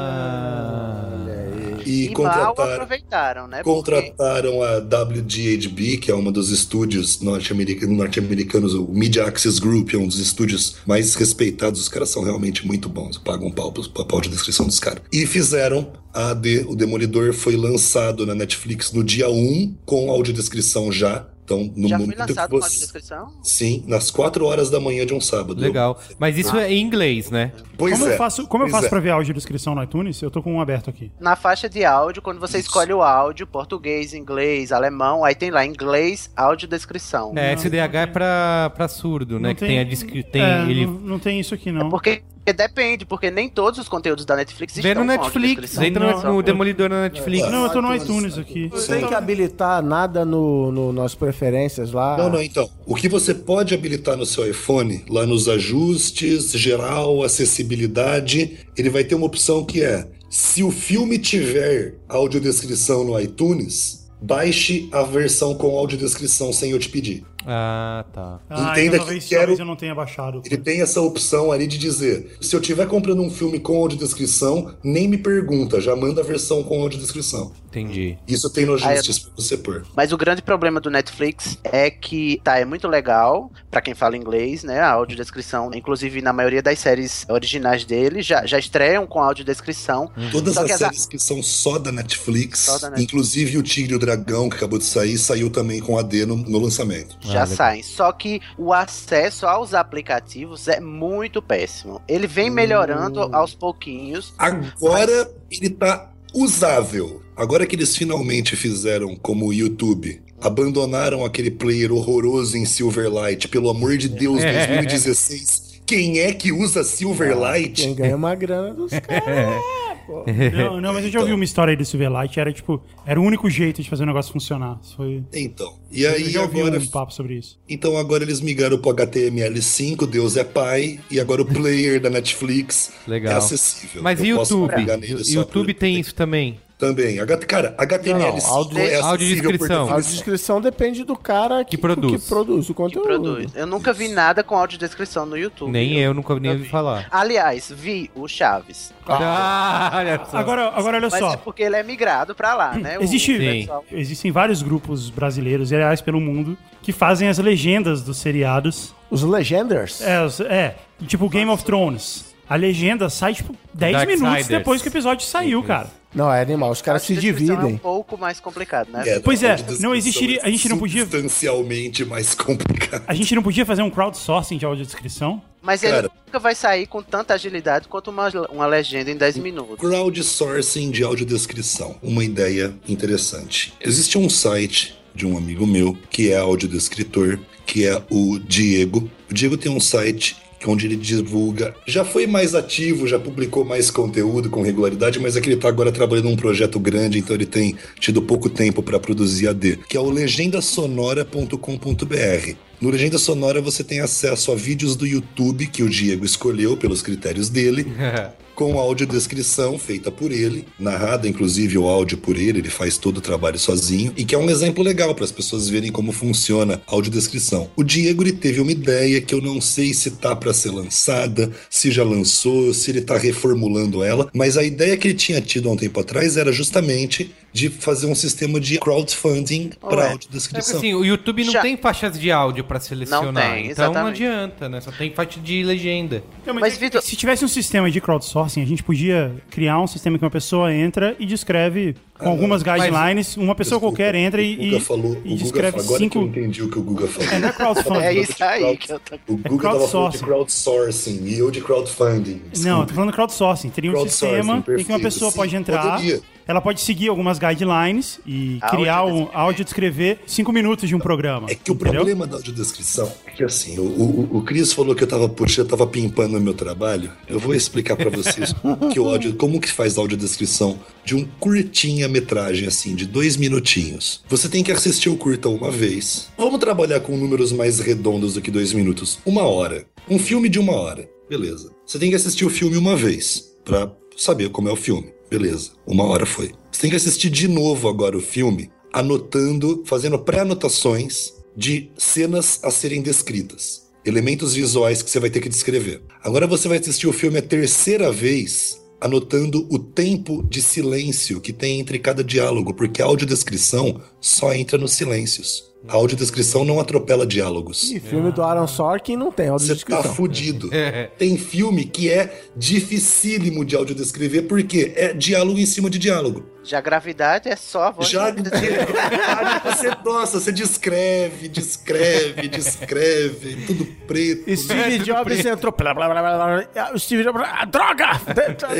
E, 1.86 2.06
E 2.06 2.10
mal 2.10 2.14
contrataram. 2.54 2.72
aproveitaram, 2.74 3.48
né? 3.48 3.62
Contrataram 3.62 4.62
a 4.62 4.78
WGHB, 4.78 5.98
que 5.98 6.10
é 6.10 6.14
uma 6.14 6.30
dos 6.32 6.50
estúdios 6.50 7.20
norte-americanos, 7.20 7.96
norte-americanos, 7.96 8.74
o 8.74 8.88
Media 8.88 9.24
Access 9.24 9.60
Group, 9.60 9.94
é 9.94 9.96
um 9.98 10.06
dos 10.06 10.18
estúdios 10.18 10.76
mais 10.86 11.14
respeitados. 11.14 11.80
Os 11.80 11.88
caras 11.88 12.08
são 12.10 12.22
realmente 12.22 12.66
muito 12.66 12.88
bons, 12.88 13.18
pagam 13.18 13.50
pau, 13.50 13.72
pro- 13.72 13.88
pau 14.04 14.20
de 14.20 14.28
descrição 14.28 14.66
dos 14.66 14.78
caras. 14.80 15.02
E 15.12 15.26
fizeram 15.26 15.92
a 16.12 16.30
AD, 16.30 16.66
o 16.68 16.74
Demolidor 16.74 17.32
foi 17.32 17.56
lançado 17.56 18.24
na 18.26 18.34
Netflix 18.34 18.92
no 18.92 19.04
dia 19.04 19.28
1, 19.30 19.76
com 19.84 20.10
audiodescrição 20.10 20.90
já. 20.90 21.26
Então, 21.46 21.70
no 21.76 21.86
já 21.86 21.96
foi 21.96 22.06
momento 22.06 22.18
lançado 22.18 22.50
que 22.50 22.56
com 22.56 22.60
você... 22.60 22.64
audiodescrição? 22.64 23.32
Sim, 23.40 23.84
nas 23.86 24.10
4 24.10 24.44
horas 24.44 24.68
da 24.68 24.80
manhã 24.80 25.06
de 25.06 25.14
um 25.14 25.20
sábado. 25.20 25.60
Legal. 25.60 25.96
Mas 26.18 26.36
isso 26.36 26.56
é 26.56 26.72
em 26.72 26.82
inglês, 26.82 27.30
né? 27.30 27.52
Pois 27.78 27.96
Como 27.96 28.10
é. 28.10 28.14
eu 28.14 28.18
faço, 28.18 28.46
como 28.48 28.64
eu 28.64 28.66
pois 28.66 28.72
faço 28.72 28.86
é. 28.86 28.88
pra 28.88 28.98
ver 28.98 29.10
a 29.10 29.14
audiodescrição 29.14 29.72
no 29.72 29.82
iTunes? 29.82 30.20
Eu 30.20 30.30
tô 30.30 30.42
com 30.42 30.52
um 30.52 30.60
aberto 30.60 30.90
aqui. 30.90 31.12
Na 31.20 31.36
faixa 31.36 31.68
de 31.68 31.84
áudio, 31.84 32.20
quando 32.20 32.40
você 32.40 32.58
Isso. 32.58 32.66
escolhe 32.66 32.92
o 32.92 33.00
áudio, 33.00 33.46
português, 33.46 34.12
inglês, 34.12 34.72
alemão, 34.72 35.24
aí 35.24 35.36
tem 35.36 35.52
lá 35.52 35.64
inglês, 35.64 36.28
audiodescrição. 36.36 37.32
É, 37.36 37.52
SDH 37.52 37.94
é 37.94 38.06
pra, 38.06 38.72
pra 38.74 38.88
surdo, 38.88 39.38
né? 39.38 39.50
Não 39.50 39.54
que 39.54 39.64
tem, 39.64 39.78
a 39.78 39.84
descri... 39.84 40.24
tem 40.24 40.42
é, 40.42 40.62
ele 40.68 40.84
não, 40.84 40.94
não 40.94 41.18
tem 41.20 41.38
isso 41.38 41.54
aqui, 41.54 41.70
não. 41.70 41.88
Porque 41.88 42.24
depende, 42.52 43.04
porque 43.04 43.30
nem 43.30 43.48
todos 43.48 43.78
os 43.78 43.88
conteúdos 43.88 44.24
da 44.24 44.36
Netflix 44.36 44.74
Vê 44.76 44.88
estão 44.88 45.04
no 45.04 45.10
Netflix, 45.10 45.78
entra 45.78 46.12
Não, 46.12 46.22
no, 46.22 46.32
no 46.34 46.42
Demolidor 46.42 46.88
na 46.88 47.02
Netflix. 47.02 47.48
Não, 47.50 47.64
eu 47.64 47.70
tô 47.70 47.82
no 47.82 47.94
iTunes. 47.94 48.34
iTunes 48.34 48.38
aqui. 48.38 48.70
Não 48.72 48.86
tem 48.86 49.06
que 49.08 49.14
habilitar 49.14 49.82
nada 49.82 50.24
no, 50.24 50.70
no, 50.70 50.92
nas 50.92 51.14
preferências 51.14 51.92
lá. 51.92 52.16
Não, 52.16 52.30
não, 52.30 52.42
então. 52.42 52.68
O 52.86 52.94
que 52.94 53.08
você 53.08 53.34
pode 53.34 53.74
habilitar 53.74 54.16
no 54.16 54.26
seu 54.26 54.48
iPhone, 54.48 55.04
lá 55.08 55.26
nos 55.26 55.48
ajustes, 55.48 56.52
geral, 56.52 57.22
acessibilidade, 57.22 58.58
ele 58.76 58.90
vai 58.90 59.04
ter 59.04 59.14
uma 59.14 59.26
opção 59.26 59.64
que 59.64 59.82
é: 59.82 60.06
se 60.30 60.62
o 60.62 60.70
filme 60.70 61.18
tiver 61.18 61.94
audiodescrição 62.08 63.04
no 63.04 63.18
iTunes, 63.18 64.06
baixe 64.20 64.88
a 64.92 65.02
versão 65.02 65.54
com 65.54 65.76
audiodescrição 65.76 66.52
sem 66.52 66.70
eu 66.70 66.78
te 66.78 66.88
pedir. 66.88 67.24
Ah, 67.46 68.04
tá. 68.12 68.40
Ah, 68.50 68.72
Entenda 68.72 68.80
então 68.80 68.90
que 68.90 68.96
talvez, 68.98 69.24
quero- 69.26 69.40
talvez 69.42 69.58
eu 69.60 69.64
não 69.66 69.76
tenha 69.76 69.94
baixado. 69.94 70.42
Ele 70.44 70.56
tem 70.56 70.80
essa 70.82 71.00
opção 71.00 71.52
ali 71.52 71.66
de 71.66 71.78
dizer: 71.78 72.36
se 72.40 72.54
eu 72.56 72.60
estiver 72.60 72.86
comprando 72.88 73.22
um 73.22 73.30
filme 73.30 73.60
com 73.60 73.76
audiodescrição, 73.76 74.74
nem 74.82 75.06
me 75.08 75.16
pergunta, 75.18 75.80
já 75.80 75.94
manda 75.94 76.20
a 76.20 76.24
versão 76.24 76.62
com 76.62 76.80
audiodescrição. 76.82 77.52
Entendi. 77.68 78.16
Isso 78.26 78.48
tem 78.48 78.64
no 78.64 78.74
ajustes 78.74 79.18
pra 79.18 79.32
você 79.36 79.56
pôr. 79.56 79.84
Mas 79.94 80.10
o 80.10 80.16
grande 80.16 80.40
problema 80.40 80.80
do 80.80 80.90
Netflix 80.90 81.58
é 81.62 81.90
que 81.90 82.40
tá, 82.42 82.58
é 82.58 82.64
muito 82.64 82.88
legal 82.88 83.50
pra 83.70 83.82
quem 83.82 83.94
fala 83.94 84.16
inglês, 84.16 84.64
né? 84.64 84.80
A 84.80 84.90
audiodescrição, 84.92 85.70
inclusive 85.74 86.22
na 86.22 86.32
maioria 86.32 86.62
das 86.62 86.78
séries 86.78 87.26
originais 87.28 87.84
dele, 87.84 88.22
já, 88.22 88.46
já 88.46 88.58
estreiam 88.58 89.06
com 89.06 89.20
audiodescrição. 89.20 90.10
Todas 90.32 90.54
Só 90.54 90.62
as 90.64 90.72
séries 90.72 91.06
que 91.06 91.18
são 91.18 91.42
só 91.42 91.78
da 91.78 91.92
Netflix, 91.92 92.60
Só 92.60 92.78
da 92.78 92.88
Netflix. 92.90 93.02
inclusive 93.12 93.58
o 93.58 93.62
Tigre 93.62 93.92
e 93.92 93.96
o 93.96 93.98
Dragão, 93.98 94.48
que 94.48 94.56
acabou 94.56 94.78
de 94.78 94.84
sair, 94.86 95.18
saiu 95.18 95.50
também 95.50 95.80
com 95.80 95.98
AD 95.98 96.24
no, 96.24 96.36
no 96.36 96.58
lançamento. 96.58 97.18
Já 97.36 97.42
legal. 97.42 97.56
saem. 97.56 97.82
Só 97.82 98.12
que 98.12 98.40
o 98.58 98.72
acesso 98.72 99.46
aos 99.46 99.74
aplicativos 99.74 100.68
é 100.68 100.80
muito 100.80 101.40
péssimo. 101.42 102.00
Ele 102.08 102.26
vem 102.26 102.50
melhorando 102.50 103.20
aos 103.34 103.54
pouquinhos. 103.54 104.34
Agora 104.38 105.30
ele 105.50 105.70
tá 105.70 106.10
usável. 106.34 107.22
Agora 107.36 107.66
que 107.66 107.76
eles 107.76 107.96
finalmente 107.96 108.56
fizeram 108.56 109.14
como 109.16 109.46
o 109.46 109.52
YouTube, 109.52 110.22
abandonaram 110.40 111.24
aquele 111.24 111.50
player 111.50 111.92
horroroso 111.92 112.56
em 112.56 112.64
Silverlight, 112.64 113.48
pelo 113.48 113.68
amor 113.70 113.96
de 113.96 114.08
Deus, 114.08 114.40
2016. 114.42 115.80
Quem 115.86 116.18
é 116.20 116.32
que 116.32 116.50
usa 116.50 116.82
Silverlight? 116.82 117.82
Quem 117.82 117.94
ganha 117.94 118.16
uma 118.16 118.34
grana 118.34 118.74
dos 118.74 118.90
caras. 119.00 119.62
Não, 120.56 120.80
não, 120.80 120.92
mas 120.92 121.04
eu 121.04 121.10
já 121.10 121.20
ouvi 121.20 121.32
uma 121.32 121.44
história 121.44 121.72
aí 121.72 121.76
do 121.76 121.84
Silverlight, 121.84 122.38
era 122.38 122.52
tipo, 122.52 122.82
era 123.04 123.20
o 123.20 123.24
único 123.24 123.48
jeito 123.48 123.82
de 123.82 123.88
fazer 123.88 124.04
o 124.04 124.06
negócio 124.06 124.32
funcionar. 124.32 124.78
Foi... 124.96 125.22
Então, 125.32 125.74
e 125.90 126.02
eu 126.02 126.12
aí 126.12 126.30
já 126.30 126.42
ouvi 126.42 126.60
agora. 126.60 126.78
um 126.78 126.86
papo 126.86 127.12
sobre 127.12 127.34
isso. 127.34 127.58
Então 127.68 127.96
agora 127.96 128.24
eles 128.24 128.40
migraram 128.40 128.78
pro 128.78 128.92
HTML5, 128.94 130.06
Deus 130.06 130.36
é 130.36 130.44
pai, 130.44 131.00
e 131.10 131.18
agora 131.18 131.42
o 131.42 131.44
player 131.44 132.00
da 132.00 132.10
Netflix 132.10 132.92
Legal. 133.06 133.34
é 133.34 133.36
acessível. 133.36 134.02
Mas 134.02 134.20
e 134.20 134.28
Eu 134.28 134.36
posso 134.36 134.60
YouTube? 134.60 135.32
YouTube 135.32 135.74
tem 135.74 136.00
isso 136.00 136.14
também. 136.14 136.58
Também. 136.78 137.18
H- 137.18 137.38
Cara, 137.38 137.74
HTML5 137.78 138.42
Não, 138.42 138.52
áudio- 138.54 138.78
é 138.78 138.96
audiodescrição. 139.00 139.86
por 139.86 139.92
A 139.94 139.96
definição. 139.96 140.00
descrição 140.12 140.60
depende 140.60 141.04
do 141.04 141.16
cara 141.16 141.64
que, 141.64 141.70
Que 141.70 141.78
produz. 141.78 142.22
que 142.22 142.28
produz 142.28 142.64
o 142.66 142.68
Que 142.68 142.74
conteúdo. 142.74 143.04
produz. 143.06 143.52
Eu 143.54 143.66
nunca 143.66 143.94
vi 143.94 144.08
nada 144.08 144.42
com 144.44 144.54
audiodescrição 144.58 145.24
no 145.24 145.38
YouTube. 145.38 145.70
Nem 145.72 145.98
eu, 145.98 146.12
nunca 146.12 146.38
nem 146.38 146.50
ouvi 146.50 146.64
vi. 146.64 146.68
falar. 146.68 147.06
Aliás, 147.10 147.72
vi 147.74 148.10
o 148.14 148.28
Chaves. 148.28 148.92
Ah, 149.08 149.90
olha 149.94 150.20
só. 150.30 150.36
Agora, 150.36 150.68
agora 150.74 150.96
olha 150.98 151.08
Mas 151.10 151.18
só. 151.18 151.32
é 151.32 151.36
porque 151.38 151.62
ele 151.62 151.76
é 151.76 151.82
migrado 151.82 152.34
pra 152.34 152.54
lá, 152.54 152.74
né? 152.76 152.98
Existe, 153.00 153.68
existem 153.92 154.30
vários 154.30 154.60
grupos 154.62 155.08
brasileiros, 155.08 155.70
e 155.70 155.74
aliás, 155.76 156.00
pelo 156.02 156.20
mundo, 156.20 156.58
que 156.82 156.92
fazem 156.92 157.28
as 157.28 157.38
legendas 157.38 158.02
dos 158.02 158.18
seriados. 158.18 158.94
Os 159.10 159.22
Legenders. 159.22 160.00
É, 160.02 160.22
os- 160.22 160.40
é 160.40 160.76
tipo 161.06 161.28
Game 161.28 161.50
of 161.50 161.64
Thrones. 161.64 162.34
A 162.48 162.54
legenda 162.54 163.08
sai, 163.10 163.34
tipo, 163.34 163.54
10 163.74 163.92
Darksiders. 163.92 164.20
minutos 164.20 164.46
depois 164.48 164.80
que 164.82 164.88
o 164.88 164.90
episódio 164.90 165.26
saiu, 165.26 165.62
cara. 165.64 165.88
Não, 166.16 166.32
é 166.32 166.40
animal. 166.40 166.70
Os 166.70 166.80
caras 166.82 167.02
se 167.02 167.12
audiodescrição 167.12 167.54
É 167.54 167.58
um 167.58 167.60
dividem. 167.60 167.78
pouco 167.78 168.16
mais 168.18 168.40
complicado, 168.40 168.88
né? 168.90 169.02
É, 169.06 169.20
Pois 169.20 169.42
é, 169.42 169.54
não 169.80 169.94
existiria- 169.94 170.40
a 170.42 170.48
gente 170.50 170.68
não 170.68 170.78
podia- 170.78 171.02
Substancialmente 171.02 172.04
mais 172.04 172.34
complicado. 172.34 173.04
A 173.06 173.14
gente 173.14 173.34
não 173.34 173.42
podia 173.42 173.66
fazer 173.66 173.82
um 173.82 173.90
crowdsourcing 173.90 174.56
de 174.56 174.64
audiodescrição? 174.64 175.42
Mas 175.60 175.82
ele 175.82 175.92
Cara. 175.92 176.10
nunca 176.26 176.38
vai 176.38 176.54
sair 176.54 176.86
com 176.86 177.02
tanta 177.02 177.34
agilidade 177.34 177.86
quanto 177.88 178.08
uma, 178.10 178.28
uma 178.50 178.66
legenda 178.66 179.10
em 179.10 179.16
10 179.16 179.36
minutos. 179.36 179.76
Crowdsourcing 179.78 180.90
de 180.90 181.02
audiodescrição. 181.02 181.96
Uma 182.02 182.24
ideia 182.24 182.72
interessante. 182.88 183.74
Existe 183.80 184.16
um 184.16 184.30
site 184.30 184.96
de 185.14 185.26
um 185.26 185.36
amigo 185.36 185.66
meu 185.66 185.96
que 186.08 186.30
é 186.30 186.38
audiodescritor, 186.38 187.38
que 187.66 187.84
é 187.86 188.00
o 188.10 188.38
Diego. 188.38 189.10
O 189.30 189.34
Diego 189.34 189.56
tem 189.56 189.70
um 189.72 189.80
site 189.80 190.36
onde 190.66 190.86
ele 190.86 190.96
divulga. 190.96 191.74
Já 191.86 192.04
foi 192.04 192.26
mais 192.26 192.54
ativo, 192.54 193.06
já 193.06 193.18
publicou 193.18 193.64
mais 193.64 193.90
conteúdo 193.90 194.48
com 194.48 194.62
regularidade, 194.62 195.18
mas 195.18 195.36
é 195.36 195.40
que 195.40 195.48
ele 195.48 195.56
tá 195.56 195.68
agora 195.68 195.92
trabalhando 195.92 196.30
num 196.30 196.36
projeto 196.36 196.78
grande, 196.78 197.18
então 197.18 197.34
ele 197.34 197.46
tem 197.46 197.76
tido 197.98 198.22
pouco 198.22 198.48
tempo 198.48 198.82
para 198.82 198.98
produzir 198.98 199.48
AD, 199.48 199.80
que 199.88 199.96
é 199.96 200.00
o 200.00 200.10
legendasonora.com.br. 200.10 202.54
No 202.80 202.90
Legenda 202.90 203.18
Sonora 203.18 203.60
você 203.60 203.82
tem 203.82 204.00
acesso 204.00 204.52
a 204.52 204.54
vídeos 204.54 204.96
do 204.96 205.06
YouTube 205.06 205.66
que 205.66 205.82
o 205.82 205.88
Diego 205.88 206.26
escolheu 206.26 206.76
pelos 206.76 207.00
critérios 207.00 207.48
dele 207.48 207.86
com 208.56 208.80
audiodescrição 208.80 209.78
feita 209.78 210.10
por 210.10 210.32
ele, 210.32 210.64
narrada 210.80 211.28
inclusive 211.28 211.76
o 211.76 211.86
áudio 211.86 212.16
por 212.16 212.36
ele, 212.36 212.58
ele 212.60 212.70
faz 212.70 212.96
todo 212.96 213.18
o 213.18 213.20
trabalho 213.20 213.58
sozinho, 213.58 214.12
e 214.16 214.24
que 214.24 214.34
é 214.34 214.38
um 214.38 214.48
exemplo 214.48 214.82
legal 214.82 215.14
para 215.14 215.24
as 215.24 215.30
pessoas 215.30 215.68
verem 215.68 215.92
como 215.92 216.10
funciona 216.10 216.80
a 216.86 216.94
audiodescrição. 216.94 217.70
O 217.76 217.84
Diego 217.84 218.22
ele 218.22 218.32
teve 218.32 218.60
uma 218.60 218.72
ideia 218.72 219.20
que 219.20 219.34
eu 219.34 219.42
não 219.42 219.60
sei 219.60 219.92
se 219.92 220.10
tá 220.12 220.34
para 220.34 220.54
ser 220.54 220.70
lançada, 220.70 221.52
se 221.68 221.90
já 221.90 222.02
lançou, 222.02 222.72
se 222.72 222.90
ele 222.90 223.02
tá 223.02 223.18
reformulando 223.18 224.02
ela, 224.02 224.30
mas 224.34 224.56
a 224.56 224.64
ideia 224.64 224.96
que 224.96 225.08
ele 225.08 225.14
tinha 225.14 225.40
tido 225.40 225.68
há 225.68 225.72
um 225.72 225.76
tempo 225.76 226.00
atrás 226.00 226.38
era 226.38 226.50
justamente 226.50 227.30
de 227.56 227.70
fazer 227.70 228.06
um 228.06 228.14
sistema 228.14 228.60
de 228.60 228.78
crowdfunding 228.78 229.70
para. 229.80 230.08
É 230.08 230.12
audiodescrição. 230.12 230.74
porque 230.74 230.86
assim, 230.88 230.94
o 230.94 231.04
YouTube 231.04 231.44
não 231.44 231.52
Já- 231.52 231.62
tem 231.62 231.76
faixas 231.76 232.18
de 232.18 232.30
áudio 232.30 232.62
pra 232.64 232.78
selecionar. 232.78 233.24
Não 233.48 233.54
tem, 233.54 233.70
então 233.70 233.92
não 233.94 234.06
adianta, 234.08 234.68
né? 234.68 234.80
Só 234.82 234.90
tem 234.92 235.10
faixa 235.10 235.40
de 235.40 235.62
legenda. 235.64 236.22
Mas, 236.60 236.76
Vitor- 236.76 237.00
Se 237.02 237.16
tivesse 237.16 237.44
um 237.44 237.48
sistema 237.48 237.90
de 237.90 238.00
crowdsourcing, 238.00 238.62
a 238.62 238.66
gente 238.66 238.82
podia 238.82 239.34
criar 239.50 239.80
um 239.80 239.86
sistema 239.86 240.18
que 240.18 240.24
uma 240.24 240.30
pessoa 240.30 240.72
entra 240.72 241.16
e 241.18 241.24
descreve 241.24 241.96
com 242.18 242.28
algumas 242.28 242.62
guidelines. 242.62 243.36
Uma 243.36 243.54
pessoa 243.54 243.78
Desculpa, 243.78 243.96
qualquer 243.96 244.14
entra 244.14 244.40
o 244.40 244.44
e, 244.44 244.56
Guga 244.70 244.80
falou, 244.80 245.12
e 245.24 245.28
Guga 245.30 245.34
descreve 245.36 245.70
falou, 245.78 245.84
agora 245.86 245.98
que 245.98 246.04
eu 246.18 246.22
cinco. 246.22 246.38
entendi 246.38 246.62
o 246.62 246.70
que 246.70 246.78
o 246.78 246.82
Guga 246.82 247.06
falou. 247.08 247.30
É, 247.32 247.38
não 247.38 247.48
é 247.48 247.52
crowdfunding. 247.52 248.00
É 248.04 248.12
isso 248.14 248.44
aí 248.44 248.76
que 248.76 248.92
eu 248.92 249.00
tô... 249.00 249.14
O 249.32 249.36
Guga 249.36 249.68
tava 249.70 249.88
falando 249.88 250.12
de 250.12 250.18
crowdsourcing. 250.18 251.24
e 251.24 251.38
eu 251.38 251.50
de 251.50 251.60
crowdfunding. 251.60 252.32
Não, 252.34 252.40
eu 252.40 252.50
Desculpa. 252.52 252.86
tô 252.86 252.94
falando 252.94 253.12
crowdsourcing. 253.12 253.70
Teria 253.70 253.92
um 253.92 254.02
sistema 254.08 254.38
em 254.38 254.44
que 254.44 254.50
uma 254.52 254.62
perfeito. 254.62 255.02
pessoa 255.02 255.30
Sim, 255.30 255.36
pode 255.36 255.56
entrar, 255.56 255.92
poderia. 255.96 256.20
Ela 256.46 256.60
pode 256.60 256.80
seguir 256.80 257.08
algumas 257.08 257.38
guidelines 257.38 258.20
e 258.26 258.58
criar 258.70 259.04
um 259.04 259.28
Audiodescrever. 259.32 259.36
áudio 259.36 259.64
descrever 259.64 260.18
cinco 260.26 260.52
minutos 260.52 260.88
de 260.88 260.94
um 260.94 260.98
programa. 260.98 261.50
É 261.50 261.54
que 261.54 261.70
o 261.70 261.74
entendeu? 261.74 261.94
problema 261.94 262.26
da 262.26 262.36
audiodescrição 262.36 263.12
é 263.26 263.30
que 263.30 263.42
assim, 263.42 263.78
o, 263.78 263.82
o, 263.82 264.36
o 264.38 264.42
Cris 264.42 264.72
falou 264.72 264.94
que 264.94 265.02
eu 265.02 265.08
tava, 265.08 265.28
puxa, 265.28 265.62
eu 265.62 265.66
tava 265.66 265.86
pimpando 265.86 266.36
o 266.36 266.40
meu 266.40 266.54
trabalho. 266.54 267.10
Eu 267.28 267.40
vou 267.40 267.54
explicar 267.54 267.96
pra 267.96 268.10
vocês 268.10 268.54
que 268.92 269.00
o 269.00 269.08
áudio, 269.08 269.34
como 269.34 269.60
que 269.60 269.70
faz 269.70 269.98
a 269.98 270.00
audiodescrição 270.00 270.78
de 271.04 271.14
um 271.16 271.24
curtinha 271.40 272.08
metragem 272.08 272.68
assim, 272.68 272.94
de 272.94 273.06
dois 273.06 273.36
minutinhos. 273.36 274.22
Você 274.28 274.48
tem 274.48 274.62
que 274.62 274.70
assistir 274.70 275.08
o 275.08 275.16
curta 275.16 275.48
uma 275.48 275.70
vez. 275.70 276.28
Vamos 276.38 276.60
trabalhar 276.60 277.00
com 277.00 277.16
números 277.16 277.52
mais 277.52 277.80
redondos 277.80 278.34
do 278.34 278.40
que 278.40 278.50
dois 278.50 278.72
minutos. 278.72 279.18
Uma 279.26 279.42
hora. 279.42 279.84
Um 280.08 280.18
filme 280.18 280.48
de 280.48 280.58
uma 280.58 280.74
hora. 280.74 281.08
Beleza. 281.28 281.72
Você 281.84 281.98
tem 281.98 282.10
que 282.10 282.16
assistir 282.16 282.44
o 282.44 282.50
filme 282.50 282.76
uma 282.76 282.94
vez 282.94 283.52
pra 283.64 283.90
saber 284.16 284.50
como 284.50 284.68
é 284.68 284.72
o 284.72 284.76
filme. 284.76 285.15
Beleza. 285.30 285.70
Uma 285.86 286.04
hora 286.04 286.26
foi. 286.26 286.52
Você 286.70 286.82
tem 286.82 286.90
que 286.90 286.96
assistir 286.96 287.30
de 287.30 287.48
novo 287.48 287.88
agora 287.88 288.16
o 288.16 288.20
filme, 288.20 288.70
anotando, 288.92 289.82
fazendo 289.86 290.18
pré-anotações 290.18 291.34
de 291.56 291.90
cenas 291.96 292.60
a 292.62 292.70
serem 292.70 293.02
descritas. 293.02 293.86
Elementos 294.04 294.54
visuais 294.54 295.02
que 295.02 295.10
você 295.10 295.18
vai 295.18 295.30
ter 295.30 295.40
que 295.40 295.48
descrever. 295.48 296.02
Agora 296.22 296.46
você 296.46 296.68
vai 296.68 296.78
assistir 296.78 297.08
o 297.08 297.12
filme 297.12 297.38
a 297.38 297.42
terceira 297.42 298.12
vez, 298.12 298.80
anotando 299.00 299.66
o 299.70 299.78
tempo 299.78 300.44
de 300.48 300.62
silêncio 300.62 301.40
que 301.40 301.52
tem 301.52 301.80
entre 301.80 301.98
cada 301.98 302.22
diálogo, 302.22 302.72
porque 302.72 303.02
a 303.02 303.06
audiodescrição 303.06 304.00
só 304.20 304.54
entra 304.54 304.78
nos 304.78 304.92
silêncios. 304.92 305.65
A 305.88 305.94
audiodescrição 305.94 306.64
não 306.64 306.80
atropela 306.80 307.26
diálogos. 307.26 307.90
E 307.92 308.00
filme 308.00 308.32
do 308.32 308.42
Aaron 308.42 308.66
Sorkin 308.66 309.16
não 309.16 309.30
tem 309.30 309.46
Você 309.50 309.66
tá 309.66 309.72
audiodescrição. 309.72 310.14
fudido. 310.14 310.70
Tem 311.16 311.36
filme 311.36 311.84
que 311.84 312.10
é 312.10 312.42
dificílimo 312.56 313.64
de 313.64 313.76
audiodescrever, 313.76 314.46
porque 314.48 314.92
é 314.96 315.12
diálogo 315.12 315.58
em 315.58 315.66
cima 315.66 315.88
de 315.88 315.98
diálogo. 315.98 316.44
Já 316.66 316.78
a 316.78 316.80
gravidade 316.80 317.48
é 317.48 317.54
só 317.56 317.84
a 317.84 317.90
voz. 317.92 318.08
Já 318.08 318.26
Aí 318.26 318.32
você, 319.64 319.88
nossa, 320.04 320.40
você 320.40 320.50
descreve, 320.52 321.48
descreve, 321.48 322.48
descreve, 322.48 323.64
tudo 323.66 323.84
preto. 324.06 324.50
E 324.50 324.56
Steve 324.56 324.98
Jobs 324.98 325.44
entrou. 325.46 325.72
Blá, 325.76 325.94
blá, 325.94 326.08
blá, 326.08 326.22
blá, 326.22 326.66
blá, 326.72 326.92
o 326.92 326.98
Steve 326.98 327.22
Jobs. 327.22 327.42
Ah, 327.44 327.64
droga! 327.64 328.20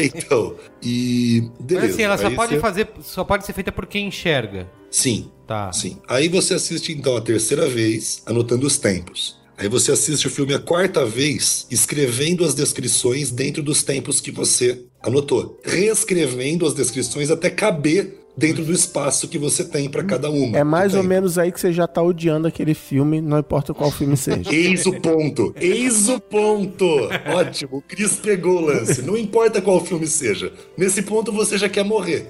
Então, 0.03 0.57
e. 0.83 1.43
Mas 1.61 1.67
Beleza. 1.67 1.93
assim, 1.93 2.03
ela 2.03 2.19
só 2.19 2.31
pode 2.31 2.55
você- 2.55 2.61
fazer, 2.61 2.89
só 3.03 3.25
pode 3.25 3.47
ser 3.47 3.53
feita 3.53 3.71
por 3.71 3.87
quem 3.87 4.09
enxerga. 4.09 4.69
Sim, 4.91 5.31
Tá. 5.47 5.73
sim. 5.73 5.99
Aí 6.09 6.29
você 6.29 6.55
assiste 6.55 6.93
então 6.93 7.17
a 7.17 7.21
terceira 7.21 7.69
vez, 7.69 8.23
anotando 8.27 8.67
os 8.67 8.79
tempos. 8.79 9.37
Aí 9.59 9.69
você 9.69 9.91
assiste 9.93 10.27
o 10.27 10.31
filme 10.31 10.53
a 10.53 10.59
quarta 10.59 11.05
vez, 11.07 11.67
escrevendo 11.71 12.45
as 12.45 12.55
descrições 12.55 13.31
dentro 13.31 13.63
dos 13.63 13.83
tempos 13.83 14.21
que 14.21 14.31
você 14.31 14.83
anotou. 15.07 15.59
Reescrevendo 15.65 16.67
as 16.67 16.75
descrições 16.75 17.31
até 17.31 17.49
caber 17.49 18.26
dentro 18.37 18.65
do 18.65 18.73
espaço 18.73 19.29
que 19.29 19.39
você 19.39 19.65
tem 19.65 19.89
para 19.89 20.05
cada 20.05 20.31
uma. 20.31 20.57
É 20.57 20.63
mais 20.63 20.95
ou 20.95 21.03
menos 21.03 21.39
aí 21.39 21.51
que 21.51 21.61
você 21.61 21.73
já 21.73 21.87
tá 21.87 22.03
odiando 22.03 22.47
aquele 22.47 22.75
filme, 22.75 23.21
não 23.21 23.39
importa 23.39 23.73
qual 23.73 23.91
filme 23.91 24.17
seja. 24.17 24.43
Eis 24.53 24.85
o 24.87 25.01
ponto. 25.01 25.55
Eis 25.59 26.09
o 26.09 26.21
ponto. 26.21 26.87
Ótimo. 27.35 27.79
O 27.79 27.83
Cris 27.83 28.17
pegou 28.17 28.59
o 28.59 28.67
lance. 28.67 29.03
Não 29.03 29.17
importa 29.17 29.63
qual 29.63 29.85
filme 29.85 30.07
seja. 30.07 30.53
Nesse 30.77 31.03
ponto 31.03 31.33
você 31.33 31.57
já 31.57 31.69
quer 31.69 31.85
morrer. 31.85 32.27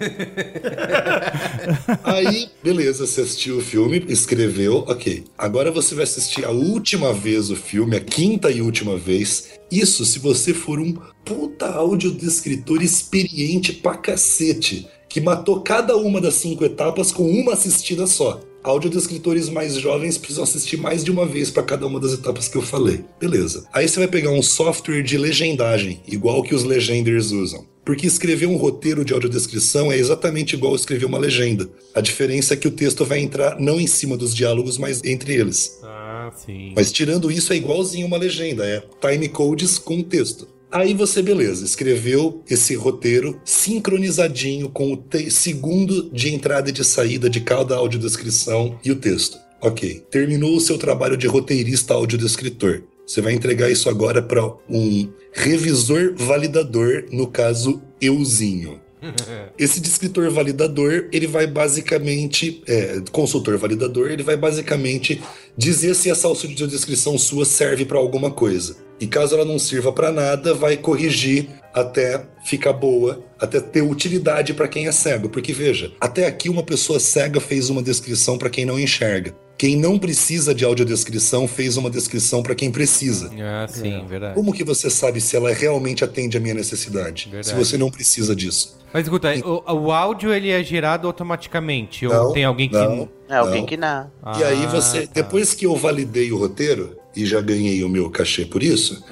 Aí, 2.04 2.48
beleza, 2.62 3.06
você 3.06 3.22
assistiu 3.22 3.58
o 3.58 3.62
filme, 3.62 4.04
escreveu, 4.08 4.84
ok. 4.86 5.24
Agora 5.36 5.72
você 5.72 5.94
vai 5.94 6.04
assistir 6.04 6.44
a 6.44 6.50
última 6.50 7.12
vez 7.12 7.50
o 7.50 7.56
filme, 7.56 7.96
a 7.96 8.00
quinta 8.00 8.50
e 8.50 8.62
última 8.62 8.96
vez. 8.96 9.56
Isso 9.70 10.04
se 10.04 10.18
você 10.18 10.54
for 10.54 10.78
um 10.78 10.94
puta 11.24 11.66
audiodescritor 11.66 12.82
experiente 12.82 13.72
pra 13.72 13.96
cacete, 13.96 14.88
que 15.16 15.20
matou 15.22 15.62
cada 15.62 15.96
uma 15.96 16.20
das 16.20 16.34
cinco 16.34 16.62
etapas 16.62 17.10
com 17.10 17.26
uma 17.26 17.54
assistida 17.54 18.06
só. 18.06 18.38
Audiodescritores 18.62 19.48
mais 19.48 19.76
jovens 19.76 20.18
precisam 20.18 20.44
assistir 20.44 20.76
mais 20.76 21.02
de 21.02 21.10
uma 21.10 21.24
vez 21.24 21.50
para 21.50 21.62
cada 21.62 21.86
uma 21.86 21.98
das 21.98 22.12
etapas 22.12 22.48
que 22.48 22.56
eu 22.58 22.60
falei. 22.60 23.02
Beleza. 23.18 23.66
Aí 23.72 23.88
você 23.88 23.98
vai 23.98 24.08
pegar 24.08 24.30
um 24.30 24.42
software 24.42 25.02
de 25.02 25.16
legendagem, 25.16 26.02
igual 26.06 26.42
que 26.42 26.54
os 26.54 26.64
legenders 26.64 27.30
usam. 27.30 27.64
Porque 27.82 28.06
escrever 28.06 28.44
um 28.44 28.58
roteiro 28.58 29.06
de 29.06 29.14
audiodescrição 29.14 29.90
é 29.90 29.96
exatamente 29.96 30.54
igual 30.54 30.76
escrever 30.76 31.06
uma 31.06 31.16
legenda. 31.16 31.66
A 31.94 32.02
diferença 32.02 32.52
é 32.52 32.56
que 32.58 32.68
o 32.68 32.72
texto 32.72 33.02
vai 33.02 33.20
entrar 33.20 33.58
não 33.58 33.80
em 33.80 33.86
cima 33.86 34.18
dos 34.18 34.34
diálogos, 34.34 34.76
mas 34.76 35.02
entre 35.02 35.32
eles. 35.32 35.80
Ah, 35.82 36.30
sim. 36.44 36.74
Mas 36.76 36.92
tirando 36.92 37.30
isso, 37.30 37.54
é 37.54 37.56
igualzinho 37.56 38.06
uma 38.06 38.18
legenda, 38.18 38.66
é 38.66 38.82
time 39.00 39.30
codes 39.30 39.78
com 39.78 40.02
texto. 40.02 40.46
Aí 40.70 40.94
você, 40.94 41.22
beleza, 41.22 41.64
escreveu 41.64 42.42
esse 42.48 42.74
roteiro 42.74 43.40
sincronizadinho 43.44 44.68
com 44.68 44.92
o 44.92 45.30
segundo 45.30 46.10
de 46.10 46.34
entrada 46.34 46.68
e 46.70 46.72
de 46.72 46.84
saída 46.84 47.30
de 47.30 47.40
cada 47.40 47.76
audiodescrição 47.76 48.78
e 48.84 48.90
o 48.90 48.96
texto. 48.96 49.38
Ok, 49.60 50.04
terminou 50.10 50.56
o 50.56 50.60
seu 50.60 50.76
trabalho 50.76 51.16
de 51.16 51.26
roteirista 51.26 51.94
audiodescritor. 51.94 52.82
Você 53.06 53.20
vai 53.20 53.32
entregar 53.32 53.70
isso 53.70 53.88
agora 53.88 54.20
para 54.20 54.44
um 54.68 55.08
revisor 55.32 56.14
validador, 56.16 57.04
no 57.12 57.28
caso, 57.28 57.80
euzinho. 58.00 58.80
Esse 59.56 59.80
descritor 59.80 60.30
validador, 60.30 61.08
ele 61.12 61.26
vai 61.26 61.46
basicamente, 61.46 62.62
é, 62.66 63.00
consultor 63.12 63.56
validador, 63.56 64.10
ele 64.10 64.22
vai 64.22 64.36
basicamente 64.36 65.22
dizer 65.56 65.94
se 65.94 66.10
essa 66.10 66.26
audiodescrição 66.26 67.16
sua 67.16 67.44
serve 67.44 67.84
para 67.84 67.98
alguma 67.98 68.30
coisa. 68.30 68.76
E 69.00 69.06
caso 69.06 69.34
ela 69.34 69.44
não 69.44 69.58
sirva 69.58 69.92
para 69.92 70.10
nada, 70.10 70.54
vai 70.54 70.76
corrigir 70.76 71.48
até 71.74 72.24
ficar 72.44 72.72
boa, 72.72 73.22
até 73.38 73.60
ter 73.60 73.82
utilidade 73.82 74.54
para 74.54 74.66
quem 74.68 74.86
é 74.86 74.92
cego. 74.92 75.28
Porque 75.28 75.52
veja, 75.52 75.92
até 76.00 76.26
aqui 76.26 76.48
uma 76.48 76.62
pessoa 76.62 76.98
cega 76.98 77.38
fez 77.40 77.68
uma 77.68 77.82
descrição 77.82 78.38
para 78.38 78.48
quem 78.48 78.64
não 78.64 78.78
enxerga. 78.80 79.34
Quem 79.58 79.74
não 79.74 79.98
precisa 79.98 80.54
de 80.54 80.66
audiodescrição 80.66 81.48
fez 81.48 81.78
uma 81.78 81.88
descrição 81.88 82.42
para 82.42 82.54
quem 82.54 82.70
precisa. 82.70 83.30
Ah, 83.40 83.66
sim, 83.66 84.04
verdade. 84.06 84.34
Como 84.34 84.52
que 84.52 84.62
você 84.62 84.90
sabe 84.90 85.18
se 85.18 85.34
ela 85.34 85.50
realmente 85.52 86.04
atende 86.04 86.36
a 86.36 86.40
minha 86.40 86.52
necessidade? 86.54 87.24
Verdade. 87.30 87.46
Se 87.48 87.54
você 87.54 87.78
não 87.78 87.90
precisa 87.90 88.36
disso. 88.36 88.78
Mas 88.92 89.04
escuta, 89.04 89.28
o, 89.46 89.86
o 89.86 89.92
áudio 89.92 90.32
ele 90.32 90.50
é 90.50 90.62
gerado 90.62 91.06
automaticamente? 91.06 92.06
ou 92.06 92.12
Não, 92.12 92.32
tem 92.32 92.44
alguém 92.44 92.68
que. 92.68 92.74
não. 92.74 93.08
É 93.28 93.36
alguém 93.36 93.60
Não. 93.62 93.66
que 93.66 93.76
não. 93.76 94.10
e 94.38 94.44
aí 94.44 94.64
Ah, 94.64 94.68
você, 94.68 95.06
tá. 95.06 95.12
depois 95.14 95.52
que 95.54 95.66
eu 95.66 95.74
validei 95.74 96.30
o 96.32 96.36
roteiro 96.38 96.96
e 97.16 97.24
já 97.24 97.40
ganhei 97.40 97.82
o 97.82 97.88
meu 97.88 98.10
cachê 98.10 98.44
por 98.44 98.62
isso, 98.62 99.02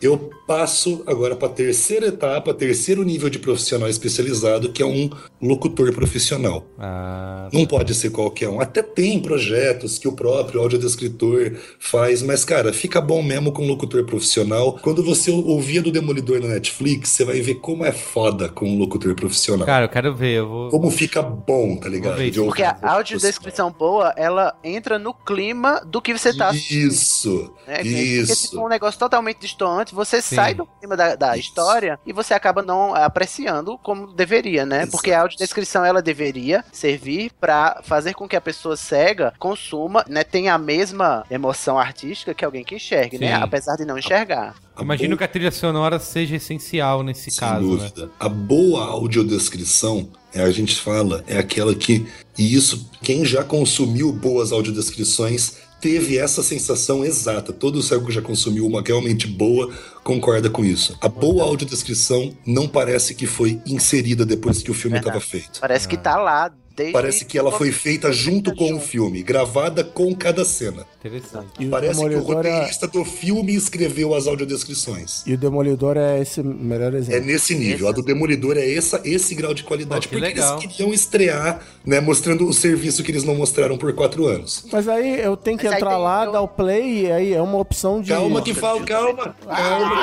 eu 0.00 0.30
passo 0.46 1.02
agora 1.06 1.36
para 1.36 1.48
a 1.48 1.52
terceira 1.52 2.06
etapa, 2.06 2.54
terceiro 2.54 3.02
nível 3.04 3.28
de 3.28 3.38
profissional 3.38 3.88
especializado, 3.88 4.72
que 4.72 4.82
é 4.82 4.86
um 4.86 5.10
locutor 5.40 5.92
profissional. 5.92 6.66
Ah, 6.78 7.48
Não 7.52 7.66
pode 7.66 7.94
ser 7.94 8.10
qualquer 8.10 8.48
um. 8.48 8.60
Até 8.60 8.82
tem 8.82 9.20
projetos 9.20 9.98
que 9.98 10.08
o 10.08 10.12
próprio 10.12 10.60
audiodescritor 10.60 11.52
faz, 11.78 12.22
mas, 12.22 12.44
cara, 12.44 12.72
fica 12.72 13.00
bom 13.00 13.22
mesmo 13.22 13.52
com 13.52 13.62
um 13.64 13.68
locutor 13.68 14.04
profissional. 14.04 14.78
Quando 14.82 15.02
você 15.04 15.30
ouvia 15.30 15.82
do 15.82 15.92
Demolidor 15.92 16.40
na 16.40 16.48
Netflix, 16.48 17.10
você 17.10 17.24
vai 17.24 17.40
ver 17.40 17.56
como 17.56 17.84
é 17.84 17.92
foda 17.92 18.48
com 18.48 18.68
um 18.68 18.78
locutor 18.78 19.14
profissional. 19.14 19.66
cara, 19.66 19.84
eu 19.84 19.88
quero 19.88 20.14
ver. 20.14 20.38
Eu 20.38 20.48
vou. 20.48 20.70
Como 20.70 20.90
fica 20.90 21.22
bom, 21.22 21.76
tá 21.76 21.88
ligado? 21.88 22.22
isso. 22.22 22.44
Porque 22.44 22.62
a 22.62 22.78
audiodescrição 22.82 23.70
boa, 23.70 24.14
ela 24.16 24.56
entra 24.64 24.98
no 24.98 25.12
clima 25.12 25.80
do 25.84 26.00
que 26.00 26.16
você 26.16 26.34
tá 26.34 26.48
assistindo. 26.48 27.49
Isso, 27.58 27.66
né? 27.68 27.76
Porque 27.76 28.26
se 28.26 28.32
isso. 28.32 28.56
for 28.56 28.66
um 28.66 28.68
negócio 28.68 28.98
totalmente 28.98 29.38
distante, 29.38 29.94
você 29.94 30.20
Sim. 30.22 30.34
sai 30.36 30.54
do 30.54 30.66
clima 30.66 30.96
da, 30.96 31.14
da 31.14 31.36
história 31.36 31.98
e 32.06 32.12
você 32.12 32.34
acaba 32.34 32.62
não 32.62 32.94
apreciando 32.94 33.78
como 33.78 34.12
deveria, 34.12 34.64
né? 34.66 34.78
Exato. 34.78 34.92
Porque 34.92 35.12
a 35.12 35.20
audiodescrição 35.22 35.84
ela 35.84 36.02
deveria 36.02 36.64
servir 36.72 37.30
pra 37.40 37.80
fazer 37.84 38.14
com 38.14 38.28
que 38.28 38.36
a 38.36 38.40
pessoa 38.40 38.76
cega 38.76 39.32
consuma, 39.38 40.04
né? 40.08 40.24
Tenha 40.24 40.54
a 40.54 40.58
mesma 40.58 41.24
emoção 41.30 41.78
artística 41.78 42.34
que 42.34 42.44
alguém 42.44 42.64
que 42.64 42.74
enxergue, 42.74 43.18
né? 43.18 43.36
Sim. 43.36 43.42
Apesar 43.42 43.76
de 43.76 43.84
não 43.84 43.98
enxergar. 43.98 44.54
Imagino 44.80 45.10
boa- 45.10 45.18
que 45.18 45.24
a 45.24 45.28
trilha 45.28 45.50
sonora 45.50 45.98
seja 45.98 46.36
essencial 46.36 47.02
nesse 47.02 47.30
Sem 47.30 47.40
caso, 47.40 47.60
né? 47.60 47.90
dúvida. 47.90 48.10
A 48.18 48.28
boa 48.28 48.84
audiodescrição, 48.86 50.08
é, 50.34 50.42
a 50.42 50.50
gente 50.50 50.76
fala, 50.80 51.22
é 51.26 51.38
aquela 51.38 51.74
que. 51.74 52.06
E 52.38 52.54
isso, 52.54 52.88
quem 53.02 53.24
já 53.24 53.44
consumiu 53.44 54.10
boas 54.12 54.52
audiodescrições 54.52 55.56
teve 55.80 56.18
essa 56.18 56.42
sensação 56.42 57.04
exata. 57.04 57.52
Todo 57.52 57.82
cego 57.82 58.06
que 58.06 58.12
já 58.12 58.22
consumiu 58.22 58.66
uma 58.66 58.82
realmente 58.82 59.26
boa 59.26 59.72
concorda 60.04 60.50
com 60.50 60.64
isso. 60.64 60.96
A 61.00 61.08
boa 61.08 61.44
audiodescrição 61.44 62.32
não 62.46 62.68
parece 62.68 63.14
que 63.14 63.26
foi 63.26 63.60
inserida 63.66 64.26
depois 64.26 64.62
que 64.62 64.70
o 64.70 64.74
filme 64.74 64.98
estava 64.98 65.20
feito. 65.20 65.60
Parece 65.60 65.88
que 65.88 65.96
tá 65.96 66.16
lá 66.16 66.52
desde. 66.76 66.92
Parece 66.92 67.24
que 67.24 67.38
ela 67.38 67.52
foi 67.52 67.72
feita 67.72 68.12
junto 68.12 68.54
com 68.54 68.74
o 68.74 68.80
filme, 68.80 69.22
gravada 69.22 69.82
com 69.84 70.14
cada 70.14 70.44
cena. 70.44 70.86
Interessante. 70.98 71.48
E 71.58 71.66
o 71.66 71.70
Parece 71.70 71.98
que 72.00 72.06
o 72.06 72.12
é, 72.12 72.16
roteirista 72.16 72.86
do 72.86 73.04
filme 73.04 73.54
escreveu 73.54 74.14
as 74.14 74.26
audiodescrições. 74.26 75.22
e 75.26 75.34
o 75.34 75.38
Demolidor 75.38 75.96
é 75.96 76.20
esse 76.20 76.42
melhor 76.42 76.94
É 76.94 76.98
exemplo. 76.98 77.26
nesse 77.26 77.54
nível. 77.54 77.88
A 77.88 77.92
do 77.92 78.02
Demolidor 78.02 78.56
é 78.56 78.74
essa, 78.74 79.00
esse 79.04 79.34
grau 79.34 79.54
de 79.54 79.62
qualidade. 79.64 80.08
Pô, 80.08 80.14
que 80.14 80.20
porque 80.20 80.34
legal. 80.34 80.58
eles 80.60 80.72
queriam 80.76 80.92
estrear, 80.92 81.60
né? 81.84 82.00
Mostrando 82.00 82.46
o 82.46 82.52
serviço 82.52 83.02
que 83.02 83.10
eles 83.10 83.24
não 83.24 83.34
mostraram 83.34 83.76
por 83.78 83.92
quatro 83.92 84.26
anos. 84.26 84.64
Mas 84.72 84.86
aí 84.88 85.20
eu 85.20 85.36
tenho 85.36 85.56
que 85.58 85.66
Mas 85.66 85.76
entrar 85.76 85.96
lá, 85.96 86.24
eu- 86.26 86.32
dar 86.32 86.40
o 86.42 86.48
play 86.48 87.06
e 87.06 87.12
aí 87.12 87.32
é 87.32 87.40
uma 87.42 87.58
opção 87.58 88.00
de. 88.00 88.10
Calma 88.10 88.42
que 88.42 88.52
fala, 88.54 88.82
calma, 88.84 89.34
calma. 89.46 90.02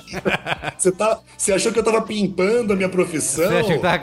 que 0.00 0.72
Você, 0.78 0.92
tá, 0.92 1.20
você 1.36 1.52
achou 1.52 1.72
que 1.72 1.78
eu 1.78 1.84
tava 1.84 2.02
pimpando 2.02 2.72
a 2.72 2.76
minha 2.76 2.88
profissão? 2.88 3.48
Você 3.48 3.54
achou 3.56 3.72
que, 3.74 3.78
tava, 3.78 4.02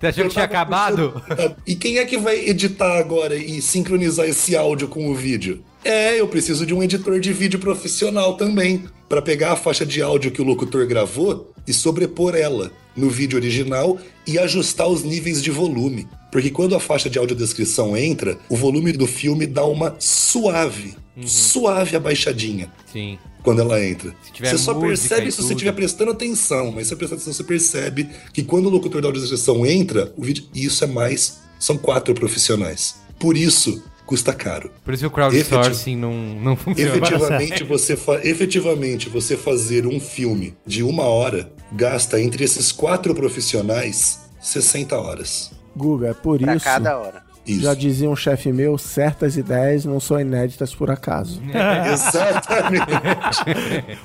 você 0.00 0.06
achou 0.06 0.24
Eu 0.24 0.28
que 0.28 0.32
tinha 0.34 0.44
acabado? 0.44 0.87
Puxando- 0.96 1.56
E 1.66 1.74
quem 1.74 1.98
é 1.98 2.04
que 2.04 2.16
vai 2.18 2.48
editar 2.48 2.98
agora 2.98 3.34
e 3.36 3.60
sincronizar 3.62 4.26
esse 4.28 4.56
áudio 4.56 4.88
com 4.88 5.08
o 5.10 5.14
vídeo? 5.14 5.62
É, 5.84 6.20
eu 6.20 6.26
preciso 6.28 6.66
de 6.66 6.74
um 6.74 6.82
editor 6.82 7.20
de 7.20 7.32
vídeo 7.32 7.58
profissional 7.58 8.36
também, 8.36 8.84
para 9.08 9.22
pegar 9.22 9.52
a 9.52 9.56
faixa 9.56 9.86
de 9.86 10.02
áudio 10.02 10.30
que 10.30 10.42
o 10.42 10.44
locutor 10.44 10.86
gravou 10.86 11.52
e 11.66 11.72
sobrepor 11.72 12.34
ela 12.34 12.70
no 12.96 13.08
vídeo 13.08 13.38
original 13.38 13.96
e 14.26 14.38
ajustar 14.38 14.88
os 14.88 15.02
níveis 15.04 15.42
de 15.42 15.50
volume. 15.50 16.06
Porque 16.32 16.50
quando 16.50 16.74
a 16.74 16.80
faixa 16.80 17.08
de 17.08 17.18
audiodescrição 17.18 17.96
entra, 17.96 18.36
o 18.50 18.56
volume 18.56 18.92
do 18.92 19.06
filme 19.06 19.46
dá 19.46 19.64
uma 19.64 19.94
suave, 19.98 20.94
suave 21.24 21.96
abaixadinha 21.96 22.70
Sim. 22.92 23.18
Quando 23.48 23.60
ela 23.62 23.82
entra. 23.82 24.14
Você 24.38 24.58
só 24.58 24.74
percebe 24.74 25.30
se 25.32 25.40
você 25.42 25.54
estiver 25.54 25.72
prestando 25.72 26.10
atenção, 26.10 26.70
mas 26.70 26.86
se 26.86 26.90
você 26.90 26.96
prestar 26.96 27.14
atenção, 27.16 27.32
você 27.32 27.44
percebe 27.44 28.06
que 28.30 28.42
quando 28.42 28.66
o 28.66 28.68
locutor 28.68 29.00
da 29.00 29.08
audiodescrição 29.08 29.64
entra, 29.64 30.12
o 30.18 30.22
vídeo. 30.22 30.44
E 30.54 30.66
isso 30.66 30.84
é 30.84 30.86
mais. 30.86 31.38
São 31.58 31.78
quatro 31.78 32.12
profissionais. 32.14 32.96
Por 33.18 33.38
isso, 33.38 33.82
custa 34.04 34.34
caro. 34.34 34.70
Por 34.84 34.92
isso 34.92 35.00
que 35.02 35.06
o 35.06 35.10
crowdsourcing 35.10 35.96
não, 35.96 36.12
não 36.12 36.56
funciona. 36.56 36.90
Efetivamente 36.96 37.64
você, 37.64 37.96
fa- 37.96 38.20
efetivamente, 38.22 39.08
você 39.08 39.34
fazer 39.34 39.86
um 39.86 39.98
filme 39.98 40.54
de 40.66 40.82
uma 40.82 41.04
hora 41.04 41.50
gasta 41.72 42.20
entre 42.20 42.44
esses 42.44 42.70
quatro 42.70 43.14
profissionais 43.14 44.20
60 44.42 44.94
horas. 44.96 45.50
Guga, 45.74 46.08
é 46.08 46.14
por 46.14 46.38
Pra 46.38 46.54
isso. 46.56 46.64
cada 46.64 46.98
hora. 46.98 47.22
Isso. 47.52 47.62
Já 47.62 47.74
dizia 47.74 48.08
um 48.10 48.16
chefe 48.16 48.52
meu, 48.52 48.76
certas 48.78 49.36
ideias 49.36 49.84
não 49.84 49.98
são 50.00 50.20
inéditas 50.20 50.74
por 50.74 50.90
acaso. 50.90 51.40
Exatamente. 51.92 52.86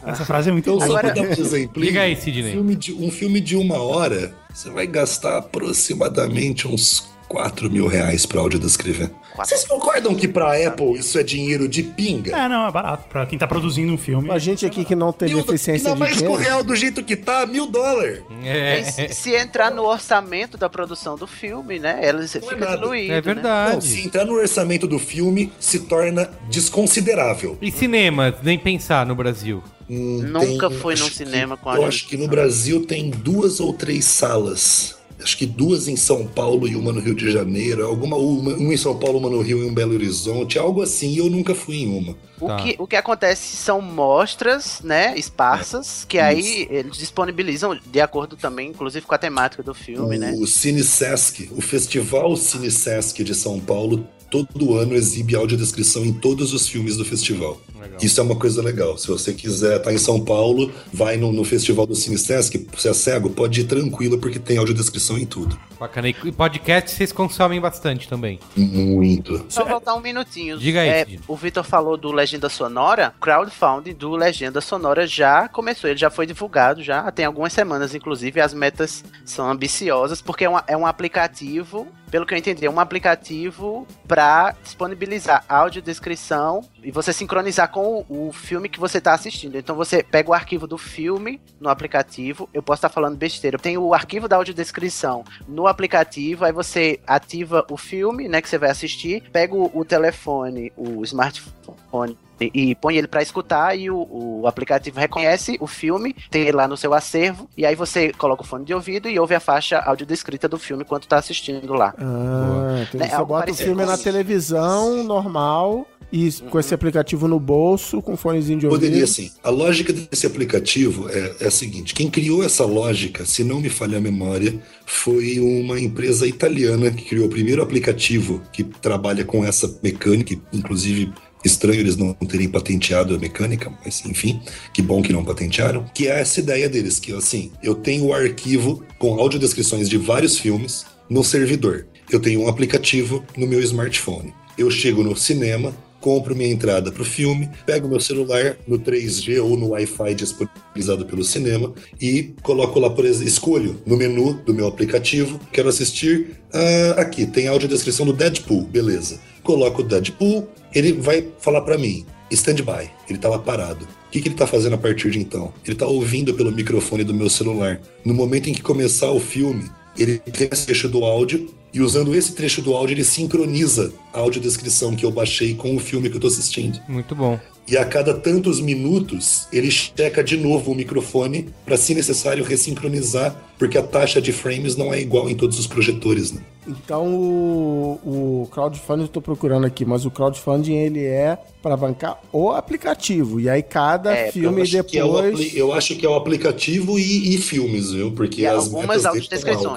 Essa 0.05 0.25
frase 0.25 0.49
é 0.49 0.51
muito 0.51 0.69
Então, 0.69 0.77
boa. 0.77 0.87
só 0.87 0.97
Agora- 0.97 1.13
para 1.13 1.23
dar 1.23 1.29
um 1.29 1.31
exemplo. 1.45 1.83
Diga 1.83 2.01
aí, 2.01 2.15
Sidney. 2.15 2.51
Filme 2.53 2.75
de, 2.75 2.93
um 2.93 3.11
filme 3.11 3.39
de 3.41 3.55
uma 3.55 3.77
hora, 3.81 4.33
você 4.53 4.69
vai 4.69 4.87
gastar 4.87 5.37
aproximadamente 5.37 6.67
uns 6.67 7.12
4 7.27 7.69
mil 7.69 7.87
reais 7.87 8.25
pra 8.25 8.39
audiodescrever. 8.41 9.09
Vocês 9.35 9.65
concordam 9.65 10.13
que 10.13 10.27
pra 10.27 10.53
Apple 10.67 10.93
isso 10.99 11.17
é 11.17 11.23
dinheiro 11.23 11.67
de 11.67 11.81
pinga? 11.81 12.35
É, 12.37 12.47
não, 12.47 12.67
é 12.67 12.71
barato. 12.71 13.07
Pra 13.09 13.25
quem 13.25 13.39
tá 13.39 13.47
produzindo 13.47 13.91
um 13.91 13.97
filme. 13.97 14.29
A 14.29 14.37
gente 14.37 14.63
aqui 14.65 14.85
que 14.85 14.95
não 14.95 15.11
tem 15.11 15.29
Mil, 15.29 15.43
deficiência 15.43 15.89
ainda 15.91 16.05
de 16.05 16.11
mais 16.11 16.21
com 16.21 16.33
o 16.33 16.35
real 16.35 16.63
do 16.63 16.75
jeito 16.75 17.03
que 17.03 17.15
tá, 17.15 17.43
mil 17.45 17.65
dólares. 17.65 18.21
É, 18.43 18.79
E 18.81 18.85
se, 18.85 19.07
se 19.09 19.35
entrar 19.35 19.71
no 19.71 19.83
orçamento 19.83 20.55
da 20.57 20.69
produção 20.69 21.15
do 21.17 21.25
filme, 21.25 21.79
né? 21.79 21.99
Ela 22.01 22.27
fica 22.27 22.55
nada. 22.55 22.77
diluído. 22.77 23.11
é 23.11 23.15
né? 23.15 23.21
verdade. 23.21 23.73
Não, 23.73 23.81
se 23.81 24.05
entrar 24.05 24.25
no 24.25 24.33
orçamento 24.33 24.85
do 24.87 24.99
filme, 24.99 25.51
se 25.59 25.79
torna 25.79 26.29
desconsiderável. 26.49 27.57
E 27.61 27.71
cinema, 27.71 28.35
nem 28.43 28.59
pensar 28.59 29.05
no 29.05 29.15
Brasil. 29.15 29.63
Hum, 29.89 30.21
Nunca 30.27 30.69
tem- 30.69 30.77
fui 30.79 30.95
num 30.95 31.01
acho 31.05 31.11
que- 31.11 31.17
cinema 31.17 31.57
com 31.57 31.73
Eu 31.73 31.85
acho 31.85 32.07
que 32.07 32.15
no 32.17 32.27
Brasil 32.27 32.85
tem 32.85 33.09
duas 33.09 33.59
ou 33.59 33.73
três 33.73 34.05
salas. 34.05 34.95
Acho 35.23 35.37
que 35.37 35.45
duas 35.45 35.87
em 35.87 35.95
São 35.95 36.27
Paulo 36.27 36.67
e 36.67 36.75
uma 36.75 36.91
no 36.91 36.99
Rio 36.99 37.15
de 37.15 37.31
Janeiro. 37.31 37.85
Alguma, 37.85 38.17
uma, 38.17 38.53
uma 38.53 38.73
em 38.73 38.77
São 38.77 38.97
Paulo, 38.97 39.19
uma 39.19 39.29
no 39.29 39.41
Rio 39.41 39.63
e 39.63 39.65
um 39.65 39.73
Belo 39.73 39.93
Horizonte. 39.93 40.59
Algo 40.59 40.81
assim, 40.81 41.13
e 41.13 41.17
eu 41.17 41.29
nunca 41.29 41.55
fui 41.55 41.77
em 41.77 41.97
uma. 41.97 42.15
O, 42.39 42.47
Tá. 42.47 42.57
que, 42.57 42.75
o 42.77 42.85
que 42.85 42.95
acontece 42.97 43.55
são 43.55 43.81
mostras, 43.81 44.81
né, 44.83 45.17
esparsas, 45.17 46.03
que 46.03 46.19
aí 46.19 46.67
eles 46.69 46.97
disponibilizam 46.97 47.79
de 47.85 48.01
acordo 48.01 48.35
também, 48.35 48.69
inclusive 48.69 49.05
com 49.05 49.15
a 49.15 49.17
temática 49.17 49.63
do 49.63 49.73
filme, 49.73 50.17
né? 50.17 50.35
O 50.37 50.45
Cine 50.45 50.83
Sesc, 50.83 51.49
o 51.55 51.61
Festival 51.61 52.35
Cine 52.35 52.69
Sesc 52.69 53.23
de 53.23 53.33
São 53.33 53.59
Paulo, 53.61 54.05
todo 54.33 54.75
ano 54.75 54.95
exibe 54.95 55.35
audiodescrição 55.35 56.03
em 56.03 56.11
todos 56.11 56.53
os 56.53 56.67
filmes 56.67 56.97
do 56.97 57.05
festival. 57.05 57.61
Legal. 57.79 57.99
Isso 58.01 58.19
é 58.19 58.23
uma 58.23 58.35
coisa 58.35 58.63
legal. 58.63 58.97
Se 58.97 59.07
você 59.07 59.31
quiser 59.33 59.77
estar 59.77 59.93
em 59.93 59.97
São 59.97 60.19
Paulo, 60.19 60.71
vai 60.91 61.17
no, 61.17 61.31
no 61.31 61.43
Festival 61.43 61.85
do 61.85 61.93
Cine 61.93 62.17
Sesc, 62.17 62.65
você 62.75 62.89
é 62.89 62.93
cego, 62.93 63.29
pode 63.29 63.61
ir 63.61 63.65
tranquilo, 63.65 64.17
porque 64.17 64.39
tem 64.39 64.57
audiodescrição 64.57 65.17
em 65.17 65.25
tudo. 65.25 65.59
Bacana. 65.79 66.07
E 66.07 66.13
podcast 66.31 66.91
vocês 66.91 67.11
consomem 67.11 67.59
bastante 67.61 68.07
também. 68.07 68.39
Muito. 68.55 69.45
Só 69.49 69.65
voltar 69.65 69.93
um 69.95 70.01
minutinho. 70.01 70.57
Diga 70.57 70.81
aí, 70.81 70.87
É, 70.89 71.07
o 71.27 71.35
Vitor 71.35 71.63
falou 71.63 71.95
do 71.97 72.11
Legenda 72.11 72.49
Sonora. 72.49 73.13
Crowdfunding 73.21 73.93
do 73.93 74.11
Legenda 74.15 74.61
Sonora 74.61 75.05
já 75.05 75.47
começou. 75.49 75.89
Ele 75.89 75.99
já 75.99 76.09
foi 76.09 76.25
divulgado 76.25 76.81
já 76.81 77.11
tem 77.11 77.25
algumas 77.25 77.53
semanas, 77.53 77.93
inclusive. 77.93 78.39
As 78.41 78.53
metas 78.53 79.03
são 79.25 79.51
ambiciosas, 79.51 80.21
porque 80.21 80.45
é, 80.45 80.49
uma- 80.49 80.63
é 80.67 80.75
um 80.77 80.85
aplicativo, 80.87 81.87
pelo 82.13 82.27
que 82.27 82.33
eu 82.35 82.37
entendi, 82.37 82.63
é 82.63 82.69
um 82.69 82.79
aplicativo 82.79 83.87
para 84.07 84.51
disponibilizar 84.61 85.43
audiodescrição 85.49 86.61
e 86.83 86.91
você 86.91 87.11
sincronizar 87.11 87.71
com 87.71 88.05
o, 88.07 88.27
o 88.27 88.31
filme 88.31 88.69
que 88.69 88.79
você 88.79 88.99
está 88.99 89.15
assistindo. 89.15 89.57
Então 89.57 89.75
você 89.75 90.03
pega 90.03 90.29
o 90.29 90.33
arquivo 90.35 90.67
do 90.67 90.77
filme 90.77 91.41
no 91.59 91.69
aplicativo. 91.69 92.47
Eu 92.53 92.61
posso 92.61 92.77
estar 92.77 92.89
falando 92.89 93.17
besteira. 93.17 93.57
Tem 93.57 93.79
o 93.79 93.95
arquivo 93.95 94.27
da 94.27 94.35
audiodescrição 94.35 95.23
no 95.47 95.65
aplicativo, 95.65 96.45
aí 96.45 96.51
você 96.51 96.99
ativa 97.07 97.65
o 97.67 97.77
filme, 97.77 98.27
né, 98.27 98.43
que 98.43 98.47
você 98.47 98.59
vai 98.59 98.69
assistir, 98.69 99.23
pega 99.31 99.55
o, 99.55 99.71
o 99.73 99.83
telefone, 99.83 100.71
o 100.77 101.03
smartphone 101.03 102.15
e, 102.53 102.71
e 102.71 102.75
põe 102.75 102.97
ele 102.97 103.07
pra 103.07 103.21
escutar 103.21 103.77
e 103.77 103.89
o, 103.89 104.07
o 104.41 104.47
aplicativo 104.47 104.99
reconhece 104.99 105.57
o 105.59 105.67
filme, 105.67 106.15
tem 106.29 106.43
ele 106.43 106.53
lá 106.53 106.67
no 106.67 106.77
seu 106.77 106.93
acervo, 106.93 107.49
e 107.57 107.65
aí 107.65 107.75
você 107.75 108.11
coloca 108.13 108.43
o 108.43 108.45
fone 108.45 108.65
de 108.65 108.73
ouvido 108.73 109.09
e 109.09 109.19
ouve 109.19 109.35
a 109.35 109.39
faixa 109.39 109.79
audiodescrita 109.79 110.47
do 110.47 110.57
filme 110.57 110.83
enquanto 110.83 111.07
tá 111.07 111.17
assistindo 111.17 111.73
lá. 111.73 111.93
Ah, 111.97 112.83
entendi. 112.83 113.03
É, 113.03 113.07
Você 113.07 113.15
algo 113.15 113.33
bota 113.33 113.51
o 113.51 113.55
filme 113.55 113.85
na 113.85 113.97
televisão 113.97 115.03
normal 115.03 115.87
e 116.13 116.31
com 116.47 116.59
esse 116.59 116.71
aplicativo 116.75 117.27
no 117.27 117.39
bolso, 117.39 117.99
com 117.99 118.15
fonezinho 118.15 118.59
de 118.59 118.67
ouvido. 118.67 118.81
Poderia 118.81 119.07
sim. 119.07 119.31
A 119.43 119.49
lógica 119.49 119.91
desse 119.91 120.27
aplicativo 120.27 121.09
é, 121.09 121.37
é 121.39 121.47
a 121.47 121.51
seguinte: 121.51 121.95
quem 121.95 122.07
criou 122.07 122.43
essa 122.43 122.63
lógica, 122.65 123.25
se 123.25 123.43
não 123.43 123.59
me 123.59 123.67
falha 123.67 123.97
a 123.97 124.01
memória, 124.01 124.61
foi 124.85 125.39
uma 125.39 125.79
empresa 125.79 126.27
italiana 126.27 126.91
que 126.91 127.05
criou 127.05 127.25
o 127.25 127.29
primeiro 127.29 127.63
aplicativo 127.63 128.43
que 128.53 128.63
trabalha 128.63 129.25
com 129.25 129.43
essa 129.43 129.79
mecânica, 129.81 130.35
inclusive. 130.53 131.11
Estranho 131.43 131.79
eles 131.79 131.97
não 131.97 132.13
terem 132.13 132.49
patenteado 132.49 133.15
a 133.15 133.19
mecânica, 133.19 133.71
mas 133.83 134.05
enfim, 134.05 134.41
que 134.73 134.81
bom 134.81 135.01
que 135.01 135.13
não 135.13 135.25
patentearam. 135.25 135.85
Que 135.93 136.07
é 136.07 136.19
essa 136.19 136.39
ideia 136.39 136.69
deles, 136.69 136.99
que 136.99 137.13
assim, 137.13 137.51
eu 137.61 137.75
tenho 137.75 138.05
o 138.05 138.13
arquivo 138.13 138.83
com 138.97 139.19
audiodescrições 139.19 139.89
de 139.89 139.97
vários 139.97 140.37
filmes 140.37 140.85
no 141.09 141.23
servidor. 141.23 141.85
Eu 142.11 142.19
tenho 142.19 142.41
um 142.41 142.47
aplicativo 142.47 143.23
no 143.37 143.47
meu 143.47 143.61
smartphone. 143.61 144.33
Eu 144.57 144.69
chego 144.69 145.03
no 145.03 145.15
cinema, 145.15 145.73
compro 146.03 146.35
minha 146.35 146.51
entrada 146.51 146.91
para 146.91 147.01
o 147.01 147.05
filme, 147.05 147.49
pego 147.65 147.87
meu 147.87 147.99
celular 147.99 148.57
no 148.67 148.77
3G 148.77 149.41
ou 149.41 149.55
no 149.55 149.69
Wi-Fi 149.69 150.13
disponibilizado 150.13 151.05
pelo 151.05 151.23
cinema 151.23 151.73
e 151.99 152.33
coloco 152.43 152.77
lá, 152.77 152.89
por 152.89 153.05
exemplo, 153.05 153.29
escolho 153.29 153.81
no 153.85 153.95
menu 153.95 154.33
do 154.45 154.53
meu 154.53 154.67
aplicativo, 154.67 155.39
quero 155.51 155.69
assistir 155.69 156.31
ah, 156.53 156.95
aqui, 156.97 157.25
tem 157.25 157.47
audiodescrição 157.47 158.05
do 158.05 158.11
Deadpool, 158.11 158.63
beleza. 158.63 159.19
Coloco 159.43 159.81
o 159.81 159.85
Deadpool, 159.85 160.47
ele 160.73 160.93
vai 160.93 161.27
falar 161.39 161.61
para 161.61 161.77
mim, 161.77 162.05
stand-by, 162.31 162.89
ele 163.09 163.19
lá 163.29 163.39
parado. 163.39 163.85
O 163.85 164.11
que, 164.11 164.21
que 164.21 164.27
ele 164.27 164.35
tá 164.35 164.45
fazendo 164.45 164.73
a 164.73 164.77
partir 164.77 165.09
de 165.09 165.19
então? 165.19 165.53
Ele 165.65 165.75
tá 165.75 165.87
ouvindo 165.87 166.33
pelo 166.33 166.51
microfone 166.51 167.03
do 167.03 167.13
meu 167.13 167.29
celular. 167.29 167.81
No 168.05 168.13
momento 168.13 168.49
em 168.49 168.53
que 168.53 168.61
começar 168.61 169.11
o 169.11 169.19
filme, 169.19 169.69
ele 169.97 170.19
tem 170.19 170.47
trecho 170.47 170.87
do 170.87 171.03
áudio 171.03 171.49
e 171.73 171.81
usando 171.81 172.13
esse 172.15 172.33
trecho 172.33 172.61
do 172.61 172.73
áudio 172.73 172.93
ele 172.93 173.03
sincroniza 173.03 173.91
a 174.13 174.19
audiodescrição 174.19 174.95
que 174.95 175.05
eu 175.05 175.11
baixei 175.11 175.55
com 175.55 175.75
o 175.75 175.79
filme 175.79 176.09
que 176.09 176.15
eu 176.17 176.21
tô 176.21 176.27
assistindo. 176.27 176.79
Muito 176.87 177.15
bom. 177.15 177.39
E 177.65 177.77
a 177.77 177.85
cada 177.85 178.13
tantos 178.13 178.59
minutos 178.59 179.47
ele 179.51 179.71
checa 179.71 180.21
de 180.21 180.35
novo 180.35 180.71
o 180.71 180.75
microfone 180.75 181.47
para, 181.65 181.77
se 181.77 181.95
necessário, 181.95 182.43
ressincronizar, 182.43 183.33
porque 183.57 183.77
a 183.77 183.81
taxa 183.83 184.21
de 184.21 184.33
frames 184.33 184.75
não 184.75 184.93
é 184.93 184.99
igual 184.99 185.29
em 185.29 185.35
todos 185.35 185.57
os 185.57 185.65
projetores. 185.65 186.33
Né? 186.33 186.41
Então 186.67 187.07
o, 187.07 187.99
o 188.43 188.47
crowdfunding 188.51 189.03
eu 189.03 189.07
tô 189.07 189.21
procurando 189.21 189.65
aqui, 189.65 189.85
mas 189.85 190.05
o 190.05 190.11
crowdfunding 190.11 190.73
ele 190.75 191.05
é 191.05 191.37
para 191.61 191.77
bancar 191.77 192.19
o 192.33 192.49
aplicativo. 192.51 193.39
E 193.39 193.49
aí 193.49 193.63
cada 193.63 194.11
É, 194.13 194.29
filme 194.31 194.61
eu, 194.61 194.65
é 194.65 195.03
o 195.05 195.07
depois. 195.07 195.33
apli- 195.33 195.51
eu 195.57 195.73
acho 195.73 195.95
que 195.95 196.05
é 196.05 196.09
o 196.09 196.15
aplicativo 196.15 196.99
e, 196.99 197.33
e 197.33 197.37
filmes, 197.37 197.91
viu? 197.91 198.11
Porque 198.11 198.41
E 198.41 198.45
as 198.45 198.65
algumas 198.65 199.03
metas 199.03 199.03
dele 199.13 199.27
tão 199.29 199.75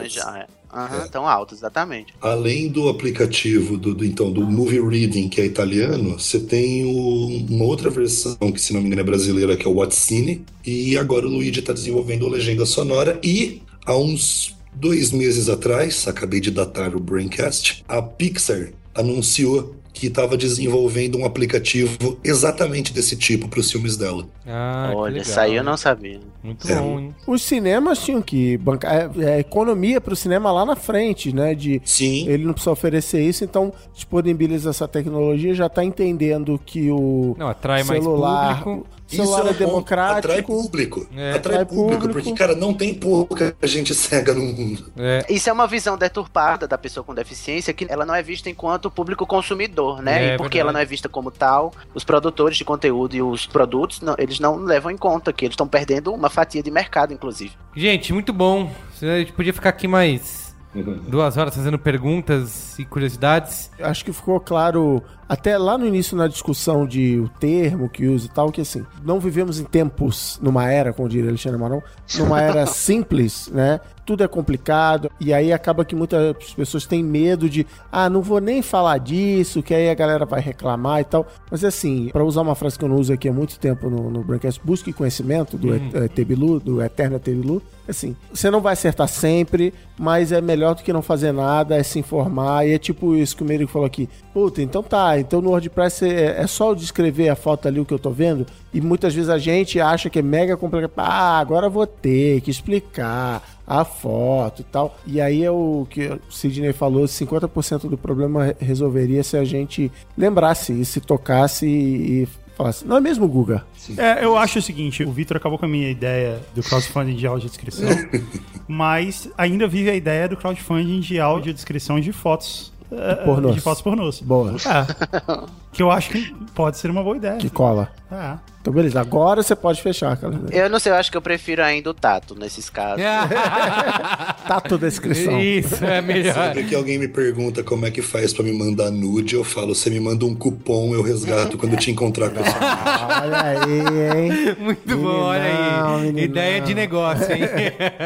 já. 0.76 0.94
É. 0.94 0.98
Aham, 0.98 1.08
tão 1.08 1.26
altas, 1.28 1.58
exatamente. 1.58 2.12
Além 2.20 2.68
do 2.68 2.88
aplicativo 2.88 3.76
do, 3.76 3.94
do, 3.94 4.04
então 4.04 4.30
do 4.30 4.42
Movie 4.46 4.80
Reading, 4.80 5.28
que 5.28 5.40
é 5.40 5.46
italiano, 5.46 6.18
você 6.18 6.38
tem 6.40 6.84
o- 6.84 7.46
uma 7.50 7.64
outra 7.64 7.90
versão 7.90 8.36
que, 8.52 8.60
se 8.60 8.72
não 8.72 8.80
me 8.80 8.86
engano, 8.86 9.00
é 9.00 9.04
brasileira, 9.04 9.56
que 9.56 9.66
é 9.66 9.70
o 9.70 9.74
Watcine. 9.74 10.44
E 10.64 10.96
agora 10.96 11.26
o 11.26 11.30
Luigi 11.30 11.60
está 11.60 11.72
desenvolvendo 11.72 12.26
a 12.26 12.30
legenda 12.30 12.64
sonora. 12.66 13.18
E 13.24 13.62
há 13.84 13.96
uns 13.96 14.54
dois 14.74 15.10
meses 15.12 15.48
atrás, 15.48 16.06
acabei 16.06 16.40
de 16.40 16.50
datar 16.50 16.94
o 16.94 17.00
Braincast, 17.00 17.82
a 17.88 18.02
Pixar 18.02 18.70
anunciou 18.94 19.74
que 19.98 20.08
estava 20.08 20.36
desenvolvendo 20.36 21.16
um 21.16 21.24
aplicativo 21.24 22.18
exatamente 22.22 22.92
desse 22.92 23.16
tipo 23.16 23.48
para 23.48 23.60
os 23.60 23.70
filmes 23.72 23.96
dela. 23.96 24.26
Ah, 24.46 24.92
Olha, 24.94 25.20
isso 25.22 25.40
aí 25.40 25.56
eu 25.56 25.64
não 25.64 25.74
sabia. 25.76 26.20
Muito 26.44 26.70
É. 26.70 26.76
bom, 26.76 27.00
hein? 27.00 27.14
Os 27.26 27.42
cinemas 27.42 27.98
tinham 28.04 28.20
que 28.20 28.58
bancar 28.58 29.10
é, 29.18 29.24
é, 29.24 29.38
economia 29.40 29.98
para 30.00 30.12
o 30.12 30.16
cinema 30.16 30.52
lá 30.52 30.66
na 30.66 30.76
frente, 30.76 31.34
né? 31.34 31.54
De 31.54 31.80
Sim. 31.84 32.28
ele 32.28 32.44
não 32.44 32.52
precisa 32.52 32.70
oferecer 32.72 33.22
isso, 33.22 33.42
então 33.42 33.72
disponibiliza 33.94 34.68
essa 34.70 34.86
tecnologia, 34.86 35.54
já 35.54 35.66
está 35.66 35.82
entendendo 35.82 36.60
que 36.64 36.90
o 36.90 37.34
Não, 37.38 37.48
atrai 37.48 37.82
mais 37.82 38.02
celular, 38.04 38.62
público. 38.62 38.86
Celular 39.06 39.50
Isso 39.52 39.62
é 39.62 39.66
um 39.66 39.70
ponto. 39.70 39.92
Atrai 39.94 40.12
democrático. 40.42 40.62
público. 40.62 41.06
É. 41.16 41.32
Atrai 41.32 41.36
Atrai 41.60 41.64
público, 41.64 42.00
público. 42.02 42.12
porque, 42.12 42.32
cara, 42.34 42.54
não 42.54 42.74
tem 42.74 42.94
pouca 42.94 43.56
gente 43.64 43.94
cega 43.94 44.34
no 44.34 44.42
mundo. 44.44 44.90
É, 44.96 45.24
Isso 45.28 45.48
é 45.48 45.52
uma 45.52 45.66
visão 45.66 45.96
deturpada 45.96 46.66
da 46.66 46.76
pessoa 46.76 47.04
com 47.04 47.14
deficiência 47.14 47.72
que 47.72 47.86
ela 47.88 48.04
não 48.04 48.14
é 48.14 48.22
vista 48.22 48.50
enquanto 48.50 48.90
público 48.90 49.26
consumidor, 49.26 50.02
né? 50.02 50.30
É, 50.30 50.34
e 50.34 50.36
porque 50.36 50.58
verdade. 50.58 50.58
ela 50.60 50.72
não 50.72 50.80
é 50.80 50.84
vista 50.84 51.08
como 51.08 51.30
tal, 51.30 51.72
os 51.94 52.04
produtores 52.04 52.56
de 52.56 52.64
conteúdo 52.64 53.14
e 53.16 53.22
os 53.22 53.46
produtos, 53.46 54.00
não- 54.00 54.14
eles 54.18 54.40
não 54.40 54.56
levam 54.56 54.90
em 54.90 54.96
conta 54.96 55.32
que 55.32 55.44
eles 55.44 55.52
estão 55.54 55.68
perdendo 55.68 56.12
uma 56.12 56.28
fatia 56.30 56.62
de 56.62 56.70
mercado, 56.70 57.12
inclusive. 57.12 57.52
Gente, 57.74 58.12
muito 58.12 58.32
bom. 58.32 58.70
A 59.02 59.18
gente 59.18 59.32
podia 59.32 59.52
ficar 59.52 59.68
aqui 59.70 59.86
mais 59.86 60.45
duas 60.82 61.36
horas 61.36 61.54
fazendo 61.54 61.78
perguntas 61.78 62.78
e 62.78 62.84
curiosidades. 62.84 63.70
Acho 63.80 64.04
que 64.04 64.12
ficou 64.12 64.40
claro 64.40 65.02
até 65.28 65.58
lá 65.58 65.76
no 65.76 65.86
início 65.86 66.16
na 66.16 66.28
discussão 66.28 66.86
de 66.86 67.18
o 67.18 67.28
termo 67.28 67.88
que 67.88 68.06
usa 68.06 68.26
e 68.26 68.28
tal, 68.28 68.50
que 68.52 68.60
assim, 68.60 68.84
não 69.04 69.18
vivemos 69.18 69.58
em 69.58 69.64
tempos, 69.64 70.38
numa 70.42 70.70
era, 70.70 70.92
como 70.92 71.08
diria 71.08 71.28
Alexandre 71.28 71.58
Marão, 71.58 71.82
numa 72.16 72.40
era 72.40 72.64
simples, 72.66 73.48
né? 73.52 73.80
Tudo 74.06 74.24
é 74.24 74.28
complicado, 74.28 75.10
e 75.20 75.34
aí 75.34 75.52
acaba 75.52 75.84
que 75.84 75.94
muitas 75.94 76.54
pessoas 76.54 76.86
têm 76.86 77.02
medo 77.02 77.50
de, 77.50 77.66
ah, 77.92 78.08
não 78.08 78.22
vou 78.22 78.40
nem 78.40 78.62
falar 78.62 78.98
disso, 78.98 79.62
que 79.62 79.74
aí 79.74 79.90
a 79.90 79.94
galera 79.94 80.24
vai 80.24 80.40
reclamar 80.40 81.00
e 81.00 81.04
tal. 81.04 81.26
Mas 81.50 81.64
assim, 81.64 82.08
para 82.12 82.24
usar 82.24 82.40
uma 82.42 82.54
frase 82.54 82.78
que 82.78 82.84
eu 82.84 82.88
não 82.88 82.96
uso 82.96 83.12
aqui 83.12 83.28
há 83.28 83.32
muito 83.32 83.58
tempo 83.58 83.90
no, 83.90 84.10
no 84.10 84.22
Braincast, 84.22 84.60
busque 84.64 84.92
conhecimento 84.92 85.58
do 85.58 85.66
Uhum. 85.66 86.04
ET 86.04 86.24
Bilu, 86.24 86.60
do 86.60 86.80
Eterno 86.82 87.16
ET 87.16 87.24
Bilu. 87.24 87.60
Assim, 87.88 88.16
você 88.32 88.50
não 88.50 88.60
vai 88.60 88.72
acertar 88.72 89.06
sempre, 89.06 89.72
mas 89.96 90.32
é 90.32 90.40
melhor 90.40 90.74
do 90.74 90.82
que 90.82 90.92
não 90.92 91.02
fazer 91.02 91.32
nada, 91.32 91.76
é 91.76 91.82
se 91.82 91.98
informar, 91.98 92.66
e 92.66 92.72
é 92.72 92.78
tipo 92.78 93.14
isso 93.14 93.36
que 93.36 93.42
o 93.42 93.46
Merigo 93.46 93.70
falou 93.70 93.86
aqui. 93.86 94.08
Puta, 94.32 94.60
então 94.60 94.82
tá, 94.82 95.18
então 95.20 95.40
no 95.40 95.50
WordPress 95.50 96.04
é, 96.04 96.40
é 96.40 96.46
só 96.46 96.70
eu 96.70 96.74
descrever 96.74 97.28
a 97.28 97.36
foto 97.36 97.68
ali, 97.68 97.78
o 97.78 97.84
que 97.84 97.94
eu 97.94 97.98
tô 97.98 98.10
vendo, 98.10 98.44
e 98.74 98.80
muitas 98.80 99.14
vezes 99.14 99.30
a 99.30 99.38
gente 99.38 99.80
acha 99.80 100.10
que 100.10 100.18
é 100.18 100.22
mega 100.22 100.56
complicado. 100.56 100.92
Ah, 100.96 101.38
agora 101.38 101.68
vou 101.68 101.86
ter 101.86 102.40
que 102.40 102.50
explicar 102.50 103.42
a 103.66 103.84
foto 103.84 104.60
e 104.60 104.64
tal. 104.64 104.96
E 105.06 105.20
aí 105.20 105.42
é 105.42 105.50
o 105.50 105.86
que 105.90 106.06
o 106.06 106.20
Sidney 106.30 106.72
falou, 106.72 107.04
50% 107.04 107.88
do 107.88 107.98
problema 107.98 108.54
resolveria 108.60 109.22
se 109.22 109.36
a 109.36 109.44
gente 109.44 109.90
lembrasse 110.16 110.72
e 110.72 110.84
se 110.84 111.00
tocasse 111.00 111.66
e, 111.66 112.28
falasse, 112.56 112.86
não 112.86 112.96
é 112.96 113.00
mesmo, 113.00 113.28
Guga? 113.28 113.64
É, 113.96 114.24
eu 114.24 114.36
acho 114.36 114.58
o 114.58 114.62
seguinte, 114.62 115.04
o 115.04 115.12
Vitor 115.12 115.36
acabou 115.36 115.58
com 115.58 115.66
a 115.66 115.68
minha 115.68 115.90
ideia 115.90 116.40
do 116.54 116.62
crowdfunding 116.62 117.14
de 117.14 117.26
audiodescrição, 117.26 117.88
mas 118.66 119.28
ainda 119.36 119.68
vive 119.68 119.90
a 119.90 119.94
ideia 119.94 120.28
do 120.28 120.36
crowdfunding 120.36 121.00
de 121.00 121.20
audiodescrição 121.20 122.00
de 122.00 122.12
fotos. 122.12 122.72
É, 122.92 123.14
pornôs. 123.16 123.54
De 123.54 123.60
fotos 123.60 123.82
pornôs. 123.82 124.20
Boa, 124.20 124.52
É. 124.52 125.46
que 125.72 125.82
eu 125.82 125.90
acho 125.90 126.10
que 126.10 126.34
pode 126.54 126.78
ser 126.78 126.90
uma 126.90 127.02
boa 127.02 127.16
ideia. 127.16 127.36
que 127.38 127.50
cola. 127.50 127.90
É. 128.10 128.34
Então 128.60 128.72
beleza, 128.74 129.00
agora 129.00 129.44
você 129.44 129.54
pode 129.54 129.80
fechar, 129.80 130.16
cara. 130.16 130.40
Eu 130.50 130.68
não 130.68 130.80
sei, 130.80 130.90
eu 130.90 130.96
acho 130.96 131.08
que 131.08 131.16
eu 131.16 131.22
prefiro 131.22 131.62
ainda 131.62 131.88
o 131.90 131.94
tato 131.94 132.34
nesses 132.34 132.68
casos. 132.68 133.00
Tato 134.46 134.76
descrição. 134.78 135.40
Isso, 135.40 135.84
é 135.84 136.00
melhor. 136.00 136.34
Sempre 136.34 136.64
que 136.64 136.74
alguém 136.74 136.98
me 136.98 137.06
pergunta 137.08 137.62
como 137.62 137.86
é 137.86 137.90
que 137.92 138.02
faz 138.02 138.32
pra 138.32 138.42
me 138.44 138.52
mandar 138.52 138.90
nude, 138.90 139.34
eu 139.34 139.44
falo, 139.44 139.74
você 139.74 139.88
me 139.90 140.00
manda 140.00 140.24
um 140.24 140.34
cupom, 140.34 140.92
eu 140.94 141.02
resgato 141.02 141.56
quando 141.58 141.74
eu 141.74 141.78
te 141.78 141.90
encontrar 141.92 142.30
com 142.30 142.42
você. 142.42 142.56
Olha 143.22 143.42
aí, 143.42 144.20
hein? 144.20 144.56
Muito 144.58 144.96
bom, 144.96 145.20
olha 145.22 145.42
Meninão, 145.42 145.96
aí. 145.96 146.02
meninão. 146.06 146.24
Ideia 146.24 146.60
de 146.60 146.74
negócio, 146.74 147.32
hein? 147.32 147.40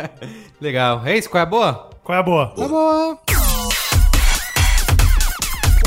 Legal. 0.61 1.03
É 1.07 1.17
isso? 1.17 1.29
Qual 1.31 1.41
é 1.41 1.43
a 1.43 1.47
boa? 1.47 1.91
Qual 2.05 2.17
é 2.17 2.21
a 2.21 2.23
boa? 2.23 2.47
Tá 2.49 2.69
bom. 2.69 3.19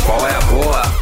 Qual 0.06 0.28
é 0.28 0.36
a 0.36 0.42
boa? 0.42 0.93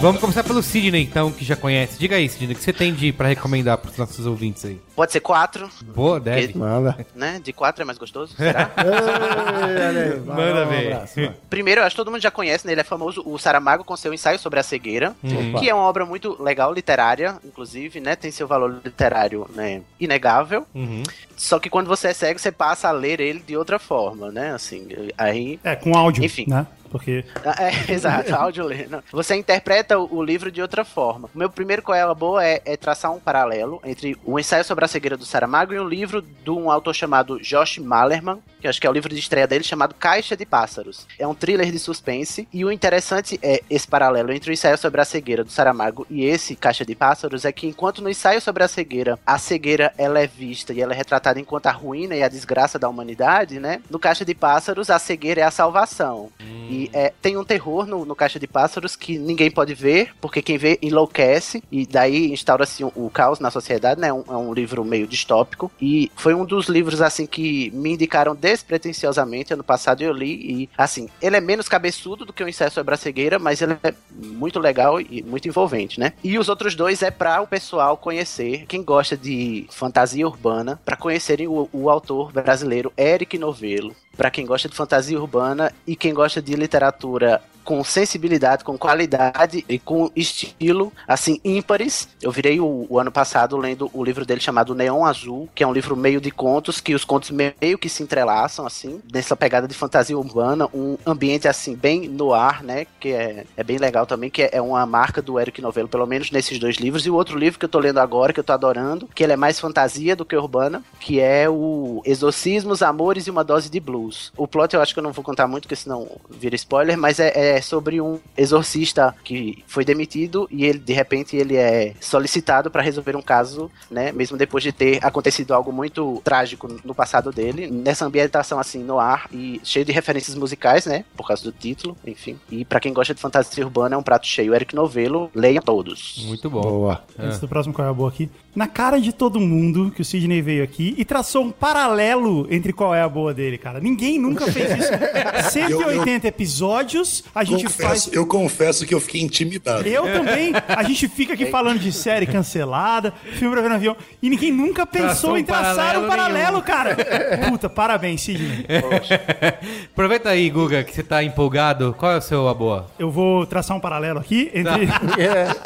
Vamos 0.00 0.20
começar 0.20 0.44
pelo 0.44 0.62
Sidney, 0.62 1.02
então, 1.02 1.32
que 1.32 1.44
já 1.44 1.56
conhece. 1.56 1.98
Diga 1.98 2.14
aí, 2.14 2.28
Sidney, 2.28 2.54
o 2.54 2.56
que 2.56 2.62
você 2.62 2.72
tem 2.72 2.94
de 2.94 3.12
pra 3.12 3.26
recomendar 3.26 3.76
pros 3.78 3.96
nossos 3.96 4.26
ouvintes 4.26 4.64
aí? 4.64 4.80
Pode 4.94 5.10
ser 5.10 5.18
quatro, 5.18 5.68
Boa, 5.92 6.20
deve. 6.20 6.56
Manda. 6.56 7.04
né? 7.16 7.40
De 7.42 7.52
quatro 7.52 7.82
é 7.82 7.84
mais 7.84 7.98
gostoso, 7.98 8.32
será? 8.36 8.70
Ei, 8.78 10.20
Manda 10.20 10.64
um 10.66 10.68
ver. 10.68 10.94
vai. 10.94 11.34
Primeiro, 11.50 11.80
eu 11.80 11.84
acho 11.84 11.94
que 11.96 12.00
todo 12.00 12.12
mundo 12.12 12.20
já 12.22 12.30
conhece, 12.30 12.64
né? 12.64 12.72
Ele 12.74 12.80
é 12.80 12.84
famoso, 12.84 13.22
o 13.26 13.36
Saramago, 13.38 13.82
com 13.82 13.96
seu 13.96 14.14
ensaio 14.14 14.38
sobre 14.38 14.60
a 14.60 14.62
cegueira, 14.62 15.16
Opa. 15.22 15.58
que 15.60 15.68
é 15.68 15.74
uma 15.74 15.84
obra 15.84 16.06
muito 16.06 16.40
legal, 16.40 16.72
literária, 16.72 17.36
inclusive, 17.44 17.98
né? 18.00 18.14
Tem 18.14 18.30
seu 18.30 18.46
valor 18.46 18.80
literário, 18.84 19.48
né? 19.52 19.82
Inegável. 19.98 20.64
Uhum. 20.74 21.02
Só 21.36 21.58
que 21.58 21.68
quando 21.68 21.88
você 21.88 22.08
é 22.08 22.12
cego, 22.14 22.38
você 22.38 22.52
passa 22.52 22.88
a 22.88 22.92
ler 22.92 23.20
ele 23.20 23.40
de 23.44 23.56
outra 23.56 23.78
forma, 23.80 24.30
né? 24.30 24.52
Assim, 24.52 24.86
aí. 25.16 25.58
É, 25.64 25.74
com 25.74 25.96
áudio, 25.96 26.24
Enfim. 26.24 26.44
né? 26.48 26.66
Porque 26.88 27.24
Ah, 27.44 27.56
É, 27.58 27.72
exato, 27.92 28.34
áudio 28.36 28.64
ler. 28.64 28.88
Não. 28.88 29.02
Você 29.12 29.34
interpreta 29.36 29.98
o, 29.98 30.16
o 30.16 30.22
livro 30.22 30.50
de 30.50 30.62
outra 30.62 30.84
forma. 30.84 31.28
O 31.34 31.38
meu 31.38 31.50
primeiro 31.50 31.82
qual 31.82 31.96
é 31.96 32.02
a 32.02 32.14
boa 32.14 32.44
é, 32.44 32.60
é 32.64 32.76
traçar 32.76 33.12
um 33.12 33.20
paralelo 33.20 33.80
entre 33.84 34.16
o 34.24 34.38
ensaio 34.38 34.64
sobre 34.64 34.84
a 34.84 34.88
cegueira 34.88 35.16
do 35.16 35.26
Saramago 35.26 35.72
e 35.72 35.80
um 35.80 35.88
livro 35.88 36.22
de 36.22 36.50
um 36.50 36.70
autor 36.70 36.94
chamado 36.94 37.40
Josh 37.40 37.78
Malerman, 37.78 38.38
que 38.60 38.68
acho 38.68 38.80
que 38.80 38.86
é 38.86 38.90
o 38.90 38.92
livro 38.92 39.12
de 39.12 39.20
estreia 39.20 39.46
dele, 39.46 39.64
chamado 39.64 39.94
Caixa 39.94 40.36
de 40.36 40.44
Pássaros. 40.44 41.06
É 41.18 41.26
um 41.26 41.34
thriller 41.34 41.70
de 41.70 41.78
suspense, 41.78 42.48
e 42.52 42.64
o 42.64 42.72
interessante 42.72 43.38
é 43.42 43.62
esse 43.68 43.86
paralelo 43.86 44.32
entre 44.32 44.50
o 44.50 44.52
ensaio 44.52 44.78
sobre 44.78 45.00
a 45.00 45.04
cegueira 45.04 45.44
do 45.44 45.50
Saramago 45.50 46.06
e 46.10 46.24
esse 46.24 46.56
Caixa 46.56 46.84
de 46.84 46.94
Pássaros 46.94 47.44
é 47.44 47.52
que 47.52 47.66
enquanto 47.66 48.02
no 48.02 48.10
ensaio 48.10 48.40
sobre 48.40 48.62
a 48.62 48.68
cegueira, 48.68 49.18
a 49.26 49.38
cegueira 49.38 49.92
ela 49.96 50.20
é 50.20 50.26
vista 50.26 50.72
e 50.72 50.80
ela 50.80 50.92
é 50.92 50.96
retratada 50.96 51.40
enquanto 51.40 51.66
a 51.66 51.72
ruína 51.72 52.16
e 52.16 52.22
a 52.22 52.28
desgraça 52.28 52.78
da 52.78 52.88
humanidade, 52.88 53.60
né? 53.60 53.80
No 53.90 53.98
Caixa 53.98 54.24
de 54.24 54.34
Pássaros, 54.34 54.90
a 54.90 54.98
cegueira 54.98 55.40
é 55.40 55.44
a 55.44 55.50
salvação. 55.50 56.30
E 56.68 56.77
é, 56.92 57.12
tem 57.20 57.36
um 57.36 57.44
terror 57.44 57.86
no, 57.86 58.04
no 58.04 58.14
Caixa 58.14 58.38
de 58.38 58.46
Pássaros 58.46 58.94
que 58.96 59.18
ninguém 59.18 59.50
pode 59.50 59.74
ver, 59.74 60.14
porque 60.20 60.42
quem 60.42 60.58
vê 60.58 60.78
enlouquece, 60.82 61.62
e 61.70 61.86
daí 61.86 62.32
instaura-se 62.32 62.84
o, 62.84 63.10
caos 63.12 63.40
na 63.40 63.50
sociedade, 63.50 64.00
né? 64.00 64.12
Um- 64.12 64.24
é 64.28 64.36
um 64.36 64.52
livro 64.52 64.84
meio 64.84 65.06
distópico. 65.06 65.70
E 65.80 66.10
foi 66.16 66.34
um 66.34 66.44
dos 66.44 66.66
livros, 66.68 67.00
assim, 67.02 67.26
que 67.26 67.70
me 67.72 67.92
indicaram 67.92 68.34
despretensiosamente 68.34 69.52
ano 69.52 69.64
passado 69.64 70.02
eu 70.02 70.12
li. 70.12 70.62
E, 70.62 70.70
assim, 70.76 71.08
ele 71.20 71.36
é 71.36 71.40
menos 71.40 71.68
cabeçudo 71.68 72.24
do 72.24 72.32
que 72.32 72.42
o 72.44 72.48
Ensaio 72.48 72.70
sobre 72.70 72.94
a 72.94 72.96
Cegueira, 72.96 73.38
mas 73.38 73.60
ele 73.62 73.76
é 73.82 73.92
muito 74.10 74.58
legal 74.58 75.00
e 75.00 75.22
muito 75.22 75.48
envolvente, 75.48 75.98
né? 75.98 76.12
E 76.22 76.38
os 76.38 76.48
outros 76.48 76.74
dois 76.74 77.02
é 77.02 77.10
para 77.10 77.40
o 77.40 77.46
pessoal 77.46 77.96
conhecer, 77.96 78.64
quem 78.66 78.82
gosta 78.82 79.16
de 79.16 79.66
fantasia 79.70 80.26
urbana, 80.26 80.80
para 80.84 80.96
conhecerem 80.96 81.48
o, 81.48 81.68
o 81.72 81.90
autor 81.90 82.32
brasileiro 82.32 82.92
Eric 82.96 83.38
Novello. 83.38 83.94
Para 84.18 84.32
quem 84.32 84.44
gosta 84.44 84.68
de 84.68 84.74
fantasia 84.74 85.16
urbana 85.16 85.72
e 85.86 85.94
quem 85.94 86.12
gosta 86.12 86.42
de 86.42 86.56
literatura 86.56 87.40
com 87.68 87.84
sensibilidade, 87.84 88.64
com 88.64 88.78
qualidade 88.78 89.62
e 89.68 89.78
com 89.78 90.10
estilo, 90.16 90.90
assim, 91.06 91.38
ímpares. 91.44 92.08
Eu 92.22 92.32
virei 92.32 92.58
o, 92.58 92.86
o 92.88 92.98
ano 92.98 93.12
passado 93.12 93.58
lendo 93.58 93.90
o 93.92 94.02
livro 94.02 94.24
dele 94.24 94.40
chamado 94.40 94.74
Neon 94.74 95.04
Azul, 95.04 95.50
que 95.54 95.62
é 95.62 95.66
um 95.66 95.72
livro 95.74 95.94
meio 95.94 96.18
de 96.18 96.30
contos, 96.30 96.80
que 96.80 96.94
os 96.94 97.04
contos 97.04 97.30
meio 97.30 97.76
que 97.76 97.90
se 97.90 98.02
entrelaçam, 98.02 98.66
assim, 98.66 99.02
nessa 99.12 99.36
pegada 99.36 99.68
de 99.68 99.74
fantasia 99.74 100.16
urbana, 100.16 100.66
um 100.72 100.96
ambiente, 101.04 101.46
assim, 101.46 101.76
bem 101.76 102.08
no 102.08 102.32
ar, 102.32 102.62
né, 102.62 102.86
que 102.98 103.10
é, 103.10 103.44
é 103.54 103.62
bem 103.62 103.76
legal 103.76 104.06
também, 104.06 104.30
que 104.30 104.44
é, 104.44 104.48
é 104.54 104.62
uma 104.62 104.86
marca 104.86 105.20
do 105.20 105.38
Eric 105.38 105.60
Novello, 105.60 105.88
pelo 105.88 106.06
menos 106.06 106.30
nesses 106.30 106.58
dois 106.58 106.76
livros. 106.76 107.04
E 107.04 107.10
o 107.10 107.14
outro 107.14 107.38
livro 107.38 107.58
que 107.58 107.66
eu 107.66 107.68
tô 107.68 107.80
lendo 107.80 108.00
agora, 108.00 108.32
que 108.32 108.40
eu 108.40 108.44
tô 108.44 108.54
adorando, 108.54 109.06
que 109.14 109.22
ele 109.22 109.34
é 109.34 109.36
mais 109.36 109.60
fantasia 109.60 110.16
do 110.16 110.24
que 110.24 110.34
urbana, 110.34 110.82
que 110.98 111.20
é 111.20 111.50
o 111.50 112.00
Exorcismos, 112.06 112.80
Amores 112.80 113.26
e 113.26 113.30
uma 113.30 113.44
Dose 113.44 113.68
de 113.68 113.78
Blues. 113.78 114.32
O 114.38 114.48
plot 114.48 114.72
eu 114.72 114.80
acho 114.80 114.94
que 114.94 115.00
eu 115.00 115.04
não 115.04 115.12
vou 115.12 115.22
contar 115.22 115.46
muito, 115.46 115.64
porque 115.64 115.76
senão 115.76 116.08
vira 116.30 116.56
spoiler, 116.56 116.96
mas 116.96 117.20
é, 117.20 117.30
é 117.34 117.57
sobre 117.60 118.00
um 118.00 118.18
exorcista 118.36 119.14
que 119.24 119.62
foi 119.66 119.84
demitido 119.84 120.48
e 120.50 120.64
ele, 120.64 120.78
de 120.78 120.92
repente, 120.92 121.36
ele 121.36 121.56
é 121.56 121.94
solicitado 122.00 122.70
para 122.70 122.82
resolver 122.82 123.16
um 123.16 123.22
caso, 123.22 123.70
né? 123.90 124.12
Mesmo 124.12 124.36
depois 124.36 124.62
de 124.62 124.72
ter 124.72 125.04
acontecido 125.04 125.52
algo 125.52 125.72
muito 125.72 126.20
trágico 126.24 126.68
no 126.84 126.94
passado 126.94 127.30
dele, 127.30 127.70
nessa 127.70 128.04
ambientação 128.04 128.58
assim 128.58 128.82
no 128.82 128.98
ar 128.98 129.28
e 129.32 129.60
cheio 129.64 129.84
de 129.84 129.92
referências 129.92 130.36
musicais, 130.36 130.86
né? 130.86 131.04
Por 131.16 131.26
causa 131.26 131.42
do 131.42 131.52
título, 131.52 131.96
enfim. 132.06 132.38
E 132.50 132.64
para 132.64 132.80
quem 132.80 132.92
gosta 132.92 133.14
de 133.14 133.20
fantasia 133.20 133.64
urbana, 133.64 133.94
é 133.94 133.98
um 133.98 134.02
prato 134.02 134.26
cheio. 134.26 134.54
Eric 134.54 134.74
Novello, 134.74 135.30
leiam 135.34 135.62
todos. 135.62 136.24
Muito 136.26 136.48
bom. 136.50 136.62
Boa. 136.62 137.04
Antes 137.18 137.38
do 137.38 137.48
próximo 137.48 137.74
Qual 137.74 137.86
é 137.86 137.90
a 137.90 137.94
Boa 137.94 138.08
aqui. 138.08 138.30
Na 138.56 138.66
cara 138.66 139.00
de 139.00 139.12
todo 139.12 139.38
mundo 139.38 139.92
que 139.94 140.02
o 140.02 140.04
Sidney 140.04 140.42
veio 140.42 140.64
aqui 140.64 140.94
e 140.98 141.04
traçou 141.04 141.44
um 141.44 141.50
paralelo 141.50 142.46
entre 142.50 142.72
Qual 142.72 142.92
é 142.94 143.00
a 143.02 143.08
Boa 143.08 143.32
dele, 143.32 143.56
cara. 143.56 143.78
Ninguém 143.78 144.18
nunca 144.18 144.50
fez 144.50 144.70
isso. 144.78 144.90
180 145.52 146.26
episódios, 146.26 147.22
a 147.34 147.44
gente 147.44 147.64
Confesso- 147.64 147.88
faz. 147.88 148.10
Eu 148.12 148.26
confesso 148.26 148.84
que 148.86 148.92
eu 148.94 149.00
fiquei 149.00 149.20
intimidado. 149.20 149.86
Eu 149.86 150.02
também. 150.04 150.52
A 150.68 150.82
gente 150.82 151.06
fica 151.08 151.34
aqui 151.34 151.46
falando 151.46 151.78
de 151.78 151.92
série 151.92 152.26
cancelada, 152.26 153.12
filme 153.38 153.52
pra 153.54 153.62
ver 153.62 153.68
no 153.68 153.74
avião. 153.76 153.96
E 154.20 154.28
ninguém 154.28 154.50
nunca 154.50 154.84
pensou 154.86 155.08
Traçou 155.08 155.38
em 155.38 155.42
um 155.42 155.44
traçar 155.44 155.74
paralelo 155.76 156.04
um 156.04 156.08
paralelo, 156.08 156.50
nenhum. 156.52 156.60
cara. 156.62 156.96
Puta, 157.50 157.68
parabéns, 157.68 158.22
Sidney. 158.22 158.66
Aproveita 159.92 160.30
aí, 160.30 160.48
Guga, 160.50 160.82
que 160.84 160.94
você 160.94 161.02
tá 161.02 161.22
empolgado. 161.22 161.94
Qual 161.98 162.10
é 162.12 162.16
o 162.18 162.20
seu 162.20 162.48
a 162.48 162.54
boa? 162.54 162.86
Eu 162.98 163.10
vou 163.10 163.46
traçar 163.46 163.76
um 163.76 163.80
paralelo 163.80 164.18
aqui 164.18 164.50
entre, 164.54 164.88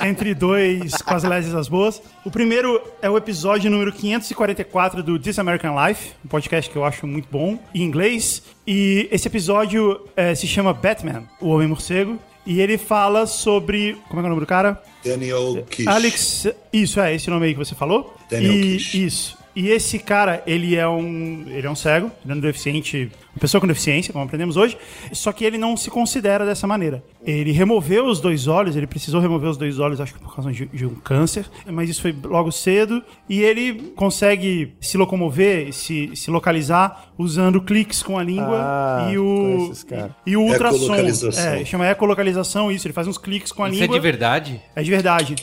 entre 0.07 0.35
dois 0.35 0.93
as 1.07 1.23
lésias 1.25 1.69
boas. 1.69 2.03
O 2.25 2.31
primeiro 2.31 2.72
é 3.01 3.11
o 3.11 3.17
episódio 3.17 3.71
número 3.71 3.93
544 3.93 5.03
do 5.03 5.19
This 5.19 5.39
American 5.39 5.75
Life, 5.87 6.13
um 6.25 6.29
podcast 6.29 6.71
que 6.71 6.77
eu 6.77 6.85
acho 6.85 7.07
muito 7.07 7.29
bom, 7.31 7.59
em 7.75 7.83
inglês. 7.83 8.43
E 8.67 9.09
esse 9.11 9.27
episódio 9.29 10.07
eh, 10.17 10.35
se 10.35 10.47
chama 10.47 10.73
Batman, 10.73 11.25
o 11.41 11.49
Homem-Morcego. 11.49 12.19
E 12.45 12.61
ele 12.61 12.77
fala 12.77 13.27
sobre. 13.27 13.97
Como 14.09 14.21
é 14.21 14.23
que 14.23 14.27
é 14.27 14.27
o 14.27 14.29
nome 14.31 14.41
do 14.41 14.47
cara? 14.47 14.83
Daniel 15.05 15.65
Kish. 15.71 15.87
Alex. 15.87 16.47
Isso, 16.73 17.01
é 17.01 17.15
esse 17.15 17.31
nome 17.31 17.47
aí 17.47 17.53
que 17.53 17.59
você 17.59 17.75
falou? 17.75 18.17
Daniel 18.29 18.53
e, 18.53 18.77
Kish. 18.77 18.95
Isso. 18.95 19.42
E 19.55 19.69
esse 19.69 19.99
cara, 19.99 20.43
ele 20.47 20.77
é 20.77 20.89
um. 20.89 21.45
Ele 21.47 21.67
é 21.67 21.71
um 21.71 21.75
cego, 21.75 22.11
ele 22.25 22.33
é 22.33 22.37
um 22.37 22.41
deficiente. 22.41 23.11
Uma 23.35 23.41
pessoa 23.41 23.61
com 23.61 23.67
deficiência, 23.67 24.13
como 24.13 24.25
aprendemos 24.25 24.57
hoje. 24.57 24.77
Só 25.13 25.33
que 25.33 25.45
ele 25.45 25.57
não 25.57 25.75
se 25.77 25.91
considera 25.91 26.45
dessa 26.45 26.67
maneira. 26.67 27.03
Ele 27.25 27.51
removeu 27.53 28.07
os 28.07 28.21
dois 28.21 28.47
olhos, 28.47 28.77
ele 28.77 28.87
precisou 28.87 29.21
remover 29.21 29.49
os 29.51 29.57
dois 29.57 29.79
olhos, 29.79 30.01
acho 30.01 30.13
que 30.15 30.21
por 30.21 30.35
causa 30.35 30.53
de, 30.53 30.67
de 30.67 30.85
um 30.87 30.95
câncer. 30.97 31.47
Mas 31.67 31.89
isso 31.91 32.03
foi 32.03 32.15
logo 32.25 32.51
cedo. 32.53 33.03
E 33.29 33.41
ele 33.43 33.93
consegue 33.97 34.75
se 34.81 34.97
locomover, 34.99 35.73
se, 35.73 36.11
se 36.15 36.31
localizar 36.31 37.13
usando 37.19 37.61
cliques 37.63 38.03
com 38.03 38.19
a 38.19 38.23
língua 38.23 38.59
Ah, 38.63 39.11
e 39.13 39.19
o. 39.19 39.73
cara. 39.89 40.15
E 40.27 40.37
o 40.37 40.43
ultrassom. 40.43 40.85
Ecolocalização. 40.85 41.45
É, 41.55 41.65
chama 41.65 41.87
ecolocalização 41.89 42.71
isso. 42.73 42.87
Ele 42.87 42.95
faz 42.95 43.07
uns 43.09 43.19
cliques 43.19 43.53
com 43.53 43.65
a 43.65 43.69
Isso 43.69 43.79
é 43.79 43.83
língua. 43.83 43.97
de 43.97 44.03
verdade? 44.03 44.61
É 44.77 44.83
de 44.83 44.91
verdade. 44.91 45.37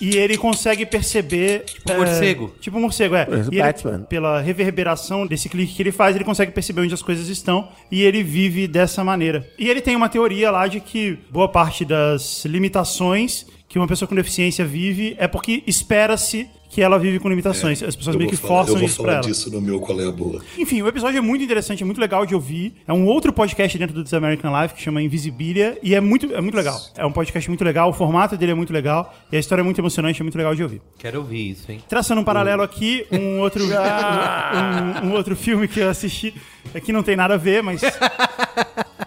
E 0.00 0.16
ele 0.16 0.36
consegue 0.36 0.84
perceber. 0.84 1.64
Tipo 1.64 1.92
um 1.92 1.96
morcego. 1.96 2.54
Tipo 2.60 2.78
um 2.78 2.80
morcego, 2.80 3.14
é. 3.14 3.24
O 3.28 3.34
E 3.52 3.56
ele, 3.58 3.62
Batman. 3.62 4.00
pela 4.08 4.40
reverberação 4.40 5.26
desse 5.26 5.48
clique 5.48 5.74
que 5.74 5.82
ele 5.82 5.92
faz, 5.92 6.14
ele 6.14 6.24
consegue 6.24 6.52
perceber 6.52 6.82
onde 6.82 6.94
as 6.94 7.02
coisas 7.02 7.28
estão. 7.28 7.68
E 7.90 8.02
ele 8.02 8.22
vive 8.22 8.66
dessa 8.68 9.02
maneira. 9.02 9.46
E 9.58 9.68
ele 9.68 9.80
tem 9.80 9.96
uma 9.96 10.08
teoria 10.08 10.50
lá 10.50 10.66
de 10.66 10.80
que 10.80 11.18
boa 11.30 11.48
parte 11.48 11.84
das 11.84 12.44
limitações 12.44 13.46
que 13.76 13.78
uma 13.78 13.86
pessoa 13.86 14.08
com 14.08 14.14
deficiência 14.14 14.64
vive 14.64 15.14
é 15.18 15.28
porque 15.28 15.62
espera-se 15.66 16.48
que 16.70 16.80
ela 16.80 16.98
vive 16.98 17.18
com 17.18 17.28
limitações. 17.28 17.82
As 17.82 17.94
pessoas 17.94 18.14
Eu 18.14 18.18
meio 18.18 18.30
vou 18.30 18.38
que 18.38 18.42
falar, 18.42 18.60
forçam 18.60 18.74
eu 18.74 18.78
vou 18.78 18.88
isso 18.88 18.96
pra 18.96 19.04
falar 19.04 19.18
ela. 19.18 19.26
disso 19.26 19.50
no 19.50 19.60
meu 19.60 19.78
Qual 19.80 20.00
é 20.00 20.06
a 20.08 20.10
Boa. 20.10 20.42
Enfim, 20.56 20.80
o 20.80 20.88
episódio 20.88 21.18
é 21.18 21.20
muito 21.20 21.44
interessante, 21.44 21.82
é 21.82 21.84
muito 21.86 22.00
legal 22.00 22.24
de 22.24 22.34
ouvir. 22.34 22.74
É 22.88 22.92
um 22.94 23.04
outro 23.04 23.34
podcast 23.34 23.76
dentro 23.76 23.94
do 23.94 24.02
This 24.02 24.14
American 24.14 24.50
Life 24.62 24.74
que 24.74 24.80
chama 24.80 25.02
Invisibilia 25.02 25.78
e 25.82 25.94
é 25.94 26.00
muito, 26.00 26.34
é 26.34 26.40
muito 26.40 26.54
legal. 26.54 26.80
É 26.96 27.04
um 27.04 27.12
podcast 27.12 27.50
muito 27.50 27.62
legal, 27.62 27.90
o 27.90 27.92
formato 27.92 28.34
dele 28.34 28.52
é 28.52 28.54
muito 28.54 28.72
legal 28.72 29.14
e 29.30 29.36
a 29.36 29.38
história 29.38 29.60
é 29.60 29.64
muito 29.64 29.78
emocionante, 29.78 30.22
é 30.22 30.24
muito 30.24 30.38
legal 30.38 30.54
de 30.54 30.62
ouvir. 30.62 30.80
Quero 30.98 31.18
ouvir 31.18 31.50
isso, 31.50 31.70
hein? 31.70 31.80
Traçando 31.86 32.22
um 32.22 32.24
paralelo 32.24 32.62
aqui, 32.62 33.06
um 33.12 33.40
outro, 33.44 33.62
um, 33.62 35.08
um 35.08 35.12
outro 35.12 35.36
filme 35.36 35.68
que 35.68 35.80
eu 35.80 35.90
assisti, 35.90 36.32
aqui 36.74 36.94
não 36.94 37.02
tem 37.02 37.14
nada 37.14 37.34
a 37.34 37.38
ver, 37.38 37.62
mas. 37.62 37.82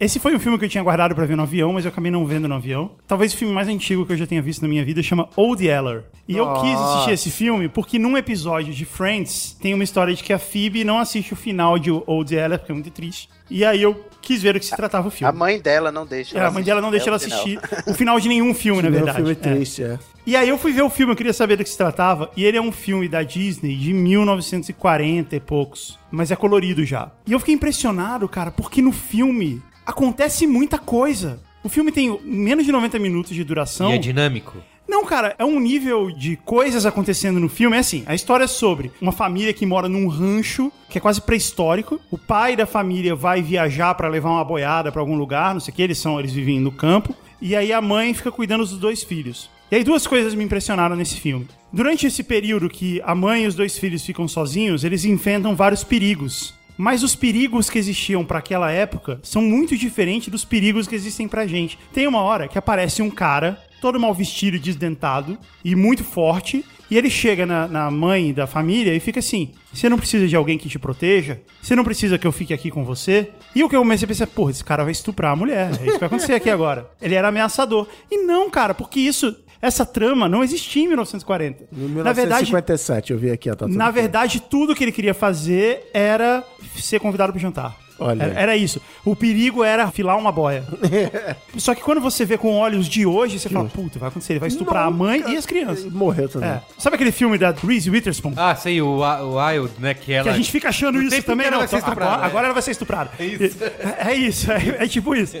Esse 0.00 0.18
foi 0.18 0.34
um 0.34 0.38
filme 0.40 0.58
que 0.58 0.64
eu 0.64 0.68
tinha 0.68 0.82
guardado 0.82 1.14
pra 1.14 1.24
ver 1.24 1.36
no 1.36 1.42
avião, 1.42 1.72
mas 1.72 1.84
eu 1.84 1.90
acabei 1.90 2.10
não 2.10 2.26
vendo 2.26 2.48
no 2.48 2.54
avião. 2.54 2.92
Talvez 3.06 3.32
o 3.34 3.36
filme 3.36 3.52
mais 3.54 3.68
antigo 3.68 4.04
que 4.06 4.12
eu 4.12 4.16
já 4.16 4.26
tenha 4.26 4.40
visto 4.42 4.62
na 4.62 4.68
minha 4.68 4.84
vida 4.84 5.02
chama 5.02 5.28
Old 5.36 5.64
Yeller. 5.64 6.04
E 6.26 6.36
eu 6.36 6.52
quis 6.54 6.78
assistir 6.78 7.10
esse 7.12 7.30
filme 7.30 7.68
porque 7.68 7.98
num 7.98 8.16
episódio 8.16 8.72
de 8.72 8.84
Friends 8.84 9.56
tem 9.60 9.74
uma 9.74 9.84
história 9.84 10.14
de 10.14 10.22
que 10.22 10.32
a 10.32 10.38
Phoebe 10.38 10.84
não 10.84 10.98
assiste 10.98 11.32
o 11.32 11.36
final 11.36 11.78
de 11.78 11.90
Old 11.90 12.34
Yeller, 12.34 12.58
porque 12.58 12.72
é 12.72 12.74
muito 12.74 12.90
triste. 12.90 13.28
E 13.50 13.64
aí 13.64 13.82
eu 13.82 14.04
quis 14.22 14.40
ver 14.42 14.54
do 14.54 14.60
que 14.60 14.64
se 14.66 14.74
tratava 14.76 15.04
o 15.06 15.08
A 15.08 15.10
filme. 15.10 15.38
mãe 15.38 15.60
dela 15.60 15.92
não 15.92 16.06
deixa. 16.06 16.38
É, 16.38 16.44
a 16.44 16.50
mãe 16.50 16.62
dela 16.62 16.80
não 16.80 16.90
deixa 16.90 17.08
ela 17.10 17.16
até 17.16 17.26
o 17.26 17.28
final. 17.28 17.40
assistir 17.40 17.90
o 17.90 17.94
final 17.94 18.18
de 18.20 18.28
nenhum 18.28 18.54
filme, 18.54 18.80
na 18.82 18.88
verdade. 18.88 19.20
O 19.22 19.26
filme 19.26 19.30
É. 19.42 19.48
é 19.48 19.54
triste, 19.54 19.82
é. 19.82 19.98
E 20.24 20.36
aí 20.36 20.48
eu 20.48 20.56
fui 20.56 20.72
ver 20.72 20.82
o 20.82 20.90
filme, 20.90 21.12
eu 21.12 21.16
queria 21.16 21.32
saber 21.32 21.56
do 21.56 21.64
que 21.64 21.70
se 21.70 21.76
tratava, 21.76 22.30
e 22.36 22.44
ele 22.44 22.56
é 22.56 22.62
um 22.62 22.70
filme 22.70 23.08
da 23.08 23.24
Disney 23.24 23.76
de 23.76 23.92
1940 23.92 25.34
e 25.34 25.40
poucos, 25.40 25.98
mas 26.12 26.30
é 26.30 26.36
colorido 26.36 26.84
já. 26.84 27.10
E 27.26 27.32
eu 27.32 27.40
fiquei 27.40 27.54
impressionado, 27.54 28.28
cara, 28.28 28.52
porque 28.52 28.80
no 28.80 28.92
filme 28.92 29.60
acontece 29.84 30.46
muita 30.46 30.78
coisa. 30.78 31.40
O 31.64 31.68
filme 31.68 31.90
tem 31.90 32.20
menos 32.22 32.64
de 32.64 32.70
90 32.70 32.98
minutos 33.00 33.34
de 33.34 33.42
duração. 33.42 33.90
E 33.90 33.94
é 33.94 33.98
dinâmico. 33.98 34.58
Não, 34.88 35.04
cara, 35.04 35.34
é 35.38 35.44
um 35.44 35.58
nível 35.58 36.10
de 36.10 36.36
coisas 36.36 36.84
acontecendo 36.84 37.40
no 37.40 37.48
filme. 37.48 37.76
É 37.76 37.80
assim, 37.80 38.02
a 38.06 38.14
história 38.14 38.44
é 38.44 38.48
sobre 38.48 38.92
uma 39.00 39.12
família 39.12 39.52
que 39.52 39.64
mora 39.64 39.88
num 39.88 40.06
rancho 40.06 40.70
que 40.88 40.98
é 40.98 41.00
quase 41.00 41.20
pré-histórico. 41.20 42.00
O 42.10 42.18
pai 42.18 42.54
da 42.54 42.66
família 42.66 43.14
vai 43.14 43.40
viajar 43.40 43.94
pra 43.94 44.08
levar 44.08 44.30
uma 44.30 44.44
boiada 44.44 44.92
pra 44.92 45.00
algum 45.00 45.16
lugar, 45.16 45.54
não 45.54 45.60
sei 45.60 45.72
o 45.72 45.74
que, 45.74 45.82
eles 45.82 45.98
são, 45.98 46.18
eles 46.20 46.32
vivem 46.32 46.60
no 46.60 46.70
campo. 46.70 47.14
E 47.40 47.56
aí 47.56 47.72
a 47.72 47.80
mãe 47.80 48.12
fica 48.12 48.30
cuidando 48.30 48.64
dos 48.64 48.78
dois 48.78 49.02
filhos. 49.02 49.48
E 49.72 49.76
aí 49.76 49.82
duas 49.82 50.06
coisas 50.06 50.34
me 50.34 50.44
impressionaram 50.44 50.94
nesse 50.94 51.18
filme. 51.18 51.48
Durante 51.72 52.06
esse 52.06 52.22
período 52.22 52.68
que 52.68 53.00
a 53.06 53.14
mãe 53.14 53.44
e 53.44 53.46
os 53.46 53.54
dois 53.54 53.78
filhos 53.78 54.04
ficam 54.04 54.28
sozinhos, 54.28 54.84
eles 54.84 55.06
enfrentam 55.06 55.56
vários 55.56 55.82
perigos. 55.82 56.52
Mas 56.76 57.02
os 57.02 57.16
perigos 57.16 57.70
que 57.70 57.78
existiam 57.78 58.22
pra 58.22 58.40
aquela 58.40 58.70
época 58.70 59.18
são 59.22 59.40
muito 59.40 59.74
diferentes 59.74 60.28
dos 60.28 60.44
perigos 60.44 60.86
que 60.86 60.94
existem 60.94 61.26
pra 61.26 61.46
gente. 61.46 61.78
Tem 61.90 62.06
uma 62.06 62.20
hora 62.20 62.48
que 62.48 62.58
aparece 62.58 63.00
um 63.00 63.08
cara 63.08 63.58
todo 63.80 63.98
mal 63.98 64.12
vestido 64.12 64.58
e 64.58 64.60
desdentado 64.60 65.38
e 65.64 65.74
muito 65.74 66.04
forte. 66.04 66.62
E 66.90 66.98
ele 66.98 67.08
chega 67.08 67.46
na, 67.46 67.66
na 67.66 67.90
mãe 67.90 68.34
da 68.34 68.46
família 68.46 68.94
e 68.94 69.00
fica 69.00 69.20
assim: 69.20 69.52
você 69.72 69.88
não 69.88 69.96
precisa 69.96 70.28
de 70.28 70.36
alguém 70.36 70.58
que 70.58 70.68
te 70.68 70.78
proteja? 70.78 71.40
Você 71.62 71.74
não 71.74 71.82
precisa 71.82 72.18
que 72.18 72.26
eu 72.26 72.32
fique 72.32 72.52
aqui 72.52 72.70
com 72.70 72.84
você? 72.84 73.30
E 73.54 73.64
o 73.64 73.70
que 73.70 73.74
eu 73.74 73.80
comecei 73.80 74.04
a 74.04 74.08
pensar, 74.08 74.26
porra, 74.26 74.50
esse 74.50 74.62
cara 74.62 74.82
vai 74.82 74.92
estuprar 74.92 75.32
a 75.32 75.36
mulher. 75.36 75.70
É 75.80 75.86
isso 75.86 75.94
que 75.94 75.98
vai 75.98 76.08
acontecer 76.08 76.34
aqui 76.34 76.50
agora. 76.50 76.90
Ele 77.00 77.14
era 77.14 77.28
ameaçador. 77.28 77.88
E 78.10 78.18
não, 78.18 78.50
cara, 78.50 78.74
porque 78.74 79.00
isso. 79.00 79.34
Essa 79.62 79.86
trama 79.86 80.28
não 80.28 80.42
existia 80.42 80.82
em 80.82 80.88
1940. 80.88 81.68
Em 81.72 81.76
Na 82.02 82.12
verdade, 82.12 82.46
1957, 82.50 83.12
eu 83.12 83.18
vi 83.18 83.30
aqui 83.30 83.48
a 83.48 83.52
tatuagem. 83.52 83.78
na 83.78 83.90
verdade, 83.92 84.40
tudo 84.40 84.74
que 84.74 84.82
ele 84.82 84.90
queria 84.90 85.14
fazer 85.14 85.88
era 85.94 86.42
ser 86.76 86.98
convidado 86.98 87.32
pro 87.32 87.40
jantar. 87.40 87.76
Olha 88.02 88.22
Era, 88.22 88.40
era 88.40 88.56
isso. 88.56 88.80
O 89.04 89.14
perigo 89.16 89.62
era 89.64 89.84
afilar 89.84 90.16
uma 90.18 90.30
boia. 90.32 90.64
Só 91.56 91.74
que 91.74 91.80
quando 91.82 92.00
você 92.00 92.24
vê 92.24 92.36
com 92.38 92.54
olhos 92.56 92.86
de 92.88 93.04
hoje, 93.06 93.38
você 93.38 93.48
fala, 93.48 93.68
puta, 93.68 93.98
vai 93.98 94.08
acontecer. 94.08 94.34
Ele 94.34 94.40
vai 94.40 94.48
estuprar 94.48 94.86
a 94.86 94.90
mãe 94.90 95.22
e 95.28 95.36
as 95.36 95.46
crianças. 95.46 95.90
Morreu 95.92 96.28
também. 96.28 96.48
É. 96.50 96.60
Sabe 96.78 96.94
aquele 96.96 97.12
filme 97.12 97.38
da 97.38 97.50
Reese 97.52 97.90
Witherspoon? 97.90 98.32
Ah, 98.36 98.54
sei, 98.54 98.80
o, 98.82 98.98
Wi- 98.98 99.20
o 99.22 99.36
Wild, 99.36 99.72
né? 99.78 99.94
Que 99.94 100.12
ela. 100.12 100.24
Que 100.24 100.28
a 100.30 100.32
gente 100.36 100.50
fica 100.50 100.68
achando 100.68 100.98
O 100.98 101.02
isso 101.02 101.10
tempo 101.10 101.26
também, 101.26 101.46
inteiro 101.46 101.52
não. 101.52 101.58
vai 101.60 101.68
ser 101.68 101.76
então, 101.76 101.88
estuprada, 101.88 102.12
agora, 102.12 102.26
é. 102.26 102.30
agora 102.30 102.44
ela 102.46 102.54
vai 102.54 102.62
ser 102.62 102.70
estuprada. 102.72 103.10
É 103.18 103.24
isso. 103.24 103.58
É, 103.64 104.10
é 104.10 104.14
isso, 104.14 104.52
é, 104.52 104.76
é 104.84 104.88
tipo 104.88 105.14
isso. 105.14 105.36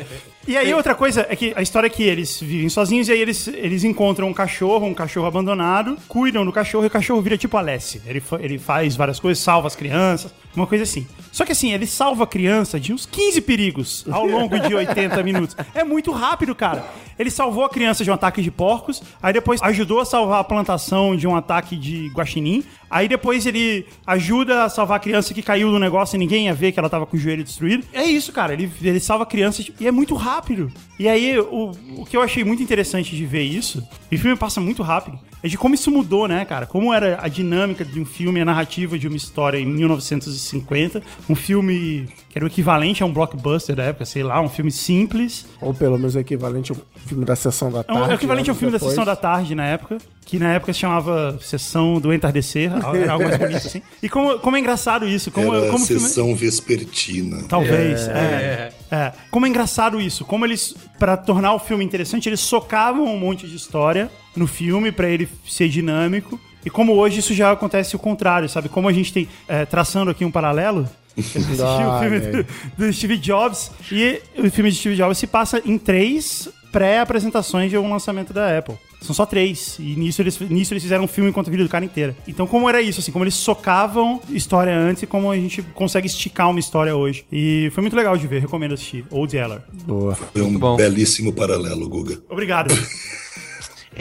E 0.46 0.56
aí 0.56 0.74
outra 0.74 0.94
coisa 0.94 1.24
é 1.28 1.36
que 1.36 1.52
a 1.54 1.62
história 1.62 1.86
é 1.86 1.90
que 1.90 2.02
eles 2.02 2.40
vivem 2.40 2.68
sozinhos 2.68 3.08
e 3.08 3.12
aí 3.12 3.20
eles, 3.20 3.46
eles 3.48 3.84
encontram 3.84 4.28
um 4.28 4.34
cachorro, 4.34 4.86
um 4.86 4.94
cachorro 4.94 5.26
abandonado, 5.26 5.96
cuidam 6.08 6.44
do 6.44 6.52
cachorro 6.52 6.84
e 6.84 6.88
o 6.88 6.90
cachorro 6.90 7.20
vira 7.22 7.38
tipo 7.38 7.56
Alessi. 7.56 8.02
Ele, 8.06 8.20
fa- 8.20 8.40
ele 8.40 8.58
faz 8.58 8.96
várias 8.96 9.20
coisas, 9.20 9.42
salva 9.42 9.68
as 9.68 9.76
crianças, 9.76 10.34
uma 10.54 10.66
coisa 10.66 10.84
assim. 10.84 11.06
Só 11.30 11.44
que 11.44 11.52
assim, 11.52 11.72
ele 11.72 11.86
salva 11.86 12.24
a 12.24 12.26
criança 12.26 12.78
de 12.78 12.92
uns 12.92 13.06
15 13.06 13.40
perigos 13.40 14.04
ao 14.10 14.26
longo 14.26 14.58
de 14.58 14.74
80 14.74 15.20
minutos. 15.24 15.56
É 15.74 15.82
muito 15.82 16.12
rápido, 16.12 16.54
cara. 16.54 16.84
Ele 17.18 17.30
salvou 17.30 17.64
a 17.64 17.70
criança 17.70 18.04
de 18.04 18.10
um 18.10 18.14
ataque 18.14 18.42
de 18.42 18.50
porcos, 18.50 19.02
aí 19.22 19.32
depois 19.32 19.62
ajudou 19.62 20.00
a 20.00 20.04
salvar 20.04 20.40
a 20.40 20.44
plantação 20.44 21.16
de 21.16 21.26
um 21.26 21.34
ataque 21.34 21.76
de 21.76 22.08
guaxinim, 22.14 22.64
aí 22.92 23.08
depois 23.08 23.44
ele 23.46 23.86
ajuda 24.06 24.64
a 24.64 24.68
salvar 24.68 24.98
a 24.98 25.00
criança 25.00 25.32
que 25.34 25.42
caiu 25.42 25.70
do 25.72 25.78
negócio 25.78 26.14
e 26.14 26.18
ninguém 26.18 26.44
ia 26.46 26.54
ver 26.54 26.70
que 26.72 26.78
ela 26.78 26.88
tava 26.90 27.06
com 27.06 27.16
o 27.16 27.20
joelho 27.20 27.42
destruído. 27.42 27.84
É 27.92 28.04
isso, 28.04 28.30
cara. 28.32 28.52
Ele, 28.52 28.70
ele 28.82 29.00
salva 29.00 29.24
a 29.24 29.26
criança 29.26 29.64
e 29.80 29.86
é 29.86 29.90
muito 29.90 30.14
rápido. 30.14 30.70
E 30.98 31.08
aí, 31.08 31.36
o, 31.38 31.72
o 31.96 32.04
que 32.04 32.16
eu 32.16 32.22
achei 32.22 32.44
muito 32.44 32.62
interessante 32.62 33.16
de 33.16 33.26
ver 33.26 33.42
isso, 33.42 33.82
e 34.10 34.14
o 34.14 34.18
filme 34.18 34.36
passa 34.36 34.60
muito 34.60 34.82
rápido, 34.84 35.18
é 35.42 35.48
de 35.48 35.58
como 35.58 35.74
isso 35.74 35.90
mudou, 35.90 36.28
né, 36.28 36.44
cara? 36.44 36.66
Como 36.66 36.94
era 36.94 37.18
a 37.20 37.26
dinâmica 37.26 37.84
de 37.84 37.98
um 37.98 38.04
filme, 38.04 38.40
a 38.40 38.44
narrativa 38.44 38.96
de 38.96 39.08
uma 39.08 39.16
história 39.16 39.58
em 39.58 39.66
1950. 39.66 41.02
Um 41.28 41.34
filme 41.34 42.06
que 42.28 42.38
era 42.38 42.44
o 42.44 42.48
equivalente 42.48 43.02
a 43.02 43.06
um 43.06 43.12
blockbuster 43.12 43.74
da 43.74 43.82
época, 43.84 44.04
sei 44.04 44.22
lá, 44.22 44.40
um 44.40 44.48
filme 44.48 44.70
simples. 44.70 45.46
Ou 45.60 45.74
pelo 45.74 45.96
menos 45.98 46.14
o 46.14 46.18
equivalente 46.20 46.70
ao 46.70 46.78
filme 47.06 47.24
da 47.24 47.34
Sessão 47.34 47.70
da 47.72 47.80
É 47.80 47.82
Tarde. 47.82 48.02
um- 48.02 48.04
é 48.06 48.08
o 48.08 48.14
equivalente 48.14 48.50
ao 48.50 48.52
anos 48.54 48.58
filme 48.60 48.72
da 48.72 48.78
depois. 48.78 48.92
Sessão 48.92 49.04
da 49.04 49.16
Tarde 49.16 49.54
na 49.56 49.66
época, 49.66 49.98
que 50.24 50.38
na 50.38 50.54
época 50.54 50.72
se 50.72 50.78
chamava 50.78 51.38
Sessão 51.42 52.00
do 52.00 52.12
Entardecer, 52.12 52.72
algo 53.08 53.24
mais 53.24 53.36
bonito 53.36 53.66
assim. 53.66 53.82
E 54.02 54.08
como, 54.08 54.38
como 54.38 54.56
é 54.56 54.60
engraçado 54.60 55.06
isso, 55.06 55.30
como, 55.30 55.54
Era 55.54 55.66
como 55.66 55.78
a 55.78 55.82
o 55.82 55.86
filme... 55.86 56.02
sessão 56.02 56.34
vespertina. 56.34 57.44
Talvez. 57.48 58.08
É, 58.08 58.72
é. 58.90 59.12
Como 59.30 59.46
é 59.46 59.48
engraçado 59.48 60.00
isso. 60.00 60.24
Como 60.24 60.44
eles, 60.44 60.74
pra 60.98 61.16
tornar 61.16 61.54
o 61.54 61.58
filme 61.58 61.84
interessante, 61.84 62.28
eles 62.28 62.40
socavam 62.40 63.04
um 63.04 63.18
monte 63.18 63.46
de 63.46 63.56
história 63.56 64.10
no 64.36 64.46
filme 64.46 64.90
pra 64.92 65.08
ele 65.08 65.28
ser 65.46 65.68
dinâmico. 65.68 66.40
E 66.64 66.70
como 66.70 66.92
hoje 66.94 67.18
isso 67.18 67.34
já 67.34 67.50
acontece 67.50 67.96
o 67.96 67.98
contrário, 67.98 68.48
sabe? 68.48 68.68
Como 68.68 68.88
a 68.88 68.92
gente 68.92 69.12
tem, 69.12 69.28
é, 69.48 69.66
traçando 69.66 70.10
aqui 70.10 70.24
um 70.24 70.30
paralelo, 70.30 70.88
eu 71.16 71.22
o 71.22 72.00
filme 72.00 72.16
Olha 72.16 72.20
do, 72.20 72.46
do 72.78 72.92
Steve 72.92 73.16
Jobs 73.18 73.70
e 73.90 74.22
o 74.38 74.50
filme 74.50 74.70
de 74.70 74.76
Steve 74.76 74.96
Jobs 74.96 75.18
se 75.18 75.26
passa 75.26 75.60
em 75.64 75.76
três 75.76 76.48
pré-apresentações 76.70 77.70
de 77.70 77.76
um 77.76 77.90
lançamento 77.90 78.32
da 78.32 78.56
Apple. 78.56 78.76
São 79.02 79.14
só 79.14 79.26
três. 79.26 79.76
E 79.78 79.96
nisso 79.96 80.22
eles, 80.22 80.38
nisso 80.40 80.72
eles 80.72 80.82
fizeram 80.82 81.04
um 81.04 81.08
filme 81.08 81.30
enquanto 81.30 81.48
a 81.48 81.50
vida 81.50 81.62
do 81.62 81.68
cara 81.68 81.84
inteira. 81.84 82.16
Então, 82.26 82.46
como 82.46 82.68
era 82.68 82.80
isso, 82.80 83.00
assim, 83.00 83.12
como 83.12 83.24
eles 83.24 83.34
socavam 83.34 84.20
história 84.30 84.76
antes 84.76 85.02
e 85.02 85.06
como 85.06 85.30
a 85.30 85.36
gente 85.36 85.62
consegue 85.74 86.06
esticar 86.06 86.50
uma 86.50 86.60
história 86.60 86.96
hoje. 86.96 87.24
E 87.30 87.70
foi 87.72 87.82
muito 87.82 87.96
legal 87.96 88.16
de 88.16 88.26
ver, 88.26 88.40
recomendo 88.40 88.74
assistir. 88.74 89.04
Old 89.10 89.36
Yeller. 89.36 89.60
Boa. 89.84 90.14
Foi 90.14 90.42
um 90.42 90.58
bom. 90.58 90.76
belíssimo 90.76 91.32
paralelo, 91.32 91.88
Guga. 91.88 92.18
Obrigado. 92.28 92.72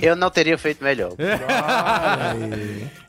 Eu 0.02 0.16
não 0.16 0.30
teria 0.30 0.58
feito 0.58 0.84
melhor. 0.84 1.12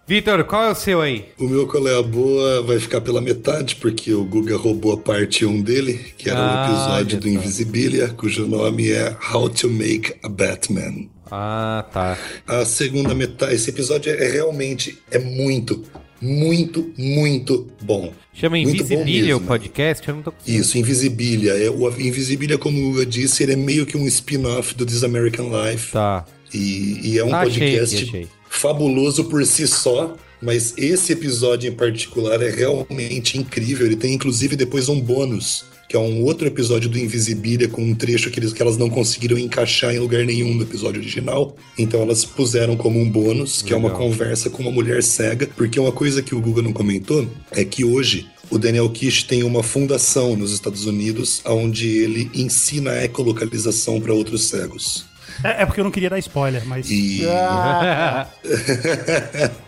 Vitor, 0.07 0.45
qual 0.45 0.65
é 0.65 0.71
o 0.73 0.75
seu 0.75 1.01
aí? 1.01 1.27
O 1.39 1.45
meu 1.45 1.67
Qual 1.67 1.87
é 1.89 1.97
a 1.97 2.03
Boa 2.03 2.61
vai 2.63 2.79
ficar 2.79 3.01
pela 3.01 3.21
metade, 3.21 3.77
porque 3.77 4.13
o 4.13 4.25
Guga 4.25 4.57
roubou 4.57 4.93
a 4.93 4.97
parte 4.99 5.47
1 5.47 5.63
dele, 5.63 5.99
que 6.19 6.29
era 6.29 6.39
Ah, 6.39 6.67
o 6.69 6.73
episódio 7.01 7.21
do 7.21 7.29
só. 7.29 7.35
Invisibilia, 7.35 8.09
cujo 8.09 8.47
nome 8.47 8.91
é 8.91 9.17
How 9.33 9.49
to 9.49 9.71
Make 9.71 10.15
a 10.23 10.29
Batman. 10.29 11.07
Ah, 11.31 11.87
tá. 11.93 12.19
A 12.47 12.65
segunda 12.65 13.15
metade, 13.15 13.55
esse 13.55 13.71
episódio 13.71 14.13
é 14.13 14.29
realmente, 14.31 14.99
é 15.11 15.19
muito, 15.19 15.83
muito, 16.21 16.93
muito 16.99 17.69
bom. 17.81 18.13
Chama 18.35 18.59
Invisibilia 18.59 19.37
o 19.37 19.41
podcast? 19.41 20.07
Eu 20.07 20.17
não 20.17 20.23
tô. 20.23 20.33
Isso, 20.47 20.77
Invisibilia. 20.77 21.53
É, 21.53 21.71
o 21.71 21.89
Invisibilia, 21.89 22.59
como 22.59 22.99
eu 22.99 23.05
disse, 23.05 23.45
ele 23.45 23.53
é 23.53 23.57
meio 23.57 23.87
que 23.87 23.97
um 23.97 24.07
spin-off 24.09 24.75
do 24.75 24.85
This 24.85 25.05
American 25.05 25.49
Life. 25.49 25.93
Tá. 25.93 26.25
E, 26.53 27.13
e 27.13 27.19
é 27.19 27.25
um 27.25 27.33
Ah, 27.35 27.43
achei 27.43 27.53
podcast 27.77 27.97
aqui, 27.97 28.05
achei. 28.09 28.29
Fabuloso 28.53 29.25
por 29.25 29.45
si 29.47 29.67
só, 29.67 30.15
mas 30.41 30.75
esse 30.77 31.13
episódio 31.13 31.69
em 31.69 31.75
particular 31.75 32.41
é 32.43 32.51
realmente 32.51 33.39
incrível. 33.39 33.87
Ele 33.87 33.97
tem 33.97 34.13
inclusive 34.15 34.55
depois 34.55 34.89
um 34.89 35.01
bônus, 35.01 35.65
que 35.89 35.97
é 35.97 35.99
um 35.99 36.23
outro 36.23 36.47
episódio 36.47 36.89
do 36.89 36.99
Invisibilia 36.99 37.67
com 37.67 37.83
um 37.83 37.95
trecho 37.95 38.31
que, 38.31 38.39
eles, 38.39 38.53
que 38.53 38.61
elas 38.61 38.77
não 38.77 38.91
conseguiram 38.91 39.39
encaixar 39.39 39.95
em 39.95 39.99
lugar 39.99 40.25
nenhum 40.25 40.55
no 40.55 40.63
episódio 40.63 41.01
original. 41.01 41.57
Então 41.79 42.03
elas 42.03 42.25
puseram 42.25 42.77
como 42.77 43.01
um 43.01 43.09
bônus, 43.09 43.63
que 43.63 43.73
é 43.73 43.77
uma 43.77 43.89
Legal. 43.89 44.03
conversa 44.07 44.51
com 44.51 44.63
uma 44.63 44.71
mulher 44.71 45.03
cega, 45.03 45.49
porque 45.57 45.81
uma 45.81 45.93
coisa 45.93 46.23
que 46.23 46.35
o 46.35 46.41
Google 46.41 46.63
não 46.63 46.73
comentou 46.73 47.27
é 47.51 47.65
que 47.65 47.85
hoje 47.85 48.27
o 48.51 48.59
Daniel 48.59 48.91
Kish 48.91 49.23
tem 49.23 49.43
uma 49.43 49.63
fundação 49.63 50.37
nos 50.37 50.53
Estados 50.53 50.85
Unidos 50.85 51.41
onde 51.47 51.89
ele 51.89 52.31
ensina 52.35 52.91
a 52.91 53.05
ecolocalização 53.05 53.99
para 53.99 54.13
outros 54.13 54.45
cegos. 54.45 55.11
É, 55.43 55.63
é 55.63 55.67
porque 55.67 55.81
eu 55.81 55.85
não 55.85 55.91
queria 55.91 56.11
dar 56.11 56.19
spoiler, 56.19 56.65
mas. 56.67 56.91
E 56.91 57.23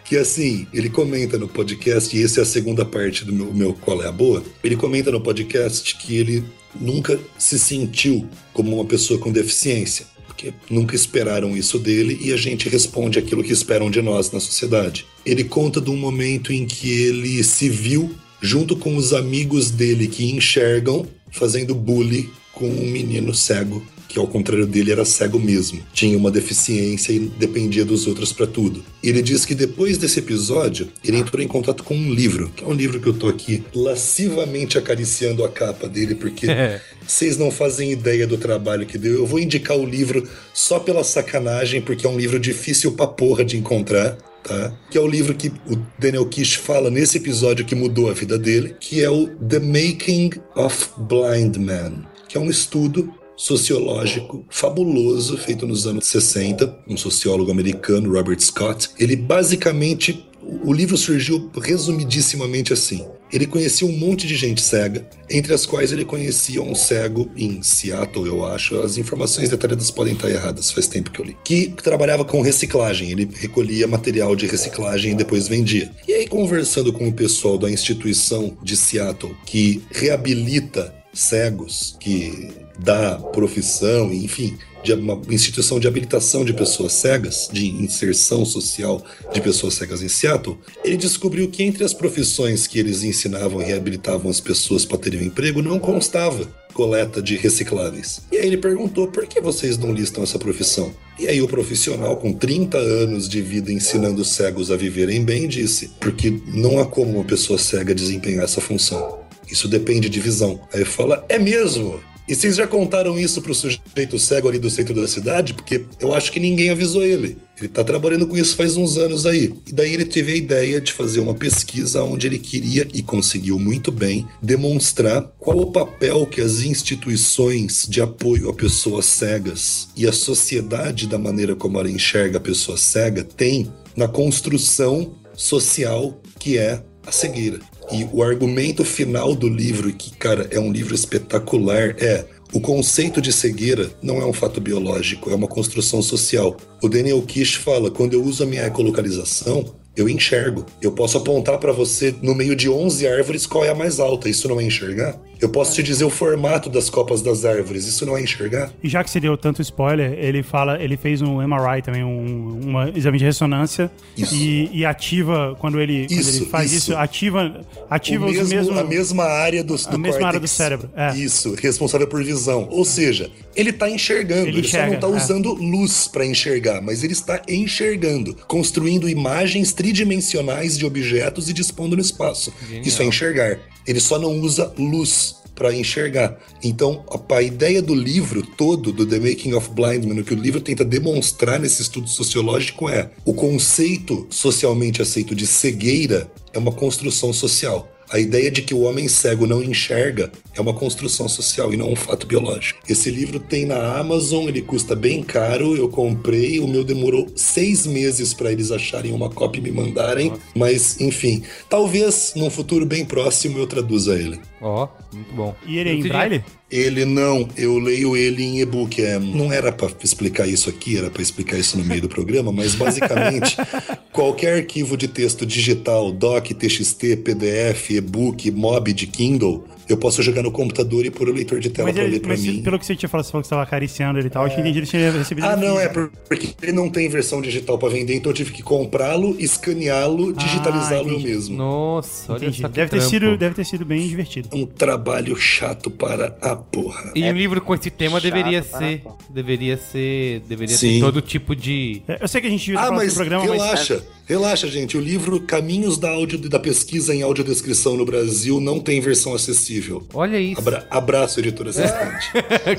que 0.05 0.17
assim, 0.17 0.67
ele 0.73 0.89
comenta 0.89 1.39
no 1.39 1.49
podcast, 1.49 2.17
e 2.17 2.23
essa 2.23 2.41
é 2.41 2.43
a 2.43 2.47
segunda 2.47 2.85
parte 2.85 3.25
do 3.25 3.33
meu, 3.33 3.53
meu 3.53 3.75
Qual 3.75 4.03
é 4.03 4.09
a 4.09 4.13
Boa. 4.13 4.43
Ele 4.63 4.77
comenta 4.77 5.11
no 5.11 5.21
podcast 5.21 5.97
que 5.97 6.17
ele 6.17 6.45
nunca 6.79 7.19
se 7.39 7.59
sentiu 7.59 8.27
como 8.53 8.77
uma 8.77 8.85
pessoa 8.85 9.19
com 9.19 9.33
deficiência. 9.33 10.07
Porque 10.27 10.53
nunca 10.69 10.97
esperaram 10.97 11.57
isso 11.57 11.79
dele 11.79 12.19
e 12.21 12.33
a 12.33 12.37
gente 12.37 12.69
responde 12.69 13.19
aquilo 13.19 13.43
que 13.43 13.53
esperam 13.53 13.91
de 13.91 14.03
nós 14.03 14.31
na 14.33 14.41
sociedade. 14.41 15.07
Ele 15.25 15.45
conta 15.45 15.81
de 15.81 15.91
um 15.91 15.97
momento 15.97 16.53
em 16.53 16.67
que 16.67 16.91
ele 16.91 17.43
se 17.45 17.69
viu 17.69 18.15
junto 18.41 18.77
com 18.77 18.97
os 18.97 19.15
amigos 19.15 19.71
dele 19.71 20.09
que 20.09 20.31
enxergam 20.31 21.07
fazendo 21.31 21.75
bullying 21.75 22.29
com 22.53 22.69
um 22.69 22.91
menino 22.91 23.35
cego 23.35 23.83
que 24.15 24.21
ao 24.21 24.29
contrário 24.29 24.65
dele 24.65 24.93
era 24.93 25.05
cego 25.05 25.41
mesmo, 25.41 25.81
tinha 25.93 26.17
uma 26.17 26.31
deficiência 26.31 27.11
e 27.11 27.19
dependia 27.19 27.85
dos 27.85 28.07
outros 28.07 28.33
para 28.33 28.47
tudo. 28.47 28.85
Ele 29.03 29.21
diz 29.21 29.45
que 29.45 29.57
depois 29.57 29.99
desse 29.99 30.21
episódio, 30.21 30.89
ele 31.05 31.17
entrou 31.17 31.43
em 31.43 31.49
contato 31.49 31.83
com 31.83 31.97
um 31.97 32.15
livro, 32.15 32.49
que 32.55 32.63
é 32.63 32.67
um 32.69 32.73
livro 32.73 33.01
que 33.01 33.09
eu 33.09 33.13
tô 33.13 33.27
aqui 33.27 33.65
lascivamente 33.75 34.79
acariciando 34.79 35.43
a 35.43 35.49
capa 35.49 35.89
dele, 35.89 36.15
porque 36.15 36.47
vocês 37.05 37.37
não 37.37 37.51
fazem 37.51 37.91
ideia 37.91 38.25
do 38.25 38.39
trabalho 38.39 38.87
que 38.87 38.97
deu. 38.97 39.15
Eu 39.15 39.27
vou 39.27 39.41
indicar 39.41 39.77
o 39.77 39.85
livro 39.85 40.29
só 40.53 40.79
pela 40.79 41.03
sacanagem, 41.03 41.83
porque 41.83 42.07
é 42.07 42.09
um 42.09 42.17
livro 42.17 42.39
difícil 42.39 42.93
pra 42.93 43.09
porra 43.09 43.45
de 43.45 43.57
encontrar. 43.57 44.17
Tá? 44.45 44.73
Que 44.91 44.97
é 44.97 45.01
o 45.01 45.09
livro 45.09 45.35
que 45.35 45.49
o 45.69 45.77
Daniel 45.99 46.27
Kish 46.27 46.55
fala 46.55 46.89
nesse 46.89 47.17
episódio 47.17 47.65
que 47.65 47.75
mudou 47.75 48.09
a 48.09 48.13
vida 48.13 48.39
dele, 48.39 48.77
que 48.79 49.03
é 49.03 49.11
o 49.11 49.27
The 49.27 49.59
Making 49.59 50.35
of 50.55 50.91
Blind 50.99 51.57
Man, 51.57 52.05
que 52.29 52.37
é 52.37 52.41
um 52.41 52.51
estudo 52.51 53.13
sociológico 53.37 54.45
fabuloso 54.49 55.37
feito 55.37 55.67
nos 55.67 55.87
anos 55.87 56.07
60, 56.07 56.85
um 56.89 56.97
sociólogo 56.97 57.51
americano, 57.51 58.13
Robert 58.13 58.41
Scott. 58.41 58.91
Ele 58.99 59.17
basicamente 59.17 60.27
o 60.63 60.73
livro 60.73 60.97
surgiu 60.97 61.51
resumidissimamente 61.61 62.73
assim. 62.73 63.05
Ele 63.33 63.47
conhecia 63.47 63.89
um 63.89 63.97
monte 63.97 64.27
de 64.27 64.37
gente 64.37 64.61
cega, 64.61 65.09
entre 65.29 65.53
as 65.53 65.67
quais 65.67 65.91
ele 65.91 66.05
conhecia 66.05 66.63
um 66.63 66.75
cego 66.75 67.29
em 67.37 67.63
Seattle, 67.63 68.27
eu 68.27 68.45
acho. 68.45 68.79
As 68.81 68.97
informações 68.97 69.49
detalhadas 69.49 69.91
podem 69.91 70.13
estar 70.13 70.31
erradas, 70.31 70.71
faz 70.71 70.87
tempo 70.87 71.11
que 71.11 71.21
eu 71.21 71.25
li. 71.25 71.37
Que 71.43 71.69
trabalhava 71.83 72.25
com 72.25 72.41
reciclagem. 72.43 73.11
Ele 73.11 73.29
recolhia 73.35 73.89
material 73.89 74.37
de 74.37 74.47
reciclagem 74.47 75.13
e 75.13 75.17
depois 75.17 75.49
vendia. 75.49 75.91
E 76.07 76.13
aí, 76.13 76.29
conversando 76.29 76.93
com 76.93 77.09
o 77.09 77.13
pessoal 77.13 77.59
da 77.59 77.71
instituição 77.71 78.57
de 78.63 78.77
Seattle 78.77 79.35
que 79.45 79.83
reabilita 79.91 80.95
cegos, 81.13 81.97
que 81.99 82.53
dá 82.79 83.17
profissão, 83.17 84.13
enfim, 84.13 84.57
de 84.85 84.93
uma 84.93 85.21
instituição 85.31 85.81
de 85.81 85.89
habilitação 85.89 86.45
de 86.45 86.53
pessoas 86.53 86.93
cegas, 86.93 87.49
de 87.51 87.67
inserção 87.67 88.45
social 88.45 89.03
de 89.33 89.41
pessoas 89.41 89.75
cegas 89.75 90.03
em 90.03 90.09
Seattle, 90.09 90.59
ele 90.85 90.99
descobriu 90.99 91.49
que 91.49 91.63
entre 91.63 91.83
as 91.83 91.95
profissões 91.95 92.67
que 92.67 92.79
eles 92.79 93.03
ensinavam 93.03 93.63
e 93.63 93.65
reabilitavam 93.65 94.31
as 94.31 94.41
pessoas 94.41 94.85
para 94.85 94.99
terem 94.99 95.21
um 95.21 95.25
emprego 95.25 95.63
não 95.63 95.79
constava 95.79 96.47
coleta 96.75 97.23
de 97.23 97.37
recicláveis. 97.37 98.21
E 98.31 98.37
aí 98.37 98.47
ele 98.47 98.59
perguntou 98.59 99.07
por 99.07 99.27
que 99.27 99.41
vocês 99.41 99.79
não 99.79 99.93
listam 99.93 100.23
essa 100.23 100.39
profissão? 100.39 100.93
E 101.19 101.29
aí 101.29 101.41
o 101.41 101.49
profissional 101.49 102.17
com 102.17 102.33
30 102.33 102.77
anos 102.77 103.29
de 103.29 103.41
vida 103.41 103.73
ensinando 103.73 104.21
os 104.21 104.33
cegos 104.33 104.71
a 104.71 104.77
viverem 104.77 105.25
bem 105.25 105.49
disse: 105.49 105.93
porque 106.01 106.37
não 106.49 106.79
há 106.81 106.85
como 106.85 107.13
uma 107.13 107.25
pessoa 107.25 107.59
cega 107.59 107.95
desempenhar 107.95 108.45
essa 108.45 108.61
função. 108.61 109.21
Isso 109.49 109.69
depende 109.69 110.09
de 110.09 110.21
visão. 110.21 110.61
Aí 110.73 110.85
fala: 110.85 111.25
é 111.29 111.39
mesmo? 111.39 112.01
E 112.27 112.35
vocês 112.35 112.57
já 112.57 112.67
contaram 112.67 113.19
isso 113.19 113.43
pro 113.43 113.55
sujeito 113.55 114.19
cego 114.19 114.49
ali 114.49 114.59
do 114.59 114.71
centro 114.71 114.95
da 114.95 115.07
cidade? 115.07 115.53
Porque 115.53 115.85
eu 116.01 116.15
acho 116.15 116.33
que 116.33 116.41
ninguém 116.41 116.71
avisou 116.71 117.05
ele. 117.05 117.37
Ele 117.59 117.69
tá 117.69 117.85
trabalhando 117.85 118.27
com 118.27 118.37
isso 118.37 118.57
faz 118.57 118.77
uns 118.77 118.97
anos 118.97 119.27
aí. 119.27 119.55
E 119.67 119.73
daí 119.73 119.93
ele 119.93 120.07
teve 120.07 120.33
a 120.33 120.37
ideia 120.37 120.81
de 120.81 120.93
fazer 120.93 121.21
uma 121.21 121.35
pesquisa 121.35 122.03
onde 122.03 122.27
ele 122.27 122.39
queria, 122.39 122.89
e 122.95 123.03
conseguiu 123.03 123.59
muito 123.59 123.93
bem, 123.93 124.27
demonstrar 124.43 125.23
qual 125.39 125.59
o 125.59 125.71
papel 125.71 126.27
que 126.27 126.41
as 126.41 126.63
instituições 126.63 127.87
de 127.89 128.01
apoio 128.01 128.49
a 128.49 128.55
pessoas 128.55 129.05
cegas 129.05 129.89
e 129.95 130.07
a 130.07 130.13
sociedade, 130.13 131.07
da 131.07 131.19
maneira 131.19 131.55
como 131.55 131.79
ela 131.79 131.91
enxerga 131.91 132.39
a 132.39 132.41
pessoa 132.41 132.79
cega, 132.79 133.23
tem 133.23 133.71
na 133.95 134.09
construção 134.09 135.15
social 135.37 136.21
que 136.39 136.59
é 136.59 136.83
a 137.07 137.13
cegueira. 137.13 137.61
E 137.93 138.09
o 138.13 138.23
argumento 138.23 138.85
final 138.85 139.35
do 139.35 139.49
livro, 139.49 139.93
que, 139.93 140.11
cara, 140.17 140.49
é 140.51 140.59
um 140.59 140.73
livro 140.73 140.95
espetacular, 140.95 141.97
é 141.99 142.25
o 142.53 142.61
conceito 142.61 143.21
de 143.21 143.33
cegueira 143.33 143.91
não 144.01 144.23
é 144.23 144.25
um 144.25 144.33
fato 144.33 144.61
biológico, 144.61 145.29
é 145.31 145.35
uma 145.35 145.49
construção 145.49 146.01
social. 146.01 146.57
O 146.81 146.89
Daniel 146.89 147.21
Kish 147.23 147.57
fala: 147.57 147.91
quando 147.91 148.15
eu 148.15 148.23
uso 148.23 148.45
a 148.45 148.47
minha 148.47 148.65
ecolocalização, 148.67 149.65
eu 149.97 150.09
enxergo. 150.09 150.65
Eu 150.81 150.93
posso 150.93 151.19
apontar 151.19 151.59
para 151.59 151.73
você 151.73 152.15
no 152.23 152.35
meio 152.35 152.55
de 152.55 152.69
11 152.69 153.07
árvores 153.07 153.47
qual 153.47 153.65
é 153.65 153.71
a 153.71 153.75
mais 153.75 154.01
alta. 154.01 154.29
Isso 154.29 154.49
não 154.49 154.61
é 154.61 154.65
enxergar? 154.65 155.19
Eu 155.45 155.49
posso 155.51 155.75
te 155.75 155.83
dizer 155.83 156.05
o 156.05 156.11
formato 156.11 156.71
das 156.71 156.89
copas 156.89 157.21
das 157.21 157.45
árvores. 157.45 157.87
Isso 157.87 158.07
não 158.07 158.17
é 158.17 158.23
enxergar? 158.23 158.73
E 158.83 158.89
já 158.89 159.05
que 159.05 159.11
você 159.11 159.21
deu 159.21 159.37
tanto 159.37 159.61
spoiler, 159.61 160.13
ele 160.19 160.43
fala, 160.43 160.83
ele 160.83 160.97
fez 160.97 161.21
um 161.21 161.37
MRI 161.47 161.83
também, 161.83 162.03
um, 162.03 162.61
um 162.71 162.89
exame 162.97 163.19
de 163.19 163.25
ressonância 163.27 163.91
Isso. 164.17 164.35
e, 164.35 164.71
e 164.73 164.87
ativa 164.87 165.55
quando 165.61 165.79
ele, 165.81 166.07
quando 166.09 166.19
Isso, 166.19 166.37
ele 166.43 166.47
faz 166.47 166.73
isso. 166.73 166.93
isso, 166.93 166.97
ativa, 166.99 167.61
ativa 167.91 168.25
O 168.25 168.29
os 168.31 168.37
mesmo- 168.37 168.55
mesmos 168.57 168.79
a 168.79 168.85
mesma 168.85 169.25
área 169.25 169.63
do, 169.63 169.77
do 169.77 169.89
a 169.95 169.99
mesma 169.99 170.27
área 170.29 170.41
do 170.41 170.49
córtex. 170.49 170.51
cérebro, 170.53 170.91
é. 170.97 171.15
Isso, 171.15 171.55
responsável 171.55 172.07
por 172.07 172.25
visão. 172.25 172.67
Ou 172.71 172.85
seja, 172.85 173.31
ele 173.55 173.69
está 173.71 173.91
enxergando. 173.91 174.49
Ele 174.49 174.59
Ele, 174.61 174.69
só 174.69 174.79
não 174.79 174.87
enxerga, 174.87 174.95
está 174.95 175.07
é. 175.07 175.11
usando 175.23 175.53
luz 175.53 176.09
para 176.09 176.25
enxergar, 176.25 176.81
mas 176.81 177.05
ele 177.05 177.13
está 177.13 177.43
enxergando, 177.47 178.35
construindo 178.49 179.09
imagens 179.11 179.73
tridimensionais 179.75 180.79
de 180.79 180.87
objetos 180.87 181.49
e 181.49 181.53
dispondo 181.53 181.95
no 181.97 182.01
espaço. 182.03 182.53
Isso 182.83 183.03
é 183.03 183.05
enxergar. 183.05 183.59
Ele 183.87 184.01
só 184.01 184.19
não 184.19 184.41
usa 184.41 184.73
luz 184.79 185.34
para 185.55 185.75
enxergar. 185.75 186.39
Então, 186.63 187.05
a, 187.09 187.35
a 187.37 187.43
ideia 187.43 187.81
do 187.81 187.95
livro 187.95 188.43
todo, 188.43 188.93
do 188.93 189.07
The 189.07 189.19
Making 189.19 189.55
of 189.55 189.71
Blind 189.71 190.05
Man, 190.05 190.21
o 190.21 190.25
que 190.25 190.35
o 190.35 190.37
livro 190.37 190.61
tenta 190.61 190.85
demonstrar 190.85 191.61
nesse 191.61 191.83
estudo 191.83 192.09
sociológico 192.09 192.89
é 192.89 193.11
o 193.25 193.35
conceito 193.35 194.27
socialmente 194.31 195.01
aceito 195.01 195.35
de 195.35 195.47
cegueira 195.47 196.31
é 196.53 196.59
uma 196.59 196.73
construção 196.73 197.33
social. 197.33 197.94
A 198.11 198.19
ideia 198.19 198.51
de 198.51 198.63
que 198.63 198.75
o 198.75 198.83
homem 198.83 199.09
cego 199.09 199.47
não 199.47 199.63
enxerga 199.63 200.31
é 200.55 200.61
uma 200.61 200.75
construção 200.75 201.29
social 201.29 201.73
e 201.73 201.77
não 201.77 201.93
um 201.93 201.97
fato 201.97 202.27
biológico. 202.27 202.81
Esse 202.89 203.11
livro 203.11 203.41
tem 203.41 203.65
na 203.65 203.99
Amazon, 203.99 204.49
ele 204.49 204.63
custa 204.63 204.95
bem 204.95 205.23
caro. 205.23 205.77
Eu 205.77 205.89
comprei, 205.89 206.61
o 206.61 206.69
meu 206.69 206.85
demorou 206.85 207.27
seis 207.35 207.87
meses 207.87 208.33
para 208.33 208.53
eles 208.53 208.71
acharem 208.71 209.13
uma 209.13 209.31
cópia 209.31 209.61
e 209.61 209.63
me 209.63 209.71
mandarem. 209.71 210.33
Mas, 210.55 211.01
enfim, 211.01 211.43
talvez 211.69 212.33
num 212.37 212.51
futuro 212.51 212.87
bem 212.87 213.05
próximo 213.05 213.59
eu 213.59 213.67
traduza 213.67 214.15
ele. 214.15 214.41
Ó, 214.61 214.89
muito 215.13 215.35
bom. 215.35 215.55
E 215.67 215.79
ele 215.79 215.91
é 215.91 215.95
em 215.95 216.03
braille? 216.03 216.45
Ele 216.75 217.05
não, 217.05 217.49
eu 217.57 217.79
leio 217.79 218.17
ele 218.17 218.43
em 218.43 218.61
e-book. 218.61 219.01
É, 219.01 219.17
não 219.17 219.53
era 219.53 219.71
para 219.71 219.89
explicar 220.03 220.49
isso 220.49 220.69
aqui, 220.69 220.99
era 220.99 221.09
para 221.09 221.23
explicar 221.23 221.57
isso 221.57 221.79
no 221.79 221.85
meio 221.85 222.03
do 222.03 222.09
programa, 222.09 222.51
mas 222.51 222.75
basicamente 222.75 223.57
qualquer 224.11 224.55
arquivo 224.55 224.97
de 224.97 225.07
texto 225.07 225.47
digital, 225.47 226.11
doc, 226.11 226.49
txt, 226.49 227.17
pdf, 227.19 227.95
e-book, 227.95 228.51
mob 228.51 228.93
de 228.93 229.07
Kindle, 229.07 229.65
eu 229.89 229.97
posso 229.97 230.23
jogar 230.23 230.43
no 230.43 230.51
computador 230.51 231.05
e 231.05 231.11
pôr 231.11 231.29
o 231.29 231.33
leitor 231.33 231.61
de 231.61 231.71
tela 231.71 231.89
Mas, 231.89 231.95
para 231.97 232.05
ele, 232.05 232.15
ler 232.15 232.21
para 232.21 232.29
mas 232.31 232.43
mim. 232.43 232.63
pelo 232.63 232.79
que 232.79 232.87
você 232.87 232.97
tinha 232.97 233.09
falado, 233.09 233.25
você 233.27 233.31
falou 233.33 233.43
que 233.43 233.49
você 233.49 233.55
estava 233.55 233.63
acariciando 233.63 234.19
ele 234.19 234.29
e 234.29 234.31
tal, 234.31 234.45
eu 234.45 234.49
tinha 234.51 234.61
entendido 234.61 234.87
que 234.87 234.91
você 234.93 234.99
tinha 234.99 235.11
recebido 235.13 235.45
Ah, 235.47 235.53
ele 235.53 235.67
não, 235.67 235.79
é 235.81 235.89
físico. 235.89 236.11
porque 236.29 236.55
ele 236.63 236.73
não 236.73 236.89
tem 236.91 237.09
versão 237.09 237.41
digital 237.43 237.79
para 237.79 237.89
vender, 237.91 238.15
então 238.15 238.31
eu 238.31 238.35
tive 238.37 238.53
que 238.53 238.63
comprá-lo, 238.63 239.37
escaneá-lo, 239.39 240.33
digitalizá-lo 240.33 241.09
eu 241.09 241.15
entendi. 241.15 241.29
mesmo. 241.29 241.57
Nossa, 241.57 242.33
olha 242.33 242.43
Entendi. 242.47 242.61
só 242.63 242.69
que 242.69 242.75
Deve 242.75 242.91
ter, 242.91 242.97
trampo. 242.97 243.11
sido, 243.11 243.37
deve 243.37 243.55
ter 243.55 243.65
sido 243.65 243.85
bem 243.85 244.07
divertido. 244.09 244.49
Um 244.53 244.67
trabalho 244.67 245.37
chato 245.37 245.91
para 245.91 246.37
a 246.41 246.57
porra. 246.57 247.13
E 247.15 247.23
um 247.25 247.33
livro 247.33 247.61
com 247.61 247.75
esse 247.75 247.91
tema 247.91 248.21
chato 248.21 248.33
deveria 248.33 248.63
ser, 248.63 249.03
deveria 249.31 249.77
ser, 249.77 250.41
deveria 250.49 250.77
Sim. 250.77 250.95
ter 250.95 251.01
todo 251.01 251.21
tipo 251.21 251.55
de 251.55 252.03
É, 252.09 252.19
Eu 252.23 252.29
sei 252.29 252.41
que 252.41 252.47
a 252.47 252.51
gente 252.51 252.65
devia 252.65 252.81
Ah, 252.81 252.91
mas 252.91 253.13
do 253.13 253.17
programa, 253.17 253.45
mas 253.47 253.53
relaxa, 253.63 254.03
relaxa, 254.27 254.69
gente. 254.69 254.97
O 254.97 255.01
livro 255.01 255.41
Caminhos 255.41 255.99
da, 255.99 256.11
audio, 256.11 256.39
da 256.39 256.59
Pesquisa 256.59 257.15
em 257.15 257.23
Audiodescrição 257.23 257.97
no 257.97 258.05
Brasil 258.05 258.61
não 258.61 258.81
tem 258.81 259.01
versão 259.01 259.35
acessível. 259.35 260.07
Olha 260.15 260.39
isso. 260.39 260.61
Abra- 260.61 260.87
abraço, 260.91 261.41
editor 261.41 261.69
assistente. 261.69 262.31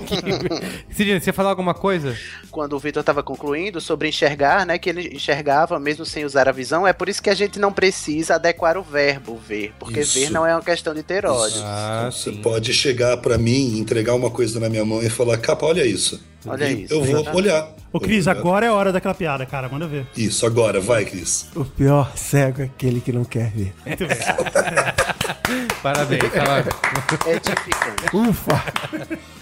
Cidinha, 0.92 1.20
você 1.20 1.30
ia 1.30 1.34
falar 1.34 1.50
alguma 1.50 1.74
coisa? 1.74 2.16
Quando 2.52 2.74
o 2.74 2.80
Vitor 2.80 3.02
estava 3.02 3.22
concluindo 3.22 3.80
sobre 3.82 4.08
enxergar, 4.08 4.66
né, 4.66 4.78
que 4.78 4.90
ele 4.90 5.16
enxergava 5.16 5.80
mesmo 5.80 6.06
sem 6.06 6.24
usar 6.26 6.48
a 6.48 6.52
visão, 6.52 6.88
é 6.88 6.94
por 6.94 7.10
isso 7.10 7.22
que 7.22 7.30
a 7.30 7.36
gente 7.36 7.60
não 7.60 7.72
precisa 7.72 8.36
adequar 8.36 8.78
o 8.78 8.82
verbo 8.84 9.36
ver, 9.48 9.74
porque 9.80 10.00
Isso. 10.02 10.18
ver 10.20 10.30
não 10.30 10.46
é 10.46 10.56
uma 10.56 10.62
questão 10.64 10.94
de 10.94 11.04
ter 11.04 11.26
olhos. 11.26 11.62
Ah, 11.64 11.98
Então, 12.08 12.12
você 12.12 12.32
sim. 12.32 12.38
pode 12.42 12.74
chegar 12.74 13.18
pra 13.18 13.38
mim, 13.38 13.78
entregar 13.78 14.14
uma 14.14 14.30
coisa 14.32 14.60
na 14.60 14.70
minha 14.70 14.86
mão 14.86 15.02
e 15.04 15.10
falar, 15.10 15.38
capa, 15.38 15.66
olha 15.66 15.86
isso. 15.86 16.20
Olha 16.48 16.72
isso. 16.72 16.94
Eu 16.94 17.04
vou 17.04 17.36
olhar. 17.36 17.68
Ô, 17.92 18.00
Cris, 18.00 18.28
agora 18.28 18.66
é 18.66 18.70
a 18.70 18.74
hora 18.74 18.92
daquela 18.92 19.14
piada, 19.14 19.46
cara. 19.46 19.70
Manda 19.70 19.88
ver. 19.88 20.06
Isso, 20.18 20.46
agora, 20.46 20.80
vai, 20.80 21.06
Cris. 21.06 21.50
O 21.56 21.64
pior 21.64 22.12
cego 22.16 22.62
é 22.62 22.66
aquele 22.66 23.00
que 23.00 23.12
não 23.12 23.24
quer 23.24 23.52
ver. 23.52 23.74
Muito 23.86 24.06
bem. 24.06 24.18
Parabéns, 25.82 26.34
tava... 26.34 26.60
Edificante. 27.30 28.16
Ufa! 28.16 28.64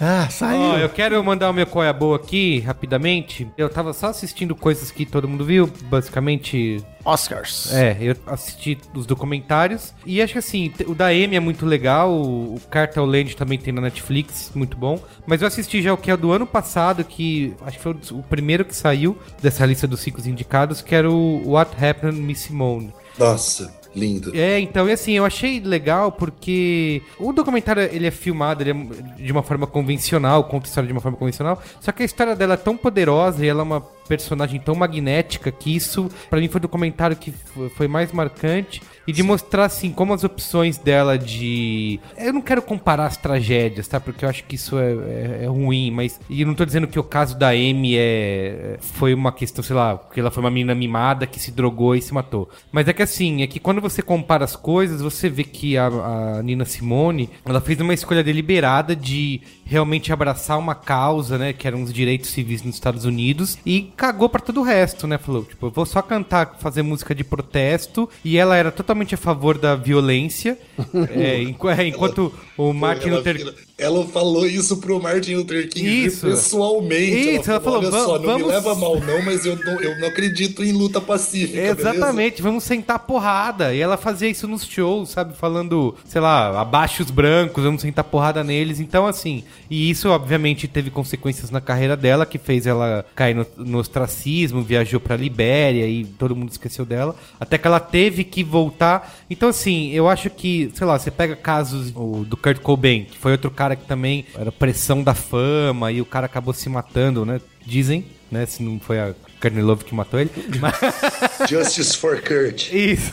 Ah, 0.00 0.28
saiu. 0.30 0.60
Ó, 0.60 0.78
eu 0.78 0.88
quero 0.88 1.22
mandar 1.24 1.50
o 1.50 1.52
meu 1.52 1.66
qual 1.66 1.84
é 1.84 1.88
a 1.88 1.92
boa 1.92 2.16
aqui, 2.16 2.60
rapidamente. 2.60 3.48
Eu 3.56 3.68
tava 3.68 3.92
só 3.92 4.08
assistindo 4.08 4.54
coisas 4.54 4.90
que 4.90 5.06
todo 5.06 5.26
mundo 5.26 5.44
viu, 5.44 5.70
basicamente 5.84 6.84
Oscars. 7.04 7.72
É, 7.72 7.96
eu 8.00 8.16
assisti 8.26 8.78
os 8.94 9.06
documentários 9.06 9.92
e 10.06 10.22
acho 10.22 10.32
que 10.32 10.38
assim, 10.38 10.72
o 10.86 10.94
da 10.94 11.08
Amy 11.08 11.36
é 11.36 11.40
muito 11.40 11.66
legal, 11.66 12.12
o, 12.12 12.60
Cartel 12.70 13.04
Land 13.04 13.36
também 13.36 13.58
tem 13.58 13.72
na 13.72 13.82
Netflix, 13.82 14.50
muito 14.54 14.76
bom. 14.76 14.98
Mas 15.26 15.42
eu 15.42 15.48
assisti 15.48 15.82
já 15.82 15.92
o 15.92 15.96
que 15.96 16.10
é 16.10 16.14
o 16.14 16.16
do 16.16 16.32
ano 16.32 16.46
passado, 16.46 17.04
que 17.04 17.54
acho 17.66 17.76
que 17.76 17.82
foi 17.82 17.96
o, 18.12 18.22
primeiro 18.22 18.64
que 18.64 18.74
saiu 18.74 19.18
dessa 19.40 19.66
lista 19.66 19.86
dos 19.86 20.00
cinco 20.00 20.20
indicados, 20.26 20.80
que 20.80 20.94
era 20.94 21.10
o 21.10 21.50
What 21.50 21.72
Happened 21.84 22.16
to 22.16 22.22
Miss 22.22 22.40
Simone. 22.40 22.92
Nossa, 23.18 23.72
lindo. 23.94 24.32
É, 24.34 24.58
então, 24.58 24.88
e 24.88 24.92
assim, 24.92 25.12
eu 25.12 25.24
achei 25.24 25.60
legal 25.60 26.10
porque 26.10 27.02
o 27.18 27.32
documentário 27.32 27.82
ele 27.82 28.06
é 28.06 28.10
filmado 28.10 28.62
ele 28.62 28.70
é 28.70 29.22
de 29.22 29.32
uma 29.32 29.42
forma 29.42 29.66
convencional, 29.66 30.44
conta 30.44 30.66
a 30.66 30.68
história 30.68 30.86
de 30.86 30.92
uma 30.92 31.00
forma 31.00 31.16
convencional, 31.16 31.62
só 31.80 31.92
que 31.92 32.02
a 32.02 32.06
história 32.06 32.34
dela 32.34 32.54
é 32.54 32.56
tão 32.56 32.76
poderosa 32.76 33.44
e 33.44 33.48
ela 33.48 33.60
é 33.60 33.62
uma 33.62 33.80
personagem 34.08 34.60
tão 34.60 34.74
magnética 34.74 35.50
que 35.50 35.74
isso, 35.74 36.08
pra 36.28 36.40
mim, 36.40 36.48
foi 36.48 36.58
o 36.58 36.62
documentário 36.62 37.16
que 37.16 37.32
foi 37.76 37.88
mais 37.88 38.12
marcante 38.12 38.82
e 39.06 39.12
de 39.12 39.22
mostrar, 39.22 39.64
assim, 39.66 39.90
como 39.90 40.14
as 40.14 40.24
opções 40.24 40.78
dela 40.78 41.18
de. 41.18 42.00
Eu 42.16 42.32
não 42.32 42.40
quero 42.40 42.62
comparar 42.62 43.06
as 43.06 43.16
tragédias, 43.16 43.86
tá? 43.86 44.00
Porque 44.00 44.24
eu 44.24 44.28
acho 44.28 44.44
que 44.44 44.54
isso 44.54 44.78
é, 44.78 44.92
é- 44.92 45.40
é 45.44 45.46
ruim, 45.46 45.90
mas. 45.90 46.18
E 46.28 46.40
eu 46.40 46.46
não 46.46 46.54
tô 46.54 46.64
dizendo 46.64 46.86
que 46.86 46.98
o 46.98 47.04
caso 47.04 47.38
da 47.38 47.48
Amy 47.50 47.96
é. 47.96 48.76
Foi 48.80 49.12
uma 49.12 49.32
questão, 49.32 49.62
sei 49.62 49.76
lá, 49.76 49.98
que 50.12 50.20
ela 50.20 50.30
foi 50.30 50.42
uma 50.42 50.50
menina 50.50 50.74
mimada 50.74 51.26
que 51.26 51.38
se 51.38 51.50
drogou 51.50 51.94
e 51.94 52.00
se 52.02 52.14
matou. 52.14 52.48
Mas 52.72 52.88
é 52.88 52.92
que 52.92 53.02
assim, 53.02 53.42
é 53.42 53.46
que 53.46 53.60
quando 53.60 53.80
você 53.80 54.00
compara 54.02 54.44
as 54.44 54.56
coisas, 54.56 55.00
você 55.02 55.28
vê 55.28 55.44
que 55.44 55.76
a, 55.76 55.86
a 55.86 56.42
Nina 56.42 56.64
Simone, 56.64 57.28
ela 57.44 57.60
fez 57.60 57.78
uma 57.80 57.92
escolha 57.94 58.22
deliberada 58.24 58.96
de 58.96 59.40
realmente 59.64 60.12
abraçar 60.12 60.58
uma 60.58 60.74
causa, 60.74 61.38
né? 61.38 61.52
Que 61.52 61.66
eram 61.66 61.82
os 61.82 61.92
direitos 61.92 62.30
civis 62.30 62.62
nos 62.62 62.74
Estados 62.74 63.04
Unidos 63.04 63.58
e 63.64 63.92
cagou 63.96 64.28
pra 64.28 64.40
todo 64.40 64.60
o 64.60 64.62
resto, 64.62 65.06
né? 65.06 65.18
Falou, 65.18 65.44
tipo, 65.44 65.66
eu 65.66 65.70
vou 65.70 65.86
só 65.86 66.02
cantar, 66.02 66.56
fazer 66.58 66.82
música 66.82 67.14
de 67.14 67.24
protesto 67.24 68.08
e 68.24 68.36
ela 68.36 68.56
era 68.56 68.70
totalmente 68.70 69.14
a 69.14 69.18
favor 69.18 69.58
da 69.58 69.74
violência, 69.74 70.58
é, 71.10 71.42
é, 71.42 71.86
enquanto 71.86 72.32
o 72.56 72.72
Martin 72.72 73.08
ela, 73.08 73.18
Luther 73.18 73.63
ela 73.76 74.06
falou 74.06 74.46
isso 74.46 74.76
pro 74.76 75.02
Martin 75.02 75.34
Luther 75.34 75.68
King 75.68 76.06
Isso. 76.06 76.24
pessoalmente. 76.26 77.40
Isso, 77.40 77.50
ela 77.50 77.60
falou, 77.60 77.80
olha 77.80 77.90
"Va- 77.90 78.04
só, 78.04 78.12
não 78.12 78.20
me 78.20 78.26
vamos- 78.26 78.46
leva 78.48 78.74
mal 78.76 79.00
não, 79.00 79.20
mas 79.22 79.44
eu 79.44 79.56
não, 79.56 79.80
eu 79.80 79.98
não 79.98 80.06
acredito 80.06 80.62
em 80.62 80.70
luta 80.70 81.00
pacífica, 81.00 81.58
Exatamente, 81.60 82.40
vamos 82.40 82.62
sentar 82.62 83.00
porrada. 83.00 83.74
E 83.74 83.80
ela 83.80 83.96
fazia 83.96 84.28
isso 84.28 84.46
nos 84.46 84.64
shows, 84.64 85.08
sabe? 85.10 85.36
Falando, 85.36 85.92
sei 86.04 86.20
lá, 86.20 86.60
abaixo 86.60 87.02
os 87.02 87.10
brancos, 87.10 87.64
vamos 87.64 87.82
sentar 87.82 88.04
porrada 88.04 88.44
neles. 88.44 88.78
Então, 88.78 89.08
assim, 89.08 89.42
e 89.68 89.90
isso 89.90 90.08
obviamente 90.08 90.68
teve 90.68 90.88
consequências 90.88 91.50
na 91.50 91.60
carreira 91.60 91.96
dela, 91.96 92.24
que 92.24 92.38
fez 92.38 92.68
ela 92.68 93.04
cair 93.16 93.34
no, 93.34 93.44
no 93.56 93.78
ostracismo, 93.78 94.62
viajou 94.62 95.00
pra 95.00 95.16
Libéria 95.16 95.84
e 95.88 96.04
todo 96.04 96.36
mundo 96.36 96.50
esqueceu 96.50 96.84
dela. 96.84 97.16
Até 97.40 97.58
que 97.58 97.66
ela 97.66 97.80
teve 97.80 98.22
que 98.22 98.44
voltar. 98.44 99.16
Então, 99.28 99.48
assim, 99.48 99.90
eu 99.90 100.08
acho 100.08 100.30
que, 100.30 100.70
sei 100.74 100.86
lá, 100.86 100.96
você 100.96 101.10
pega 101.10 101.34
casos 101.34 101.90
do 101.90 102.36
Kurt 102.40 102.60
Cobain, 102.60 103.04
que 103.10 103.18
foi 103.18 103.32
outro 103.32 103.50
caso 103.50 103.63
cara 103.64 103.76
que 103.76 103.86
também 103.86 104.26
era 104.34 104.52
pressão 104.52 105.02
da 105.02 105.14
fama 105.14 105.90
e 105.90 106.02
o 106.02 106.04
cara 106.04 106.26
acabou 106.26 106.52
se 106.52 106.68
matando, 106.68 107.24
né? 107.24 107.40
Dizem, 107.64 108.04
né? 108.30 108.44
Se 108.44 108.62
não 108.62 108.78
foi 108.78 109.00
a 109.00 109.14
Carnelove 109.40 109.84
que 109.84 109.94
matou 109.94 110.20
ele. 110.20 110.30
Mas... 110.60 110.74
Justice 111.48 111.96
for 111.96 112.20
Kurt. 112.20 112.70
Isso. 112.70 113.12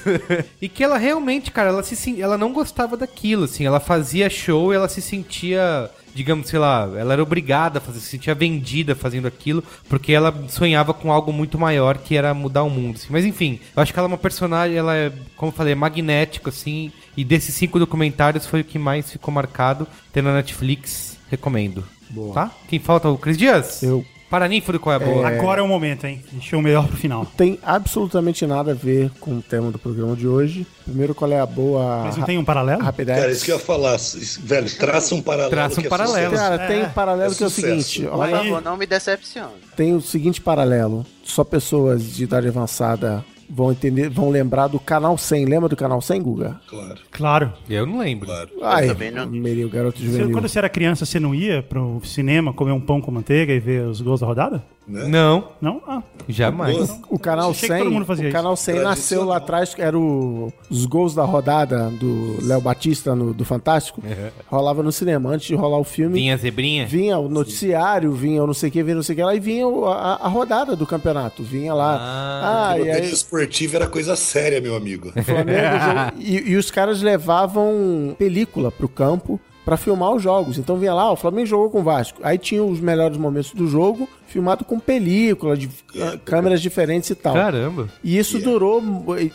e 0.62 0.68
que 0.68 0.84
ela 0.84 0.98
realmente, 0.98 1.52
cara, 1.52 1.70
ela, 1.70 1.84
se, 1.84 2.22
ela 2.22 2.38
não 2.38 2.52
gostava 2.52 2.98
daquilo, 2.98 3.46
assim. 3.46 3.66
Ela 3.66 3.80
fazia 3.80 4.30
show 4.30 4.74
e 4.74 4.76
ela 4.76 4.90
se 4.90 5.02
sentia, 5.02 5.90
digamos, 6.14 6.48
sei 6.48 6.60
lá, 6.60 6.90
ela 6.96 7.14
era 7.14 7.24
obrigada 7.24 7.78
a 7.78 7.82
fazer, 7.82 8.00
se 8.00 8.08
sentia 8.08 8.36
vendida 8.36 8.96
fazendo 8.96 9.28
aquilo, 9.28 9.64
porque 9.90 10.12
ela 10.12 10.34
sonhava 10.50 10.94
com 10.94 11.12
algo 11.12 11.32
muito 11.32 11.58
maior 11.58 11.98
que 11.98 12.16
era 12.16 12.34
mudar 12.34 12.64
o 12.64 12.70
mundo. 12.70 12.96
assim. 12.96 13.08
Mas 13.10 13.26
enfim, 13.26 13.60
eu 13.76 13.82
acho 13.82 13.94
que 13.94 14.00
ela 14.00 14.08
é 14.08 14.12
uma 14.12 14.18
personagem, 14.18 14.78
ela 14.78 14.96
é, 14.96 15.12
como 15.36 15.52
eu 15.52 15.56
falei, 15.56 15.74
é 15.74 15.76
magnético, 15.76 16.50
assim. 16.50 16.92
E 17.16 17.24
desses 17.24 17.54
cinco 17.56 17.80
documentários 17.80 18.46
foi 18.46 18.62
o 18.62 18.66
que 18.66 18.80
mais 18.80 19.12
ficou 19.12 19.34
marcado. 19.34 19.88
Tem 20.14 20.24
na 20.24 20.34
Netflix, 20.34 21.18
recomendo. 21.30 21.84
Boa. 22.10 22.34
Tá? 22.34 22.52
Quem 22.68 22.80
falta? 22.80 23.10
O 23.10 23.18
Cris 23.18 23.38
Dias? 23.38 23.84
Eu. 23.84 24.06
Paraninfo 24.32 24.72
do 24.72 24.80
Qual 24.80 24.94
é 24.94 24.96
a 24.96 25.00
Boa. 25.00 25.28
Agora 25.28 25.60
é 25.60 25.64
o 25.64 25.68
momento, 25.68 26.06
hein? 26.08 26.24
Deixa 26.32 26.56
o 26.58 26.62
melhor 26.62 26.88
pro 26.88 26.96
final. 26.96 27.26
Tem 27.38 27.60
absolutamente 27.62 28.48
nada 28.48 28.72
a 28.72 28.74
ver 28.74 29.12
com 29.20 29.32
o 29.38 29.42
tema 29.42 29.70
do 29.72 29.78
programa 29.78 30.16
de 30.16 30.26
hoje. 30.26 30.66
Primeiro, 30.86 31.14
qual 31.14 31.30
é 31.32 31.40
a 31.40 31.46
boa 31.46 32.04
Mas 32.06 32.16
não 32.16 32.24
tem 32.26 32.38
um 32.38 32.46
paralelo? 32.46 32.82
rapidez? 32.82 33.20
Cara, 33.20 33.30
isso 33.32 33.44
que 33.44 33.52
eu 33.52 33.58
ia 33.58 33.62
falar. 33.62 33.98
Velho, 34.44 34.78
traça 34.78 35.14
um 35.16 35.22
paralelo. 35.22 35.50
Traça 35.52 35.80
um 35.80 35.82
que 35.82 35.88
é 35.88 35.90
paralelo. 35.90 36.32
sucesso. 36.32 36.50
Cara, 36.50 36.68
tem 36.68 36.82
É, 36.82 36.86
paralelo 36.86 37.34
é 37.34 37.36
que 37.36 37.44
é 37.44 37.48
o 37.48 37.50
seguinte. 37.50 38.02
Por 38.04 38.14
Olha, 38.20 38.38
favor, 38.38 38.62
não 38.64 38.78
me 38.78 38.86
decepcione. 38.86 39.52
tem 39.76 39.94
o 39.94 40.02
seguinte 40.02 40.40
paralelo. 40.40 41.06
Só 41.24 41.44
pessoas 41.44 42.02
de 42.16 42.24
idade 42.24 42.48
avançada 42.48 43.24
vão 43.52 43.72
entender, 43.72 44.10
vão 44.10 44.30
lembrar 44.30 44.68
do 44.68 44.80
canal 44.80 45.18
100. 45.18 45.46
Lembra 45.46 45.68
do 45.70 45.76
canal 45.76 46.02
100, 46.02 46.22
Guga? 46.22 46.60
Claro, 46.68 47.00
Claro. 47.12 47.54
Eu 47.70 47.86
não 47.86 48.00
lembro. 48.00 48.28
claro. 48.28 48.50
Ai, 48.62 48.88
também 48.88 49.12
não. 49.12 49.28
Meio 49.28 49.70
garoto 49.70 50.00
Você- 50.00 50.06
juvenil. 50.06 50.32
quando 50.32 50.48
você 50.48 50.58
era 50.60 50.70
criança, 50.70 51.06
você 51.06 51.20
não 51.20 51.36
ia 51.36 51.62
pro 51.62 52.00
cinema 52.04 52.54
comer 52.54 52.72
um 52.72 52.80
pão 52.82 53.02
com 53.02 53.12
manteiga 53.12 53.54
e 53.54 53.60
ver 53.60 53.86
os 53.88 54.02
gols 54.02 54.22
da 54.22 54.28
rodada? 54.28 54.64
Né? 54.92 55.08
Não, 55.08 55.48
Não? 55.62 55.82
Ah. 55.88 56.04
jamais. 56.28 57.00
O 57.10 57.18
canal 57.18 57.52
Achei 57.52 57.70
que 57.70 57.76
100, 57.76 57.84
todo 57.84 57.94
mundo 57.94 58.06
fazia 58.06 58.30
o 58.30 58.32
canal 58.32 58.56
100 58.56 58.80
nasceu 58.82 59.24
lá 59.24 59.38
atrás, 59.38 59.74
era 59.78 59.98
o- 59.98 60.52
os 60.70 60.86
gols 60.86 61.16
da 61.16 61.24
rodada 61.24 61.90
do 61.92 62.38
Léo 62.46 62.60
Batista 62.62 63.16
no, 63.16 63.34
do 63.34 63.46
Fantástico. 63.46 64.02
Rolava 64.48 64.84
no 64.84 64.92
cinema. 64.92 65.30
Antes 65.32 65.48
de 65.48 65.56
rolar 65.56 65.78
o 65.80 65.84
filme, 65.84 66.16
Vinha 66.20 66.36
zebrinha? 66.38 66.86
vinha 66.86 67.18
o 67.18 67.30
noticiário, 67.30 68.12
vinha 68.12 68.44
o 68.44 68.48
não 68.48 68.54
sei 68.54 68.70
o 68.70 68.72
que, 68.72 68.84
vinha 68.84 68.96
não 68.96 69.04
sei 69.04 69.14
o 69.14 69.16
que 69.18 69.24
lá, 69.24 69.36
e 69.36 69.40
vinha 69.40 69.68
o- 69.68 69.86
a, 69.86 70.16
a 70.16 70.28
rodada 70.28 70.76
do 70.76 70.86
campeonato. 70.86 71.42
Vinha 71.44 71.74
lá. 71.74 71.98
Ah, 72.00 72.70
Ah, 72.72 72.76
e 72.78 72.80
Loteria 72.80 73.02
aí 73.04 73.12
esportiva 73.14 73.78
era 73.78 73.88
coisa 73.88 74.16
séria, 74.16 74.60
meu 74.60 74.76
amigo. 74.76 75.12
Flamengo 75.24 76.12
e, 76.20 76.52
e 76.52 76.56
os 76.58 76.70
caras 76.72 77.02
levavam 77.02 78.16
película 78.18 78.72
pro 78.72 78.88
campo 78.90 79.40
pra 79.64 79.78
filmar 79.78 80.12
os 80.12 80.22
jogos. 80.24 80.58
Então 80.58 80.76
vinha 80.78 80.94
lá, 80.94 81.12
o 81.12 81.16
Flamengo 81.16 81.46
jogou 81.46 81.70
com 81.70 81.80
o 81.80 81.84
Vasco. 81.84 82.20
Aí 82.24 82.38
tinha 82.38 82.64
os 82.64 82.80
melhores 82.80 83.18
momentos 83.18 83.52
do 83.54 83.68
jogo, 83.68 84.08
filmado 84.32 84.64
com 84.64 84.80
película, 84.80 85.58
de 85.58 85.70
ah, 85.98 86.18
câmeras 86.24 86.62
diferentes 86.62 87.10
e 87.10 87.16
tal. 87.16 87.34
Caramba. 87.34 87.88
E 88.04 88.18
isso 88.18 88.40
durou. 88.40 88.82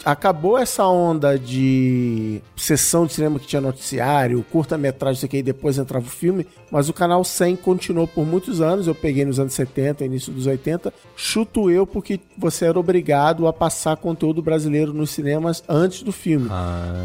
Acabou 0.04 0.58
essa 0.58 0.86
onda 0.86 1.38
de 1.38 2.40
sessão 2.56 3.06
de 3.06 3.12
cinema 3.12 3.38
que 3.38 3.46
tinha 3.46 3.60
noticiário, 3.60 4.44
curta-metragem, 4.50 5.16
isso 5.16 5.26
aqui, 5.26 5.38
e 5.38 5.42
depois 5.42 5.78
entrava 5.78 6.06
o 6.06 6.10
filme. 6.10 6.46
Mas 6.70 6.88
o 6.88 6.92
canal 6.92 7.22
100 7.22 7.56
continuou 7.56 8.08
por 8.08 8.26
muitos 8.26 8.60
anos. 8.60 8.86
Eu 8.86 8.94
peguei 8.94 9.24
nos 9.24 9.38
anos 9.38 9.52
70, 9.52 10.04
início 10.04 10.32
dos 10.32 10.46
80. 10.46 10.92
Chuto 11.14 11.70
eu 11.70 11.86
porque 11.86 12.18
você 12.36 12.66
era 12.66 12.78
obrigado 12.78 13.46
a 13.46 13.52
passar 13.52 13.96
conteúdo 13.96 14.42
brasileiro 14.42 14.92
nos 14.92 15.10
cinemas 15.10 15.62
antes 15.68 16.02
do 16.02 16.12
filme. 16.12 16.48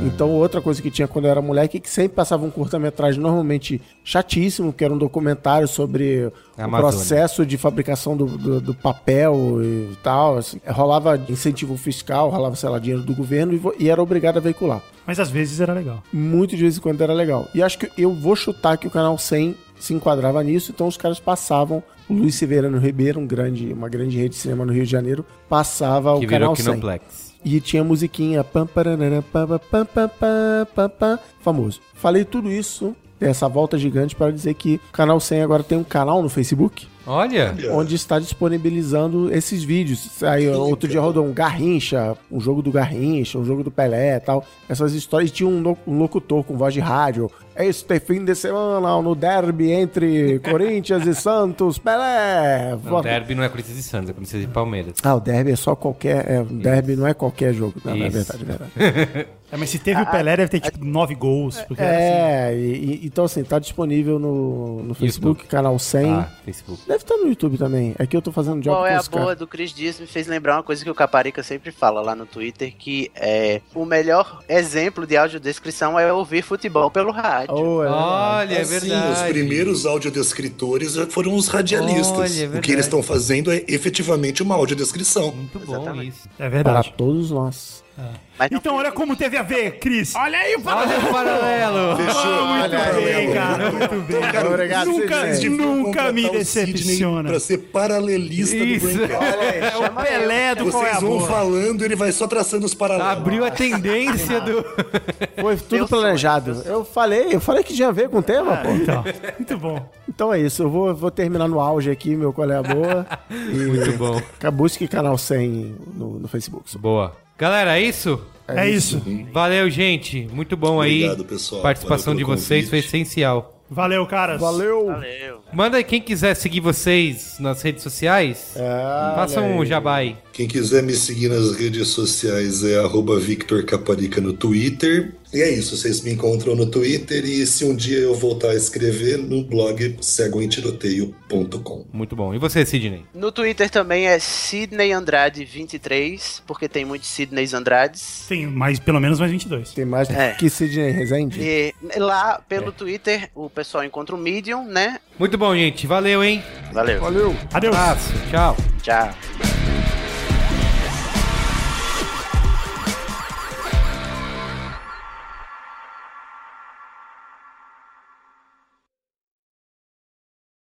Então, 0.05 0.31
outra 0.31 0.61
coisa 0.61 0.81
que 0.81 0.89
tinha 0.89 1.07
quando 1.07 1.26
eu 1.26 1.31
era 1.31 1.41
moleque 1.41 1.77
é 1.77 1.80
que 1.80 1.89
sempre 1.89 2.15
passava 2.15 2.45
um 2.45 2.49
curta-metragem 2.49 3.22
normalmente 3.22 3.81
chatíssimo, 4.03 4.73
que 4.73 4.84
era 4.84 4.93
um 4.93 4.97
documentário 4.97 5.68
sobre 5.68 6.31
o 6.57 6.69
processo 6.69 7.45
de 7.45 7.57
fabricação 7.57 7.81
do, 8.16 8.26
do, 8.26 8.62
do 8.62 8.74
papel 8.74 9.60
e 9.64 9.95
tal. 10.03 10.38
assim. 10.38 10.60
rolava 10.68 11.18
incentivo 11.30 11.78
fiscal, 11.78 12.30
rolava, 12.30 12.56
sei 12.56 12.70
lá, 12.70 12.80
dinheiro 12.80 13.03
do 13.03 13.14
governo 13.16 13.53
e, 13.53 13.84
e 13.84 13.90
era 13.90 14.02
obrigado 14.02 14.38
a 14.38 14.40
veicular. 14.40 14.82
Mas 15.06 15.20
às 15.20 15.30
vezes 15.30 15.60
era 15.60 15.74
legal. 15.74 16.03
Muito 16.12 16.56
de 16.56 16.62
vez 16.62 16.78
em 16.78 16.82
quando 16.82 17.02
era 17.02 17.14
legal. 17.14 17.48
E 17.53 17.62
acho 17.62 17.78
que 17.78 17.90
eu 17.98 18.14
vou 18.14 18.36
chutar 18.36 18.78
que 18.78 18.88
o 18.88 18.91
canal 18.91 19.18
100 19.18 19.56
se 19.80 19.94
enquadrava 19.94 20.44
nisso, 20.44 20.72
então 20.72 20.88
os 20.88 20.95
caras 20.95 21.20
passavam. 21.20 21.84
O 22.08 22.14
Luiz 22.14 22.36
Severano 22.36 22.78
Ribeiro, 22.78 23.20
um 23.20 23.26
grande, 23.26 23.74
uma 23.74 23.90
grande 23.90 24.18
rede 24.18 24.30
de 24.30 24.36
cinema 24.36 24.66
no 24.66 24.74
Rio 24.74 24.86
de 24.86 24.91
Janeiro, 24.91 25.26
passava 25.49 26.18
Que 26.20 26.26
o 26.26 26.30
virou 26.30 26.40
canal 26.40 26.56
100. 26.56 26.66
Kinoplex. 26.66 27.32
E 27.44 27.60
tinha 27.60 27.84
musiquinha 27.84 28.44
pam, 28.44 28.68
paranana, 28.68 29.24
pam, 29.24 29.48
pam, 29.48 29.60
pam, 29.60 29.86
pam, 29.86 30.10
pam, 30.20 30.68
pam, 30.76 30.90
pam, 30.90 31.20
famoso. 31.40 31.82
Falei 31.94 32.24
tudo 32.24 32.52
isso, 32.52 32.95
essa 33.22 33.48
volta 33.48 33.77
gigante 33.77 34.15
para 34.15 34.31
dizer 34.31 34.53
que 34.56 34.81
o 34.89 34.91
canal 34.91 35.19
100 35.19 35.41
agora 35.41 35.64
tem 35.64 35.77
um 35.77 35.84
canal 35.84 36.22
no 36.22 36.30
Facebook 36.30 36.88
Olha. 37.06 37.56
onde 37.72 37.95
está 37.95 38.19
disponibilizando 38.19 39.34
esses 39.34 39.64
vídeos. 39.64 40.22
Aí 40.23 40.48
outro 40.49 40.88
dia 40.89 41.02
rodou 41.02 41.26
um 41.26 41.34
Garrincha, 41.34 42.15
um 42.31 42.39
jogo 42.39 42.61
do 42.61 42.72
Garrincha, 42.72 43.38
um 43.38 43.45
jogo 43.45 43.64
do 43.64 43.72
Pelé 43.72 44.18
e 44.18 44.19
tal. 44.19 44.45
Essas 44.69 44.93
histórias. 44.93 45.30
E 45.30 45.34
tinha 45.34 45.49
um, 45.49 45.76
um 45.88 45.98
locutor 45.98 46.43
com 46.43 46.57
voz 46.57 46.73
de 46.73 46.80
rádio. 46.80 47.30
Este 47.56 47.99
fim 47.99 48.23
de 48.23 48.34
semana 48.34 49.02
no 49.02 49.14
derby 49.14 49.72
entre 49.72 50.39
Corinthians 50.49 51.06
e 51.06 51.14
Santos, 51.14 51.77
Pelé. 51.77 52.77
Não, 52.84 52.98
o 52.98 53.02
derby 53.02 53.35
não 53.35 53.43
é 53.43 53.49
Corinthians 53.49 53.77
e 53.77 53.84
Santos, 53.84 54.10
é 54.10 54.14
Corinthians 54.14 54.43
e 54.43 54.48
Palmeiras. 54.48 54.93
Ah, 55.03 55.15
o 55.15 55.19
derby 55.19 55.52
é 55.52 55.56
só 55.56 55.76
qualquer. 55.76 56.30
É, 56.30 56.41
o 56.41 56.45
derby 56.45 56.95
não 56.95 57.07
é 57.07 57.14
qualquer 57.14 57.53
jogo. 57.53 57.73
Não, 57.84 57.95
não 57.95 58.06
é 58.06 58.07
Isso. 58.07 58.18
verdade, 58.18 58.43
é 58.43 58.45
verdade. 58.45 59.27
É, 59.52 59.57
mas 59.57 59.69
se 59.69 59.80
teve 59.80 60.02
o 60.02 60.06
Pelé, 60.06 60.38
deve 60.38 60.49
ter 60.49 60.60
tipo 60.61 60.84
nove 60.86 61.14
gols. 61.15 61.60
Porque 61.68 61.82
era 61.84 61.91
assim. 61.98 62.06
É, 62.06 62.56
e- 62.57 62.86
e- 62.86 63.06
então 63.06 63.26
assim, 63.26 63.44
tá 63.44 63.60
disponível 63.60 64.18
no, 64.18 64.82
no 64.84 64.94
Facebook, 64.94 65.45
canal 65.48 65.78
100. 65.78 66.11
Ah, 66.11 66.30
Facebook. 66.45 66.82
Deve 66.88 67.03
estar 67.03 67.18
no 67.18 67.28
YouTube 67.28 67.57
também. 67.57 67.94
Aqui 67.99 68.15
eu 68.15 68.22
tô 68.22 68.32
fazendo 68.32 68.61
job 68.61 68.76
Qual 68.76 68.86
é 68.88 68.95
a 68.95 69.02
boa 69.03 69.36
do 69.36 69.45
Chris 69.45 69.73
Dias 69.73 69.99
me 69.99 70.07
fez 70.07 70.28
lembrar 70.28 70.56
uma 70.57 70.64
coisa 70.64 70.84
que 70.84 70.90
o 70.90 70.95
Caparica 70.95 71.44
sempre 71.44 71.72
fala 71.72 72.02
lá 72.02 72.15
no 72.15 72.26
Twitter, 72.26 72.73
que 72.78 73.11
é 73.15 73.61
o 73.76 73.84
melhor 73.86 74.40
exemplo 74.48 75.06
de 75.06 75.18
audiodescrição 75.18 75.99
é 75.99 76.11
ouvir 76.14 76.41
futebol 76.44 76.90
pelo 76.90 77.11
rádio. 77.11 77.53
Oh, 77.53 77.84
é 77.84 77.88
verdade. 77.88 78.03
Olha, 78.03 78.53
é 78.56 78.61
Assim, 78.61 78.80
verdade. 78.88 79.11
os 79.14 79.22
primeiros 79.30 79.86
audiodescritores 79.86 80.95
foram 81.10 81.36
os 81.36 81.48
radialistas. 81.48 82.18
Olha, 82.40 82.56
é 82.56 82.57
o 82.57 82.61
que 82.61 82.72
eles 82.72 82.86
estão 82.86 83.03
fazendo 83.03 83.52
é 83.52 83.64
efetivamente 83.68 84.41
uma 84.41 84.56
audiodescrição. 84.56 85.32
Muito 85.32 85.60
bom 85.60 85.73
Exatamente. 85.76 86.07
isso. 86.10 86.30
É 86.36 86.38
Para 86.38 86.49
verdade. 86.49 86.94
todos 86.95 87.32
nós. 87.32 87.84
Não 87.98 88.06
Então, 88.49 88.76
olha 88.76 88.91
como 88.91 89.15
teve 89.15 89.38
a 89.38 89.43
ver, 89.43 89.80
Cris. 89.80 90.15
Olha 90.15 90.38
aí 90.38 90.55
o 90.55 90.61
Olha 90.65 90.99
o 90.99 91.11
paralelo. 91.11 91.97
Fechou? 91.97 92.45
Muito 92.47 93.05
bem, 93.05 93.34
cara. 93.34 93.72
Muito 93.72 94.01
bem. 94.07 94.22
Cara, 94.22 94.47
Obrigado, 94.49 94.88
nunca, 94.88 95.35
Sidney. 95.35 95.57
nunca 95.57 96.11
me 96.11 96.30
decepciona. 96.30 97.30
Pra 97.30 97.39
ser 97.39 97.57
paralelista 97.57 98.55
Isso. 98.55 98.88
do 98.88 98.93
Braincast. 98.95 99.35
É 99.73 99.77
o 99.77 99.91
Pelé 100.03 100.55
do 100.55 100.72
qual 100.72 100.84
é 100.84 100.89
Vocês 100.89 100.97
a 100.97 100.99
vão 100.99 101.18
boa. 101.18 101.27
falando, 101.30 101.84
ele 101.84 101.95
vai 101.95 102.11
só 102.11 102.27
traçando 102.27 102.65
os 102.65 102.73
paralelos. 102.73 103.11
Abriu 103.11 103.45
a 103.45 103.51
tendência 103.51 104.41
do. 104.41 104.63
Foi 105.39 105.57
tudo 105.57 105.88
planejado. 105.88 106.61
Eu 106.65 106.84
falei, 106.85 107.34
eu 107.35 107.39
falei 107.41 107.63
que 107.63 107.73
tinha 107.73 107.89
a 107.89 107.91
ver 107.91 108.09
com 108.09 108.19
o 108.19 108.23
tema, 108.23 108.57
pô. 108.57 108.69
Então, 108.69 109.03
muito 109.38 109.57
bom. 109.57 109.89
Então 110.07 110.34
é 110.34 110.39
isso, 110.39 110.63
eu 110.63 110.69
vou, 110.69 110.93
vou 110.93 111.09
terminar 111.11 111.47
no 111.47 111.59
auge 111.59 111.89
aqui, 111.89 112.15
meu 112.15 112.34
qual 112.34 112.49
é 112.49 112.57
a 112.57 112.63
boa. 112.63 113.05
E 113.30 113.55
Muito 113.72 113.97
bom. 113.97 114.22
busque 114.51 114.88
canal 114.88 115.18
100 115.18 115.76
no, 115.95 116.19
no 116.19 116.27
Facebook. 116.27 116.77
Boa. 116.77 117.15
Galera, 117.41 117.80
é 117.80 117.81
isso? 117.81 118.22
É 118.47 118.69
isso. 118.69 119.01
Valeu, 119.34 119.68
gente. 119.68 120.27
Muito 120.31 120.55
bom 120.55 120.80
aí. 120.80 121.05
Obrigado, 121.05 121.26
pessoal. 121.26 121.63
Participação 121.63 122.15
de 122.15 122.23
vocês 122.23 122.69
foi 122.69 122.77
convite. 122.84 122.95
essencial. 122.95 123.65
Valeu, 123.68 124.05
caras. 124.05 124.39
Valeu! 124.39 124.85
Valeu. 124.85 125.39
Manda 125.51 125.77
aí 125.77 125.84
quem 125.84 125.99
quiser 125.99 126.35
seguir 126.35 126.59
vocês 126.59 127.38
nas 127.39 127.63
redes 127.63 127.81
sociais. 127.81 128.53
Ah, 128.57 129.13
Faça 129.15 129.41
um 129.41 129.55
aí. 129.88 130.15
Quem 130.31 130.47
quiser 130.47 130.84
me 130.84 130.93
seguir 130.93 131.30
nas 131.30 131.55
redes 131.55 131.88
sociais 131.88 132.63
é 132.63 132.77
arroba 132.77 133.19
Victor 133.19 133.65
Caparica 133.65 134.22
no 134.22 134.34
Twitter. 134.34 135.15
E 135.34 135.41
é 135.41 135.49
isso, 135.49 135.78
vocês 135.78 136.02
me 136.02 136.12
encontram 136.12 136.56
no 136.56 136.66
Twitter 136.66 137.24
e 137.26 137.45
se 137.48 137.64
um 137.64 137.74
dia 137.76 137.99
eu 137.99 138.14
voltar 138.14 138.49
a 138.49 138.56
escrever 138.56 139.18
no 139.18 139.44
blog 139.44 139.95
cegoemtiroteio.com. 140.02 141.86
Muito 141.94 142.16
bom. 142.16 142.34
E 142.34 142.38
você, 142.38 142.66
Sidney? 142.66 143.06
No 143.14 143.32
Twitter 143.32 143.70
também 143.70 144.08
é 144.08 144.20
Sidney 144.20 144.91
Andrade 144.91 145.45
23, 145.45 146.44
porque 146.45 146.68
tem 146.68 146.84
muitos 146.84 147.08
Sidneys 147.08 147.53
Andrades. 147.53 148.26
Tem 148.28 148.45
mais, 148.45 148.80
pelo 148.80 148.99
menos 148.99 149.20
mais 149.20 149.32
22. 149.32 149.72
Tem 149.72 149.86
mais 149.86 150.10
É. 150.10 150.34
que 150.34 150.49
Sidney 150.49 150.91
Rezende? 150.91 151.40
E 151.41 151.74
lá 151.98 152.41
pelo 152.49 152.72
Twitter 152.72 153.30
o 153.34 153.49
pessoal 153.49 153.84
encontra 153.84 154.16
o 154.16 154.18
Medium, 154.20 154.66
né? 154.66 154.99
Muito 155.18 155.38
bom, 155.38 155.56
gente. 155.56 155.88
Valeu, 155.88 156.24
hein? 156.24 156.44
Valeu. 156.74 156.99
Valeu! 156.99 157.36
Adeus. 157.53 157.76
Abraço. 157.76 158.14
Tchau. 158.30 158.58
Tchau. 158.82 159.60